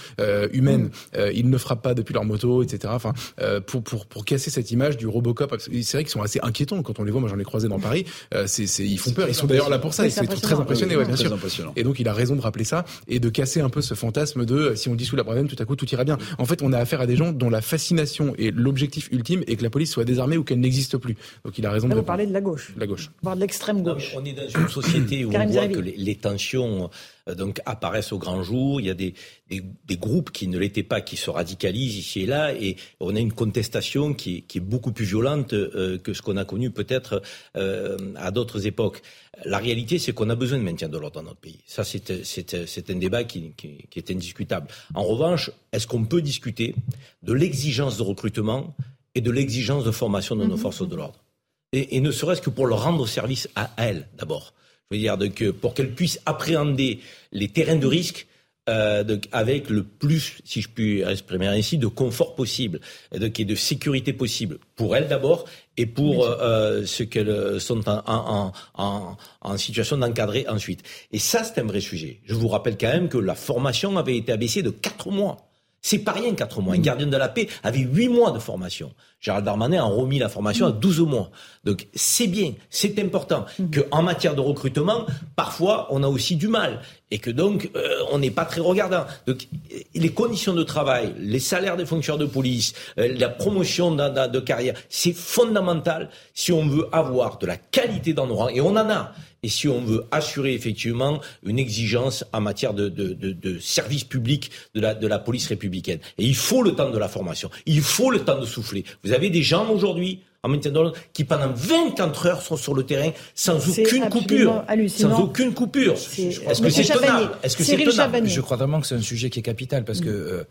humaine, 0.54 0.92
mmh. 1.16 1.20
il 1.34 1.50
ne 1.50 1.58
frappe 1.58 1.82
pas 1.82 1.96
depuis 1.96 2.14
leur 2.14 2.26
moto 2.26 2.59
etc. 2.64 2.94
Enfin, 2.96 3.14
euh, 3.42 3.62
pour, 3.62 3.84
pour, 3.84 4.06
pour 4.06 4.26
casser 4.26 4.50
cette 4.50 4.72
image 4.72 4.98
du 4.98 5.08
Robocop, 5.08 5.56
c'est 5.60 5.70
vrai 5.94 6.04
qu'ils 6.04 6.10
sont 6.10 6.22
assez 6.22 6.40
inquiétants 6.44 6.82
quand 6.84 7.00
on 7.00 7.04
les 7.04 7.12
voit. 7.12 7.22
Moi, 7.22 7.30
j'en 7.30 7.40
ai 7.40 7.44
croisé 7.44 7.68
dans 7.68 7.80
Paris. 7.80 8.06
Euh, 8.34 8.46
c'est, 8.48 8.68
c'est, 8.68 8.86
ils 8.86 8.98
font 8.98 9.12
peur. 9.12 9.28
Ils 9.28 9.36
sont 9.36 9.48
d'ailleurs 9.48 9.70
là 9.70 9.80
pour 9.80 9.94
ça. 9.94 10.06
ils 10.06 10.12
sont 10.12 10.26
très 10.26 10.56
impressionnés, 10.56 10.96
ouais, 10.96 11.06
bien 11.06 11.16
sûr. 11.16 11.38
Et 11.76 11.84
donc, 11.84 12.00
il 12.00 12.08
a 12.08 12.14
raison 12.14 12.36
de 12.36 12.42
rappeler 12.42 12.64
ça 12.64 12.86
et 13.08 13.20
de 13.20 13.30
casser 13.30 13.62
un 13.62 13.70
peu 13.70 13.82
ce 13.82 13.94
fantasme 13.94 14.46
de 14.46 14.56
euh, 14.56 14.76
si 14.76 14.90
on 14.90 14.96
dissout 14.96 15.16
la 15.16 15.24
Bravem, 15.24 15.48
tout 15.48 15.56
à 15.60 15.66
coup, 15.66 15.76
tout 15.76 15.90
ira 15.90 16.04
bien. 16.04 16.18
En 16.38 16.46
fait, 16.46 16.62
on 16.62 16.74
a 16.74 16.78
affaire 16.78 17.02
à 17.02 17.08
des 17.08 17.16
gens 17.16 17.32
dont 17.32 17.50
la 17.50 17.62
fascination 17.62 18.34
et 18.38 18.52
l'objectif 18.52 19.10
ultime 19.12 19.44
est 19.48 19.56
que 19.56 19.64
la 19.64 19.70
police 19.70 19.92
soit 19.92 20.06
désarmée 20.06 20.38
ou 20.38 20.44
qu'elle 20.44 20.60
n'existe 20.60 20.98
plus. 20.98 21.16
Donc, 21.46 21.58
il 21.58 21.66
a 21.66 21.72
raison 21.72 21.88
Là, 21.88 21.96
de. 21.96 22.00
Vous 22.00 22.06
parlez 22.06 22.28
de 22.28 22.34
la 22.34 22.42
gauche. 22.42 22.74
La 22.78 22.88
gauche. 22.88 23.10
Voire 23.22 23.36
de 23.36 23.42
l'extrême 23.42 23.84
gauche. 23.84 24.14
on 24.16 24.26
est 24.26 24.34
dans 24.34 24.62
une 24.62 24.70
société 24.70 25.26
où 25.26 25.30
on 25.34 25.46
voit 25.48 25.68
que 25.68 25.80
les, 25.80 25.96
les 25.98 26.16
tensions 26.16 26.90
donc 27.28 27.62
apparaissent 27.66 28.12
au 28.12 28.18
grand 28.18 28.44
jour. 28.44 28.80
Il 28.82 28.88
y 28.88 28.90
a 28.90 28.94
des, 28.94 29.14
des, 29.50 29.64
des 29.86 29.98
groupes 29.98 30.32
qui 30.32 30.48
ne 30.48 30.58
l'étaient 30.58 30.84
pas, 30.84 31.02
qui 31.02 31.18
se 31.18 31.30
radicalisent 31.30 31.98
ici 31.98 32.22
et 32.22 32.26
là, 32.26 32.54
et 32.54 32.76
on 33.00 33.16
a 33.16 33.20
une 33.20 33.34
contestation 33.34 34.14
qui 34.14 34.38
est, 34.38 34.42
qui 34.42 34.58
est 34.58 34.62
beaucoup 34.62 34.92
plus 34.92 35.06
violente 35.06 35.54
euh, 35.54 35.98
que 35.98 36.14
ce 36.14 36.22
qu'on 36.22 36.38
a 36.38 36.46
connu 36.46 36.72
peut-être 36.72 37.22
euh, 37.56 37.98
à 38.16 38.32
d'autres 38.32 38.66
époques. 38.66 39.02
La 39.46 39.58
réalité, 39.58 40.00
c'est 40.00 40.12
qu'on 40.14 40.30
a 40.30 40.36
besoin 40.36 40.58
de 40.58 40.64
maintien 40.64 40.90
de 40.90 40.98
l'ordre 40.98 41.22
dans 41.22 41.28
notre 41.28 41.40
pays. 41.40 41.60
Ça, 41.66 41.84
c'est 41.84 42.90
un 42.90 42.96
débat 42.96 43.24
qui, 43.24 43.54
qui, 43.56 43.78
qui 43.90 44.00
est 44.00 44.12
indiscutable. 44.12 44.68
En 44.94 45.04
revanche, 45.04 45.52
est-ce 45.72 45.88
qu'on 45.88 46.04
peut 46.06 46.22
discuter 46.22 46.76
de 47.24 47.34
l'exigence 47.34 47.98
de 47.98 48.04
recrutement 48.04 48.76
et 49.16 49.22
de 49.22 49.32
l'exigence 49.32 49.84
de 49.84 49.92
formation 49.92 50.36
de 50.36 50.46
nos 50.46 50.56
mmh. 50.56 50.60
forces 50.60 50.88
de 50.88 50.96
l'ordre? 50.96 51.24
Et, 51.72 51.96
et, 51.98 52.02
ne 52.02 52.12
serait-ce 52.12 52.42
que 52.42 52.50
pour 52.50 52.66
leur 52.66 52.84
rendre 52.84 53.08
service 53.08 53.48
à 53.56 53.72
elles, 53.78 54.08
d'abord. 54.18 54.54
Je 54.92 54.96
veux 54.96 55.02
dire, 55.02 55.18
donc, 55.18 55.48
pour 55.62 55.74
qu'elles 55.74 55.94
puissent 55.94 56.20
appréhender 56.26 57.00
les 57.32 57.48
terrains 57.48 57.76
de 57.76 57.86
risque 57.86 58.28
euh, 58.70 59.04
donc, 59.04 59.28
avec 59.32 59.70
le 59.70 59.84
plus, 59.84 60.38
si 60.46 60.62
je 60.62 60.70
puis 60.70 61.02
exprimer 61.02 61.48
ainsi, 61.48 61.78
de 61.78 61.88
confort 61.88 62.36
possible 62.36 62.80
donc, 63.16 63.40
et 63.40 63.46
de 63.46 63.56
sécurité 63.56 64.14
possible 64.14 64.60
pour 64.76 64.96
elles 64.96 65.08
d'abord 65.08 65.46
et 65.78 65.86
pour 65.86 66.26
euh, 66.26 66.86
ceux 66.86 67.06
qu'elles 67.06 67.60
sont 67.60 67.88
en, 67.90 68.04
en, 68.06 68.52
en, 68.76 69.18
en 69.42 69.58
situation 69.58 69.98
d'encadrer 69.98 70.48
ensuite. 70.48 70.84
Et 71.12 71.20
ça, 71.20 71.44
c'est 71.44 71.60
un 71.60 71.66
vrai 71.66 71.82
sujet. 71.82 72.22
Je 72.26 72.36
vous 72.36 72.48
rappelle 72.48 72.78
quand 72.78 72.92
même 72.92 73.10
que 73.10 73.18
la 73.18 73.36
formation 73.36 73.98
avait 73.98 74.18
été 74.18 74.32
abaissée 74.32 74.62
de 74.62 74.72
quatre 74.72 75.10
mois. 75.10 75.49
C'est 75.82 76.00
pas 76.00 76.12
rien, 76.12 76.34
quatre 76.36 76.62
mois. 76.62 76.76
Un 76.76 76.80
gardien 76.80 77.08
de 77.08 77.18
la 77.18 77.30
paix 77.30 77.48
avait 77.64 77.80
huit 77.80 78.10
mois 78.10 78.32
de 78.32 78.40
formation. 78.40 78.92
Gérald 79.22 79.44
Darmanin 79.46 79.80
a 79.82 79.86
remis 79.86 80.18
la 80.20 80.30
formation 80.30 80.66
à 80.68 80.72
12 80.72 81.02
mois. 81.02 81.30
Donc 81.66 81.88
c'est 81.94 82.28
bien, 82.28 82.54
c'est 82.70 83.00
important 83.00 83.46
que 83.72 83.82
en 83.92 84.02
matière 84.02 84.34
de 84.34 84.40
recrutement, 84.42 85.06
parfois 85.36 85.88
on 85.92 86.04
a 86.04 86.08
aussi 86.08 86.38
du 86.38 86.48
mal 86.48 86.80
et 87.12 87.18
que 87.20 87.30
donc 87.30 87.70
euh, 87.76 87.90
on 88.12 88.20
n'est 88.20 88.32
pas 88.32 88.46
très 88.46 88.62
regardant. 88.62 89.06
Donc 89.28 89.48
les 89.94 90.10
conditions 90.14 90.54
de 90.54 90.64
travail, 90.64 91.14
les 91.20 91.40
salaires 91.40 91.76
des 91.76 91.86
fonctionnaires 91.86 92.20
de 92.20 92.26
police, 92.32 92.74
euh, 92.98 93.14
la 93.18 93.28
promotion 93.30 93.94
de, 93.94 94.08
de- 94.08 94.32
de 94.32 94.40
carrière, 94.40 94.76
c'est 94.90 95.14
fondamental 95.14 96.10
si 96.34 96.52
on 96.54 96.66
veut 96.68 96.88
avoir 96.94 97.40
de 97.40 97.46
la 97.48 97.58
qualité 97.58 98.14
dans 98.14 98.28
nos 98.28 98.36
rangs 98.36 98.50
et 98.50 98.62
on 98.62 98.70
en 98.76 98.90
a. 98.90 99.12
Et 99.44 99.50
si 99.50 99.68
on 99.68 99.82
veut 99.82 100.06
assurer 100.12 100.54
effectivement 100.54 101.22
une 101.44 101.60
exigence 101.60 102.26
en 102.34 102.42
matière 102.42 102.74
de, 102.74 102.90
de, 102.90 103.14
de, 103.14 103.32
de 103.32 103.60
service 103.60 104.04
public 104.04 104.52
de 104.76 104.82
la, 104.82 104.94
de 104.94 105.08
la 105.08 105.20
police 105.20 105.48
républicaine. 105.48 106.00
Et 106.18 106.26
il 106.26 106.36
faut 106.36 106.64
le 106.64 106.74
temps 106.74 106.90
de 106.90 106.98
la 106.98 107.08
formation, 107.08 107.50
il 107.66 107.82
faut 107.82 108.12
le 108.12 108.20
temps 108.20 108.40
de 108.40 108.46
souffler. 108.46 108.84
Vous 109.04 109.14
avez 109.14 109.30
des 109.30 109.44
gens 109.44 109.70
aujourd'hui 109.70 110.22
en 110.44 110.50
maintien 110.50 110.72
de 110.72 110.76
l'ordre 110.76 110.98
qui 111.14 111.26
pendant 111.26 111.52
24 111.52 112.26
heures 112.28 112.42
sont 112.42 112.56
sur 112.56 112.74
le 112.74 112.84
terrain 112.84 113.12
sans 113.36 113.58
aucune 113.70 114.10
coupure. 114.10 114.64
hallucinant. 114.68 115.18
Sans 115.18 115.24
aucune 115.24 115.54
coupure. 115.54 115.94
Est-ce 115.94 116.62
que 116.62 116.70
c'est 116.70 116.84
tenable 116.84 117.32
Est-ce 117.44 117.58
que 117.58 117.64
c'est 117.64 117.78
tenable. 117.78 118.28
Je 118.28 118.42
crois 118.42 118.58
vraiment 118.58 118.80
que 118.80 118.88
c'est 118.88 118.96
un 118.96 119.02
sujet 119.02 119.30
qui 119.30 119.40
est 119.40 119.44
capital 119.44 119.84
parce 119.84 120.00
que 120.00 120.10
euh, 120.10 120.44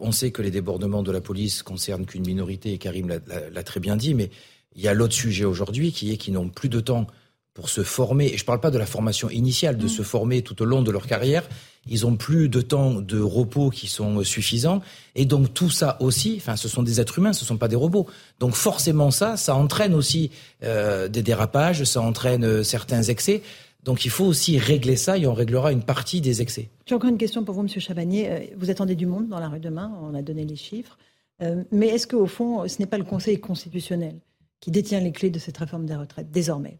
on 0.00 0.12
sait 0.12 0.30
que 0.30 0.42
les 0.42 0.50
débordements 0.50 1.02
de 1.02 1.12
la 1.12 1.20
police 1.20 1.62
concernent 1.62 2.06
qu'une 2.06 2.26
minorité 2.26 2.72
et 2.72 2.78
Karim 2.78 3.08
l'a 3.08 3.62
très 3.62 3.80
bien 3.80 3.96
dit, 3.96 4.14
mais 4.14 4.30
il 4.74 4.82
y 4.82 4.88
a 4.88 4.94
l'autre 4.94 5.14
sujet 5.14 5.44
aujourd'hui 5.44 5.92
qui 5.92 6.12
est 6.12 6.16
qu'ils 6.16 6.34
n'ont 6.34 6.48
plus 6.48 6.68
de 6.68 6.80
temps 6.80 7.06
pour 7.56 7.70
se 7.70 7.82
former. 7.82 8.26
Et 8.26 8.36
je 8.36 8.42
ne 8.42 8.46
parle 8.46 8.60
pas 8.60 8.70
de 8.70 8.78
la 8.78 8.86
formation 8.86 9.28
initiale, 9.30 9.78
de 9.78 9.88
se 9.88 10.02
former 10.02 10.42
tout 10.42 10.60
au 10.62 10.64
long 10.64 10.82
de 10.82 10.90
leur 10.92 11.06
carrière. 11.06 11.48
Ils 11.88 12.06
ont 12.06 12.16
plus 12.16 12.48
de 12.48 12.60
temps 12.60 13.00
de 13.00 13.18
repos 13.18 13.70
qui 13.70 13.88
sont 13.88 14.18
euh, 14.18 14.24
suffisants. 14.24 14.82
Et 15.14 15.24
donc 15.24 15.54
tout 15.54 15.70
ça 15.70 15.96
aussi, 16.00 16.34
enfin, 16.36 16.54
ce 16.56 16.68
sont 16.68 16.82
des 16.82 17.00
êtres 17.00 17.18
humains, 17.18 17.32
ce 17.32 17.44
ne 17.44 17.48
sont 17.48 17.56
pas 17.56 17.68
des 17.68 17.76
robots. 17.76 18.06
Donc 18.38 18.54
forcément 18.54 19.10
ça, 19.10 19.36
ça 19.36 19.54
entraîne 19.56 19.94
aussi 19.94 20.30
euh, 20.62 21.08
des 21.08 21.22
dérapages, 21.22 21.82
ça 21.84 22.02
entraîne 22.02 22.44
euh, 22.44 22.62
certains 22.62 23.02
excès. 23.02 23.42
Donc 23.84 24.04
il 24.04 24.10
faut 24.10 24.24
aussi 24.24 24.58
régler 24.58 24.96
ça 24.96 25.16
et 25.16 25.26
on 25.26 25.34
réglera 25.34 25.72
une 25.72 25.82
partie 25.82 26.20
des 26.20 26.42
excès. 26.42 26.68
J'ai 26.86 26.94
encore 26.94 27.08
une 27.08 27.18
question 27.18 27.44
pour 27.44 27.54
vous, 27.54 27.62
Monsieur 27.62 27.80
Chabanier. 27.80 28.52
Vous 28.58 28.68
attendez 28.70 28.96
du 28.96 29.06
monde 29.06 29.28
dans 29.28 29.38
la 29.38 29.48
rue 29.48 29.60
demain, 29.60 29.92
on 30.02 30.14
a 30.14 30.22
donné 30.22 30.44
les 30.44 30.56
chiffres. 30.56 30.98
Euh, 31.42 31.64
mais 31.70 31.88
est-ce 31.88 32.06
qu'au 32.06 32.26
fond, 32.26 32.66
ce 32.66 32.78
n'est 32.78 32.86
pas 32.86 32.98
le 32.98 33.04
Conseil 33.04 33.38
constitutionnel 33.40 34.16
qui 34.60 34.70
détient 34.70 35.00
les 35.00 35.12
clés 35.12 35.30
de 35.30 35.38
cette 35.38 35.56
réforme 35.58 35.86
des 35.86 35.94
retraites, 35.94 36.30
désormais? 36.30 36.78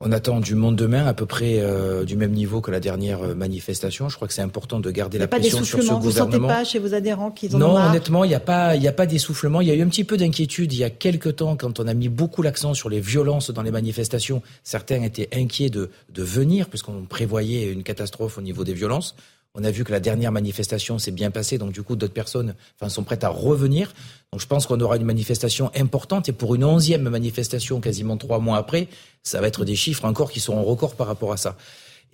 On 0.00 0.12
attend 0.12 0.38
du 0.38 0.54
monde 0.54 0.76
demain 0.76 1.06
à 1.06 1.12
peu 1.12 1.26
près 1.26 1.58
euh, 1.58 2.04
du 2.04 2.16
même 2.16 2.30
niveau 2.30 2.60
que 2.60 2.70
la 2.70 2.78
dernière 2.78 3.20
euh, 3.20 3.34
manifestation. 3.34 4.08
Je 4.08 4.14
crois 4.14 4.28
que 4.28 4.34
c'est 4.34 4.42
important 4.42 4.78
de 4.78 4.88
garder 4.92 5.18
la 5.18 5.26
pas 5.26 5.40
pression 5.40 5.64
sur 5.64 5.82
ce 5.82 5.92
Vous 5.92 6.06
ne 6.06 6.12
sentez 6.12 6.36
gouvernement. 6.36 6.46
pas 6.46 6.62
chez 6.62 6.78
vos 6.78 6.94
adhérents 6.94 7.32
qu'ils 7.32 7.56
en 7.56 7.56
ont 7.56 7.66
Non, 7.66 7.72
marre 7.74 7.90
honnêtement, 7.90 8.22
il 8.22 8.28
n'y 8.28 8.34
a 8.36 8.40
pas, 8.40 8.76
il 8.76 8.82
y 8.82 8.86
a 8.86 8.92
pas 8.92 9.06
d'essoufflement. 9.06 9.60
Il 9.60 9.66
y 9.66 9.72
a 9.72 9.74
eu 9.74 9.82
un 9.82 9.88
petit 9.88 10.04
peu 10.04 10.16
d'inquiétude 10.16 10.72
il 10.72 10.78
y 10.78 10.84
a 10.84 10.90
quelques 10.90 11.34
temps 11.34 11.56
quand 11.56 11.80
on 11.80 11.88
a 11.88 11.94
mis 11.94 12.08
beaucoup 12.08 12.42
l'accent 12.42 12.74
sur 12.74 12.88
les 12.88 13.00
violences 13.00 13.50
dans 13.50 13.62
les 13.62 13.72
manifestations. 13.72 14.40
Certains 14.62 15.02
étaient 15.02 15.28
inquiets 15.34 15.68
de, 15.68 15.90
de 16.14 16.22
venir 16.22 16.68
puisqu'on 16.68 17.02
prévoyait 17.02 17.72
une 17.72 17.82
catastrophe 17.82 18.38
au 18.38 18.40
niveau 18.40 18.62
des 18.62 18.74
violences. 18.74 19.16
On 19.58 19.64
a 19.64 19.70
vu 19.70 19.82
que 19.82 19.90
la 19.90 19.98
dernière 20.00 20.30
manifestation 20.30 20.98
s'est 20.98 21.10
bien 21.10 21.30
passée, 21.32 21.58
donc 21.58 21.72
du 21.72 21.82
coup 21.82 21.96
d'autres 21.96 22.14
personnes 22.14 22.54
enfin, 22.80 22.88
sont 22.88 23.02
prêtes 23.02 23.24
à 23.24 23.28
revenir. 23.28 23.92
Donc 24.32 24.40
je 24.40 24.46
pense 24.46 24.66
qu'on 24.66 24.80
aura 24.80 24.96
une 24.96 25.04
manifestation 25.04 25.70
importante 25.74 26.28
et 26.28 26.32
pour 26.32 26.54
une 26.54 26.62
onzième 26.64 27.08
manifestation 27.08 27.80
quasiment 27.80 28.16
trois 28.16 28.38
mois 28.38 28.56
après, 28.58 28.86
ça 29.22 29.40
va 29.40 29.48
être 29.48 29.64
des 29.64 29.74
chiffres 29.74 30.04
encore 30.04 30.30
qui 30.30 30.38
seront 30.40 30.62
records 30.62 30.94
par 30.94 31.08
rapport 31.08 31.32
à 31.32 31.36
ça. 31.36 31.56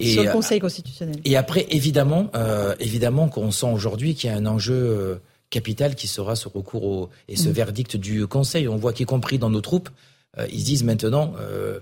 Sur 0.00 0.22
le 0.24 0.30
euh, 0.30 0.32
Conseil 0.32 0.58
constitutionnel. 0.58 1.16
et 1.24 1.36
après, 1.36 1.66
évidemment, 1.70 2.30
euh, 2.34 2.74
évidemment 2.80 3.28
qu'on 3.28 3.50
sent 3.50 3.70
aujourd'hui 3.72 4.14
qu'il 4.14 4.30
y 4.30 4.32
a 4.32 4.36
un 4.36 4.46
enjeu 4.46 4.74
euh, 4.74 5.16
capital 5.50 5.94
qui 5.94 6.08
sera 6.08 6.34
ce 6.36 6.48
recours 6.48 6.84
au, 6.84 7.10
et 7.28 7.36
ce 7.36 7.48
Mhm. 7.48 7.54
verdict 7.54 7.96
du 7.96 8.26
Conseil. 8.26 8.66
On 8.68 8.76
voit 8.76 8.92
qu'y 8.92 9.04
compris 9.04 9.38
dans 9.38 9.50
nos 9.50 9.60
troupes, 9.60 9.90
euh, 10.38 10.46
ils 10.50 10.60
se 10.60 10.64
disent 10.64 10.82
maintenant, 10.84 11.34
euh, 11.38 11.78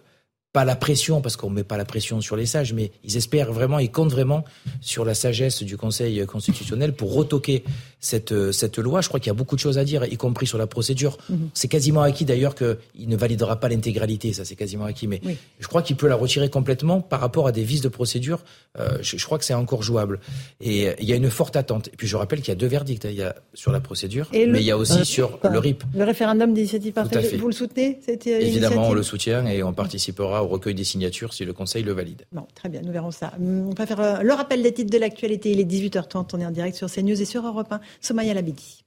pas 0.53 0.65
la 0.67 0.77
pression, 0.77 1.23
parce 1.23 1.37
qu'on 1.37 1.49
met 1.49 1.65
pas 1.65 1.79
la 1.79 1.87
pression 1.87 2.21
sur 2.21 2.37
les 2.37 2.45
sages, 2.45 2.75
mais 2.75 2.91
ils 3.05 3.17
espèrent 3.17 3.53
vraiment, 3.53 3.79
ils 3.79 3.91
comptent 3.91 4.13
vraiment 4.13 4.45
sur 4.83 5.05
la 5.07 5.15
sagesse 5.15 5.63
du 5.63 5.79
Conseil 5.79 6.27
constitutionnel 6.27 6.93
pour 6.93 7.15
retoquer 7.15 7.65
cette, 8.01 8.33
euh, 8.33 8.53
cette 8.53 8.77
loi. 8.79 9.01
Je 9.01 9.09
crois 9.09 9.19
qu'il 9.19 9.29
y 9.29 9.31
a 9.31 9.35
beaucoup 9.35 9.55
de 9.55 9.61
choses 9.61 9.79
à 9.79 9.85
dire, 9.85 10.05
y 10.05 10.17
compris 10.19 10.47
sur 10.47 10.59
la 10.59 10.67
procédure. 10.67 11.17
Mhm. 11.31 11.49
C'est 11.55 11.69
quasiment 11.69 12.03
acquis 12.03 12.27
d'ailleurs 12.27 12.55
qu'il 12.55 12.77
ne 13.09 13.17
validera 13.17 13.61
pas 13.61 13.69
l'intégralité, 13.71 14.35
ça 14.35 14.45
c'est 14.45 14.57
quasiment 14.57 14.85
acquis, 14.85 15.07
mais 15.07 15.21
Oui. 15.25 15.37
je 15.59 15.69
crois 15.69 15.81
qu'il 15.81 15.97
peut 15.97 16.09
la 16.09 16.17
retirer 16.17 16.51
complètement 16.51 17.01
par 17.01 17.21
rapport 17.21 17.47
à 17.47 17.53
des 17.53 17.63
vices 17.63 17.81
de 17.81 17.89
procédure. 17.89 18.41
Euh, 18.79 18.99
je, 19.01 19.17
je 19.17 19.25
crois 19.25 19.39
que 19.39 19.45
c'est 19.47 19.55
encore 19.55 19.83
jouable. 19.83 20.21
Et 20.61 20.89
euh, 20.89 20.93
il 21.01 21.09
y 21.09 21.13
a 21.15 21.17
une 21.17 21.31
forte 21.31 21.57
attente. 21.57 21.89
Et 21.89 21.97
puis 21.97 22.07
je 22.09 22.17
rappelle 22.17 22.41
qu'il 22.41 22.49
y 22.49 22.53
a 22.53 22.57
deux 22.57 22.67
verdicts. 22.67 23.07
hein. 23.07 23.11
Il 23.11 23.17
y 23.17 23.23
a 23.23 23.35
sur 23.55 23.73
la 23.73 23.81
procédure, 23.81 24.29
Et 24.35 24.45
le- 24.45 24.53
mais 24.53 24.61
il 24.61 24.67
y 24.67 24.71
a 24.71 24.77
aussi 24.77 24.99
Euh, 25.01 25.05
sur 25.05 25.39
le 25.51 25.59
RIP. 25.59 25.85
Le 25.95 26.05
référendum 26.05 26.53
d'initiative 26.53 26.93
partagée, 26.93 27.37
vous 27.39 27.47
le 27.49 27.55
soutenez 27.55 28.01
cette 28.05 28.27
Évidemment, 28.27 28.89
on 28.89 28.93
le 28.93 29.03
soutient 29.03 29.47
et 29.47 29.63
on 29.63 29.73
participera 29.73 30.42
au 30.43 30.49
recueil 30.49 30.75
des 30.75 30.85
signatures 30.85 31.33
si 31.33 31.45
le 31.45 31.53
Conseil 31.53 31.83
le 31.83 31.93
valide. 31.93 32.25
Bon, 32.33 32.47
très 32.55 32.69
bien, 32.69 32.83
nous 32.83 32.93
verrons 32.93 33.11
ça. 33.11 33.33
Hum, 33.39 33.69
On 33.69 33.75
va 33.75 33.87
faire 33.87 34.01
euh, 34.01 34.23
le 34.23 34.33
rappel 34.33 34.63
des 34.63 34.73
titres 34.73 34.91
de 34.91 34.99
l'actualité. 34.99 35.51
Il 35.53 35.61
est 35.61 35.65
18h30, 35.65 36.31
on 36.35 36.41
est 36.41 36.47
en 36.47 36.51
direct 36.51 36.77
sur 36.77 36.91
CNews 36.91 37.21
et 37.21 37.25
sur 37.25 37.47
Europe 37.47 37.73
1. 37.73 37.81
Somaya 38.01 38.35
Labidi. 38.35 38.82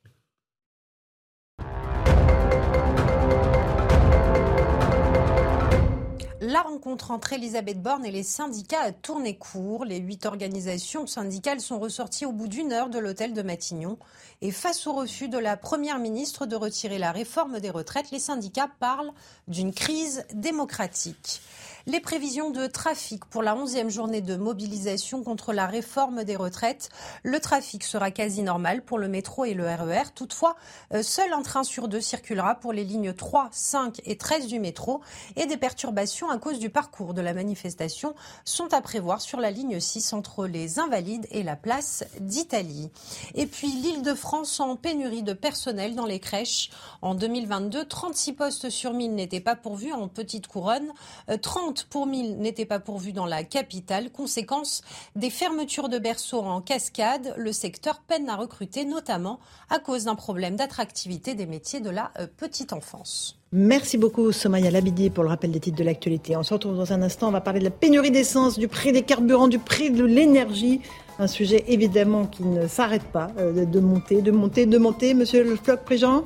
La 6.47 6.61
rencontre 6.61 7.09
entre 7.09 7.33
Elisabeth 7.33 7.81
Borne 7.81 8.05
et 8.05 8.11
les 8.11 8.21
syndicats 8.21 8.83
a 8.83 8.91
tourné 8.91 9.35
court. 9.35 9.83
Les 9.83 9.97
huit 9.97 10.27
organisations 10.27 11.07
syndicales 11.07 11.59
sont 11.59 11.79
ressorties 11.79 12.27
au 12.27 12.31
bout 12.31 12.47
d'une 12.47 12.71
heure 12.71 12.91
de 12.91 12.99
l'hôtel 12.99 13.33
de 13.33 13.41
Matignon. 13.41 13.97
Et 14.43 14.51
face 14.51 14.85
au 14.85 14.93
refus 14.93 15.27
de 15.27 15.39
la 15.39 15.57
Première 15.57 15.97
ministre 15.97 16.45
de 16.45 16.55
retirer 16.55 16.99
la 16.99 17.11
réforme 17.11 17.59
des 17.59 17.71
retraites, 17.71 18.11
les 18.11 18.19
syndicats 18.19 18.69
parlent 18.79 19.11
d'une 19.47 19.73
crise 19.73 20.23
démocratique. 20.35 21.41
Les 21.87 21.99
prévisions 21.99 22.49
de 22.49 22.65
trafic 22.65 23.25
pour 23.25 23.43
la 23.43 23.55
11e 23.55 23.89
journée 23.89 24.21
de 24.21 24.35
mobilisation 24.35 25.21
contre 25.21 25.53
la 25.53 25.67
réforme 25.67 26.23
des 26.23 26.35
retraites. 26.35 26.89
Le 27.21 27.39
trafic 27.39 27.83
sera 27.83 28.09
quasi 28.09 28.41
normal 28.41 28.81
pour 28.81 28.97
le 28.97 29.07
métro 29.07 29.45
et 29.45 29.53
le 29.53 29.67
RER. 29.67 30.09
Toutefois, 30.15 30.55
euh, 30.95 31.03
seul 31.03 31.31
un 31.31 31.43
train 31.43 31.63
sur 31.63 31.87
deux 31.87 32.01
circulera 32.01 32.55
pour 32.55 32.73
les 32.73 32.83
lignes 32.83 33.13
3, 33.13 33.49
5 33.51 34.01
et 34.05 34.17
13 34.17 34.47
du 34.47 34.59
métro 34.59 35.01
et 35.35 35.45
des 35.45 35.57
perturbations 35.57 36.27
à 36.27 36.39
cause 36.39 36.57
du 36.57 36.71
parcours 36.71 37.13
de 37.13 37.21
la 37.21 37.35
manifestation 37.35 38.15
sont 38.45 38.73
à 38.73 38.81
prévoir 38.81 39.21
sur 39.21 39.39
la 39.39 39.51
ligne 39.51 39.79
6 39.79 40.13
entre 40.13 40.47
les 40.47 40.79
Invalides 40.79 41.27
et 41.29 41.43
la 41.43 41.55
place 41.55 42.03
d'Italie. 42.19 42.89
Et 43.35 43.45
puis 43.45 43.67
l'île 43.67 44.01
de 44.01 44.15
France 44.15 44.59
en 44.59 44.75
pénurie 44.75 45.21
de 45.21 45.33
personnel 45.33 45.93
dans 45.93 46.07
les 46.07 46.19
crèches. 46.19 46.71
En 47.03 47.13
2022, 47.13 47.85
36 47.85 48.33
postes 48.33 48.69
sur 48.71 48.91
1000 48.93 49.13
n'étaient 49.13 49.39
pas 49.39 49.55
pourvus 49.55 49.93
en 49.93 50.07
petite 50.07 50.47
couronne. 50.47 50.91
Euh, 51.29 51.37
30 51.37 51.74
pour 51.83 52.07
1000 52.07 52.37
n'étaient 52.37 52.65
pas 52.65 52.79
pourvus 52.79 53.13
dans 53.13 53.25
la 53.25 53.43
capitale. 53.43 54.11
Conséquence 54.11 54.81
des 55.15 55.29
fermetures 55.29 55.89
de 55.89 55.99
berceaux 55.99 56.39
en 56.39 56.61
cascade. 56.61 57.33
Le 57.37 57.51
secteur 57.51 57.99
peine 57.99 58.29
à 58.29 58.35
recruter, 58.35 58.85
notamment 58.85 59.39
à 59.69 59.79
cause 59.79 60.05
d'un 60.05 60.15
problème 60.15 60.55
d'attractivité 60.55 61.35
des 61.35 61.45
métiers 61.45 61.81
de 61.81 61.89
la 61.89 62.11
euh, 62.19 62.27
petite 62.37 62.73
enfance. 62.73 63.37
Merci 63.51 63.97
beaucoup 63.97 64.31
Somaya 64.31 64.69
Labidi 64.69 65.09
pour 65.09 65.23
le 65.23 65.29
rappel 65.29 65.51
des 65.51 65.59
titres 65.59 65.77
de 65.77 65.83
l'actualité. 65.83 66.35
On 66.35 66.43
se 66.43 66.53
retrouve 66.53 66.75
dans 66.75 66.91
un 66.91 67.01
instant, 67.01 67.29
on 67.29 67.31
va 67.31 67.41
parler 67.41 67.59
de 67.59 67.65
la 67.65 67.71
pénurie 67.71 68.11
d'essence, 68.11 68.59
du 68.59 68.67
prix 68.67 68.91
des 68.91 69.03
carburants, 69.03 69.47
du 69.47 69.59
prix 69.59 69.91
de 69.91 70.03
l'énergie. 70.03 70.81
Un 71.19 71.27
sujet 71.27 71.63
évidemment 71.67 72.25
qui 72.25 72.43
ne 72.43 72.67
s'arrête 72.67 73.03
pas 73.03 73.27
euh, 73.37 73.65
de 73.65 73.79
monter, 73.79 74.21
de 74.21 74.31
monter, 74.31 74.65
de 74.65 74.77
monter. 74.77 75.13
Monsieur 75.13 75.43
Le 75.43 75.55
Floch-Prigent 75.55 76.25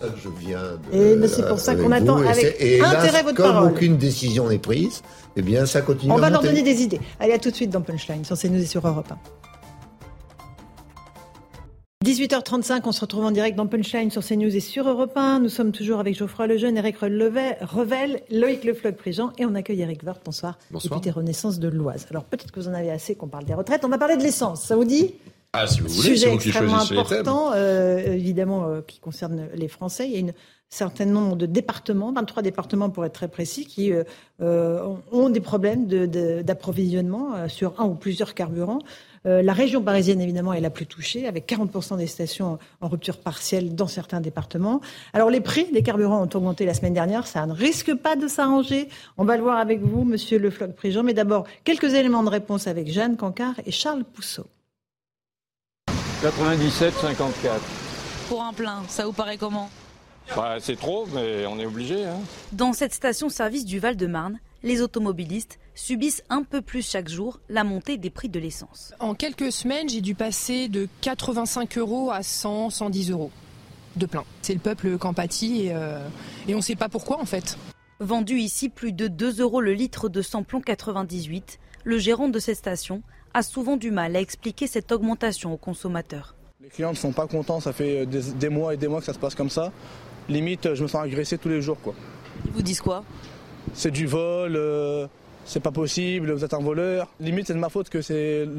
ça 0.00 0.08
que 0.08 0.18
je 0.18 0.28
viens 0.28 0.62
de- 0.92 0.96
Et 0.96 1.16
ben, 1.16 1.28
c'est 1.28 1.46
pour 1.46 1.58
ça 1.58 1.74
qu'on 1.74 1.90
attend 1.92 2.16
avec 2.18 2.56
et 2.60 2.80
intérêt 2.80 3.22
votre 3.22 3.36
comme 3.36 3.52
parole. 3.52 3.72
aucune 3.72 3.96
décision 3.96 4.48
n'est 4.48 4.58
prise, 4.58 5.02
eh 5.36 5.42
bien, 5.42 5.66
ça 5.66 5.82
continue 5.82 6.12
On 6.12 6.16
à 6.16 6.20
va 6.20 6.30
leur 6.30 6.40
monter. 6.42 6.54
donner 6.54 6.62
des 6.62 6.82
idées. 6.82 7.00
Allez, 7.18 7.32
à 7.32 7.38
tout 7.38 7.50
de 7.50 7.54
suite 7.56 7.70
dans 7.70 7.80
Punchline, 7.82 8.24
sur 8.24 8.36
CNews 8.38 8.62
et 8.62 8.66
sur 8.66 8.86
Europe 8.86 9.10
1. 9.12 9.18
18h35, 12.02 12.80
on 12.86 12.92
se 12.92 13.00
retrouve 13.02 13.26
en 13.26 13.30
direct 13.30 13.58
dans 13.58 13.66
Punchline 13.66 14.10
sur 14.10 14.24
CNews 14.24 14.56
et 14.56 14.60
sur 14.60 14.88
Europe 14.88 15.12
1. 15.16 15.38
Nous 15.40 15.50
sommes 15.50 15.70
toujours 15.70 16.00
avec 16.00 16.16
Geoffroy 16.16 16.46
Lejeune, 16.46 16.78
Eric 16.78 16.96
Revel, 16.98 18.22
Loïc 18.30 18.64
Le 18.64 18.72
Floch-Prigent 18.72 19.32
et 19.36 19.44
on 19.44 19.54
accueille 19.54 19.82
Eric 19.82 20.02
Woerth. 20.02 20.22
Bonsoir. 20.24 20.56
Bonsoir. 20.70 20.98
Député 20.98 21.10
Renaissance 21.10 21.58
de 21.58 21.68
l'Oise. 21.68 22.06
Alors 22.10 22.24
peut-être 22.24 22.52
que 22.52 22.58
vous 22.60 22.68
en 22.68 22.72
avez 22.74 22.90
assez 22.90 23.14
qu'on 23.16 23.28
parle 23.28 23.44
des 23.44 23.52
retraites. 23.52 23.84
On 23.84 23.88
va 23.90 23.98
parler 23.98 24.16
de 24.16 24.22
l'essence. 24.22 24.62
Ça 24.62 24.76
vous 24.76 24.86
dit? 24.86 25.14
Ah, 25.52 25.66
si 25.66 25.80
vous 25.80 25.88
voulez, 25.88 26.10
c'est 26.10 26.14
Sujet 26.16 26.34
extrêmement 26.34 26.78
important, 27.02 27.50
euh, 27.54 27.98
évidemment, 28.12 28.68
euh, 28.68 28.80
qui 28.86 29.00
concerne 29.00 29.48
les 29.54 29.66
Français. 29.66 30.06
Il 30.06 30.12
y 30.12 30.16
a 30.16 30.20
une 30.20 30.32
certain 30.68 31.06
nombre 31.06 31.34
de 31.34 31.46
départements, 31.46 32.12
23 32.12 32.44
départements 32.44 32.88
pour 32.90 33.04
être 33.04 33.14
très 33.14 33.26
précis, 33.26 33.66
qui 33.66 33.92
euh, 33.92 34.84
ont- 35.10 35.28
des 35.28 35.40
problèmes 35.40 35.88
de- 35.88 36.06
de- 36.06 36.42
d'approvisionnement 36.42 37.48
sur 37.48 37.80
un 37.80 37.84
ou 37.86 37.94
plusieurs 37.94 38.34
carburants. 38.34 38.78
La 39.24 39.52
région 39.52 39.82
parisienne, 39.82 40.20
évidemment, 40.20 40.52
est 40.54 40.60
la 40.62 40.70
plus 40.70 40.86
touchée, 40.86 41.26
avec 41.26 41.46
40% 41.46 41.96
des 41.98 42.06
stations 42.06 42.58
en 42.80 42.88
rupture 42.88 43.18
partielle 43.18 43.74
dans 43.74 43.88
certains 43.88 44.20
départements. 44.22 44.80
Alors, 45.12 45.28
les 45.28 45.40
prix 45.42 45.66
des 45.72 45.82
carburants 45.82 46.22
ont 46.22 46.30
augmenté 46.36 46.64
la 46.64 46.72
semaine 46.74 46.94
dernière. 46.94 47.26
Ça 47.26 47.44
ne 47.44 47.52
risque 47.52 47.92
pas 47.96 48.14
de 48.16 48.28
s'arranger. 48.28 48.88
On 49.18 49.24
va 49.24 49.36
le 49.36 49.42
voir 49.42 49.58
avec 49.58 49.82
vous, 49.82 50.04
monsieur 50.04 50.38
Le 50.38 50.48
Floch-Prigent. 50.48 51.02
Mais 51.02 51.12
d'abord, 51.12 51.44
quelques 51.64 51.92
éléments 51.92 52.22
de 52.22 52.30
réponse 52.30 52.66
avec 52.66 52.90
Jeanne 52.90 53.16
Cancard 53.18 53.56
et 53.66 53.72
Charles 53.72 54.04
Pousseau. 54.04 54.46
97,54. 56.22 57.60
Pour 58.28 58.42
un 58.42 58.52
plein, 58.52 58.82
ça 58.88 59.06
vous 59.06 59.12
paraît 59.12 59.38
comment? 59.38 59.70
Bah, 60.36 60.56
C'est 60.60 60.76
trop, 60.76 61.06
mais 61.14 61.46
on 61.46 61.58
est 61.58 61.64
obligé. 61.64 62.04
Hein. 62.04 62.18
Dans 62.52 62.74
cette 62.74 62.92
station-service 62.92 63.64
du 63.64 63.78
Val-de-Marne, 63.78 64.38
les 64.62 64.82
automobilistes 64.82 65.58
subissent 65.74 66.22
un 66.28 66.42
peu 66.42 66.60
plus 66.60 66.86
chaque 66.86 67.08
jour 67.08 67.40
la 67.48 67.64
montée 67.64 67.96
des 67.96 68.10
prix 68.10 68.28
de 68.28 68.38
l'essence. 68.38 68.92
En 69.00 69.14
quelques 69.14 69.50
semaines, 69.50 69.88
j'ai 69.88 70.02
dû 70.02 70.14
passer 70.14 70.68
de 70.68 70.88
85 71.00 71.78
euros 71.78 72.10
à 72.10 72.22
100, 72.22 72.68
110 72.68 73.12
euros 73.12 73.30
de 73.96 74.04
plein. 74.04 74.24
C'est 74.42 74.52
le 74.52 74.60
peuple 74.60 74.98
qui 74.98 75.06
en 75.06 75.14
pâtit 75.14 75.68
et, 75.68 75.74
euh, 75.74 76.06
et 76.46 76.54
on 76.54 76.58
ne 76.58 76.62
sait 76.62 76.76
pas 76.76 76.90
pourquoi 76.90 77.18
en 77.18 77.24
fait. 77.24 77.56
Vendu 77.98 78.38
ici 78.38 78.68
plus 78.68 78.92
de 78.92 79.08
2 79.08 79.40
euros 79.40 79.62
le 79.62 79.72
litre 79.72 80.10
de 80.10 80.20
samplon 80.20 80.60
98, 80.60 81.58
le 81.84 81.98
gérant 81.98 82.28
de 82.28 82.38
cette 82.38 82.58
station 82.58 83.02
a 83.34 83.42
souvent 83.42 83.76
du 83.76 83.90
mal 83.90 84.16
à 84.16 84.20
expliquer 84.20 84.66
cette 84.66 84.92
augmentation 84.92 85.52
aux 85.52 85.56
consommateurs. 85.56 86.34
Les 86.62 86.68
clients 86.68 86.90
ne 86.90 86.96
sont 86.96 87.12
pas 87.12 87.26
contents, 87.26 87.60
ça 87.60 87.72
fait 87.72 88.06
des, 88.06 88.48
mois 88.48 88.74
et 88.74 88.76
des 88.76 88.88
mois 88.88 89.00
que 89.00 89.06
ça 89.06 89.14
se 89.14 89.18
passe 89.18 89.34
comme 89.34 89.50
ça. 89.50 89.72
Limite, 90.28 90.74
je 90.74 90.82
me 90.82 90.88
sens 90.88 91.02
agressé 91.02 91.38
tous 91.38 91.48
les 91.48 91.62
jours. 91.62 91.80
Quoi. 91.80 91.94
Ils 92.46 92.52
vous 92.52 92.62
disent 92.62 92.80
quoi? 92.80 93.04
C'est 93.72 93.90
du 93.90 94.06
vol, 94.06 94.56
euh, 94.56 95.06
c'est 95.44 95.60
pas 95.60 95.70
possible, 95.70 96.32
vous 96.32 96.44
êtes 96.44 96.54
un 96.54 96.60
voleur. 96.60 97.08
Limite, 97.18 97.46
c'est 97.46 97.54
de 97.54 97.58
ma 97.58 97.68
faute 97.68 97.88
que 97.88 97.98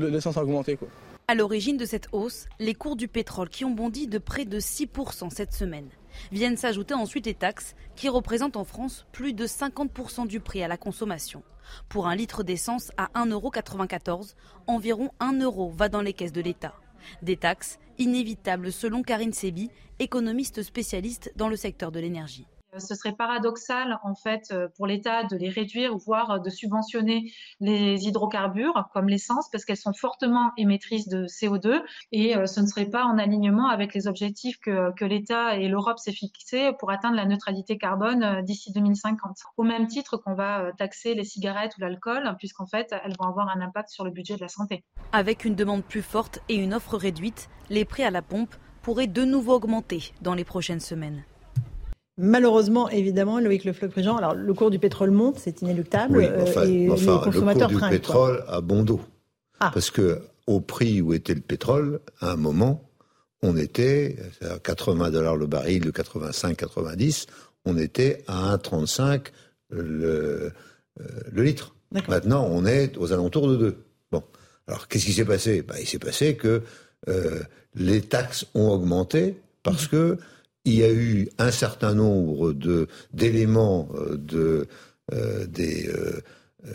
l'essence 0.10 0.38
a 0.38 0.44
augmenté. 0.44 0.78
Quoi. 0.78 0.88
À 1.28 1.36
l'origine 1.36 1.78
de 1.78 1.86
cette 1.86 2.08
hausse, 2.12 2.48
les 2.60 2.74
cours 2.74 2.96
du 2.96 3.08
pétrole 3.08 3.50
qui 3.50 3.66
ont 3.66 3.72
bondi 3.72 4.08
de 4.08 4.18
près 4.18 4.46
de 4.46 4.60
6% 4.60 5.30
cette 5.30 5.54
semaine. 5.54 5.88
Viennent 6.32 6.58
s'ajouter 6.58 6.94
ensuite 6.94 7.26
les 7.26 7.34
taxes 7.34 7.76
qui 7.96 8.10
représentent 8.10 8.58
en 8.58 8.64
France 8.64 9.06
plus 9.12 9.34
de 9.34 9.46
50% 9.46 10.28
du 10.28 10.40
prix 10.40 10.64
à 10.64 10.68
la 10.68 10.78
consommation. 10.78 11.44
Pour 11.90 12.08
un 12.08 12.16
litre 12.16 12.44
d'essence 12.44 12.92
à 12.98 13.10
1,94€, 13.16 14.34
environ 14.68 15.10
1 15.20 15.40
euro 15.42 15.70
va 15.70 15.90
dans 15.90 16.02
les 16.02 16.14
caisses 16.14 16.34
de 16.34 16.42
l'État. 16.42 16.76
Des 17.22 17.38
taxes 17.38 17.80
inévitables 17.98 18.72
selon 18.72 19.04
Karine 19.04 19.34
Sebi, 19.34 19.70
économiste 20.00 20.64
spécialiste 20.64 21.32
dans 21.36 21.50
le 21.50 21.56
secteur 21.56 21.92
de 21.92 22.00
l'énergie. 22.00 22.48
Euh, 22.74 22.80
ce 22.80 22.96
serait 22.96 23.14
paradoxal 23.14 24.00
en 24.04 24.16
fait 24.16 24.52
euh, 24.52 24.68
pour 24.76 24.88
l'État 24.88 25.24
de 25.24 25.36
les 25.36 25.50
réduire, 25.50 25.96
voire 25.98 26.32
euh, 26.32 26.40
de 26.40 26.50
subventionner 26.50 27.32
les 27.60 28.08
hydrocarbures 28.08 28.90
comme 28.94 29.10
l'essence 29.10 29.50
parce 29.52 29.66
qu'elles 29.66 29.78
sont 29.78 29.94
fortement 29.94 30.52
émettrices 30.58 31.08
de 31.08 31.26
CO2 31.26 31.82
et 32.12 32.34
ce 32.46 32.60
ne 32.60 32.68
serait 32.68 32.86
pas 32.86 33.04
en 33.04 33.18
alignement 33.18 33.68
avec 33.68 33.94
les 33.94 34.08
objectifs 34.08 34.60
que, 34.60 34.94
que 34.94 35.06
l'État 35.06 35.58
et 35.58 35.68
l'Europe 35.68 36.00
s'est 36.00 36.12
fixés 36.12 36.72
pour 36.80 36.92
atteindre 36.92 37.16
la 37.16 37.26
neutralité 37.26 37.78
carbone 37.78 38.42
d'ici 38.44 38.72
2050. 38.72 39.38
Au 39.58 39.64
même 39.64 39.88
titre 39.88 40.18
qu'on 40.18 40.34
va 40.34 40.72
taxer 40.78 41.14
les 41.14 41.24
cigarettes 41.24 41.78
ou 41.78 41.82
l'alcool 41.82 42.36
puisqu'en 42.38 42.66
fait 42.66 42.94
elles 43.04 43.16
vont 43.20 43.28
avoir 43.28 43.50
un 43.50 43.62
impact 43.62 43.90
sur 43.90 44.04
le 44.04 44.12
budget 44.12 44.36
de 44.36 44.42
la 44.42 44.48
santé. 44.48 44.84
Avec 45.12 45.46
une 45.46 45.56
demande 45.56 45.84
plus 45.84 46.02
forte 46.02 46.40
et 46.50 46.56
une 46.56 46.74
offre 46.74 46.98
réduite, 46.98 47.50
les 47.70 47.86
prix 47.86 48.04
à 48.04 48.12
la 48.12 48.22
pompe 48.22 48.56
pourraient 48.82 49.08
de 49.08 49.24
nouveau 49.24 49.54
augmenter 49.54 50.14
dans 50.22 50.34
les 50.34 50.46
prochaines 50.46 50.80
semaines. 50.80 51.24
Malheureusement, 52.18 52.90
évidemment, 52.90 53.40
Loïc 53.40 53.64
Le 53.64 53.74
Fleuc-Prigent, 53.74 54.18
alors 54.18 54.36
le 54.36 54.54
cours 54.54 54.70
du 54.70 54.80
pétrole 54.80 55.12
monte, 55.12 55.40
c'est 55.40 55.62
inéluctable. 55.62 56.18
Oui, 56.18 56.28
enfin, 56.42 56.66
et 56.66 56.90
enfin, 56.90 57.18
les 57.18 57.24
consommateurs 57.24 57.70
le 57.70 57.78
cours 57.78 57.88
du 57.88 57.96
pétrole 57.96 58.44
a 58.48 58.62
bon 58.62 58.84
dos. 58.84 59.02
Ah. 59.60 59.72
Parce 59.74 59.92
que 59.92 60.20
au 60.48 60.60
prix 60.60 61.02
où 61.02 61.14
était 61.14 61.34
le 61.34 61.42
pétrole, 61.42 62.02
à 62.20 62.32
un 62.32 62.36
moment, 62.36 62.90
on 63.42 63.56
était 63.58 64.18
à 64.42 64.60
80 64.60 65.12
dollars 65.12 65.36
le 65.36 65.48
baril, 65.48 65.82
de 65.82 65.92
85-90, 65.92 67.28
on 67.66 67.78
était 67.78 68.24
à 68.28 68.56
1,35 68.58 69.28
le, 69.70 70.52
euh, 71.00 71.06
le 71.32 71.44
litre. 71.44 71.76
Maintenant, 72.08 72.48
on 72.50 72.66
est 72.66 72.98
aux 72.98 73.12
alentours 73.12 73.48
de 73.50 73.56
2. 73.58 73.78
Bon. 74.12 74.24
Alors, 74.68 74.88
qu'est-ce 74.88 75.06
qui 75.06 75.14
s'est 75.14 75.26
passé? 75.26 75.62
Ben, 75.62 75.76
Il 75.80 75.88
s'est 75.88 76.00
passé 76.00 76.36
que 76.36 76.62
euh, 77.10 77.42
les 77.76 78.02
taxes 78.02 78.46
ont 78.54 78.70
augmenté 78.70 79.36
parce 79.64 79.88
que 79.88 80.18
il 80.66 80.76
y 80.76 80.84
a 80.84 80.92
eu 80.92 81.30
un 81.38 81.52
certain 81.52 81.94
nombre 81.94 82.54
de 82.54 82.88
d'éléments 83.14 83.90
euh, 83.96 84.18
de 84.18 84.68
euh, 85.14 85.46
des 85.48 85.90
euh, 85.90 86.22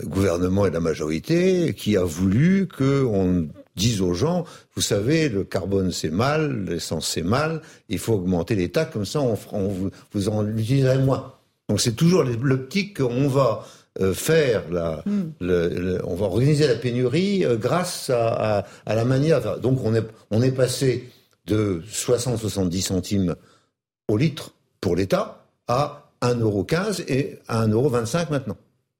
gouvernements 0.04 0.66
et 0.66 0.70
de 0.70 0.74
la 0.74 0.80
majorité 0.80 1.74
qui 1.74 1.96
a 1.96 2.02
voulu 2.02 2.66
qu'on 2.66 3.48
dise 3.76 4.00
aux 4.00 4.14
gens, 4.14 4.44
vous 4.74 4.82
savez, 4.82 5.28
le 5.28 5.44
carbone 5.44 5.92
c'est 5.92 6.10
mal, 6.10 6.64
l'essence 6.64 7.08
c'est 7.08 7.22
mal, 7.22 7.60
il 7.88 7.98
faut 7.98 8.14
augmenter 8.14 8.54
les 8.54 8.70
taxes, 8.70 8.92
comme 8.92 9.04
ça 9.04 9.20
on, 9.20 9.38
on 9.52 9.68
vous, 9.68 9.90
vous 10.12 10.28
en 10.28 10.46
utiliserez 10.48 10.98
moins. 10.98 11.34
Donc 11.68 11.80
c'est 11.80 11.94
toujours 11.94 12.24
l'optique 12.24 12.96
qu'on 12.96 13.28
va 13.28 13.66
faire 14.12 14.70
la, 14.70 15.02
hmm. 15.06 15.32
le, 15.40 16.00
on 16.04 16.14
va 16.14 16.26
organiser 16.26 16.66
la 16.66 16.74
pénurie 16.74 17.44
grâce 17.58 18.10
à, 18.10 18.58
à, 18.58 18.66
à, 18.86 18.94
la 18.94 19.04
manière. 19.04 19.58
Donc 19.60 19.80
on 19.84 19.94
est 19.94 20.04
on 20.30 20.42
est 20.42 20.52
passé 20.52 21.08
de 21.46 21.82
60-70 21.90 22.82
centimes 22.82 23.36
au 24.08 24.16
litre 24.16 24.52
pour 24.80 24.96
l'État 24.96 25.44
à 25.68 26.10
1,15€ 26.22 27.04
et 27.08 27.38
à 27.48 27.66
1,25€ 27.66 28.30
maintenant. 28.30 28.56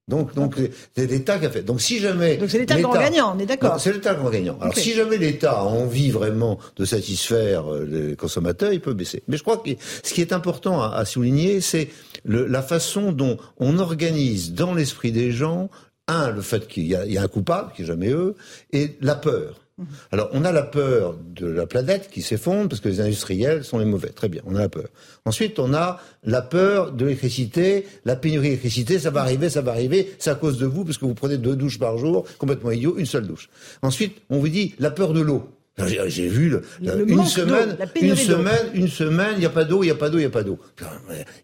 Donc, 0.08 0.36
donc 0.36 0.54
c'est 0.94 1.10
l'État 1.10 1.36
qui 1.40 1.46
a 1.46 1.50
fait. 1.50 1.62
Donc, 1.62 1.80
si 1.80 1.98
jamais. 1.98 2.36
Donc, 2.36 2.48
c'est 2.48 2.60
l'État 2.60 2.80
grand 2.80 2.94
gagnant, 2.94 3.34
on 3.34 3.40
est 3.40 3.46
d'accord. 3.46 3.80
C'est 3.80 3.92
l'État 3.92 4.14
grand 4.14 4.30
gagnant. 4.30 4.56
Alors, 4.60 4.76
si 4.76 4.92
jamais 4.92 5.18
l'État 5.18 5.58
a 5.58 5.64
envie 5.64 6.10
vraiment 6.10 6.60
de 6.76 6.84
satisfaire 6.84 7.72
euh, 7.72 7.84
les 7.84 8.14
consommateurs, 8.14 8.72
il 8.72 8.80
peut 8.80 8.94
baisser. 8.94 9.24
Mais 9.26 9.36
je 9.36 9.42
crois 9.42 9.56
que 9.56 9.70
ce 10.04 10.14
qui 10.14 10.20
est 10.20 10.32
important 10.32 10.80
à, 10.80 11.04
souligner, 11.04 11.60
c'est 11.60 11.88
la 12.24 12.62
façon 12.62 13.10
dont 13.10 13.36
on 13.58 13.80
organise 13.80 14.52
dans 14.52 14.74
l'esprit 14.74 15.10
des 15.10 15.32
gens, 15.32 15.70
un, 16.06 16.30
le 16.30 16.40
fait 16.40 16.68
qu'il 16.68 16.84
y, 16.84 16.90
y, 16.90 17.18
a 17.18 17.22
un 17.22 17.28
coupable, 17.28 17.72
qui 17.74 17.82
est 17.82 17.86
jamais 17.86 18.10
eux, 18.10 18.36
et 18.72 18.96
la 19.00 19.16
peur. 19.16 19.65
Mhm. 19.78 19.86
Alors, 20.10 20.30
on 20.32 20.44
a 20.44 20.52
la 20.52 20.62
peur 20.62 21.16
de 21.34 21.46
la 21.46 21.66
planète 21.66 22.08
qui 22.10 22.22
s'effondre 22.22 22.68
parce 22.70 22.80
que 22.80 22.88
les 22.88 23.00
industriels 23.00 23.62
sont 23.62 23.78
les 23.78 23.84
mauvais. 23.84 24.08
Très 24.08 24.28
bien, 24.28 24.40
on 24.46 24.56
a 24.56 24.60
la 24.60 24.68
peur. 24.70 24.88
Ensuite, 25.26 25.58
on 25.58 25.74
a 25.74 26.00
la 26.24 26.40
peur 26.40 26.92
de 26.92 27.04
l'électricité, 27.04 27.86
la 28.06 28.16
pénurie 28.16 28.48
d'électricité, 28.48 28.98
ça 28.98 29.10
va 29.10 29.20
arriver, 29.20 29.50
ça 29.50 29.60
va 29.60 29.72
arriver, 29.72 30.14
c'est 30.18 30.30
à 30.30 30.34
cause 30.34 30.56
de 30.56 30.66
vous 30.66 30.84
parce 30.84 30.96
que 30.96 31.04
vous 31.04 31.14
prenez 31.14 31.36
deux 31.36 31.56
douches 31.56 31.78
par 31.78 31.98
jour, 31.98 32.24
complètement 32.38 32.70
idiot, 32.70 32.96
une 32.96 33.06
seule 33.06 33.26
douche. 33.26 33.50
Ensuite, 33.82 34.22
on 34.30 34.38
vous 34.38 34.48
dit 34.48 34.74
la 34.78 34.90
peur 34.90 35.12
de 35.12 35.20
l'eau. 35.20 35.46
J'ai 35.84 36.26
vu 36.26 36.48
le, 36.48 36.62
une 36.80 37.26
semaine, 37.26 37.76
une 38.00 38.16
semaine, 38.16 38.70
une 38.72 38.88
semaine, 38.88 39.32
il 39.34 39.40
n'y 39.40 39.44
a 39.44 39.50
pas 39.50 39.64
d'eau, 39.64 39.82
il 39.82 39.86
n'y 39.86 39.92
a 39.92 39.94
pas 39.94 40.08
d'eau, 40.08 40.16
il 40.16 40.22
n'y 40.22 40.26
a 40.26 40.30
pas 40.30 40.42
d'eau. 40.42 40.58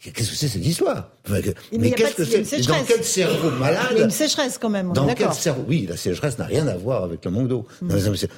Qu'est-ce 0.00 0.30
que 0.30 0.36
c'est 0.36 0.48
cette 0.48 0.64
histoire? 0.64 1.10
Mais, 1.28 1.90
qu'est-ce 1.90 2.14
que 2.14 2.24
c'est 2.24 2.66
Dans 2.66 2.82
quel 2.82 3.04
cerveau 3.04 3.50
malade 3.50 3.88
Il 3.90 3.98
y 3.98 4.00
a 4.00 4.04
une 4.04 4.10
sécheresse 4.10 4.56
quand 4.56 4.70
même. 4.70 4.92
Dans 4.94 5.06
quel 5.14 5.34
cerveau? 5.34 5.64
Oui, 5.68 5.86
la 5.88 5.98
sécheresse 5.98 6.38
n'a 6.38 6.46
rien 6.46 6.66
à 6.66 6.76
voir 6.76 7.04
avec 7.04 7.22
le 7.26 7.30
manque 7.30 7.48
d'eau. 7.48 7.66
Hmm. 7.82 7.90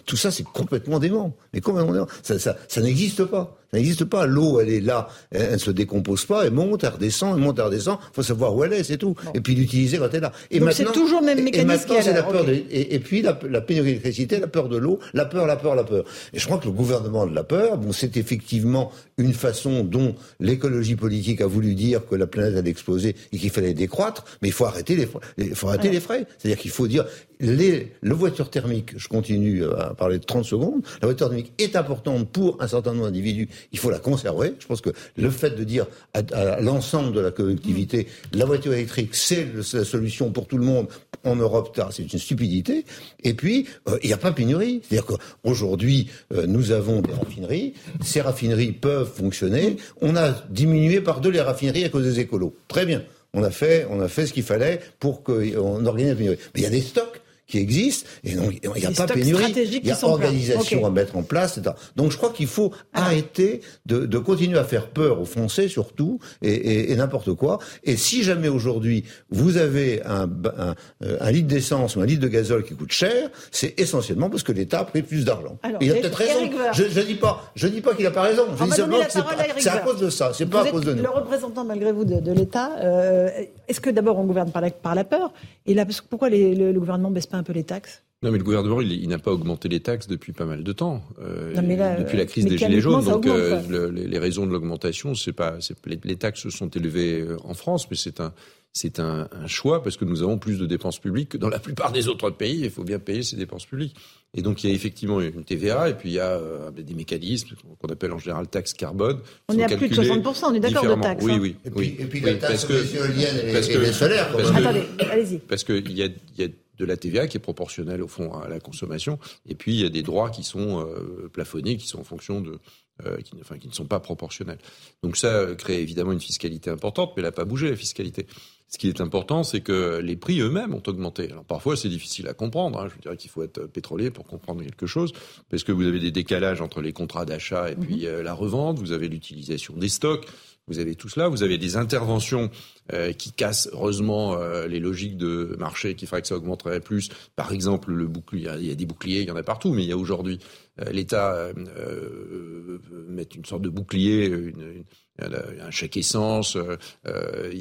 Tout 0.05 0.17
ça, 0.17 0.33
c'est 0.33 0.43
complètement 0.43 0.99
dément. 0.99 1.37
Mais 1.53 1.61
complètement 1.61 1.93
dément. 1.93 2.09
Ça, 2.23 2.41
ça, 2.41 2.57
ça 2.67 2.81
n'existe 2.81 3.25
pas. 3.25 3.57
N'existe 3.75 4.05
pas. 4.05 4.27
L'eau, 4.27 4.61
elle 4.61 4.71
est 4.71 4.81
là, 4.81 5.09
elle, 5.31 5.53
ne 5.53 5.59
se 5.59 5.71
décompose 5.71 6.25
pas, 6.25 6.47
elle 6.47 6.53
monte, 6.53 6.85
elle 6.85 6.91
redescend, 6.91 7.37
elle 7.37 7.43
monte, 7.43 7.59
elle 7.59 7.67
redescend. 7.67 7.99
Il 8.01 8.15
faut 8.15 8.23
savoir 8.23 8.55
où 8.55 8.65
elle 8.65 8.73
est, 8.73 8.85
c'est 8.85 8.97
tout. 8.97 9.15
Et 9.35 9.41
puis 9.41 9.55
l'utiliser 9.55 9.99
quand 9.99 10.09
elle 10.11 10.17
est 10.17 10.21
là. 10.21 10.33
Et 10.51 10.61
Donc 10.61 10.73
c'est 10.73 10.85
toujours 10.93 11.21
le 11.21 11.27
même 11.27 11.43
mécanisme. 11.43 11.93
Et, 11.93 12.13
la 12.13 12.23
peur 12.23 12.45
et, 12.49 12.99
puis 13.01 13.23
la, 13.23 13.35
pénurie 13.35 13.89
d'électricité, 13.89 14.39
la 14.39 14.47
peur 14.47 14.69
de 14.69 14.77
l'eau, 14.77 14.99
la 15.13 15.25
peur, 15.25 15.47
la 15.47 15.57
peur, 15.57 15.75
la 15.75 15.85
peur. 15.85 16.05
Et 16.33 16.39
je 16.39 16.47
crois 16.47 16.59
que 16.59 16.67
le 16.67 16.73
gouvernement 16.73 17.27
de 17.27 17.35
la 17.35 17.45
peur, 17.45 17.79
bon, 17.79 17.93
c'est 17.93 18.17
effectivement 18.17 18.93
une 19.19 19.33
façon 19.33 19.83
dont 19.83 20.15
l'écologie 20.41 20.97
politique 20.97 21.41
a 21.41 21.47
voulu 21.47 21.75
dire 21.75 22.07
que 22.07 22.15
la 22.15 22.27
planète 22.27 22.57
allait 22.57 22.71
exploser 22.71 23.17
et 23.33 23.39
qu'il 23.39 23.51
fallait 23.51 23.75
décroître, 23.75 24.25
mais 24.43 24.49
il 24.49 24.53
faut 24.53 24.67
arrêter 24.67 24.97
les, 24.97 25.09
il 25.39 25.55
faut 25.55 25.69
arrêter 25.69 25.91
les 25.91 26.01
frais. 26.01 26.27
C'est-à-dire 26.39 26.59
qu'il 26.59 26.71
faut 26.71 26.87
dire 26.87 27.05
les, 27.41 27.93
le 28.01 28.15
voiture 28.15 28.51
thermique, 28.51 28.93
je 28.97 29.09
continue 29.09 29.65
à 29.65 29.95
parler 29.95 30.19
de 30.19 30.25
30 30.25 30.45
secondes, 30.45 30.83
la 31.01 31.09
voiture 31.09 31.29
thermique 31.29 31.53
est 31.59 31.77
importante 31.77 32.29
pour 32.31 32.61
un 32.61 32.69
certain 32.69 32.93
nombre 32.93 33.07
d'individus, 33.07 33.49
il 33.73 33.79
faut 33.79 33.91
la 33.91 33.99
conserver. 33.99 34.55
Je 34.59 34.67
pense 34.67 34.81
que 34.81 34.91
le 35.17 35.31
fait 35.31 35.51
de 35.51 35.65
dire 35.65 35.87
à, 36.13 36.61
l'ensemble 36.61 37.13
de 37.13 37.21
la 37.21 37.31
collectivité, 37.31 38.07
la 38.33 38.45
voiture 38.45 38.73
électrique, 38.73 39.15
c'est 39.15 39.49
la 39.73 39.85
solution 39.85 40.31
pour 40.31 40.47
tout 40.47 40.59
le 40.59 40.65
monde 40.65 40.89
en 41.25 41.37
Europe, 41.37 41.79
c'est 41.91 42.13
une 42.13 42.19
stupidité. 42.19 42.85
Et 43.23 43.35
puis, 43.35 43.67
euh, 43.89 43.99
il 44.03 44.09
n'y 44.09 44.13
a 44.13 44.19
pas 44.19 44.33
pénurie. 44.33 44.83
C'est-à-dire 44.83 45.07
qu'aujourd'hui, 45.07 46.09
euh, 46.33 46.47
nous 46.47 46.73
avons 46.73 47.01
des 47.01 47.13
raffineries, 47.13 47.75
ces 48.03 48.21
raffineries 48.21 48.73
peuvent 48.73 49.11
fonctionner, 49.11 49.77
on 50.01 50.17
a 50.17 50.33
diminué 50.51 51.01
par 51.01 51.21
deux 51.21 51.31
les 51.31 51.41
raffineries 51.41 51.85
à 51.85 51.89
cause 51.89 52.05
des 52.05 52.21
écolos. 52.21 52.55
Très 52.69 52.87
bien. 52.87 53.03
On 53.33 53.43
a 53.43 53.51
fait, 53.51 53.87
on 53.91 54.01
a 54.01 54.09
fait 54.09 54.27
ce 54.27 54.33
qu'il 54.33 54.45
fallait 54.45 54.81
pour 55.01 55.25
qu'on 55.25 55.85
organise 55.87 56.11
la 56.11 56.17
pénurie. 56.17 56.39
Mais 56.55 56.61
il 56.61 56.65
y 56.65 56.67
a 56.67 56.71
des 56.71 56.83
stocks 56.83 57.21
qui 57.47 57.59
existent 57.59 58.09
et 58.25 58.35
donc 58.35 58.55
il 58.63 58.71
n'y 58.81 58.87
a 58.87 58.91
pas 58.91 59.07
pénurie, 59.07 59.53
il 59.55 59.87
y 59.87 59.91
a 59.91 59.99
organisation 60.05 60.85
à 60.87 60.91
mettre 60.91 61.17
en 61.17 61.23
place. 61.23 61.59
Etc. 61.59 61.75
Donc 61.97 62.11
je 62.11 62.17
crois 62.17 62.31
qu'il 62.31 62.47
faut 62.47 62.73
arrêter 62.93 63.61
de, 63.87 64.07
de, 64.07 64.19
continuer 64.19 64.59
à 64.59 64.65
faire 64.65 64.89
peur 64.89 65.21
aux 65.21 65.25
Français 65.25 65.69
surtout 65.69 66.19
et, 66.43 66.53
et, 66.53 66.93
et 66.93 66.97
n'importe 66.97 67.35
quoi. 67.35 67.59
Et 67.83 67.97
si 67.97 68.23
jamais 68.23 68.49
aujourd'hui 68.49 69.05
vous 69.31 69.57
avez 69.57 70.03
un, 70.05 70.29
un, 70.59 70.75
un 71.21 71.31
litre 71.31 71.49
d'essence 71.49 71.97
ou 71.97 72.01
un 72.01 72.07
litre 72.07 72.23
de 72.23 72.29
gazole 72.29 72.65
qui 72.65 72.75
coûte 72.75 72.93
cher, 72.93 73.31
c'est 73.51 73.79
essentiellement 73.79 74.31
parce 74.31 74.43
que 74.43 74.53
l'État 74.53 74.81
a 74.81 74.85
pris 74.85 75.03
plus 75.03 75.25
d'argent. 75.25 75.59
Il 75.81 75.91
a 75.91 75.95
peut-être 75.95 76.15
raison. 76.17 76.51
Je, 76.73 76.85
je 76.89 77.01
dis 77.01 77.15
pas, 77.15 77.53
je 77.55 77.69
dis 77.69 77.81
pas 77.81 77.95
qu'il 77.95 78.07
a 78.07 78.11
pas 78.11 78.23
raison. 78.23 78.47
Je 78.59 78.65
dis 78.65 78.71
simplement 78.71 79.05
que 79.05 79.13
c'est 79.59 79.69
à, 79.69 79.79
cause 79.79 80.01
de 80.01 80.11
ça. 80.11 80.33
C'est 80.33 80.47
pas 80.47 80.63
à 80.63 80.71
cause 80.71 80.85
de 80.85 80.95
nous. 80.95 81.03
Le 81.03 81.11
représentant 81.11 81.65
malgré 81.65 81.93
vous 81.93 82.05
de, 82.05 82.21
de 82.21 82.33
l'État. 82.33 82.73
Euh, 82.81 83.29
Est-ce 83.69 83.81
que 83.81 83.91
d'abord 83.91 84.19
on 84.19 84.25
gouverne 84.25 84.51
par 84.51 84.63
la, 84.63 84.71
par 84.71 84.95
la 84.95 85.05
peur 85.05 85.33
et 85.67 85.75
là 85.75 85.87
pourquoi 86.09 86.29
les, 86.29 86.55
le, 86.55 86.73
le 86.73 86.79
gouvernement 86.81 87.11
baisse 87.11 87.27
pas 87.27 87.37
un 87.37 87.43
peu 87.43 87.53
les 87.53 87.65
taxes? 87.65 88.03
Non, 88.23 88.31
mais 88.31 88.39
le 88.39 88.45
gouvernement, 88.45 88.81
il, 88.81 88.91
il 88.93 89.09
n'a 89.09 89.19
pas 89.19 89.33
augmenté 89.33 89.69
les 89.69 89.81
taxes 89.81 90.07
depuis 90.07 90.33
pas 90.33 90.47
mal 90.47 90.65
de 90.65 90.73
temps. 90.73 91.03
Euh, 91.21 91.53
Non, 91.55 91.63
mais 91.63 91.77
là, 91.77 91.97
depuis 91.97 92.17
la 92.17 92.25
crise 92.25 92.47
des 92.47 92.57
gilets 92.57 92.81
jaunes. 92.81 93.05
Donc, 93.05 93.17
augmente, 93.27 93.37
euh, 93.37 93.61
le- 93.69 93.91
les, 93.91 94.19
raisons 94.19 94.47
de 94.47 94.51
l'augmentation, 94.53 95.15
c'est 95.15 95.35
pas, 95.35 95.59
les, 95.85 96.01
les 96.03 96.17
taxes 96.17 96.49
sont 96.49 96.69
élevées 96.69 97.21
euh, 97.21 97.37
en 97.45 97.53
France, 97.53 97.91
mais 97.91 97.97
c'est 97.99 98.21
un, 98.21 98.33
c'est 98.77 98.99
un, 98.99 99.29
un 99.31 99.47
choix 99.47 99.83
parce 99.85 99.97
que 99.97 100.05
nous 100.05 100.23
avons 100.23 100.37
plus 100.37 100.59
de 100.59 100.67
dépenses 100.67 100.99
publiques 100.99 101.29
que 101.31 101.37
dans 101.39 101.49
la 101.49 101.61
plupart 101.61 101.93
des 101.93 102.09
autres 102.09 102.31
pays. 102.31 102.61
Il 102.65 102.71
faut 102.71 102.83
bien 102.83 102.99
payer 102.99 103.23
ces 103.23 103.37
dépenses 103.37 103.67
publiques. 103.67 103.95
Et 104.37 104.43
donc, 104.43 104.65
il 104.65 104.69
y 104.69 104.73
a 104.73 104.75
effectivement 104.75 105.21
une 105.21 105.45
TVA 105.45 105.89
et 105.91 105.95
puis 105.95 106.11
il 106.11 106.15
y 106.15 106.19
a 106.19 106.31
euh, 106.33 106.73
des 106.73 106.93
mécanismes 106.93 107.51
qu'on 107.81 107.89
appelle 107.89 108.11
en 108.13 108.19
général 108.19 108.49
taxe 108.49 108.73
carbone. 108.75 109.21
On 109.49 109.57
est 109.57 109.63
à 109.63 109.69
plus 109.77 109.89
de 109.89 109.95
calculés 109.95 110.21
60%, 110.21 110.45
on 110.47 110.55
est 110.55 110.61
d'accord, 110.61 110.97
de 110.97 111.03
taxes, 111.03 111.25
Oui, 111.25 111.33
hein. 111.33 111.39
oui, 111.41 111.57
Et 111.65 111.71
puis- 111.71 111.79
oui. 111.79 111.97
et 112.01 112.05
puis 112.07 112.19
Oui, 112.25 112.27
la 112.33 112.35
taxe 112.35 112.51
parce 112.51 112.65
que- 112.65 112.73
les 112.73 112.97
éoliennes 112.97 113.49
et- 113.49 113.53
parce 113.53 113.69
que- 113.69 113.79
les 113.79 113.93
solaires, 113.93 114.29
quand 114.33 114.39
parce 114.39 114.53
même. 114.53 114.63
que- 114.65 114.69
Attendez, 114.69 115.05
allez-y. 115.13 115.39
parce 115.39 115.63
qu'il 115.63 115.93
y 115.93 116.03
a, 116.03 116.07
il 116.07 116.41
y 116.41 116.45
a 116.45 116.49
de 116.77 116.85
la 116.85 116.97
TVA 116.97 117.29
qui 117.29 117.37
est 117.37 117.41
proportionnelle 117.41 118.03
au 118.03 118.09
fond 118.09 118.33
à 118.33 118.49
la 118.49 118.59
consommation, 118.59 119.21
et 119.49 119.55
puis 119.55 119.75
il 119.75 119.81
y 119.83 119.87
a 119.87 119.89
des 119.89 120.03
droits 120.03 120.31
qui 120.31 120.43
sont 120.43 120.81
euh, 120.85 121.31
plafonnés, 121.33 121.77
qui 121.77 121.87
sont 121.87 122.01
en 122.01 122.05
fonction 122.05 122.41
de, 122.41 122.59
euh, 123.07 123.19
qui, 123.19 123.31
enfin, 123.41 123.59
qui 123.59 123.69
ne 123.69 123.73
sont 123.73 123.85
pas 123.87 124.01
proportionnels. 124.01 124.59
Donc 125.05 125.17
ça 125.17 125.29
euh, 125.29 125.55
crée 125.55 125.81
évidemment 125.81 126.11
une 126.11 126.21
fiscalité 126.21 126.71
importante, 126.71 127.13
mais 127.15 127.21
elle 127.21 127.27
n'a 127.29 127.33
pas 127.33 127.45
bougé 127.45 127.71
la 127.71 127.77
fiscalité. 127.77 128.27
Ce 128.75 128.79
qui 128.79 128.89
est 128.89 129.01
important, 129.01 129.45
c'est 129.45 129.61
que 129.61 130.01
les 130.03 130.17
prix 130.17 130.41
eux-mêmes 130.41 130.75
ont 130.75 130.83
augmenté. 130.89 131.31
Alors 131.31 131.45
parfois 131.45 131.77
c'est 131.77 131.89
difficile 131.89 132.27
à 132.27 132.35
comprendre. 132.35 132.81
hein. 132.81 132.89
Je 132.93 133.01
dirais 133.01 133.17
qu'il 133.17 133.31
faut 133.31 133.45
être 133.45 133.67
pétrolier 133.67 134.11
pour 134.11 134.25
comprendre 134.25 134.65
quelque 134.65 134.87
chose, 134.89 135.13
parce 135.49 135.63
que 135.63 135.71
vous 135.71 135.87
avez 135.87 136.01
des 136.01 136.11
décalages 136.11 136.61
entre 136.61 136.81
les 136.81 136.93
contrats 136.93 137.25
d'achat 137.25 137.71
et 137.71 137.77
puis 137.77 138.05
euh, 138.09 138.25
la 138.25 138.33
revente. 138.35 138.81
Vous 138.81 138.91
avez 138.91 139.09
l'utilisation 139.09 139.77
des 139.77 139.89
stocks. 139.89 140.27
Vous 140.67 140.79
avez 140.81 140.95
tout 140.97 141.09
cela, 141.11 141.29
vous 141.29 141.43
avez 141.45 141.59
des 141.59 141.77
interventions 141.77 142.51
euh, 142.93 143.13
qui 143.13 143.31
cassent 143.33 143.69
heureusement 143.75 144.35
euh, 144.35 144.67
les 144.67 144.81
logiques 144.81 145.19
de 145.19 145.55
marché 145.59 145.95
qui 145.95 146.07
feraient 146.07 146.23
que 146.23 146.27
ça 146.29 146.37
augmenterait 146.37 146.81
plus. 146.81 147.11
Par 147.37 147.53
exemple, 147.53 147.93
le 147.93 148.07
bouclier, 148.09 148.49
il 148.59 148.67
y 148.67 148.71
a 148.73 148.75
des 148.75 148.87
boucliers, 148.87 149.21
il 149.21 149.29
y 149.29 149.31
en 149.31 149.37
a 149.37 149.43
partout, 149.45 149.73
mais 149.75 149.83
il 149.85 149.89
y 149.89 149.93
a 149.93 149.97
aujourd'hui 149.99 150.39
euh, 150.81 150.91
l'État 150.91 151.35
euh, 151.35 151.53
euh, 151.77 152.79
met 153.09 153.29
une 153.37 153.45
sorte 153.45 153.63
de 153.63 153.69
bouclier, 153.69 154.25
une, 154.27 154.49
une- 154.49 154.85
un 155.21 155.71
chèque 155.71 155.97
essence, 155.97 156.57
euh, 156.57 156.77
euh, 157.07 157.53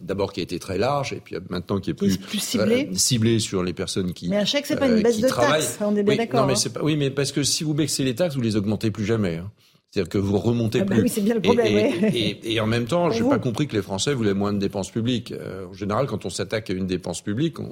d'abord 0.00 0.32
qui 0.32 0.40
a 0.40 0.42
été 0.44 0.58
très 0.58 0.78
large 0.78 1.12
et 1.12 1.16
puis 1.20 1.34
maintenant 1.50 1.80
qui 1.80 1.90
est 1.90 1.94
plus, 1.94 2.16
plus 2.18 2.38
ciblé. 2.38 2.88
euh, 2.90 2.94
ciblé 2.94 3.38
sur 3.40 3.62
les 3.62 3.72
personnes 3.72 4.12
qui 4.12 4.28
Mais 4.28 4.36
un 4.38 4.44
chèque, 4.44 4.66
c'est 4.66 4.76
pas 4.76 4.88
euh, 4.88 4.96
une 4.96 5.02
baisse 5.02 5.16
qui 5.16 5.22
de 5.22 5.28
travaillent. 5.28 5.62
taxes, 5.62 5.78
on 5.80 5.96
est 5.96 6.02
bien 6.02 6.12
Oui, 6.12 6.16
d'accord. 6.18 6.40
Non, 6.42 6.46
mais 6.46 6.52
hein. 6.52 6.56
c'est 6.56 6.72
pas, 6.72 6.82
oui, 6.82 6.96
mais 6.96 7.10
parce 7.10 7.32
que 7.32 7.42
si 7.42 7.64
vous 7.64 7.74
baissez 7.74 8.04
les 8.04 8.14
taxes, 8.14 8.36
vous 8.36 8.40
les 8.42 8.56
augmentez 8.56 8.90
plus 8.90 9.04
jamais. 9.04 9.36
hein. 9.38 9.50
C'est-à-dire 9.92 10.08
que 10.08 10.16
vous 10.16 10.38
remontez 10.38 10.80
Ah 10.80 10.84
bah 10.84 10.94
plus. 10.94 11.02
oui, 11.02 11.08
c'est 11.10 11.20
bien 11.20 11.34
le 11.34 11.42
problème, 11.42 11.66
Et, 11.66 11.74
ouais. 11.74 12.10
et- 12.14 12.54
et 12.54 12.60
en 12.60 12.66
même 12.66 12.86
temps, 12.86 13.10
je 13.10 13.22
n'ai 13.22 13.28
pas 13.28 13.38
compris 13.38 13.68
que 13.68 13.76
les 13.76 13.82
Français 13.82 14.14
voulaient 14.14 14.32
moins 14.32 14.54
de 14.54 14.58
dépenses 14.58 14.90
publiques. 14.90 15.32
Euh, 15.32 15.66
en 15.66 15.74
général, 15.74 16.06
quand 16.06 16.24
on 16.24 16.30
s'attaque 16.30 16.70
à 16.70 16.72
une 16.72 16.86
dépense 16.86 17.20
publique, 17.20 17.60
on, 17.60 17.70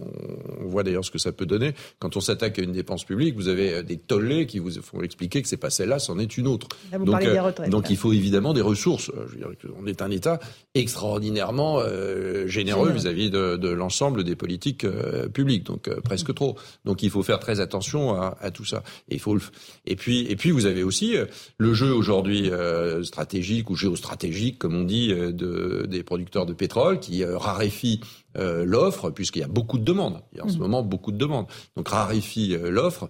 on 0.61 0.67
voit 0.67 0.83
d'ailleurs 0.83 1.03
ce 1.05 1.11
que 1.11 1.19
ça 1.19 1.33
peut 1.33 1.47
donner. 1.47 1.73
Quand 1.99 2.19
on 2.19 2.21
s'attaque 2.21 2.59
à 2.59 2.63
une 2.63 2.73
dépense 2.73 3.05
publique, 3.05 3.37
vous 3.37 3.49
avez 3.49 3.73
euh, 3.73 3.83
des 3.83 3.97
tollés 3.97 4.45
qui 4.47 4.59
vous 4.59 4.71
font 4.83 5.01
expliquer 5.01 5.41
que 5.41 5.49
c'est 5.49 5.57
pas 5.57 5.71
celle-là, 5.71 5.99
c'en 5.99 6.19
est 6.19 6.37
une 6.37 6.47
autre. 6.47 6.69
Là, 6.93 6.99
vous 6.99 7.07
donc, 7.07 7.13
parlez 7.15 7.27
des 7.31 7.39
euh, 7.39 7.43
retraites, 7.43 7.71
donc 7.71 7.89
il 7.89 7.97
faut 7.97 8.13
évidemment 8.13 8.53
des 8.53 8.61
ressources. 8.61 9.09
Euh, 9.09 9.25
Je 9.27 9.33
veux 9.33 9.39
dire 9.39 9.49
qu'on 9.75 9.87
est 9.87 10.03
un 10.03 10.11
État 10.11 10.41
extraordinairement 10.75 11.79
euh, 11.81 12.47
généreux 12.47 12.91
vis-à-vis 12.91 13.31
de, 13.31 13.57
de 13.57 13.69
l'ensemble 13.71 14.25
des 14.25 14.37
politiques 14.37 14.85
euh, 14.85 15.29
publiques, 15.29 15.65
donc 15.65 15.89
euh, 15.89 16.01
presque 16.03 16.35
trop. 16.35 16.57
Donc 16.85 17.03
il 17.03 17.09
faut 17.11 17.23
faire 17.23 17.39
très 17.39 17.61
attention 17.61 18.15
à, 18.21 18.37
à 18.41 18.51
tout 18.51 18.67
ça. 18.67 18.83
Et 19.09 19.15
il 19.15 19.21
faut 19.21 19.35
le 19.35 19.41
et 19.87 19.97
puis 19.97 20.27
et 20.29 20.37
puis 20.37 20.51
vous 20.51 20.67
avez 20.67 20.83
aussi 20.83 21.17
euh, 21.17 21.25
le 21.57 21.73
jeu 21.73 21.95
aujourd'hui 21.95 22.10
euh, 22.11 23.03
stratégique 23.05 23.71
ou 23.71 23.77
géostratégique, 23.77 24.59
comme 24.59 24.75
on 24.75 24.85
dit, 24.85 25.13
euh, 25.13 25.33
de, 25.33 25.87
des 25.89 26.03
producteurs 26.03 26.47
de 26.47 26.53
pétrole 26.53 26.99
qui 27.01 27.23
euh, 27.25 27.39
raréfie 27.39 28.01
euh, 28.37 28.65
l'offre 28.65 29.11
puisqu'il 29.11 29.41
y 29.41 29.45
a 29.45 29.49
beaucoup 29.49 29.79
de 29.79 29.85
demandes. 29.85 30.21
Il 30.33 30.39
y 30.39 30.41
a 30.41 30.45
en 30.45 30.49
ce 30.49 30.55
Mhm. 30.55 30.61
moment 30.61 30.83
beaucoup 30.83 31.13
de 31.13 31.17
demandes. 31.19 31.47
Donc 31.77 31.89
raréfie 31.89 32.55
euh, 32.57 32.71
l'offre. 32.71 33.09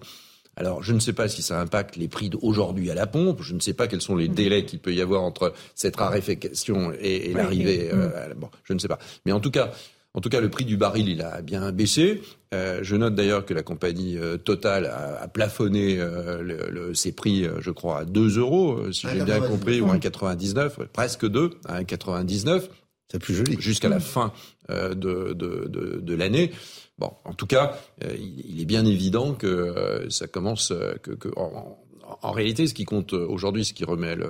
Alors, 0.57 0.83
je 0.83 0.93
ne 0.93 0.99
sais 0.99 1.13
pas 1.13 1.29
si 1.29 1.41
ça 1.41 1.59
impacte 1.61 1.95
les 1.95 2.09
prix 2.09 2.29
d'aujourd'hui 2.29 2.91
à 2.91 2.93
la 2.93 3.07
pompe. 3.07 3.41
Je 3.41 3.53
ne 3.55 3.59
sais 3.61 3.73
pas 3.73 3.87
quels 3.87 4.01
sont 4.01 4.17
les 4.17 4.27
délais 4.27 4.65
qu'il 4.65 4.79
peut 4.79 4.93
y 4.93 4.99
avoir 5.01 5.21
entre 5.23 5.53
cette 5.75 5.95
raréfaction 5.95 6.91
et, 6.99 7.33
l'arrivée. 7.33 7.89
oui. 7.93 7.99
euh, 7.99 8.25
à 8.25 8.27
la- 8.27 8.35
bon, 8.35 8.49
je 8.65 8.73
ne 8.73 8.79
sais 8.79 8.89
pas. 8.89 8.99
Mais 9.25 9.31
en 9.31 9.39
tout 9.39 9.49
cas, 9.51 9.71
en 10.13 10.19
tout 10.21 10.29
cas, 10.29 10.41
le 10.41 10.49
prix 10.49 10.65
du 10.65 10.75
baril, 10.77 11.07
il 11.09 11.21
a 11.21 11.41
bien 11.41 11.71
baissé. 11.71 12.21
Euh, 12.53 12.79
je 12.83 12.95
note 12.97 13.15
d'ailleurs 13.15 13.45
que 13.45 13.53
la 13.53 13.63
compagnie 13.63 14.17
euh, 14.17 14.37
Total 14.37 14.85
a, 14.85 15.21
a 15.21 15.27
plafonné 15.29 15.97
euh, 15.99 16.41
le- 16.41 16.69
le- 16.69 16.93
ses 16.93 17.13
prix, 17.13 17.45
je 17.59 17.71
crois, 17.71 17.99
à 17.99 18.05
2 18.05 18.37
euros, 18.39 18.91
si 18.91 19.07
j'ai 19.07 19.23
bien 19.23 19.39
1,99. 19.39 19.47
compris, 19.47 19.81
ou 19.81 19.89
à 19.89 19.95
1,99, 19.95 20.77
ouais, 20.79 20.87
presque 20.91 21.25
2, 21.27 21.51
à 21.65 21.81
1,99. 21.81 22.63
C'est 23.11 23.19
plus 23.19 23.33
joli. 23.35 23.55
Jusqu'à 23.59 23.89
la 23.89 23.99
fin 23.99 24.31
euh, 24.69 24.93
de, 24.93 25.33
de, 25.33 25.67
de, 25.67 25.99
de 26.01 26.15
l'année. 26.15 26.51
Bon, 26.97 27.11
en 27.25 27.33
tout 27.33 27.47
cas, 27.47 27.77
il, 28.03 28.43
il 28.55 28.61
est 28.61 28.65
bien 28.65 28.85
évident 28.85 29.33
que 29.33 30.05
ça 30.09 30.27
commence, 30.27 30.71
que, 31.03 31.11
que 31.11 31.29
en, 31.37 31.77
réalité, 32.31 32.67
ce 32.67 32.73
qui 32.73 32.83
compte 32.85 33.13
aujourd'hui, 33.13 33.65
ce 33.65 33.73
qui 33.73 33.85
remet 33.85 34.15
le, 34.15 34.29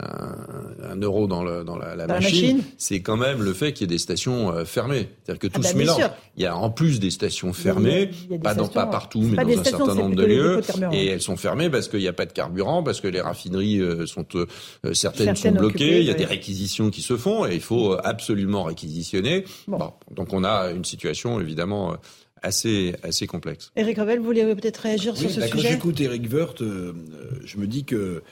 un, 0.00 0.06
un- 0.06 0.36
un 0.54 0.57
euro 1.02 1.26
dans, 1.26 1.42
le, 1.44 1.64
dans 1.64 1.76
la, 1.76 1.96
la 1.96 2.06
Dans 2.06 2.14
la 2.14 2.20
machine, 2.20 2.56
machine. 2.58 2.70
c'est 2.78 3.00
quand 3.00 3.16
même 3.16 3.42
le 3.42 3.52
fait 3.52 3.72
qu'il 3.72 3.82
y 3.82 3.84
ait 3.90 3.94
des 3.94 3.98
stations 3.98 4.52
euh, 4.52 4.64
fermées. 4.64 5.08
C'est-à-dire 5.24 5.38
que 5.40 5.46
tout 5.46 5.52
Ah 5.56 5.62
bah, 5.62 5.68
se 5.70 5.76
mélange. 5.76 5.96
sûr. 5.96 6.10
Il 6.36 6.42
y 6.42 6.46
a 6.46 6.56
en 6.56 6.70
plus 6.70 7.00
des 7.00 7.10
stations 7.10 7.48
Il 7.48 7.56
y 7.56 7.60
a- 7.60 7.62
fermées, 7.62 8.10
il 8.26 8.30
y 8.30 8.34
a 8.34 8.36
des 8.36 8.42
pas, 8.42 8.54
dans, 8.54 8.64
stations, 8.64 8.80
pas 8.80 8.86
partout, 8.86 9.20
mais 9.22 9.36
pas 9.36 9.44
dans 9.44 9.50
un 9.50 9.54
stations, 9.64 9.78
certain 9.78 9.94
nombre 9.94 10.14
de 10.16 10.24
lieux. 10.24 10.60
Et 10.92 11.06
elles 11.06 11.22
sont 11.22 11.36
fermées 11.36 11.70
parce 11.70 11.88
qu'il 11.88 12.00
n'y 12.00 12.08
a 12.08 12.12
pas 12.12 12.26
de 12.26 12.32
carburant, 12.32 12.82
parce 12.82 13.00
que 13.00 13.08
les 13.08 13.20
raffineries 13.20 13.80
euh, 13.80 14.06
sont 14.06 14.26
euh, 14.34 14.46
certaines, 14.92 15.34
Certaines 15.34 15.54
sont 15.54 15.58
bloquées, 15.58 15.74
occupées, 15.84 16.00
il 16.00 16.06
y 16.06 16.10
a 16.10 16.12
oui. 16.12 16.18
des 16.18 16.24
réquisitions 16.24 16.90
qui 16.90 17.02
se 17.02 17.16
font 17.16 17.46
et 17.46 17.54
il 17.54 17.60
faut 17.60 17.96
absolument 18.04 18.64
réquisitionner. 18.64 19.44
Bon, 19.66 19.92
donc 20.14 20.32
on 20.32 20.44
a 20.44 20.70
une 20.70 20.84
situation 20.84 21.40
évidemment 21.40 21.96
assez 22.42 22.94
assez 23.02 23.26
complexe. 23.26 23.72
Éric 23.74 23.98
Revel, 23.98 24.20
vous 24.20 24.24
voulez 24.24 24.44
peut-être 24.54 24.76
réagir 24.78 25.16
sur 25.16 25.28
ce 25.28 25.40
bah, 25.40 25.46
quand 25.50 25.58
sujet? 25.58 25.70
j'écoute 25.72 26.00
Eric 26.00 26.32
Woerth, 26.32 26.62
euh, 26.62 26.92
je 27.44 27.56
me 27.58 27.66
dis 27.66 27.84
que 27.84 28.22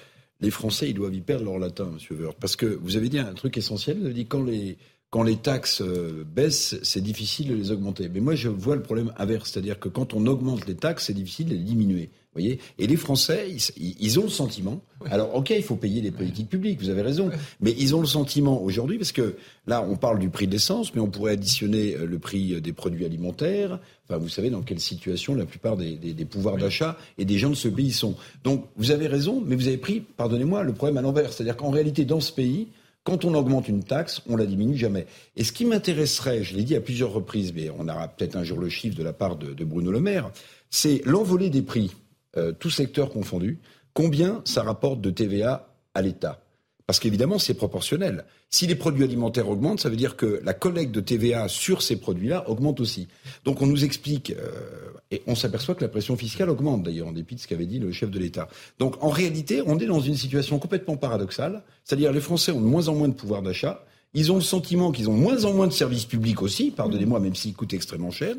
les 0.41 0.51
Français, 0.51 0.91
ils 0.91 0.95
doivent 0.95 1.15
y 1.15 1.21
perdre 1.21 1.45
leur 1.45 1.59
latin, 1.59 1.87
Monsieur 1.87 2.15
Woerth. 2.15 2.37
Parce 2.39 2.57
que 2.57 2.67
vous 2.67 2.97
avez 2.97 3.09
dit 3.09 3.19
un 3.19 3.33
truc 3.35 3.57
essentiel, 3.57 3.99
vous 3.99 4.05
avez 4.05 4.15
dit 4.15 4.27
quand 4.27 4.43
les, 4.43 4.77
quand 5.17 5.23
les 5.23 5.37
taxes 5.37 5.81
euh, 5.81 6.25
baissent, 6.31 6.77
c'est 6.83 7.01
difficile 7.01 7.49
de 7.49 7.55
les 7.55 7.71
augmenter. 7.71 8.11
Mais 8.13 8.21
moi, 8.21 8.35
je 8.35 8.51
vois 8.51 8.77
le 8.77 8.83
problème 8.83 9.15
inverse. 9.17 9.51
C'est-à-dire 9.51 9.79
que 9.79 9.89
quand 9.89 10.13
on 10.13 10.27
augmente 10.27 10.67
les 10.67 10.75
taxes, 10.75 11.07
c'est 11.07 11.15
difficile 11.15 11.47
de 11.47 11.55
les 11.55 11.63
diminuer. 11.63 12.11
Voyez 12.35 12.59
Et 12.79 12.87
les 12.87 12.97
Français, 12.97 13.49
ils, 13.79 13.95
ils 13.99 14.19
ont 14.21 14.25
le 14.25 14.29
sentiment. 14.29 14.83
Alors, 15.07 15.35
ok, 15.35 15.55
il 15.57 15.63
faut 15.63 15.77
payer 15.77 16.03
les 16.03 16.11
politiques 16.11 16.51
publiques, 16.51 16.81
vous 16.83 16.91
avez 16.91 17.01
raison. 17.01 17.31
Mais 17.63 17.75
ils 17.79 17.95
ont 17.97 18.01
le 18.03 18.07
sentiment 18.07 18.63
aujourd'hui, 18.63 18.99
parce 18.99 19.13
que 19.13 19.37
là, 19.67 19.83
on 19.89 19.97
parle 19.97 20.19
du 20.19 20.29
prix 20.29 20.47
de 20.47 20.53
l'essence, 20.53 20.95
mais 20.95 21.01
on 21.01 21.09
pourrait 21.09 21.33
additionner 21.33 21.95
euh, 21.95 22.05
le 22.05 22.19
prix 22.19 22.61
des 22.61 22.75
produits 22.75 23.07
alimentaires. 23.07 23.81
Enfin, 24.07 24.19
vous 24.19 24.29
savez 24.29 24.51
dans 24.51 24.61
quelle 24.61 24.81
situation 24.81 25.35
la 25.35 25.47
plupart 25.47 25.79
des, 25.79 25.97
des- 25.97 26.13
des 26.13 26.25
pouvoirs 26.27 26.59
d'achat 26.59 26.99
et 27.17 27.25
des 27.25 27.39
gens 27.39 27.49
de 27.49 27.55
ce 27.55 27.69
pays 27.69 27.93
sont. 27.93 28.17
Donc, 28.45 28.67
vous 28.77 28.91
avez 28.91 29.07
raison, 29.07 29.43
mais 29.47 29.57
vous 29.57 29.67
avez 29.69 29.79
pris, 29.79 30.01
pardonnez-moi, 30.19 30.63
le 30.63 30.75
problème 30.75 30.99
à 30.99 31.01
l'envers. 31.01 31.33
C'est-à-dire 31.33 31.57
qu'en 31.57 31.71
réalité, 31.71 32.05
dans 32.05 32.21
ce 32.21 32.33
pays, 32.33 32.69
quand 33.07 33.25
on 33.25 33.35
augmente 33.35 33.69
une 33.69 33.85
taxe, 33.85 34.21
on 34.29 34.37
la 34.37 34.47
diminue 34.47 34.77
jamais. 34.77 35.07
Et 35.37 35.45
ce 35.45 35.53
qui 35.53 35.65
m'intéresserait, 35.65 36.43
je 36.43 36.57
l'ai 36.57 36.65
dit 36.65 36.75
à 36.75 36.81
plusieurs 36.81 37.13
reprises, 37.13 37.53
mais 37.55 37.71
on 37.71 37.89
aura 37.89 38.09
peut-être 38.09 38.35
un 38.35 38.43
jour 38.43 38.59
le 38.59 38.69
chiffre 38.69 38.97
de 38.97 39.05
la 39.05 39.13
part 39.13 39.37
de, 39.37 39.65
Bruno 39.65 39.93
Le 39.93 40.01
Maire, 40.01 40.33
c'est 40.71 41.03
l'envolée 41.05 41.49
des 41.49 41.63
prix, 41.63 41.95
euh, 42.37 42.51
tous 42.51 42.71
secteurs 42.71 43.11
confondus. 43.11 43.61
Combien 43.95 44.43
ça 44.45 44.65
rapporte 44.65 45.01
de 45.01 45.11
TVA 45.11 45.69
à 45.95 46.03
l'État? 46.03 46.43
Parce 46.87 47.01
qu'évidemment, 47.01 47.41
c'est 47.41 47.55
proportionnel. 47.55 48.25
Si 48.49 48.69
les 48.69 48.77
produits 48.77 49.03
alimentaires 49.03 49.49
augmentent, 49.49 49.81
ça 49.81 49.89
veut 49.89 49.97
dire 49.97 50.17
que 50.17 50.41
la 50.45 50.55
collecte 50.55 50.93
de 50.93 51.01
TVA 51.01 51.49
sur 51.49 51.83
ces 51.83 51.97
produits-là 51.97 52.49
augmente 52.49 52.79
aussi. 52.79 53.09
Donc 53.45 53.61
on 53.61 53.67
nous 53.67 53.85
explique, 53.85 54.31
euh, 54.31 54.93
et 55.11 55.23
on 55.27 55.35
s'aperçoit 55.35 55.75
que 55.75 55.83
la 55.83 55.89
pression 55.89 56.17
fiscale 56.17 56.49
augmente 56.49 56.85
d'ailleurs, 56.85 57.09
en 57.09 57.13
dépit 57.13 57.35
de 57.35 57.41
ce 57.41 57.49
qu'avait 57.49 57.67
dit 57.67 57.81
le 57.81 57.91
chef 57.91 58.11
de 58.11 58.21
l'État. 58.21 58.49
Donc 58.79 59.03
en 59.03 59.09
réalité, 59.09 59.63
on 59.67 59.81
est 59.81 59.87
dans 59.87 60.01
une 60.01 60.15
situation 60.15 60.61
complètement 60.61 60.97
paradoxale, 60.97 61.65
c'est-à-dire 61.83 62.13
les 62.13 62.21
Français 62.21 62.53
ont 62.53 62.61
de 62.61 62.67
moins 62.67 62.87
en 62.87 62.95
moins 62.95 63.09
de 63.09 63.15
pouvoir 63.15 63.43
d'achat, 63.43 63.85
ils 64.15 64.31
ont 64.31 64.37
le 64.37 64.43
sentiment 64.43 64.93
qu'ils 64.93 65.11
ont 65.11 65.17
moins 65.17 65.45
en 65.45 65.53
moins 65.53 65.67
de 65.67 65.73
services 65.73 66.05
publics 66.05 66.41
aussi, 66.41 66.71
pardonnez-moi, 66.71 67.19
même 67.19 67.35
s'ils 67.35 67.55
coûtent 67.55 67.75
extrêmement 67.75 68.13
cher, 68.13 68.37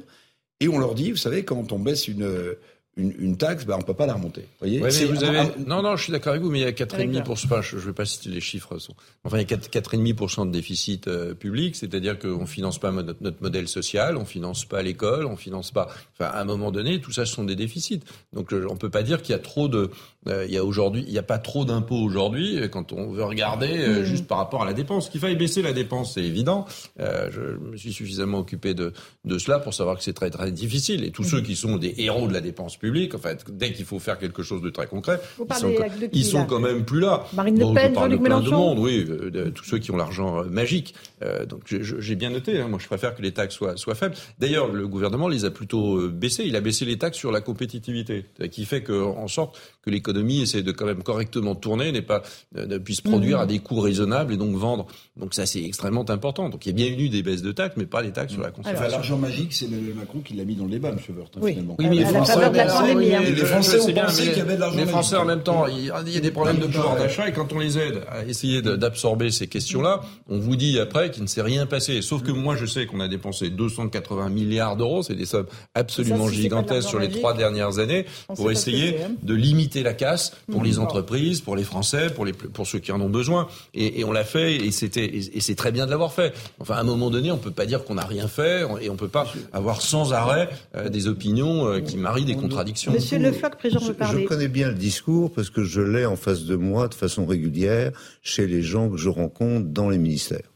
et 0.61 0.69
on 0.69 0.80
leur 0.80 0.95
dit, 0.95 1.11
vous 1.11 1.18
savez, 1.18 1.44
quand 1.44 1.72
on 1.74 1.80
baisse 1.80 2.07
une, 2.07 2.56
une, 2.98 3.14
une 3.19 3.38
taxe, 3.38 3.65
bah, 3.65 3.78
on 3.80 3.84
peut 3.84 3.94
pas 3.94 4.06
la 4.06 4.14
remonter. 4.15 4.41
Vous 4.41 4.48
voyez 4.60 4.78
Ouais, 4.80 4.86
mais 4.86 4.91
C'est- 4.91 5.06
vous 5.06 5.24
avez... 5.24 5.41
Non, 5.65 5.82
non, 5.82 5.95
je 5.95 6.03
suis 6.03 6.11
d'accord 6.11 6.32
avec 6.32 6.44
vous, 6.44 6.49
mais 6.49 6.60
il 6.60 6.64
y 6.64 6.65
a 6.65 6.72
4,5%, 6.72 7.11
D'accord. 7.14 7.32
enfin, 7.45 7.61
je 7.61 7.76
ne 7.76 7.82
vais 7.82 7.94
pas 7.94 8.06
citer 8.06 8.30
les 8.30 8.41
chiffres, 8.41 8.78
sont- 8.80 8.95
enfin, 9.24 9.38
il 9.38 9.41
y 9.41 9.44
a 9.44 9.57
4 9.57 9.69
4,5% 9.69 10.45
de 10.48 10.52
déficit 10.52 11.07
euh, 11.07 11.34
public, 11.34 11.76
c'est-à-dire 11.76 12.18
qu'on 12.19 12.41
ne 12.41 12.45
finance 12.45 12.80
pas 12.80 12.91
notre, 12.91 13.22
notre 13.22 13.41
modèle 13.41 13.68
social, 13.68 14.18
on 14.18 14.22
ne 14.22 14.26
finance 14.26 14.65
pas 14.65 14.82
l'école, 14.82 15.26
on 15.26 15.32
ne 15.32 15.36
finance 15.38 15.72
pas... 15.72 15.88
Enfin, 16.19 16.32
à 16.32 16.41
un 16.41 16.45
moment 16.45 16.72
donné, 16.72 16.99
tout 16.99 17.11
ça, 17.11 17.26
ce 17.26 17.34
sont 17.34 17.44
des 17.44 17.56
déficits. 17.56 18.02
Donc, 18.34 18.48
je- 18.52 18.65
on 18.68 18.74
ne 18.74 18.80
peut 18.80 18.90
pas 18.90 19.03
dire 19.03 19.22
qu'il 19.22 19.34
y 19.34 19.36
a 19.36 19.40
trop 19.41 19.68
de... 19.68 19.91
euh, 20.28 20.45
il 20.48 20.53
y 20.53 20.57
a 20.57 20.65
aujourd'hui, 20.65 21.03
il 21.06 21.11
n'y 21.11 21.19
a 21.19 21.24
pas 21.24 21.38
trop 21.38 21.65
d'impôts 21.65 22.02
aujourd'hui, 22.02 22.57
euh, 22.60 22.68
quand 22.68 22.94
on 22.94 23.11
veut 23.11 23.24
regarder 23.24 23.68
euh, 23.78 24.02
Mm. 24.02 24.03
juste 24.06 24.28
par 24.28 24.40
rapport 24.40 24.64
à 24.64 24.65
la 24.65 24.74
dépense. 24.74 25.10
Qu'il 25.10 25.22
faille 25.22 25.36
baisser 25.36 25.61
la 25.61 25.74
dépense, 25.74 26.14
c'est 26.15 26.24
évident. 26.24 26.65
Euh, 26.99 27.30
je 27.32 27.41
me 27.72 27.78
suis 27.78 27.94
suffisamment 27.94 28.40
occupé 28.40 28.74
de, 28.74 28.91
de 29.26 29.38
cela 29.38 29.60
pour 29.60 29.74
savoir 29.74 29.98
que 29.98 30.03
c'est 30.03 30.14
très, 30.14 30.30
très 30.30 30.52
difficile. 30.52 31.03
Et 31.03 31.11
tous 31.11 31.24
ceux 31.24 31.41
qui 31.41 31.56
sont 31.56 31.78
des 31.78 31.94
héros 31.98 32.28
de 32.28 32.34
la 32.34 32.41
dépense 32.41 32.76
publique, 32.78 32.86
République. 32.88 33.15
En 33.15 33.19
fait, 33.19 33.45
dès 33.49 33.72
qu'il 33.72 33.85
faut 33.85 33.99
faire 33.99 34.18
quelque 34.18 34.43
chose 34.43 34.61
de 34.61 34.69
très 34.69 34.88
concret, 34.88 35.19
Vous 35.38 35.45
ils 35.49 35.55
sont, 35.55 35.69
de 35.69 36.05
qui, 36.07 36.19
ils 36.19 36.26
sont 36.26 36.45
quand 36.45 36.59
même 36.59 36.85
plus 36.85 36.99
là. 36.99 37.26
Marine 37.34 37.59
Le 37.59 37.73
Pen, 37.73 37.93
Jean-Luc 37.93 38.22
de 38.22 38.49
monde, 38.49 38.80
oui, 38.80 39.05
euh, 39.07 39.30
de, 39.30 39.49
tous 39.49 39.65
ceux 39.65 39.77
qui 39.77 39.91
ont 39.91 39.97
l'argent 39.97 40.39
euh, 40.39 40.43
magique. 40.45 40.95
Euh, 41.22 41.45
donc 41.45 41.61
j'ai 41.68 42.15
bien 42.15 42.30
noté. 42.30 42.59
hein, 42.59 42.68
moi, 42.68 42.80
je 42.81 42.88
préfère 42.88 43.15
que 43.15 43.22
les 43.22 43.31
taxes 43.31 43.55
soient, 43.55 43.77
soient 43.77 43.95
faibles. 43.95 44.15
D'ailleurs, 44.39 44.72
le 44.72 44.88
gouvernement 44.88 45.27
les 45.27 45.45
a 45.45 45.51
plutôt 45.51 46.09
baissées. 46.09 46.43
Il 46.45 46.55
a 46.55 46.61
baissé 46.61 46.85
les 46.85 46.97
taxes 46.97 47.18
sur 47.18 47.31
la 47.31 47.41
compétitivité, 47.41 48.26
qui 48.51 48.65
fait 48.65 48.81
que, 48.81 48.93
en 48.93 49.27
sorte 49.27 49.59
que 49.88 49.91
l'économie 49.91 50.41
essaie 50.41 50.64
de 50.64 50.72
quand 50.73 50.85
même 50.85 51.01
correctement 51.01 51.55
tourner, 51.55 51.91
n'est 51.93 52.01
pas 52.01 52.22
euh, 52.57 52.65
ne 52.65 52.77
puisse 52.77 52.99
produire 53.01 53.38
Mhm. 53.38 53.43
à 53.43 53.45
des 53.45 53.59
coûts 53.59 53.80
raisonnables 53.80 54.34
et 54.34 54.38
donc 54.38 54.55
vendre. 54.55 54.85
Donc 55.15 55.34
ça, 55.34 55.45
c'est 55.45 55.64
extrêmement 55.64 56.07
important. 56.09 56.49
Donc 56.49 56.65
il 56.65 56.69
y 56.69 56.72
a 56.72 56.76
bien 56.88 56.97
eu 56.97 57.07
des 57.09 57.23
baisses 57.23 57.41
de 57.41 57.51
taxes, 57.53 57.76
mais 57.77 57.85
pas 57.85 58.01
les 58.01 58.11
taxes 58.11 58.34
sur 58.34 58.41
la 58.41 58.51
consommation. 58.51 58.84
Enfin, 58.85 58.91
l'argent 58.91 59.18
magique, 59.18 59.53
c'est 59.53 59.65
Emmanuel 59.65 59.93
Macron 59.95 60.19
qui 60.19 60.34
l'a 60.34 60.43
mis 60.43 60.55
dans 60.55 60.65
le 60.65 60.72
débat, 60.72 60.89
M. 60.89 60.97
Woerth, 61.15 61.31
hein, 61.35 61.39
Oui. 61.41 61.51
finalement. 61.51 61.76
Oui, 61.80 61.88
mais 61.89 61.95
les 61.95 62.05
Français, 62.05 62.39
la 62.39 62.49
pandémie, 62.49 63.14
hein. 63.15 63.22
Les 63.26 63.35
Français 63.38 63.77
je 63.77 63.81
ont 63.81 63.85
sais 63.85 63.93
bien, 63.93 64.03
pensé 64.05 64.23
mais 64.26 64.30
qu'il 64.30 64.38
y 64.39 64.41
avait 64.41 64.55
de 64.55 64.59
l'argent 64.59 64.76
Les 64.76 64.81
magique. 64.84 64.91
Français, 64.91 65.15
en 65.15 65.26
même 65.26 65.43
temps, 65.43 65.65
il 65.68 65.85
y 65.85 65.89
a 66.18 66.19
des 66.19 66.31
problèmes 66.31 66.59
de 66.59 66.65
pouvoir 66.68 66.97
d'achat 66.97 67.30
et 67.30 67.31
quand 67.31 67.53
on 67.53 67.59
les 67.59 67.77
aide 67.77 68.01
à 68.09 68.26
essayer 68.26 68.61
de- 68.61 68.76
d'absorber 68.76 69.31
ces 69.31 69.47
questions-là, 69.47 70.01
on 70.27 70.38
vous 70.39 70.55
dit 70.55 70.80
après 70.80 71.11
qu'il 71.11 71.23
ne 71.23 71.27
s'est 71.27 71.41
rien 71.41 71.65
passé. 71.65 72.01
Sauf 72.01 72.23
que 72.23 72.31
moi, 72.31 72.55
je 72.55 72.65
sais 72.65 72.85
qu'on 72.85 72.99
a 72.99 73.07
dépensé 73.07 73.49
280 73.49 74.30
milliards 74.30 74.76
d'euros, 74.76 75.03
c'est 75.03 75.15
des 75.15 75.26
sommes 75.26 75.45
absolument 75.76 76.26
Ça, 76.27 76.34
si 76.34 76.41
gigantesques 76.41 76.89
sur 76.89 76.99
les 76.99 77.07
magique, 77.07 77.22
trois 77.22 77.34
dernières 77.34 77.80
années, 77.80 78.05
pour 78.35 78.51
essayer 78.51 79.03
hein. 79.03 79.11
de 79.23 79.34
limiter 79.34 79.76
la 79.83 79.93
casse 79.93 80.31
pour 80.51 80.63
les 80.63 80.73
Mhm. 80.73 80.79
entreprises, 80.83 81.41
pour 81.41 81.55
les 81.55 81.63
Français, 81.63 82.09
pour 82.09 82.25
les 82.25 82.33
pour 82.33 82.65
ceux 82.67 82.79
qui 82.79 82.91
en 82.91 83.01
ont 83.01 83.09
besoin. 83.09 83.47
Et, 83.73 83.99
et 83.99 84.03
on 84.03 84.11
l'a 84.11 84.23
fait 84.23 84.55
et 84.55 84.71
c'était 84.71 85.05
et, 85.05 85.37
et 85.37 85.41
c'est 85.41 85.55
très 85.55 85.71
bien 85.71 85.85
de 85.85 85.91
l'avoir 85.91 86.13
fait. 86.13 86.33
Enfin, 86.59 86.75
à 86.75 86.79
un 86.79 86.83
moment 86.83 87.09
donné, 87.09 87.31
on 87.31 87.37
peut 87.37 87.51
pas 87.51 87.65
dire 87.65 87.83
qu'on 87.83 87.95
n'a 87.95 88.05
rien 88.05 88.27
fait 88.27 88.65
et 88.81 88.89
on 88.89 88.95
peut 88.95 89.07
pas 89.07 89.31
avoir 89.53 89.81
sans 89.81 90.13
arrêt 90.13 90.49
euh, 90.75 90.89
des 90.89 91.07
opinions 91.07 91.67
euh, 91.67 91.79
qui 91.79 91.97
marient 91.97 92.25
des 92.25 92.35
contradictions. 92.35 92.91
Monsieur 92.91 93.19
Le 93.19 93.31
Floch, 93.31 93.53
veut 93.63 93.69
Je, 93.69 93.79
je 94.19 94.25
connais 94.25 94.47
bien 94.47 94.69
le 94.69 94.75
discours 94.75 95.31
parce 95.31 95.49
que 95.49 95.63
je 95.63 95.81
l'ai 95.81 96.05
en 96.05 96.15
face 96.15 96.43
de 96.45 96.55
moi 96.55 96.87
de 96.87 96.93
façon 96.93 97.25
régulière 97.25 97.91
chez 98.21 98.47
les 98.47 98.61
gens 98.61 98.89
que 98.89 98.97
je 98.97 99.09
rencontre 99.09 99.67
dans 99.67 99.89
les 99.89 99.97
ministères. 99.97 100.51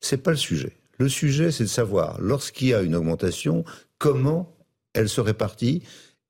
C'est 0.00 0.22
pas 0.22 0.30
le 0.30 0.36
sujet. 0.36 0.72
Le 0.98 1.08
sujet, 1.08 1.50
c'est 1.52 1.64
de 1.64 1.68
savoir, 1.68 2.16
lorsqu'il 2.20 2.68
y 2.68 2.74
a 2.74 2.82
une 2.82 2.94
augmentation, 2.96 3.64
comment 3.98 4.52
elle 4.94 5.08
se 5.08 5.20
répartit. 5.20 5.82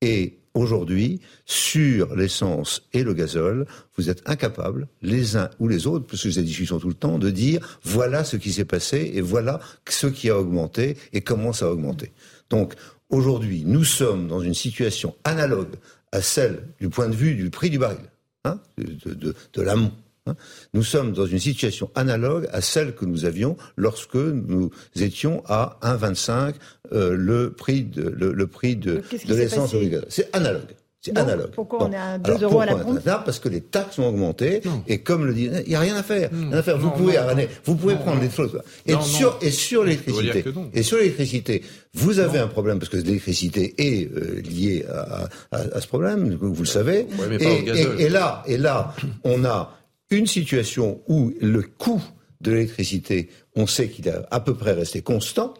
Et 0.03 0.39
aujourd'hui, 0.59 1.21
sur 1.47 2.15
l'essence 2.17 2.83
et 2.93 3.03
le 3.03 3.15
gazole, 3.15 3.67
vous 3.97 4.11
êtes 4.11 4.29
incapables, 4.29 4.89
les 5.03 5.37
uns 5.37 5.51
ou 5.59 5.69
les 5.69 5.87
autres, 5.87 6.07
parce 6.07 6.23
que 6.23 6.31
j'ai 6.31 6.41
des 6.41 6.47
discussions 6.49 6.79
tout 6.79 6.89
le 6.89 6.95
temps, 6.95 7.19
de 7.19 7.31
dire 7.31 7.79
voilà 7.83 8.25
ce 8.25 8.37
qui 8.37 8.53
s'est 8.53 8.65
passé 8.65 9.13
et 9.15 9.21
voilà 9.21 9.61
ce 9.89 10.07
qui 10.09 10.29
a 10.29 10.39
augmenté 10.39 10.97
et 11.13 11.21
comment 11.21 11.53
ça 11.53 11.67
a 11.67 11.69
augmenté. 11.71 12.13
Donc, 12.51 12.75
aujourd'hui, 13.09 13.63
nous 13.65 13.85
sommes 13.85 14.27
dans 14.27 14.41
une 14.41 14.55
situation 14.55 15.15
analogue 15.25 15.77
à 16.13 16.23
celle 16.23 16.63
du 16.81 16.89
point 16.89 17.09
de 17.09 17.15
vue 17.15 17.35
du 17.35 17.51
prix 17.51 17.71
du 17.71 17.79
baril, 17.79 17.99
hein, 18.45 18.61
de 18.79 19.63
l'amont. 19.63 19.93
Hein. 20.29 20.37
Nous 20.75 20.83
sommes 20.83 21.13
dans 21.13 21.27
une 21.27 21.39
situation 21.39 21.91
analogue 21.95 22.49
à 22.53 22.61
celle 22.61 22.95
que 22.95 23.05
nous 23.05 23.25
avions 23.25 23.57
lorsque 23.77 24.15
nous 24.17 24.71
étions 24.97 25.43
à 25.47 25.79
1,25 25.83 26.55
euh, 26.93 27.15
le 27.17 27.51
prix 27.53 27.83
de 27.83 28.03
le, 28.09 28.33
le 28.33 28.47
prix 28.47 28.77
de, 28.77 29.03
de 29.27 29.35
l'essence 29.35 29.73
passé 29.73 29.87
au 29.87 29.89
gaz. 29.91 30.05
C'est 30.09 30.35
analogue. 30.35 30.63
C'est 31.01 31.13
Donc, 31.13 31.25
analogue. 31.29 31.51
pourquoi 31.53 31.79
Bon. 31.79 31.87
on 31.91 31.93
est 31.93 31.97
à 31.97 32.19
2 32.19 32.33
Alors, 32.33 32.43
euros 32.51 32.61
à 32.61 32.67
la 32.67 32.75
pompe 32.75 33.05
là 33.07 33.23
Parce 33.25 33.39
que 33.39 33.49
les 33.49 33.61
taxes 33.61 34.01
ont 34.01 34.09
augmenté 34.09 34.61
et 34.89 34.99
comme 34.99 35.27
le 35.27 35.33
dit, 35.33 35.49
il 35.65 35.69
n'y 35.69 35.77
a 35.77 35.81
rien 35.81 35.95
à 35.95 36.03
faire. 36.03 36.29
Rien 36.33 36.53
à 36.53 36.61
faire. 36.61 36.77
Vous 36.77 36.87
Non, 36.89 36.93
pouvez, 36.93 37.15
non, 37.15 37.47
vous 37.67 37.77
pouvez 37.77 37.95
non, 37.95 38.01
prendre 38.01 38.17
non. 38.21 38.25
des 38.25 38.31
choses. 38.35 38.61
Et 38.85 38.93
Non, 38.93 38.99
non. 38.99 39.05
sur 39.05 39.39
et 39.41 39.53
sur 39.53 39.85
l'électricité. 39.85 40.45
Et 40.75 40.83
sur 40.83 40.99
l'électricité, 40.99 41.63
vous 41.95 42.19
avez 42.19 42.41
un 42.41 42.49
problème 42.49 42.81
parce 42.81 42.91
que 42.91 42.97
l'électricité 42.97 43.75
est 43.79 44.11
euh, 44.13 44.41
liée 44.43 44.85
à, 44.93 45.29
à- 45.53 45.59
à 45.77 45.81
ce 45.81 45.87
problème, 45.87 46.37
vous 46.41 46.63
le 46.63 46.67
savez. 46.67 47.07
Ouais, 47.17 47.27
mais 47.31 47.39
pas 47.39 47.45
et, 47.45 47.61
au 47.61 47.65
gazole. 47.65 48.01
et- 48.01 48.03
et 48.05 48.09
là, 48.09 48.43
et 48.49 48.57
là, 48.59 48.93
on 49.23 49.45
a 49.45 49.78
une 50.11 50.27
situation 50.27 51.01
où 51.09 51.33
le 51.41 51.63
coût 51.63 52.03
de 52.41 52.53
l'électricité, 52.53 53.29
on 53.57 53.67
sait 53.67 53.89
qu'il 53.89 54.09
a 54.09 54.27
à 54.31 54.41
peu 54.41 54.55
près 54.55 54.73
resté 54.73 55.03
constant. 55.03 55.55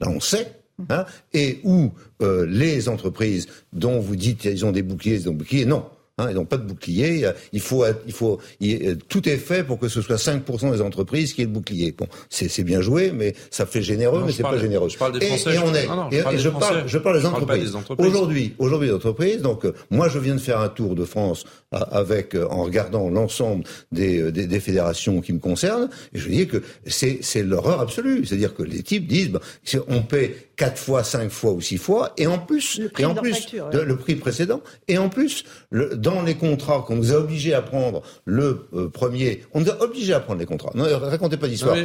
Là, 0.00 0.08
on 0.08 0.20
sait. 0.20 0.52
Hein, 0.88 1.04
et 1.32 1.60
où 1.64 1.92
euh, 2.22 2.46
les 2.46 2.88
entreprises 2.88 3.46
dont 3.72 4.00
vous 4.00 4.16
dites 4.16 4.40
qu'ils 4.40 4.64
ont 4.64 4.72
des 4.72 4.82
boucliers, 4.82 5.18
des 5.18 5.30
boucliers, 5.30 5.66
non. 5.66 5.84
Hein, 6.18 6.26
ils 6.28 6.34
n'ont 6.34 6.44
pas 6.44 6.58
de 6.58 6.64
bouclier. 6.66 7.26
Il 7.54 7.60
faut, 7.60 7.86
il 8.06 8.12
faut, 8.12 8.38
il- 8.60 8.86
euh, 8.86 8.94
tout 9.08 9.26
est 9.30 9.38
fait 9.38 9.64
pour 9.64 9.78
que 9.78 9.88
ce 9.88 10.02
soit 10.02 10.16
5% 10.18 10.70
des 10.70 10.82
entreprises 10.82 11.32
qui 11.32 11.40
aient 11.40 11.46
le 11.46 11.50
bouclier. 11.50 11.92
Bon, 11.92 12.06
c'est 12.28 12.64
bien 12.64 12.82
joué, 12.82 13.12
mais 13.12 13.32
ça 13.50 13.64
fait 13.64 13.80
généreux, 13.80 14.20
Non, 14.20 14.26
mais 14.26 14.32
c'est 14.32 14.42
pas 14.42 14.58
généreux. 14.58 14.90
je 14.90 14.98
parle 14.98 15.18
des 15.18 15.24
Français, 15.26 15.54
Et, 15.54 15.58
on 15.58 15.74
est. 15.74 15.86
non, 15.86 15.96
non, 15.96 16.08
je 16.12 16.18
et- 16.18 16.22
parle 16.22 16.34
et 16.34 16.38
je 16.38 16.48
parle, 16.50 16.82
je 16.86 16.98
parle 16.98 17.18
des 17.18 17.26
entreprises. 17.26 17.74
Aujourd'hui, 17.96 18.54
aujourd'hui 18.58 18.88
des 18.88 18.94
entreprises. 18.94 19.40
Donc, 19.40 19.64
euh, 19.64 19.72
moi, 19.90 20.10
je 20.10 20.18
viens 20.18 20.34
de 20.34 20.40
faire 20.40 20.60
un 20.60 20.68
tour 20.68 20.94
de 20.94 21.06
France 21.06 21.44
euh, 21.72 21.78
avec, 21.90 22.34
euh, 22.34 22.46
en 22.50 22.64
regardant 22.64 23.08
l'ensemble 23.08 23.64
des, 23.90 24.30
des, 24.32 24.46
des 24.46 24.60
fédérations 24.60 25.22
qui 25.22 25.32
me 25.32 25.38
concernent, 25.38 25.88
et 26.14 26.18
je 26.18 26.28
dis 26.28 26.46
que 26.46 26.62
c'est 26.86 27.42
l'horreur 27.42 27.80
absolue. 27.80 28.26
C'est-à-dire 28.26 28.54
que 28.54 28.62
les 28.62 28.82
types 28.82 29.06
disent, 29.06 29.30
bah, 29.30 29.40
on 29.88 30.02
paie 30.02 30.34
quatre 30.62 30.78
fois, 30.78 31.02
cinq 31.02 31.30
fois 31.30 31.52
ou 31.52 31.60
six 31.60 31.76
fois, 31.76 32.12
et 32.16 32.26
en 32.28 32.38
plus, 32.38 32.80
prix 32.92 33.02
et 33.02 33.06
en 33.06 33.14
plus 33.14 33.34
facture, 33.34 33.68
de- 33.70 33.78
ouais. 33.78 33.84
le 33.84 33.96
prix 33.96 34.14
précédent, 34.14 34.60
et 34.86 34.96
en 34.96 35.08
plus, 35.08 35.44
le, 35.70 35.96
dans 35.96 36.22
les 36.22 36.34
contrats 36.34 36.84
qu'on 36.86 36.94
nous 36.96 37.12
a 37.12 37.16
obligés 37.16 37.52
à 37.52 37.62
prendre 37.62 38.02
le 38.24 38.68
euh, 38.74 38.88
premier, 38.88 39.42
on 39.54 39.60
nous 39.60 39.70
a 39.70 39.82
obligés 39.82 40.14
à 40.14 40.20
prendre 40.20 40.38
les 40.38 40.46
contrats. 40.46 40.70
Non, 40.74 40.84
racontez 41.00 41.36
pas 41.36 41.48
d'histoire. 41.48 41.76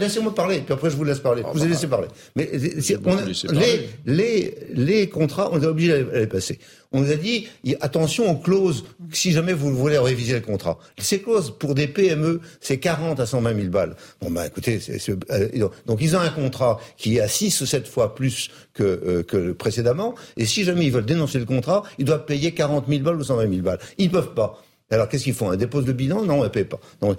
Laissez-moi 0.00 0.34
parler, 0.34 0.62
puis 0.64 0.72
après 0.72 0.88
je 0.88 0.96
vous 0.96 1.04
laisse 1.04 1.18
parler. 1.18 1.42
Ah, 1.44 1.48
vous 1.52 1.58
bah, 1.58 1.64
avez 1.64 1.74
laissé 1.74 1.86
parler. 1.86 2.08
Mais 2.36 2.50
on 2.54 3.16
les, 3.16 3.34
parler. 3.34 3.88
les, 4.06 4.54
les 4.72 5.08
contrats, 5.08 5.50
on 5.52 5.58
nous 5.58 5.66
a 5.66 5.68
obligés 5.68 5.92
à 5.92 5.98
les, 5.98 6.10
à 6.10 6.18
les 6.20 6.26
passer. 6.26 6.58
On 6.94 7.00
nous 7.00 7.10
a 7.10 7.16
dit, 7.16 7.48
attention 7.80 8.30
aux 8.30 8.36
clauses, 8.36 8.84
si 9.10 9.32
jamais 9.32 9.52
vous 9.52 9.74
voulez 9.74 9.98
réviser 9.98 10.34
le 10.34 10.40
contrat. 10.42 10.78
Ces 10.96 11.20
clauses, 11.20 11.52
pour 11.58 11.74
des 11.74 11.88
PME, 11.88 12.40
c'est 12.60 12.78
40 12.78 13.18
à 13.18 13.26
120 13.26 13.52
000 13.56 13.68
balles. 13.68 13.96
Bon, 14.22 14.30
bah 14.30 14.46
écoutez, 14.46 14.78
euh, 15.08 15.68
donc- 15.86 15.98
ils 16.00 16.14
ont 16.14 16.20
un 16.20 16.30
contrat 16.30 16.78
qui 16.96 17.16
est 17.16 17.20
à 17.20 17.26
6 17.26 17.60
ou 17.60 17.66
7 17.66 17.88
fois 17.88 18.14
plus 18.14 18.48
que, 18.74 19.24
euh, 19.34 19.54
précédemment, 19.54 20.14
et 20.36 20.46
si 20.46 20.62
jamais 20.62 20.86
ils 20.86 20.92
veulent 20.92 21.04
dénoncer 21.04 21.40
le 21.40 21.46
contrat, 21.46 21.82
ils 21.98 22.04
doivent 22.04 22.26
payer 22.26 22.52
40 22.52 22.86
000 22.88 23.02
balles 23.02 23.16
ou 23.16 23.24
120 23.24 23.50
000 23.50 23.62
balles. 23.62 23.80
Ils 23.98 24.10
peuvent 24.10 24.34
pas. 24.34 24.62
Alors 24.90 25.08
qu'est-ce 25.08 25.24
qu'ils 25.24 25.34
font? 25.34 25.50
Un 25.50 25.56
dépose 25.56 25.86
de 25.86 25.92
bilan? 25.92 26.24
Non, 26.24 26.40
on 26.40 26.44
ne 26.44 26.48
paye 26.48 26.64
pas. 26.64 26.78
On 27.02 27.14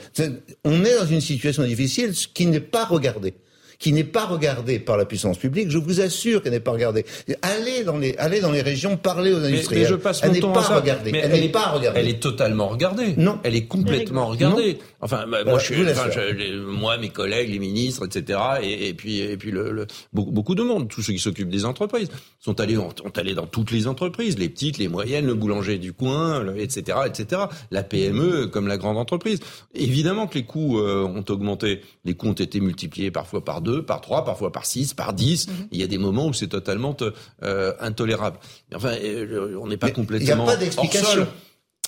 est 0.86 0.98
dans 0.98 1.06
une 1.06 1.20
situation 1.20 1.64
difficile 1.64 2.14
qui 2.34 2.46
n'est 2.46 2.62
pas 2.62 2.86
regardée 2.86 3.34
qui 3.80 3.92
n'est 3.94 4.04
pas 4.04 4.26
regardée 4.26 4.80
par 4.80 4.98
la 4.98 5.06
puissance 5.06 5.38
publique, 5.38 5.70
je 5.70 5.78
vous 5.78 6.02
assure 6.02 6.42
qu'elle 6.42 6.54
n'est 6.54 6.60
pas 6.60 6.72
regardée. 6.72 7.06
Allez 7.42 7.84
dans 7.84 7.98
les, 7.98 8.16
allez 8.18 8.40
dans 8.40 8.52
les 8.52 8.62
régions, 8.62 8.98
parlez 8.98 9.32
aux 9.34 9.44
industriels. 9.44 9.84
mais 9.84 9.90
je 9.90 9.96
passe 9.96 10.22
elle 10.24 10.30
mon 10.30 10.34
n'est 10.36 10.40
temps 10.42 10.52
pas 10.54 10.62
regardée. 10.80 11.12
Mais 11.12 11.20
elle 11.24 11.40
n'est 11.42 11.50
pas 11.50 11.72
regardée. 11.72 12.00
Elle 12.00 12.08
est 12.10 12.20
totalement 12.22 12.68
regardée. 12.68 13.14
Non. 13.18 13.40
Elle 13.44 13.56
est 13.56 13.66
complètement 13.66 14.28
regardée. 14.28 14.78
Enfin, 15.02 15.26
bah, 15.28 15.44
moi, 15.44 15.44
Voilà, 15.44 15.60
je 15.60 15.66
suis, 15.74 15.82
enfin, 15.90 16.10
je- 16.12 16.34
les- 16.34 16.56
moi, 16.58 16.98
mes 16.98 17.10
collègues, 17.10 17.50
les 17.52 17.60
ministres, 17.60 18.06
etc., 18.06 18.40
et, 18.64 18.88
et 18.90 18.94
puis, 18.94 19.20
et 19.20 19.38
puis 19.38 19.52
le, 19.52 19.72
le- 19.72 19.88
beaucoup, 20.14 20.32
beaucoup 20.32 20.56
de 20.56 20.64
monde, 20.64 20.88
tous 20.90 21.02
ceux 21.02 21.14
qui 21.14 21.20
s'occupent 21.20 21.50
des 21.50 21.66
entreprises, 21.66 22.10
sont 22.40 22.60
allés, 22.60 22.78
ont, 22.78 22.90
ont 23.04 23.10
allé 23.16 23.34
dans 23.36 23.46
toutes 23.46 23.72
les 23.72 23.88
entreprises, 23.88 24.38
les 24.40 24.50
petites, 24.50 24.78
les 24.78 24.88
moyennes, 24.88 25.26
le 25.26 25.36
boulanger 25.36 25.78
du 25.78 25.94
coin, 25.94 26.42
le- 26.44 26.60
etc., 26.60 26.98
etc. 27.06 27.44
La 27.72 27.84
PME 27.84 28.48
comme 28.48 28.68
la 28.68 28.78
grande 28.78 28.98
entreprise. 28.98 29.40
Évidemment 29.74 30.28
que 30.28 30.36
les 30.36 30.44
coûts 30.46 30.80
euh, 30.80 31.04
ont 31.04 31.24
augmenté. 31.30 31.82
Les 32.06 32.14
coûts 32.14 32.28
ont 32.30 32.34
été 32.34 32.60
multipliés 32.60 33.12
parfois 33.12 33.44
par 33.44 33.62
deux, 33.66 33.84
par 33.84 34.00
trois, 34.00 34.24
parfois 34.24 34.52
par 34.54 34.66
six, 34.66 34.94
par 34.94 35.12
dix. 35.12 35.48
Il 35.72 35.80
y 35.80 35.84
a 35.84 35.88
des 35.88 35.98
moments 35.98 36.28
où 36.28 36.34
c'est 36.34 36.48
totalement 36.48 36.96
euh, 37.44 37.74
intolérable. 37.82 38.38
Enfin, 38.74 38.94
euh, 39.04 39.60
on 39.62 39.68
n'est 39.68 39.76
pas 39.76 39.88
Mais 39.88 39.94
complètement 39.94 40.26
il 40.26 40.36
n'y 40.36 40.42
a 40.42 40.46
pas 40.46 40.52
hors 40.54 40.58
d'explication. 40.58 41.28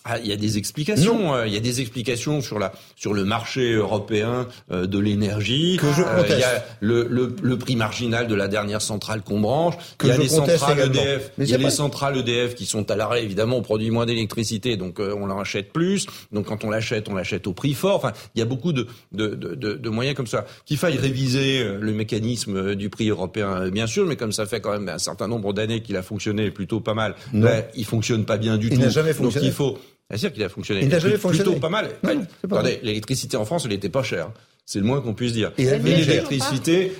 Ah, 0.10 0.20
il 0.20 0.28
y 0.28 0.32
a 0.32 0.38
des 0.38 0.58
explications. 0.58 1.36
euh, 1.36 1.48
Il 1.48 1.54
y 1.54 1.58
a 1.58 1.60
des 1.60 1.82
explications 1.82 2.40
sur 2.42 2.60
la 2.60 2.72
sur 2.96 3.14
le 3.14 3.26
marché 3.26 3.74
européen 3.74 4.48
euh, 4.72 4.86
de 4.88 5.00
l'énergie. 5.00 5.78
Que 5.82 5.92
je 5.92 6.02
Euh, 6.02 6.16
conteste. 6.22 6.34
il 6.38 6.40
y 6.40 6.44
a 6.44 6.64
le, 6.80 7.08
le, 7.10 7.36
le 7.42 7.58
prix 7.58 7.76
marginal 7.76 8.28
de 8.28 8.36
la 8.36 8.48
dernière 8.48 8.82
centrale 8.82 9.22
qu'on 9.22 9.40
branche. 9.42 9.76
Que 9.98 10.08
il 10.08 10.10
y 10.10 10.14
a 10.14 10.18
les 10.18 10.30
centrales 10.30 10.78
également. 10.80 11.02
EDF. 11.02 11.32
Mais 11.38 11.46
il 11.46 11.52
y 11.52 11.54
a 11.56 11.58
les 11.58 11.70
centrales 11.70 12.18
EDF 12.18 12.56
qui 12.56 12.66
sont 12.66 12.90
à 12.90 12.96
l'arrêt. 12.96 13.24
Évidemment, 13.24 13.58
on 13.58 13.62
produit 13.62 13.92
moins 13.92 14.06
d'électricité, 14.06 14.78
donc 14.78 15.00
euh, 15.00 15.14
on 15.18 15.30
en 15.30 15.40
achète 15.40 15.74
plus. 15.74 16.08
Donc 16.32 16.46
quand 16.46 16.64
on 16.64 16.70
l'achète, 16.70 17.10
on 17.10 17.16
l'achète 17.16 17.46
au 17.48 17.54
prix 17.54 17.74
fort. 17.74 17.98
Enfin, 17.98 18.14
il 18.36 18.40
y 18.40 18.42
a 18.42 18.46
beaucoup 18.46 18.72
de 18.74 18.88
de, 19.12 19.28
de, 19.36 19.56
de, 19.56 19.90
moyens 19.90 20.16
comme 20.16 20.28
ça. 20.28 20.46
Qu'il 20.66 20.78
faille 20.78 20.98
réviser 20.98 21.60
euh, 21.62 21.78
le 21.82 21.92
mécanisme 21.92 22.56
euh, 22.56 22.76
du 22.76 22.90
prix 22.90 23.10
européen, 23.10 23.64
euh, 23.64 23.70
bien 23.72 23.88
sûr, 23.88 24.06
mais 24.06 24.16
comme 24.16 24.32
ça 24.32 24.46
fait 24.46 24.62
quand 24.62 24.72
même 24.72 24.88
un 24.90 24.98
certain 25.00 25.28
nombre 25.28 25.54
d'années 25.54 25.82
qu'il 25.82 25.98
a 25.98 26.02
fonctionné 26.04 26.52
plutôt 26.52 26.80
pas 26.80 26.94
mal. 26.94 27.16
Là, 27.34 27.64
il 27.76 27.86
fonctionne 27.86 28.26
pas 28.26 28.38
bien 28.38 28.58
du 28.58 28.68
Il 28.68 28.76
tout. 28.76 28.82
n'a 28.82 28.90
jamais 28.90 29.14
Donc 29.14 29.24
fonctionné. 29.24 29.48
il 29.48 29.54
faut 29.54 29.78
Bien 30.10 30.18
sûr 30.18 30.32
qu'il 30.32 30.44
a 30.44 30.50
fonctionné. 30.50 30.82
Il 30.84 30.88
n'a 30.90 31.00
jamais 31.00 31.16
Plutôt 31.16 31.30
fonctionné. 31.30 31.60
pas 31.60 31.70
mal. 31.70 31.90
Non, 32.04 32.10
Ouais. 32.12 32.18
c'est 32.42 32.48
pas 32.48 32.58
Attendez, 32.60 32.76
vrai. 32.76 32.80
l'électricité 32.84 33.36
en 33.38 33.46
France, 33.46 33.64
elle 33.66 33.74
était 33.74 33.90
pas 33.90 34.04
chère. 34.04 34.32
C'est 34.66 34.80
le 34.80 34.86
moins 34.86 35.00
qu'on 35.02 35.14
puisse 35.14 35.32
dire. 35.34 35.52
Et 35.58 35.66
l'électricité, 35.80 36.92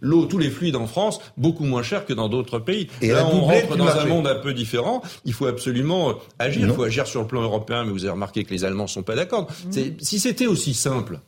l'eau, 0.00 0.24
tous 0.26 0.38
les 0.38 0.50
fluides 0.50 0.76
en 0.76 0.86
France, 0.86 1.20
beaucoup 1.36 1.64
moins 1.64 1.82
cher 1.82 2.04
que 2.06 2.12
dans 2.12 2.28
d'autres 2.28 2.58
pays. 2.58 2.88
Et 3.02 3.08
Là, 3.08 3.26
on 3.26 3.40
rentre 3.42 3.76
dans 3.76 3.88
un 3.88 4.04
monde 4.06 4.26
un 4.26 4.34
peu 4.36 4.52
différent. 4.52 5.02
Il 5.24 5.32
faut 5.32 5.46
absolument 5.46 6.10
euh, 6.10 6.14
agir. 6.38 6.66
Non. 6.66 6.72
Il 6.72 6.76
faut 6.76 6.82
agir 6.82 7.06
sur 7.06 7.20
le 7.22 7.26
plan 7.28 7.42
européen, 7.42 7.84
mais 7.84 7.92
vous 7.92 8.04
avez 8.04 8.12
remarqué 8.12 8.44
que 8.44 8.50
les 8.52 8.64
Allemands 8.64 8.86
sont 8.88 9.02
pas 9.02 9.14
d'accord. 9.14 9.46
C'est- 9.70 9.94
Si 10.02 10.18
c'était 10.18 10.46
aussi 10.46 10.74
simple, 10.74 11.20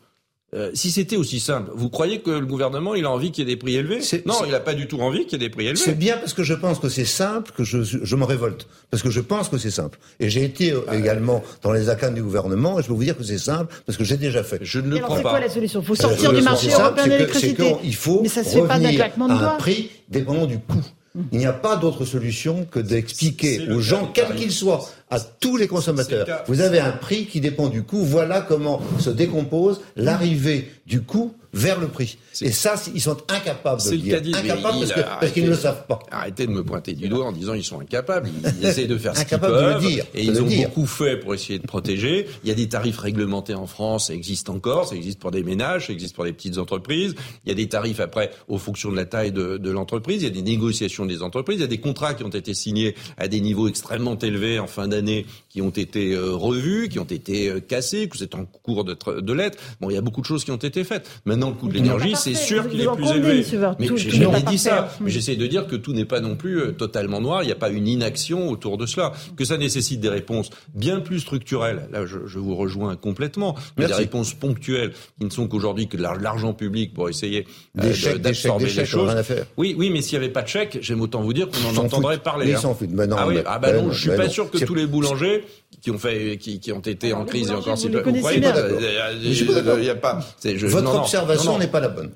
Euh, 0.55 0.71
si 0.75 0.91
c'était 0.91 1.17
aussi 1.17 1.41
simple, 1.41 1.71
vous 1.75 1.89
croyez 1.89 2.21
que 2.21 2.31
le 2.31 2.45
gouvernement 2.45 2.95
il 2.95 3.07
a 3.07 3.11
envie 3.11 3.31
qu'il 3.33 3.49
y 3.49 3.51
ait 3.51 3.55
des 3.55 3.59
prix 3.59 3.75
élevés? 3.77 4.01
Non, 4.27 4.35
il 4.45 4.53
n'a 4.53 4.61
pas 4.61 4.75
du 4.75 4.87
tout 4.87 5.01
envie 5.01 5.25
qu'il 5.25 5.41
y 5.41 5.45
ait 5.45 5.49
des 5.49 5.51
prix 5.51 5.65
élevés. 5.67 5.81
C'est 5.83 5.95
bien 5.99 6.19
parce 6.19 6.35
que 6.35 6.43
je 6.43 6.53
pense 6.53 6.79
que 6.79 6.91
c'est 6.91 7.07
simple 7.07 7.53
que 7.57 7.65
je, 7.65 7.79
je 7.83 8.17
me 8.17 8.25
révolte. 8.25 8.67
Parce 8.91 9.03
que 9.03 9.09
je 9.09 9.21
pense 9.21 9.49
que 9.49 9.57
c'est 9.57 9.71
simple. 9.71 9.99
Et 10.21 10.29
j'ai 10.29 10.45
été 10.45 10.73
euh, 10.73 10.81
Ah, 10.89 10.97
également 10.97 11.43
dans 11.63 11.73
les 11.73 11.89
accords 11.89 12.11
du 12.13 12.23
gouvernement 12.23 12.79
et 12.79 12.83
je 12.83 12.89
peux 12.89 12.93
vous 12.93 13.03
dire 13.05 13.17
que 13.17 13.25
c'est 13.25 13.39
simple 13.39 13.75
parce 13.87 13.97
que 13.97 14.05
j'ai 14.05 14.19
déjà 14.19 14.43
fait. 14.43 14.59
Je 14.61 14.81
ne 14.81 14.95
Et 14.97 14.99
alors, 14.99 15.17
c'est 15.17 15.23
quoi 15.23 15.41
la 15.41 15.49
solution? 15.49 15.81
Il 15.81 15.87
faut 15.87 15.95
Euh, 15.95 15.97
sortir 15.97 16.33
du 16.35 16.43
marché 16.43 16.69
c'est 16.69 16.77
simple, 16.77 16.99
européen 16.99 17.05
de 17.05 17.09
c'est 17.09 17.09
que- 17.09 17.19
l'électricité. 17.23 17.63
c'est 17.77 17.81
qu'il 17.81 17.95
faut 17.95 18.21
Mais 18.23 18.29
ça 18.29 18.45
se 18.45 18.51
fait 18.51 18.61
pas 18.61 18.67
d'un 18.67 18.75
revenir 18.75 18.95
claquement 18.97 19.29
de 19.29 19.33
à 19.33 19.37
un 19.37 19.41
doigts. 19.41 19.57
prix 19.57 19.91
dépendant 20.11 20.45
du 20.45 20.59
coût. 20.59 20.83
Il 21.31 21.39
n'y 21.39 21.45
a 21.47 21.53
pas 21.53 21.77
d'autre 21.77 22.07
solution 22.07 22.67
que 22.71 22.79
d'expliquer 22.79 23.59
C'est 23.59 23.67
le 23.67 23.77
aux 23.77 23.81
gens, 23.81 24.11
quels 24.15 24.35
qu'ils 24.35 24.51
soient, 24.51 24.87
à 25.13 25.21
tous 25.21 25.57
les 25.59 25.69
consommateurs, 25.69 26.27
vous 26.49 26.61
avez 26.61 26.81
un 26.81 26.93
prix 26.93 27.27
qui 27.27 27.41
dépend 27.41 27.69
du 27.69 27.83
coût. 27.83 28.03
Voilà 28.03 28.41
comment 28.41 28.81
se 28.99 29.11
décompose 29.11 29.81
l'arrivée 29.95 30.71
du 30.87 31.03
coût 31.03 31.35
vers 31.55 31.79
le 31.79 31.87
prix. 31.89 32.17
Et 32.41 32.51
ça, 32.51 32.77
ils 32.95 33.01
sont 33.03 33.19
incapables 33.29 33.83
de 33.85 33.91
le 33.91 33.97
dire. 33.99 34.23
dit, 34.23 34.33
Incapables 34.35 34.87
parce 35.21 35.33
qu'ils 35.33 35.45
ne 35.45 35.51
le 35.51 35.55
savent 35.57 35.87
pas. 35.87 35.99
Arrêtez 36.11 36.47
de 36.47 36.51
me 36.51 36.65
pointer 36.65 36.95
du 36.95 37.09
doigt 37.11 37.27
en 37.27 37.33
disant 37.33 37.53
ils 37.53 37.63
sont 37.63 37.79
incapables. 37.79 38.31
Ils 38.59 38.67
essaient 38.67 38.87
de 38.87 38.97
faire 38.97 39.15
ce 39.15 39.25
qu'ils 39.27 39.35
Incapables 39.37 39.55
de 39.59 39.67
le 39.67 39.73
peuvent. 39.75 39.83
dire, 39.87 40.05
Et 40.15 40.25
de 40.25 40.31
ils 40.31 40.33
le 40.33 40.43
ont 40.43 40.47
dire. 40.47 40.69
beaucoup 40.69 40.87
fait 40.87 41.19
pour 41.19 41.35
essayer 41.35 41.59
de 41.59 41.67
protéger. 41.67 42.27
Il 42.43 42.49
y 42.49 42.53
a 42.53 42.55
des 42.55 42.71
tarifs 42.71 42.99
réglementés 42.99 43.53
en 43.55 43.67
France, 43.67 44.07
ça 44.07 44.15
existe 44.15 44.49
encore. 44.49 44.89
Ça 44.89 44.97
existe 44.97 45.19
pour 45.19 45.31
des 45.31 45.43
ménages, 45.43 45.89
ça 45.89 45.93
existe 45.93 46.15
pour 46.15 46.25
des 46.25 46.33
petites 46.33 46.57
entreprises. 46.57 47.15
Il 47.45 47.51
y 47.51 47.53
a 47.53 47.55
des 47.55 47.69
tarifs 47.69 48.01
après, 48.01 48.31
aux 48.49 48.57
fonction 48.57 48.91
de 48.91 48.97
la 48.97 49.05
taille 49.05 49.31
de, 49.33 49.59
de 49.59 49.71
l'entreprise. 49.71 50.23
Il 50.23 50.25
y 50.25 50.29
a 50.29 50.31
des 50.31 50.41
négociations 50.43 51.05
des 51.05 51.23
entreprises. 51.23 51.59
Il 51.59 51.63
y 51.63 51.65
a 51.65 51.69
des 51.69 51.81
contrats 51.81 52.15
qui 52.15 52.25
ont 52.25 52.31
été 52.31 52.55
signés 52.55 52.95
à 53.19 53.29
des 53.29 53.41
niveaux 53.43 53.69
extrêmement 53.69 54.17
élevés 54.19 54.59
en 54.59 54.67
fin 54.67 54.89
d'année, 54.89 55.02
qui 55.49 55.61
ont 55.61 55.71
été 55.71 56.13
euh, 56.15 56.31
revus, 56.33 56.89
qui 56.89 56.99
ont 56.99 57.05
été 57.05 57.49
euh, 57.49 57.61
cassés, 57.61 58.09
que 58.09 58.17
c'est 58.17 58.35
en 58.35 58.45
cours 58.45 58.85
de, 58.85 58.95
de. 59.21 59.33
Bon, 59.81 59.91
il 59.91 59.95
y 59.95 59.97
a 59.97 60.01
beaucoup 60.01 60.21
de 60.21 60.27
choses 60.27 60.45
qui 60.45 60.51
ont 60.51 60.57
été 60.57 60.85
faites. 60.85 61.09
Maintenant, 61.25 61.49
le 61.49 61.55
coût 61.57 61.69
de 61.69 61.75
l'énergie, 61.75 62.15
c'est 62.17 62.35
sûr 62.35 62.69
qu'il 62.69 62.81
est 62.81 62.87
plus 62.95 63.11
élevé. 63.11 63.45
Mais 63.79 63.89
j'ai 63.97 64.11
jamais 64.11 64.43
dit 64.43 64.59
ça. 64.59 64.91
Mais 65.01 65.11
j'essaie 65.11 65.37
de 65.37 65.47
dire 65.47 65.67
que 65.67 65.77
tout 65.77 65.93
n'est 65.93 66.05
pas 66.05 66.21
non 66.21 66.37
plus 66.37 66.61
euh, 66.61 66.73
totalement 66.73 67.21
noir. 67.21 67.43
Il 67.43 67.47
n'y 67.47 67.53
a 67.53 67.57
pas 67.57 67.71
une 67.71 67.89
inaction 67.89 68.49
autour 68.51 68.79
de 68.79 68.87
cela. 68.87 69.13
Que 69.37 69.45
ça 69.45 69.57
nécessite 69.57 70.01
des 70.01 70.09
réponses 70.09 70.51
bien 70.75 71.01
plus 71.01 71.21
structurelles. 71.21 71.89
Là, 71.93 72.07
je, 72.07 72.19
je 72.27 72.39
vous 72.39 72.55
rejoins 72.55 72.97
complètement. 72.97 73.57
Mais 73.77 73.87
des 73.87 73.95
réponses 73.95 74.35
ponctuelles 74.35 74.93
qui 75.19 75.25
ne 75.25 75.31
sont 75.31 75.49
qu'aujourd'hui 75.49 75.89
que 75.89 75.97
de 75.97 76.03
l'ar- 76.03 76.19
l'argent 76.21 76.53
public 76.53 76.95
pour 76.95 77.09
essayer 77.09 77.47
euh, 77.83 78.19
d'absorber 78.19 78.67
les 78.73 78.85
choses. 78.85 79.09
rien 79.09 79.19
à 79.19 79.23
faire. 79.23 79.47
Oui, 79.57 79.75
oui, 79.79 79.91
mais 79.91 80.03
s'il 80.03 80.19
n'y 80.19 80.25
avait 80.25 80.33
pas 80.33 80.43
de 80.43 80.49
chèque, 80.49 80.79
j'aime 80.83 81.01
autant 81.01 81.23
vous 81.23 81.33
dire 81.33 81.49
qu'on 81.49 81.69
en 81.69 81.85
entendrait 81.85 82.15
foutent. 82.15 82.23
parler. 82.25 82.45
Mais 82.47 82.53
ils 82.53 82.55
hein. 82.57 82.61
s'en 82.61 82.75
foutent. 82.75 82.91
Mais 82.93 83.07
non, 83.07 83.17
ah 83.19 83.27
oui, 83.27 83.39
ah 83.45 83.59
bah 83.59 83.69
ben 83.73 83.77
non, 83.77 83.87
non, 83.89 83.93
je 83.93 84.01
suis 84.01 84.09
ben 84.11 84.17
pas 84.19 84.27
non. 84.27 84.31
sûr 84.31 84.51
que 84.51 84.59
tous 84.65 84.75
les 84.75 84.87
boulangers 84.93 85.45
qui 85.81 85.91
ont 85.91 85.99
fait, 85.99 86.39
qui, 86.39 86.61
qui 86.61 86.71
ont 86.71 86.81
été 86.81 87.13
en 87.13 87.25
crise 87.25 87.51
et 87.51 87.55
encore 87.55 87.75
vous 87.75 87.81
si. 87.81 87.89
Vous 87.89 88.01
croyez. 88.21 88.39
Il 88.39 89.91
a 89.91 89.95
pas. 89.97 90.21
Votre 90.45 90.83
non, 90.83 91.01
observation 91.01 91.59
n'est 91.59 91.67
pas 91.67 91.81
la 91.81 91.89
bonne. 91.89 92.13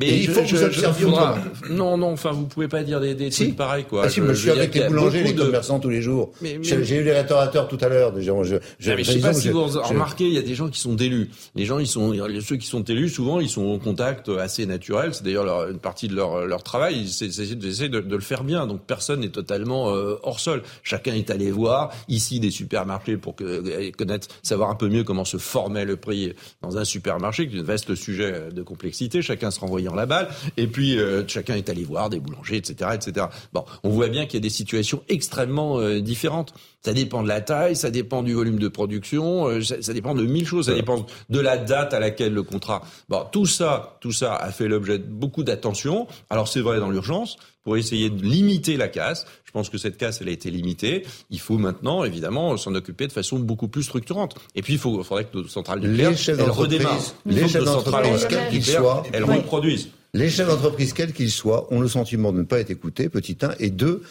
Mais 0.00 0.16
il 0.16 0.22
je- 0.26 0.30
faut 0.30 0.42
que 0.42 0.46
je- 0.46 0.54
vous 0.56 0.62
observiez 0.62 1.06
faudra-. 1.06 1.38
Non, 1.70 1.96
non, 1.96 2.12
enfin, 2.12 2.30
vous 2.30 2.46
pouvez 2.46 2.68
pas 2.68 2.84
dire 2.84 3.00
des, 3.00 3.16
des 3.16 3.32
Si. 3.32 3.46
trucs 3.46 3.56
pareils, 3.56 3.82
quoi. 3.84 4.02
Ah 4.04 4.08
si, 4.08 4.20
mais 4.20 4.28
je 4.32 4.42
suis 4.42 4.50
avec 4.50 4.72
les 4.72 4.82
a 4.82 4.88
boulangers, 4.88 5.24
les 5.24 5.32
de- 5.32 5.42
commerçants 5.42 5.80
tous 5.80 5.88
les 5.88 6.02
jours. 6.02 6.30
Mais- 6.40 6.56
mais- 6.56 6.84
J'ai 6.84 6.98
eu 6.98 7.02
les 7.02 7.10
restaurateurs 7.12 7.66
tout 7.66 7.78
à 7.80 7.88
l'heure. 7.88 8.12
Déjà, 8.12 8.32
je, 8.44 8.54
je, 8.78 8.92
mais 8.92 9.02
je 9.02 9.10
sais 9.10 9.18
pas 9.18 9.32
si 9.34 9.48
vous 9.48 9.64
remarquez, 9.66 10.28
il 10.28 10.34
y 10.34 10.38
a 10.38 10.42
des 10.42 10.54
gens 10.54 10.68
qui 10.68 10.78
sont 10.78 10.94
d'élus. 10.94 11.30
Les 11.56 11.64
gens, 11.64 11.80
ils 11.80 11.88
sont, 11.88 12.14
ceux 12.42 12.54
qui 12.56 12.66
sont 12.68 12.84
élus, 12.84 13.08
souvent, 13.08 13.40
ils 13.40 13.48
sont 13.48 13.66
en 13.66 13.80
contact 13.80 14.28
assez 14.28 14.66
naturel. 14.66 15.14
C'est 15.14 15.24
d'ailleurs 15.24 15.44
leur- 15.44 15.68
une 15.68 15.80
partie 15.80 16.06
de 16.06 16.14
leur, 16.14 16.46
leur 16.46 16.62
travail. 16.62 16.96
Ils 17.00 17.08
essaient, 17.24 17.26
ils 17.54 17.66
essaient 17.66 17.88
de, 17.88 17.98
de 17.98 18.14
le 18.14 18.22
faire 18.22 18.44
bien. 18.44 18.68
Donc 18.68 18.82
personne 18.86 19.18
n'est 19.18 19.30
totalement 19.30 19.92
euh, 19.96 20.14
hors 20.22 20.38
sol. 20.38 20.62
Chacun 20.84 21.14
est 21.14 21.28
allé 21.30 21.50
voir 21.50 21.90
ici 22.06 22.38
des 22.38 22.52
supermarchés 22.52 23.16
pour 23.16 23.34
que, 23.34 23.90
connaître, 23.96 24.28
savoir 24.44 24.70
un 24.70 24.76
peu 24.76 24.88
mieux 24.88 25.02
comment 25.02 25.24
se 25.24 25.38
formait 25.38 25.84
le 25.84 25.96
prix 25.96 26.34
dans 26.62 26.78
un 26.78 26.84
supermarché, 26.84 27.48
qui 27.48 27.56
est 27.56 27.60
un 27.60 27.64
vaste 27.64 27.96
sujet 27.96 28.50
de 28.54 28.62
complexité. 28.62 29.22
Chacun 29.22 29.50
se 29.50 29.58
la 29.94 30.06
balle. 30.06 30.28
Et 30.56 30.66
puis 30.66 30.98
euh, 30.98 31.24
chacun 31.26 31.54
est 31.54 31.68
allé 31.68 31.84
voir 31.84 32.10
des 32.10 32.20
boulangers, 32.20 32.56
etc., 32.56 32.90
etc. 32.94 33.26
Bon, 33.52 33.64
on 33.82 33.90
voit 33.90 34.08
bien 34.08 34.26
qu'il 34.26 34.34
y 34.34 34.42
a 34.42 34.42
des 34.42 34.50
situations 34.50 35.02
extrêmement 35.08 35.80
euh, 35.80 36.00
différentes. 36.00 36.54
Ça 36.84 36.92
dépend 36.92 37.22
de 37.22 37.28
la 37.28 37.40
taille, 37.40 37.76
ça 37.76 37.90
dépend 37.90 38.22
du 38.22 38.34
volume 38.34 38.58
de 38.58 38.68
production, 38.68 39.48
euh, 39.48 39.62
ça, 39.62 39.82
ça 39.82 39.92
dépend 39.92 40.14
de 40.14 40.24
mille 40.24 40.46
choses, 40.46 40.66
ça 40.66 40.74
dépend 40.74 41.06
de 41.28 41.40
la 41.40 41.58
date 41.58 41.92
à 41.92 42.00
laquelle 42.00 42.32
le 42.32 42.42
contrat. 42.42 42.82
Bon, 43.08 43.24
tout 43.30 43.46
ça, 43.46 43.98
tout 44.00 44.12
ça 44.12 44.34
a 44.36 44.50
fait 44.52 44.68
l'objet 44.68 44.98
de 44.98 45.04
beaucoup 45.04 45.42
d'attention. 45.42 46.06
Alors 46.30 46.48
c'est 46.48 46.60
vrai 46.60 46.78
dans 46.78 46.90
l'urgence 46.90 47.36
pour 47.64 47.76
essayer 47.76 48.10
de 48.10 48.22
limiter 48.22 48.76
la 48.76 48.88
casse. 48.88 49.26
Je 49.44 49.50
pense 49.50 49.70
que 49.70 49.78
cette 49.78 49.96
casse, 49.96 50.20
elle 50.20 50.28
a 50.28 50.32
été 50.32 50.50
limitée. 50.50 51.04
Il 51.30 51.40
faut 51.40 51.58
maintenant, 51.58 52.04
évidemment, 52.04 52.56
s'en 52.56 52.74
occuper 52.74 53.06
de 53.06 53.12
façon 53.12 53.38
beaucoup 53.38 53.68
plus 53.68 53.82
structurante. 53.82 54.36
Et 54.54 54.62
puis, 54.62 54.74
il 54.74 54.78
faut, 54.78 55.02
faudrait 55.02 55.24
que 55.24 55.36
nos 55.38 55.48
centrales 55.48 55.80
nucléaires, 55.80 56.12
elles 56.28 56.36
d'entreprise, 56.36 56.58
redémarrent. 56.58 57.14
Les 57.26 57.48
chefs 57.48 57.64
d'entreprise, 57.64 58.26
quels 58.28 58.48
qu'ils 58.50 58.64
soient, 58.64 59.02
elles 59.12 59.24
reproduisent. 59.24 59.88
Les 60.14 60.30
chefs 60.30 60.48
d'entreprise, 60.48 60.94
quels 60.94 61.12
qu'ils 61.12 61.30
soient, 61.30 61.72
ont 61.72 61.80
le 61.80 61.88
sentiment 61.88 62.32
de 62.32 62.38
ne 62.38 62.44
pas 62.44 62.60
être 62.60 62.70
écoutés, 62.70 63.10
petit 63.10 63.36
un, 63.42 63.54
et 63.58 63.70
deux, 63.70 64.02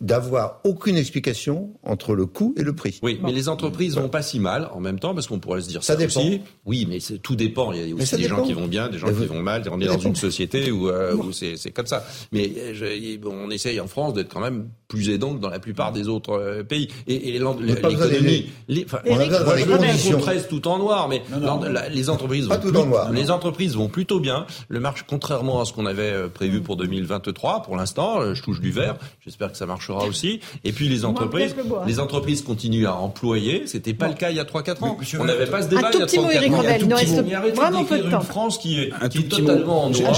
d'avoir 0.00 0.60
aucune 0.64 0.96
explication 0.96 1.70
entre 1.84 2.14
le 2.14 2.26
coût 2.26 2.54
et 2.56 2.62
le 2.62 2.74
prix. 2.74 2.98
Oui, 3.02 3.20
mais 3.22 3.30
les 3.32 3.48
entreprises 3.48 3.94
vont 3.96 4.08
pas 4.08 4.22
si 4.22 4.40
mal 4.40 4.68
en 4.72 4.80
même 4.80 4.98
temps 4.98 5.14
parce 5.14 5.26
qu'on 5.28 5.38
pourrait 5.38 5.60
se 5.60 5.68
dire 5.68 5.84
Ça 5.84 5.92
ça, 5.92 5.96
dépend. 5.98 6.18
aussi. 6.20 6.40
Oui, 6.66 6.86
mais 6.88 6.98
tout 7.22 7.36
dépend. 7.36 7.72
Il 7.72 7.88
y 7.88 7.92
a 7.92 7.94
aussi 7.94 8.16
des 8.16 8.24
gens 8.24 8.42
qui 8.42 8.54
vont 8.54 8.66
bien, 8.66 8.88
des 8.88 8.98
gens 8.98 9.06
qui 9.06 9.26
vont 9.26 9.40
mal. 9.42 9.62
On 9.70 9.78
est 9.80 9.84
ça 9.84 9.90
dans 9.92 9.96
dépend. 9.98 10.08
une 10.08 10.16
société 10.16 10.70
où, 10.72 10.88
euh, 10.88 11.14
où 11.14 11.32
c'est 11.32 11.70
comme 11.72 11.86
ça. 11.86 12.04
Mais 12.32 12.50
euh, 12.56 12.74
je- 12.74 13.16
bon, 13.18 13.32
on 13.32 13.50
essaye 13.50 13.78
en 13.78 13.86
France 13.86 14.14
d'être 14.14 14.32
quand 14.32 14.40
même 14.40 14.68
plus 14.88 15.10
aidant 15.10 15.34
que 15.34 15.40
dans 15.40 15.50
la 15.50 15.60
plupart 15.60 15.92
des 15.92 16.08
autres 16.08 16.32
euh, 16.32 16.64
pays. 16.64 16.88
Et, 17.06 17.36
et 17.36 17.40
pas 17.40 17.88
l'économie, 17.90 18.46
enfin, 18.84 18.98
On 19.06 20.18
tresse 20.18 20.48
tout 20.48 20.66
en 20.66 20.78
noir, 20.78 21.08
mais 21.08 21.22
Non, 21.30 21.60
non. 21.60 21.62
la- 21.70 21.88
les 21.88 22.10
entreprises 22.10 22.48
Pas 22.48 22.56
vont 22.56 22.62
tout 22.62 22.68
plus- 22.70 22.78
en 22.80 22.86
noir. 22.86 23.12
les 23.12 23.30
entreprises 23.30 23.76
vont 23.76 23.88
plutôt 23.88 24.18
bien. 24.18 24.46
Le 24.68 24.80
marché, 24.80 25.04
contrairement 25.08 25.60
à 25.60 25.64
ce 25.66 25.72
qu'on 25.72 25.86
avait 25.86 26.28
prévu 26.30 26.62
pour 26.62 26.76
2023, 26.76 27.62
pour 27.62 27.76
l'instant, 27.76 28.34
je 28.34 28.42
touche 28.42 28.60
du 28.60 28.70
vert. 28.70 28.96
J'espère 29.20 29.52
que 29.52 29.57
ça 29.58 29.66
marchera 29.66 30.06
aussi. 30.06 30.40
Et 30.64 30.72
puis 30.72 30.88
les 30.88 31.04
entreprises, 31.04 31.54
les 31.86 32.00
entreprises 32.00 32.42
continuent 32.42 32.86
à 32.86 32.94
employer. 32.94 33.66
C'était 33.66 33.94
pas 33.94 34.08
le 34.08 34.14
cas 34.14 34.30
il 34.30 34.36
y 34.36 34.40
a 34.40 34.44
3-4 34.44 34.84
ans. 34.84 34.96
Monsieur 34.98 35.20
On 35.20 35.24
n'avait 35.24 35.46
pas 35.46 35.62
ce 35.62 35.66
Un 35.66 35.70
débat 35.70 35.90
tout 35.90 35.98
il 35.98 36.00
y 36.00 36.02
a 36.02 36.06
petit 36.06 36.18
mot, 36.18 36.28
3-4 36.28 36.34
Eric 36.34 36.52
ans. 36.52 36.62
Il 36.78 36.88
nous 36.88 36.96
reste 36.96 37.56
vraiment 37.56 37.84
peu 37.84 37.98
de 37.98 38.10
temps. 38.10 38.20
une 38.20 38.26
France 38.26 38.58
qui 38.58 38.80
est, 38.80 38.92
Un 39.00 39.08
qui 39.08 39.18
tout 39.18 39.24
est 39.24 39.28
petit 39.28 39.42
totalement 39.42 39.84
en 39.84 39.90
noir. 39.90 40.12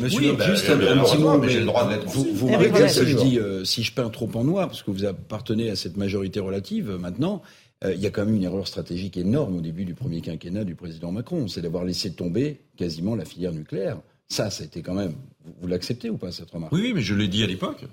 Monsieur, 0.00 0.32
bah, 0.32 0.46
juste 0.46 0.68
un, 0.68 0.80
euh, 0.80 1.02
petit 1.02 1.18
mot, 1.18 1.38
mais 1.38 1.48
j'ai 1.48 1.60
le 1.60 1.66
droit 1.66 1.86
de 1.86 1.94
l'être 1.94 2.06
vous, 2.06 2.46
Revel. 2.46 2.90
ce 2.90 3.00
que 3.00 3.06
je 3.06 3.16
dis, 3.16 3.38
euh, 3.38 3.64
si 3.64 3.82
je 3.82 3.92
peins 3.92 4.10
trop 4.10 4.28
en 4.34 4.44
noir, 4.44 4.68
parce 4.68 4.82
que 4.82 4.90
vous 4.90 5.04
appartenez 5.04 5.70
à 5.70 5.76
cette 5.76 5.96
majorité 5.96 6.40
relative 6.40 6.90
euh, 6.90 6.98
maintenant, 6.98 7.42
il 7.82 7.98
y 7.98 8.06
a 8.06 8.10
quand 8.10 8.26
même 8.26 8.36
une 8.36 8.42
erreur 8.42 8.68
stratégique 8.68 9.16
énorme 9.16 9.56
au 9.56 9.60
début 9.62 9.86
du 9.86 9.94
premier 9.94 10.20
quinquennat 10.20 10.64
du 10.64 10.74
président 10.74 11.12
Macron, 11.12 11.48
c'est 11.48 11.62
d'avoir 11.62 11.82
laissé 11.82 12.12
tomber 12.12 12.60
quasiment 12.76 13.16
la 13.16 13.24
filière 13.24 13.52
nucléaire. 13.52 13.96
Ça, 14.30 14.48
ça 14.50 14.62
a 14.62 14.66
été 14.66 14.80
quand 14.80 14.94
même. 14.94 15.12
Vous, 15.44 15.52
vous 15.62 15.66
l'acceptez 15.68 16.08
ou 16.08 16.16
pas 16.16 16.30
cette 16.32 16.50
remarque? 16.50 16.72
Oui, 16.72 16.80
oui, 16.84 16.92
mais 16.94 17.02
je 17.02 17.14
l'ai 17.14 17.28
dit 17.28 17.42
à 17.42 17.46
l'époque. 17.46 17.84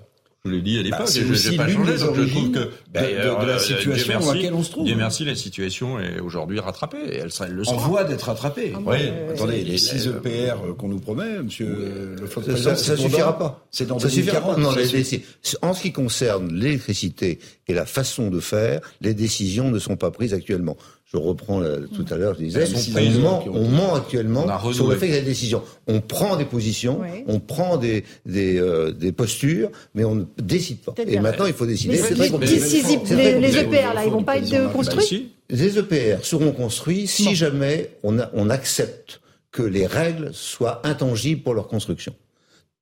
Je 0.44 0.50
l'ai 0.52 0.62
dit 0.62 0.78
à 0.78 0.82
l'époque. 0.82 1.00
Bah, 1.00 1.06
je 1.12 1.32
aussi 1.32 1.50
n'ai 1.50 1.56
pas 1.56 1.66
l'une 1.66 1.78
changé. 1.78 1.92
des 1.94 1.98
Donc 1.98 2.14
je 2.14 2.20
trouve 2.20 2.20
origines 2.20 2.52
que 2.52 2.58
de- 2.58 2.64
de- 3.00 3.40
de 3.42 3.46
la 3.46 3.54
euh, 3.54 3.58
situation 3.58 3.92
Dieu 3.92 4.12
dans 4.12 4.18
merci, 4.20 4.34
laquelle 4.36 4.54
on 4.54 4.62
se 4.62 4.70
trouve. 4.70 4.84
Dieu 4.86 4.94
merci, 4.94 5.24
la 5.24 5.34
situation 5.34 5.98
est 5.98 6.20
aujourd'hui 6.20 6.60
rattrapée. 6.60 6.98
Et 7.10 7.16
elle, 7.16 7.30
le 7.50 7.62
En 7.62 7.64
sera. 7.64 7.76
voie 7.88 8.04
d'être 8.04 8.22
rattrapé. 8.22 8.72
Oui. 8.86 8.96
Attendez, 9.30 9.64
les 9.64 9.74
Et- 9.74 9.78
6 9.78 10.06
et- 10.06 10.10
EPR 10.10 10.62
euh, 10.64 10.74
qu'on 10.74 10.86
nous 10.88 11.00
promet, 11.00 11.42
monsieur 11.42 11.66
euh, 11.68 12.16
le 12.20 12.56
Ça, 12.56 12.76
ça, 12.76 12.96
suffira 12.96 13.32
dans- 13.32 13.38
pas. 13.38 13.66
C'est 13.72 13.86
dans 13.88 13.98
ça 13.98 14.08
suffira 14.08 14.40
pas. 14.40 14.54
2040. 14.54 14.58
Non, 14.76 14.80
les 14.80 15.24
en 15.60 15.74
ce 15.74 15.82
qui 15.82 15.90
concerne 15.92 16.54
l'électricité 16.54 17.40
et 17.66 17.74
la 17.74 17.84
façon 17.84 18.30
de 18.30 18.38
faire, 18.38 18.80
les 19.00 19.14
décisions 19.14 19.72
ne 19.72 19.80
sont 19.80 19.96
pas 19.96 20.12
prises 20.12 20.34
actuellement. 20.34 20.76
Je 21.10 21.16
reprends 21.16 21.60
tout 21.60 22.04
à 22.10 22.16
l'heure, 22.18 22.34
je 22.34 22.44
disais, 22.44 22.64
on 22.94 23.18
ment, 23.20 23.42
on 23.50 23.94
actuellement 23.94 24.44
On 24.62 24.72
sur 24.74 24.88
le 24.90 24.96
fait 24.96 25.06
qu'il 25.06 25.14
y 25.14 25.18
a 25.18 25.22
des 25.22 25.26
décisions. 25.26 25.62
On 25.86 26.02
prend 26.02 26.36
des 26.36 26.44
positions, 26.44 27.00
Oui. 27.00 27.24
on 27.26 27.40
prend 27.40 27.78
des, 27.78 28.04
des, 28.26 28.58
euh, 28.58 28.92
des 28.92 29.10
postures, 29.12 29.70
mais 29.94 30.04
on 30.04 30.14
ne 30.16 30.24
décide 30.36 30.80
pas. 30.82 30.94
Et 31.06 31.18
maintenant, 31.18 31.46
il 31.46 31.54
faut 31.54 31.64
décider. 31.64 31.94
Mais 31.96 32.02
C'est 32.02 32.14
les. 32.14 33.58
EPR, 33.58 33.94
là, 33.94 34.04
ils 34.04 34.10
vont 34.10 34.22
pas 34.22 34.36
être 34.36 34.70
construits. 34.72 35.30
Les 35.48 35.78
EPR 35.78 36.24
seront 36.24 36.52
construits 36.52 37.06
si 37.06 37.34
jamais 37.34 37.88
on, 38.02 38.18
a- 38.18 38.30
on 38.34 38.50
accepte 38.50 39.22
que 39.50 39.62
les 39.62 39.86
règles 39.86 40.30
soient 40.34 40.82
intangibles 40.86 41.42
pour 41.42 41.54
leur 41.54 41.68
construction. 41.68 42.14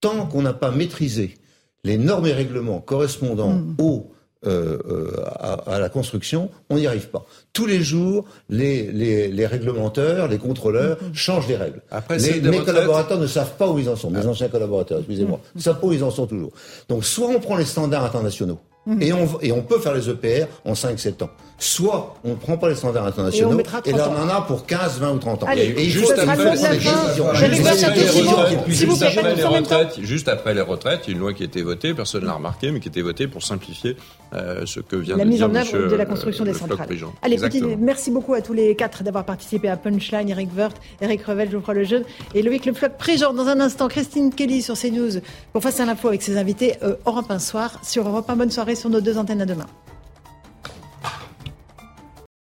Tant 0.00 0.26
qu'on 0.26 0.42
n'a 0.42 0.52
pas 0.52 0.72
maîtrisé 0.72 1.34
les 1.84 1.96
normes 1.96 2.26
et 2.26 2.32
règlements 2.32 2.80
correspondant 2.80 3.52
Hmm. 3.52 3.76
au, 3.78 4.10
euh, 4.46 4.78
euh, 4.88 5.12
à, 5.38 5.54
à 5.74 5.78
la 5.78 5.88
construction, 5.88 6.50
on 6.68 6.76
n'y 6.76 6.86
arrive 6.86 7.08
pas. 7.08 7.24
Tous 7.52 7.66
les 7.66 7.80
jours, 7.82 8.26
les, 8.50 8.90
les, 8.92 9.28
les 9.28 9.46
réglementeurs, 9.46 10.28
les 10.28 10.38
contrôleurs 10.38 10.98
Hmm. 11.00 11.14
changent 11.14 11.48
les 11.48 11.56
règles. 11.56 11.80
Après, 11.90 12.18
les, 12.18 12.40
mes 12.40 12.60
collaborateurs 12.62 13.18
ne 13.18 13.26
savent 13.26 13.56
pas 13.56 13.68
où 13.70 13.78
ils 13.78 13.88
en 13.88 13.96
sont. 13.96 14.10
Mes 14.10 14.26
anciens 14.26 14.48
collaborateurs, 14.48 14.98
excusez-moi, 14.98 15.40
ne 15.54 15.60
savent 15.60 15.80
pas 15.80 15.86
où 15.86 15.92
ils 15.92 16.04
en 16.04 16.10
sont 16.10 16.26
toujours. 16.26 16.52
Donc, 16.88 17.04
soit 17.04 17.28
on 17.28 17.40
prend 17.40 17.56
les 17.56 17.64
standards 17.64 18.04
internationaux, 18.04 18.58
Mhm. 18.88 19.02
Et, 19.02 19.12
on, 19.12 19.28
et 19.42 19.50
on 19.50 19.62
peut 19.62 19.80
faire 19.80 19.94
les 19.94 20.08
EPR 20.08 20.46
en 20.64 20.74
5-7 20.74 21.20
ans. 21.24 21.30
Soit 21.58 22.16
on 22.22 22.30
ne 22.30 22.34
prend 22.34 22.58
pas 22.58 22.68
les 22.68 22.74
standards 22.74 23.06
internationaux, 23.06 23.58
et, 23.86 23.92
là 23.92 24.10
on 24.10 24.22
en 24.22 24.28
a 24.28 24.42
pour 24.42 24.66
15, 24.66 25.00
20 25.00 25.10
ou 25.12 25.18
30 25.18 25.42
ans. 25.42 25.46
Allez, 25.48 25.74
et 25.76 25.84
juste 25.88 26.12
après, 26.18 26.54
juste 30.02 30.28
après 30.28 30.52
les 30.52 30.60
retraites, 30.60 31.04
il 31.06 31.10
y 31.10 31.12
a 31.12 31.16
une 31.16 31.20
loi 31.20 31.32
qui 31.32 31.44
a 31.44 31.46
été 31.46 31.62
votée, 31.62 31.94
personne 31.94 32.22
ne 32.22 32.26
l'a 32.26 32.34
remarqué, 32.34 32.70
mais 32.72 32.80
qui 32.80 32.88
a 32.88 32.90
été 32.90 33.00
votée 33.00 33.26
pour 33.26 33.42
simplifier 33.42 33.96
euh, 34.34 34.66
ce 34.66 34.80
que 34.80 34.96
vient 34.96 35.16
la 35.16 35.24
de 35.24 35.30
mise 35.30 35.38
dire 35.38 35.48
en 35.48 35.54
œuvre 35.54 35.88
de 35.90 35.96
la 35.96 36.04
construction 36.04 36.44
euh, 36.44 36.48
des 36.48 36.54
centrales. 36.54 36.88
Allez, 37.22 37.36
petit, 37.36 37.62
merci 37.78 38.10
beaucoup 38.10 38.34
à 38.34 38.42
tous 38.42 38.52
les 38.52 38.74
quatre 38.76 39.02
d'avoir 39.02 39.24
participé 39.24 39.70
à 39.70 39.78
Punchline, 39.78 40.28
Eric 40.28 40.50
Wirth, 40.54 40.76
Eric 41.00 41.24
Revel, 41.24 41.50
Geoffroy 41.50 41.72
Lejeune 41.72 42.04
et 42.34 42.42
Loïc 42.42 42.66
Le 42.66 42.74
Floch. 42.74 42.92
Prégenre 42.98 43.32
dans 43.32 43.46
un 43.46 43.60
instant, 43.60 43.88
Christine 43.88 44.30
Kelly 44.30 44.60
sur 44.60 44.74
CNews 44.78 45.20
pour 45.54 45.62
Face 45.62 45.80
à 45.80 45.86
l'info 45.86 46.08
avec 46.08 46.20
ses 46.20 46.36
invités 46.36 46.74
euh, 46.82 46.96
Europe 47.06 47.30
1 47.30 47.38
soir 47.38 47.80
sur 47.82 48.06
Europe 48.06 48.28
1. 48.28 48.36
Bonne 48.36 48.50
soirée 48.50 48.74
sur 48.74 48.90
nos 48.90 49.00
deux 49.00 49.16
antennes 49.16 49.40
à 49.40 49.46
demain. 49.46 49.66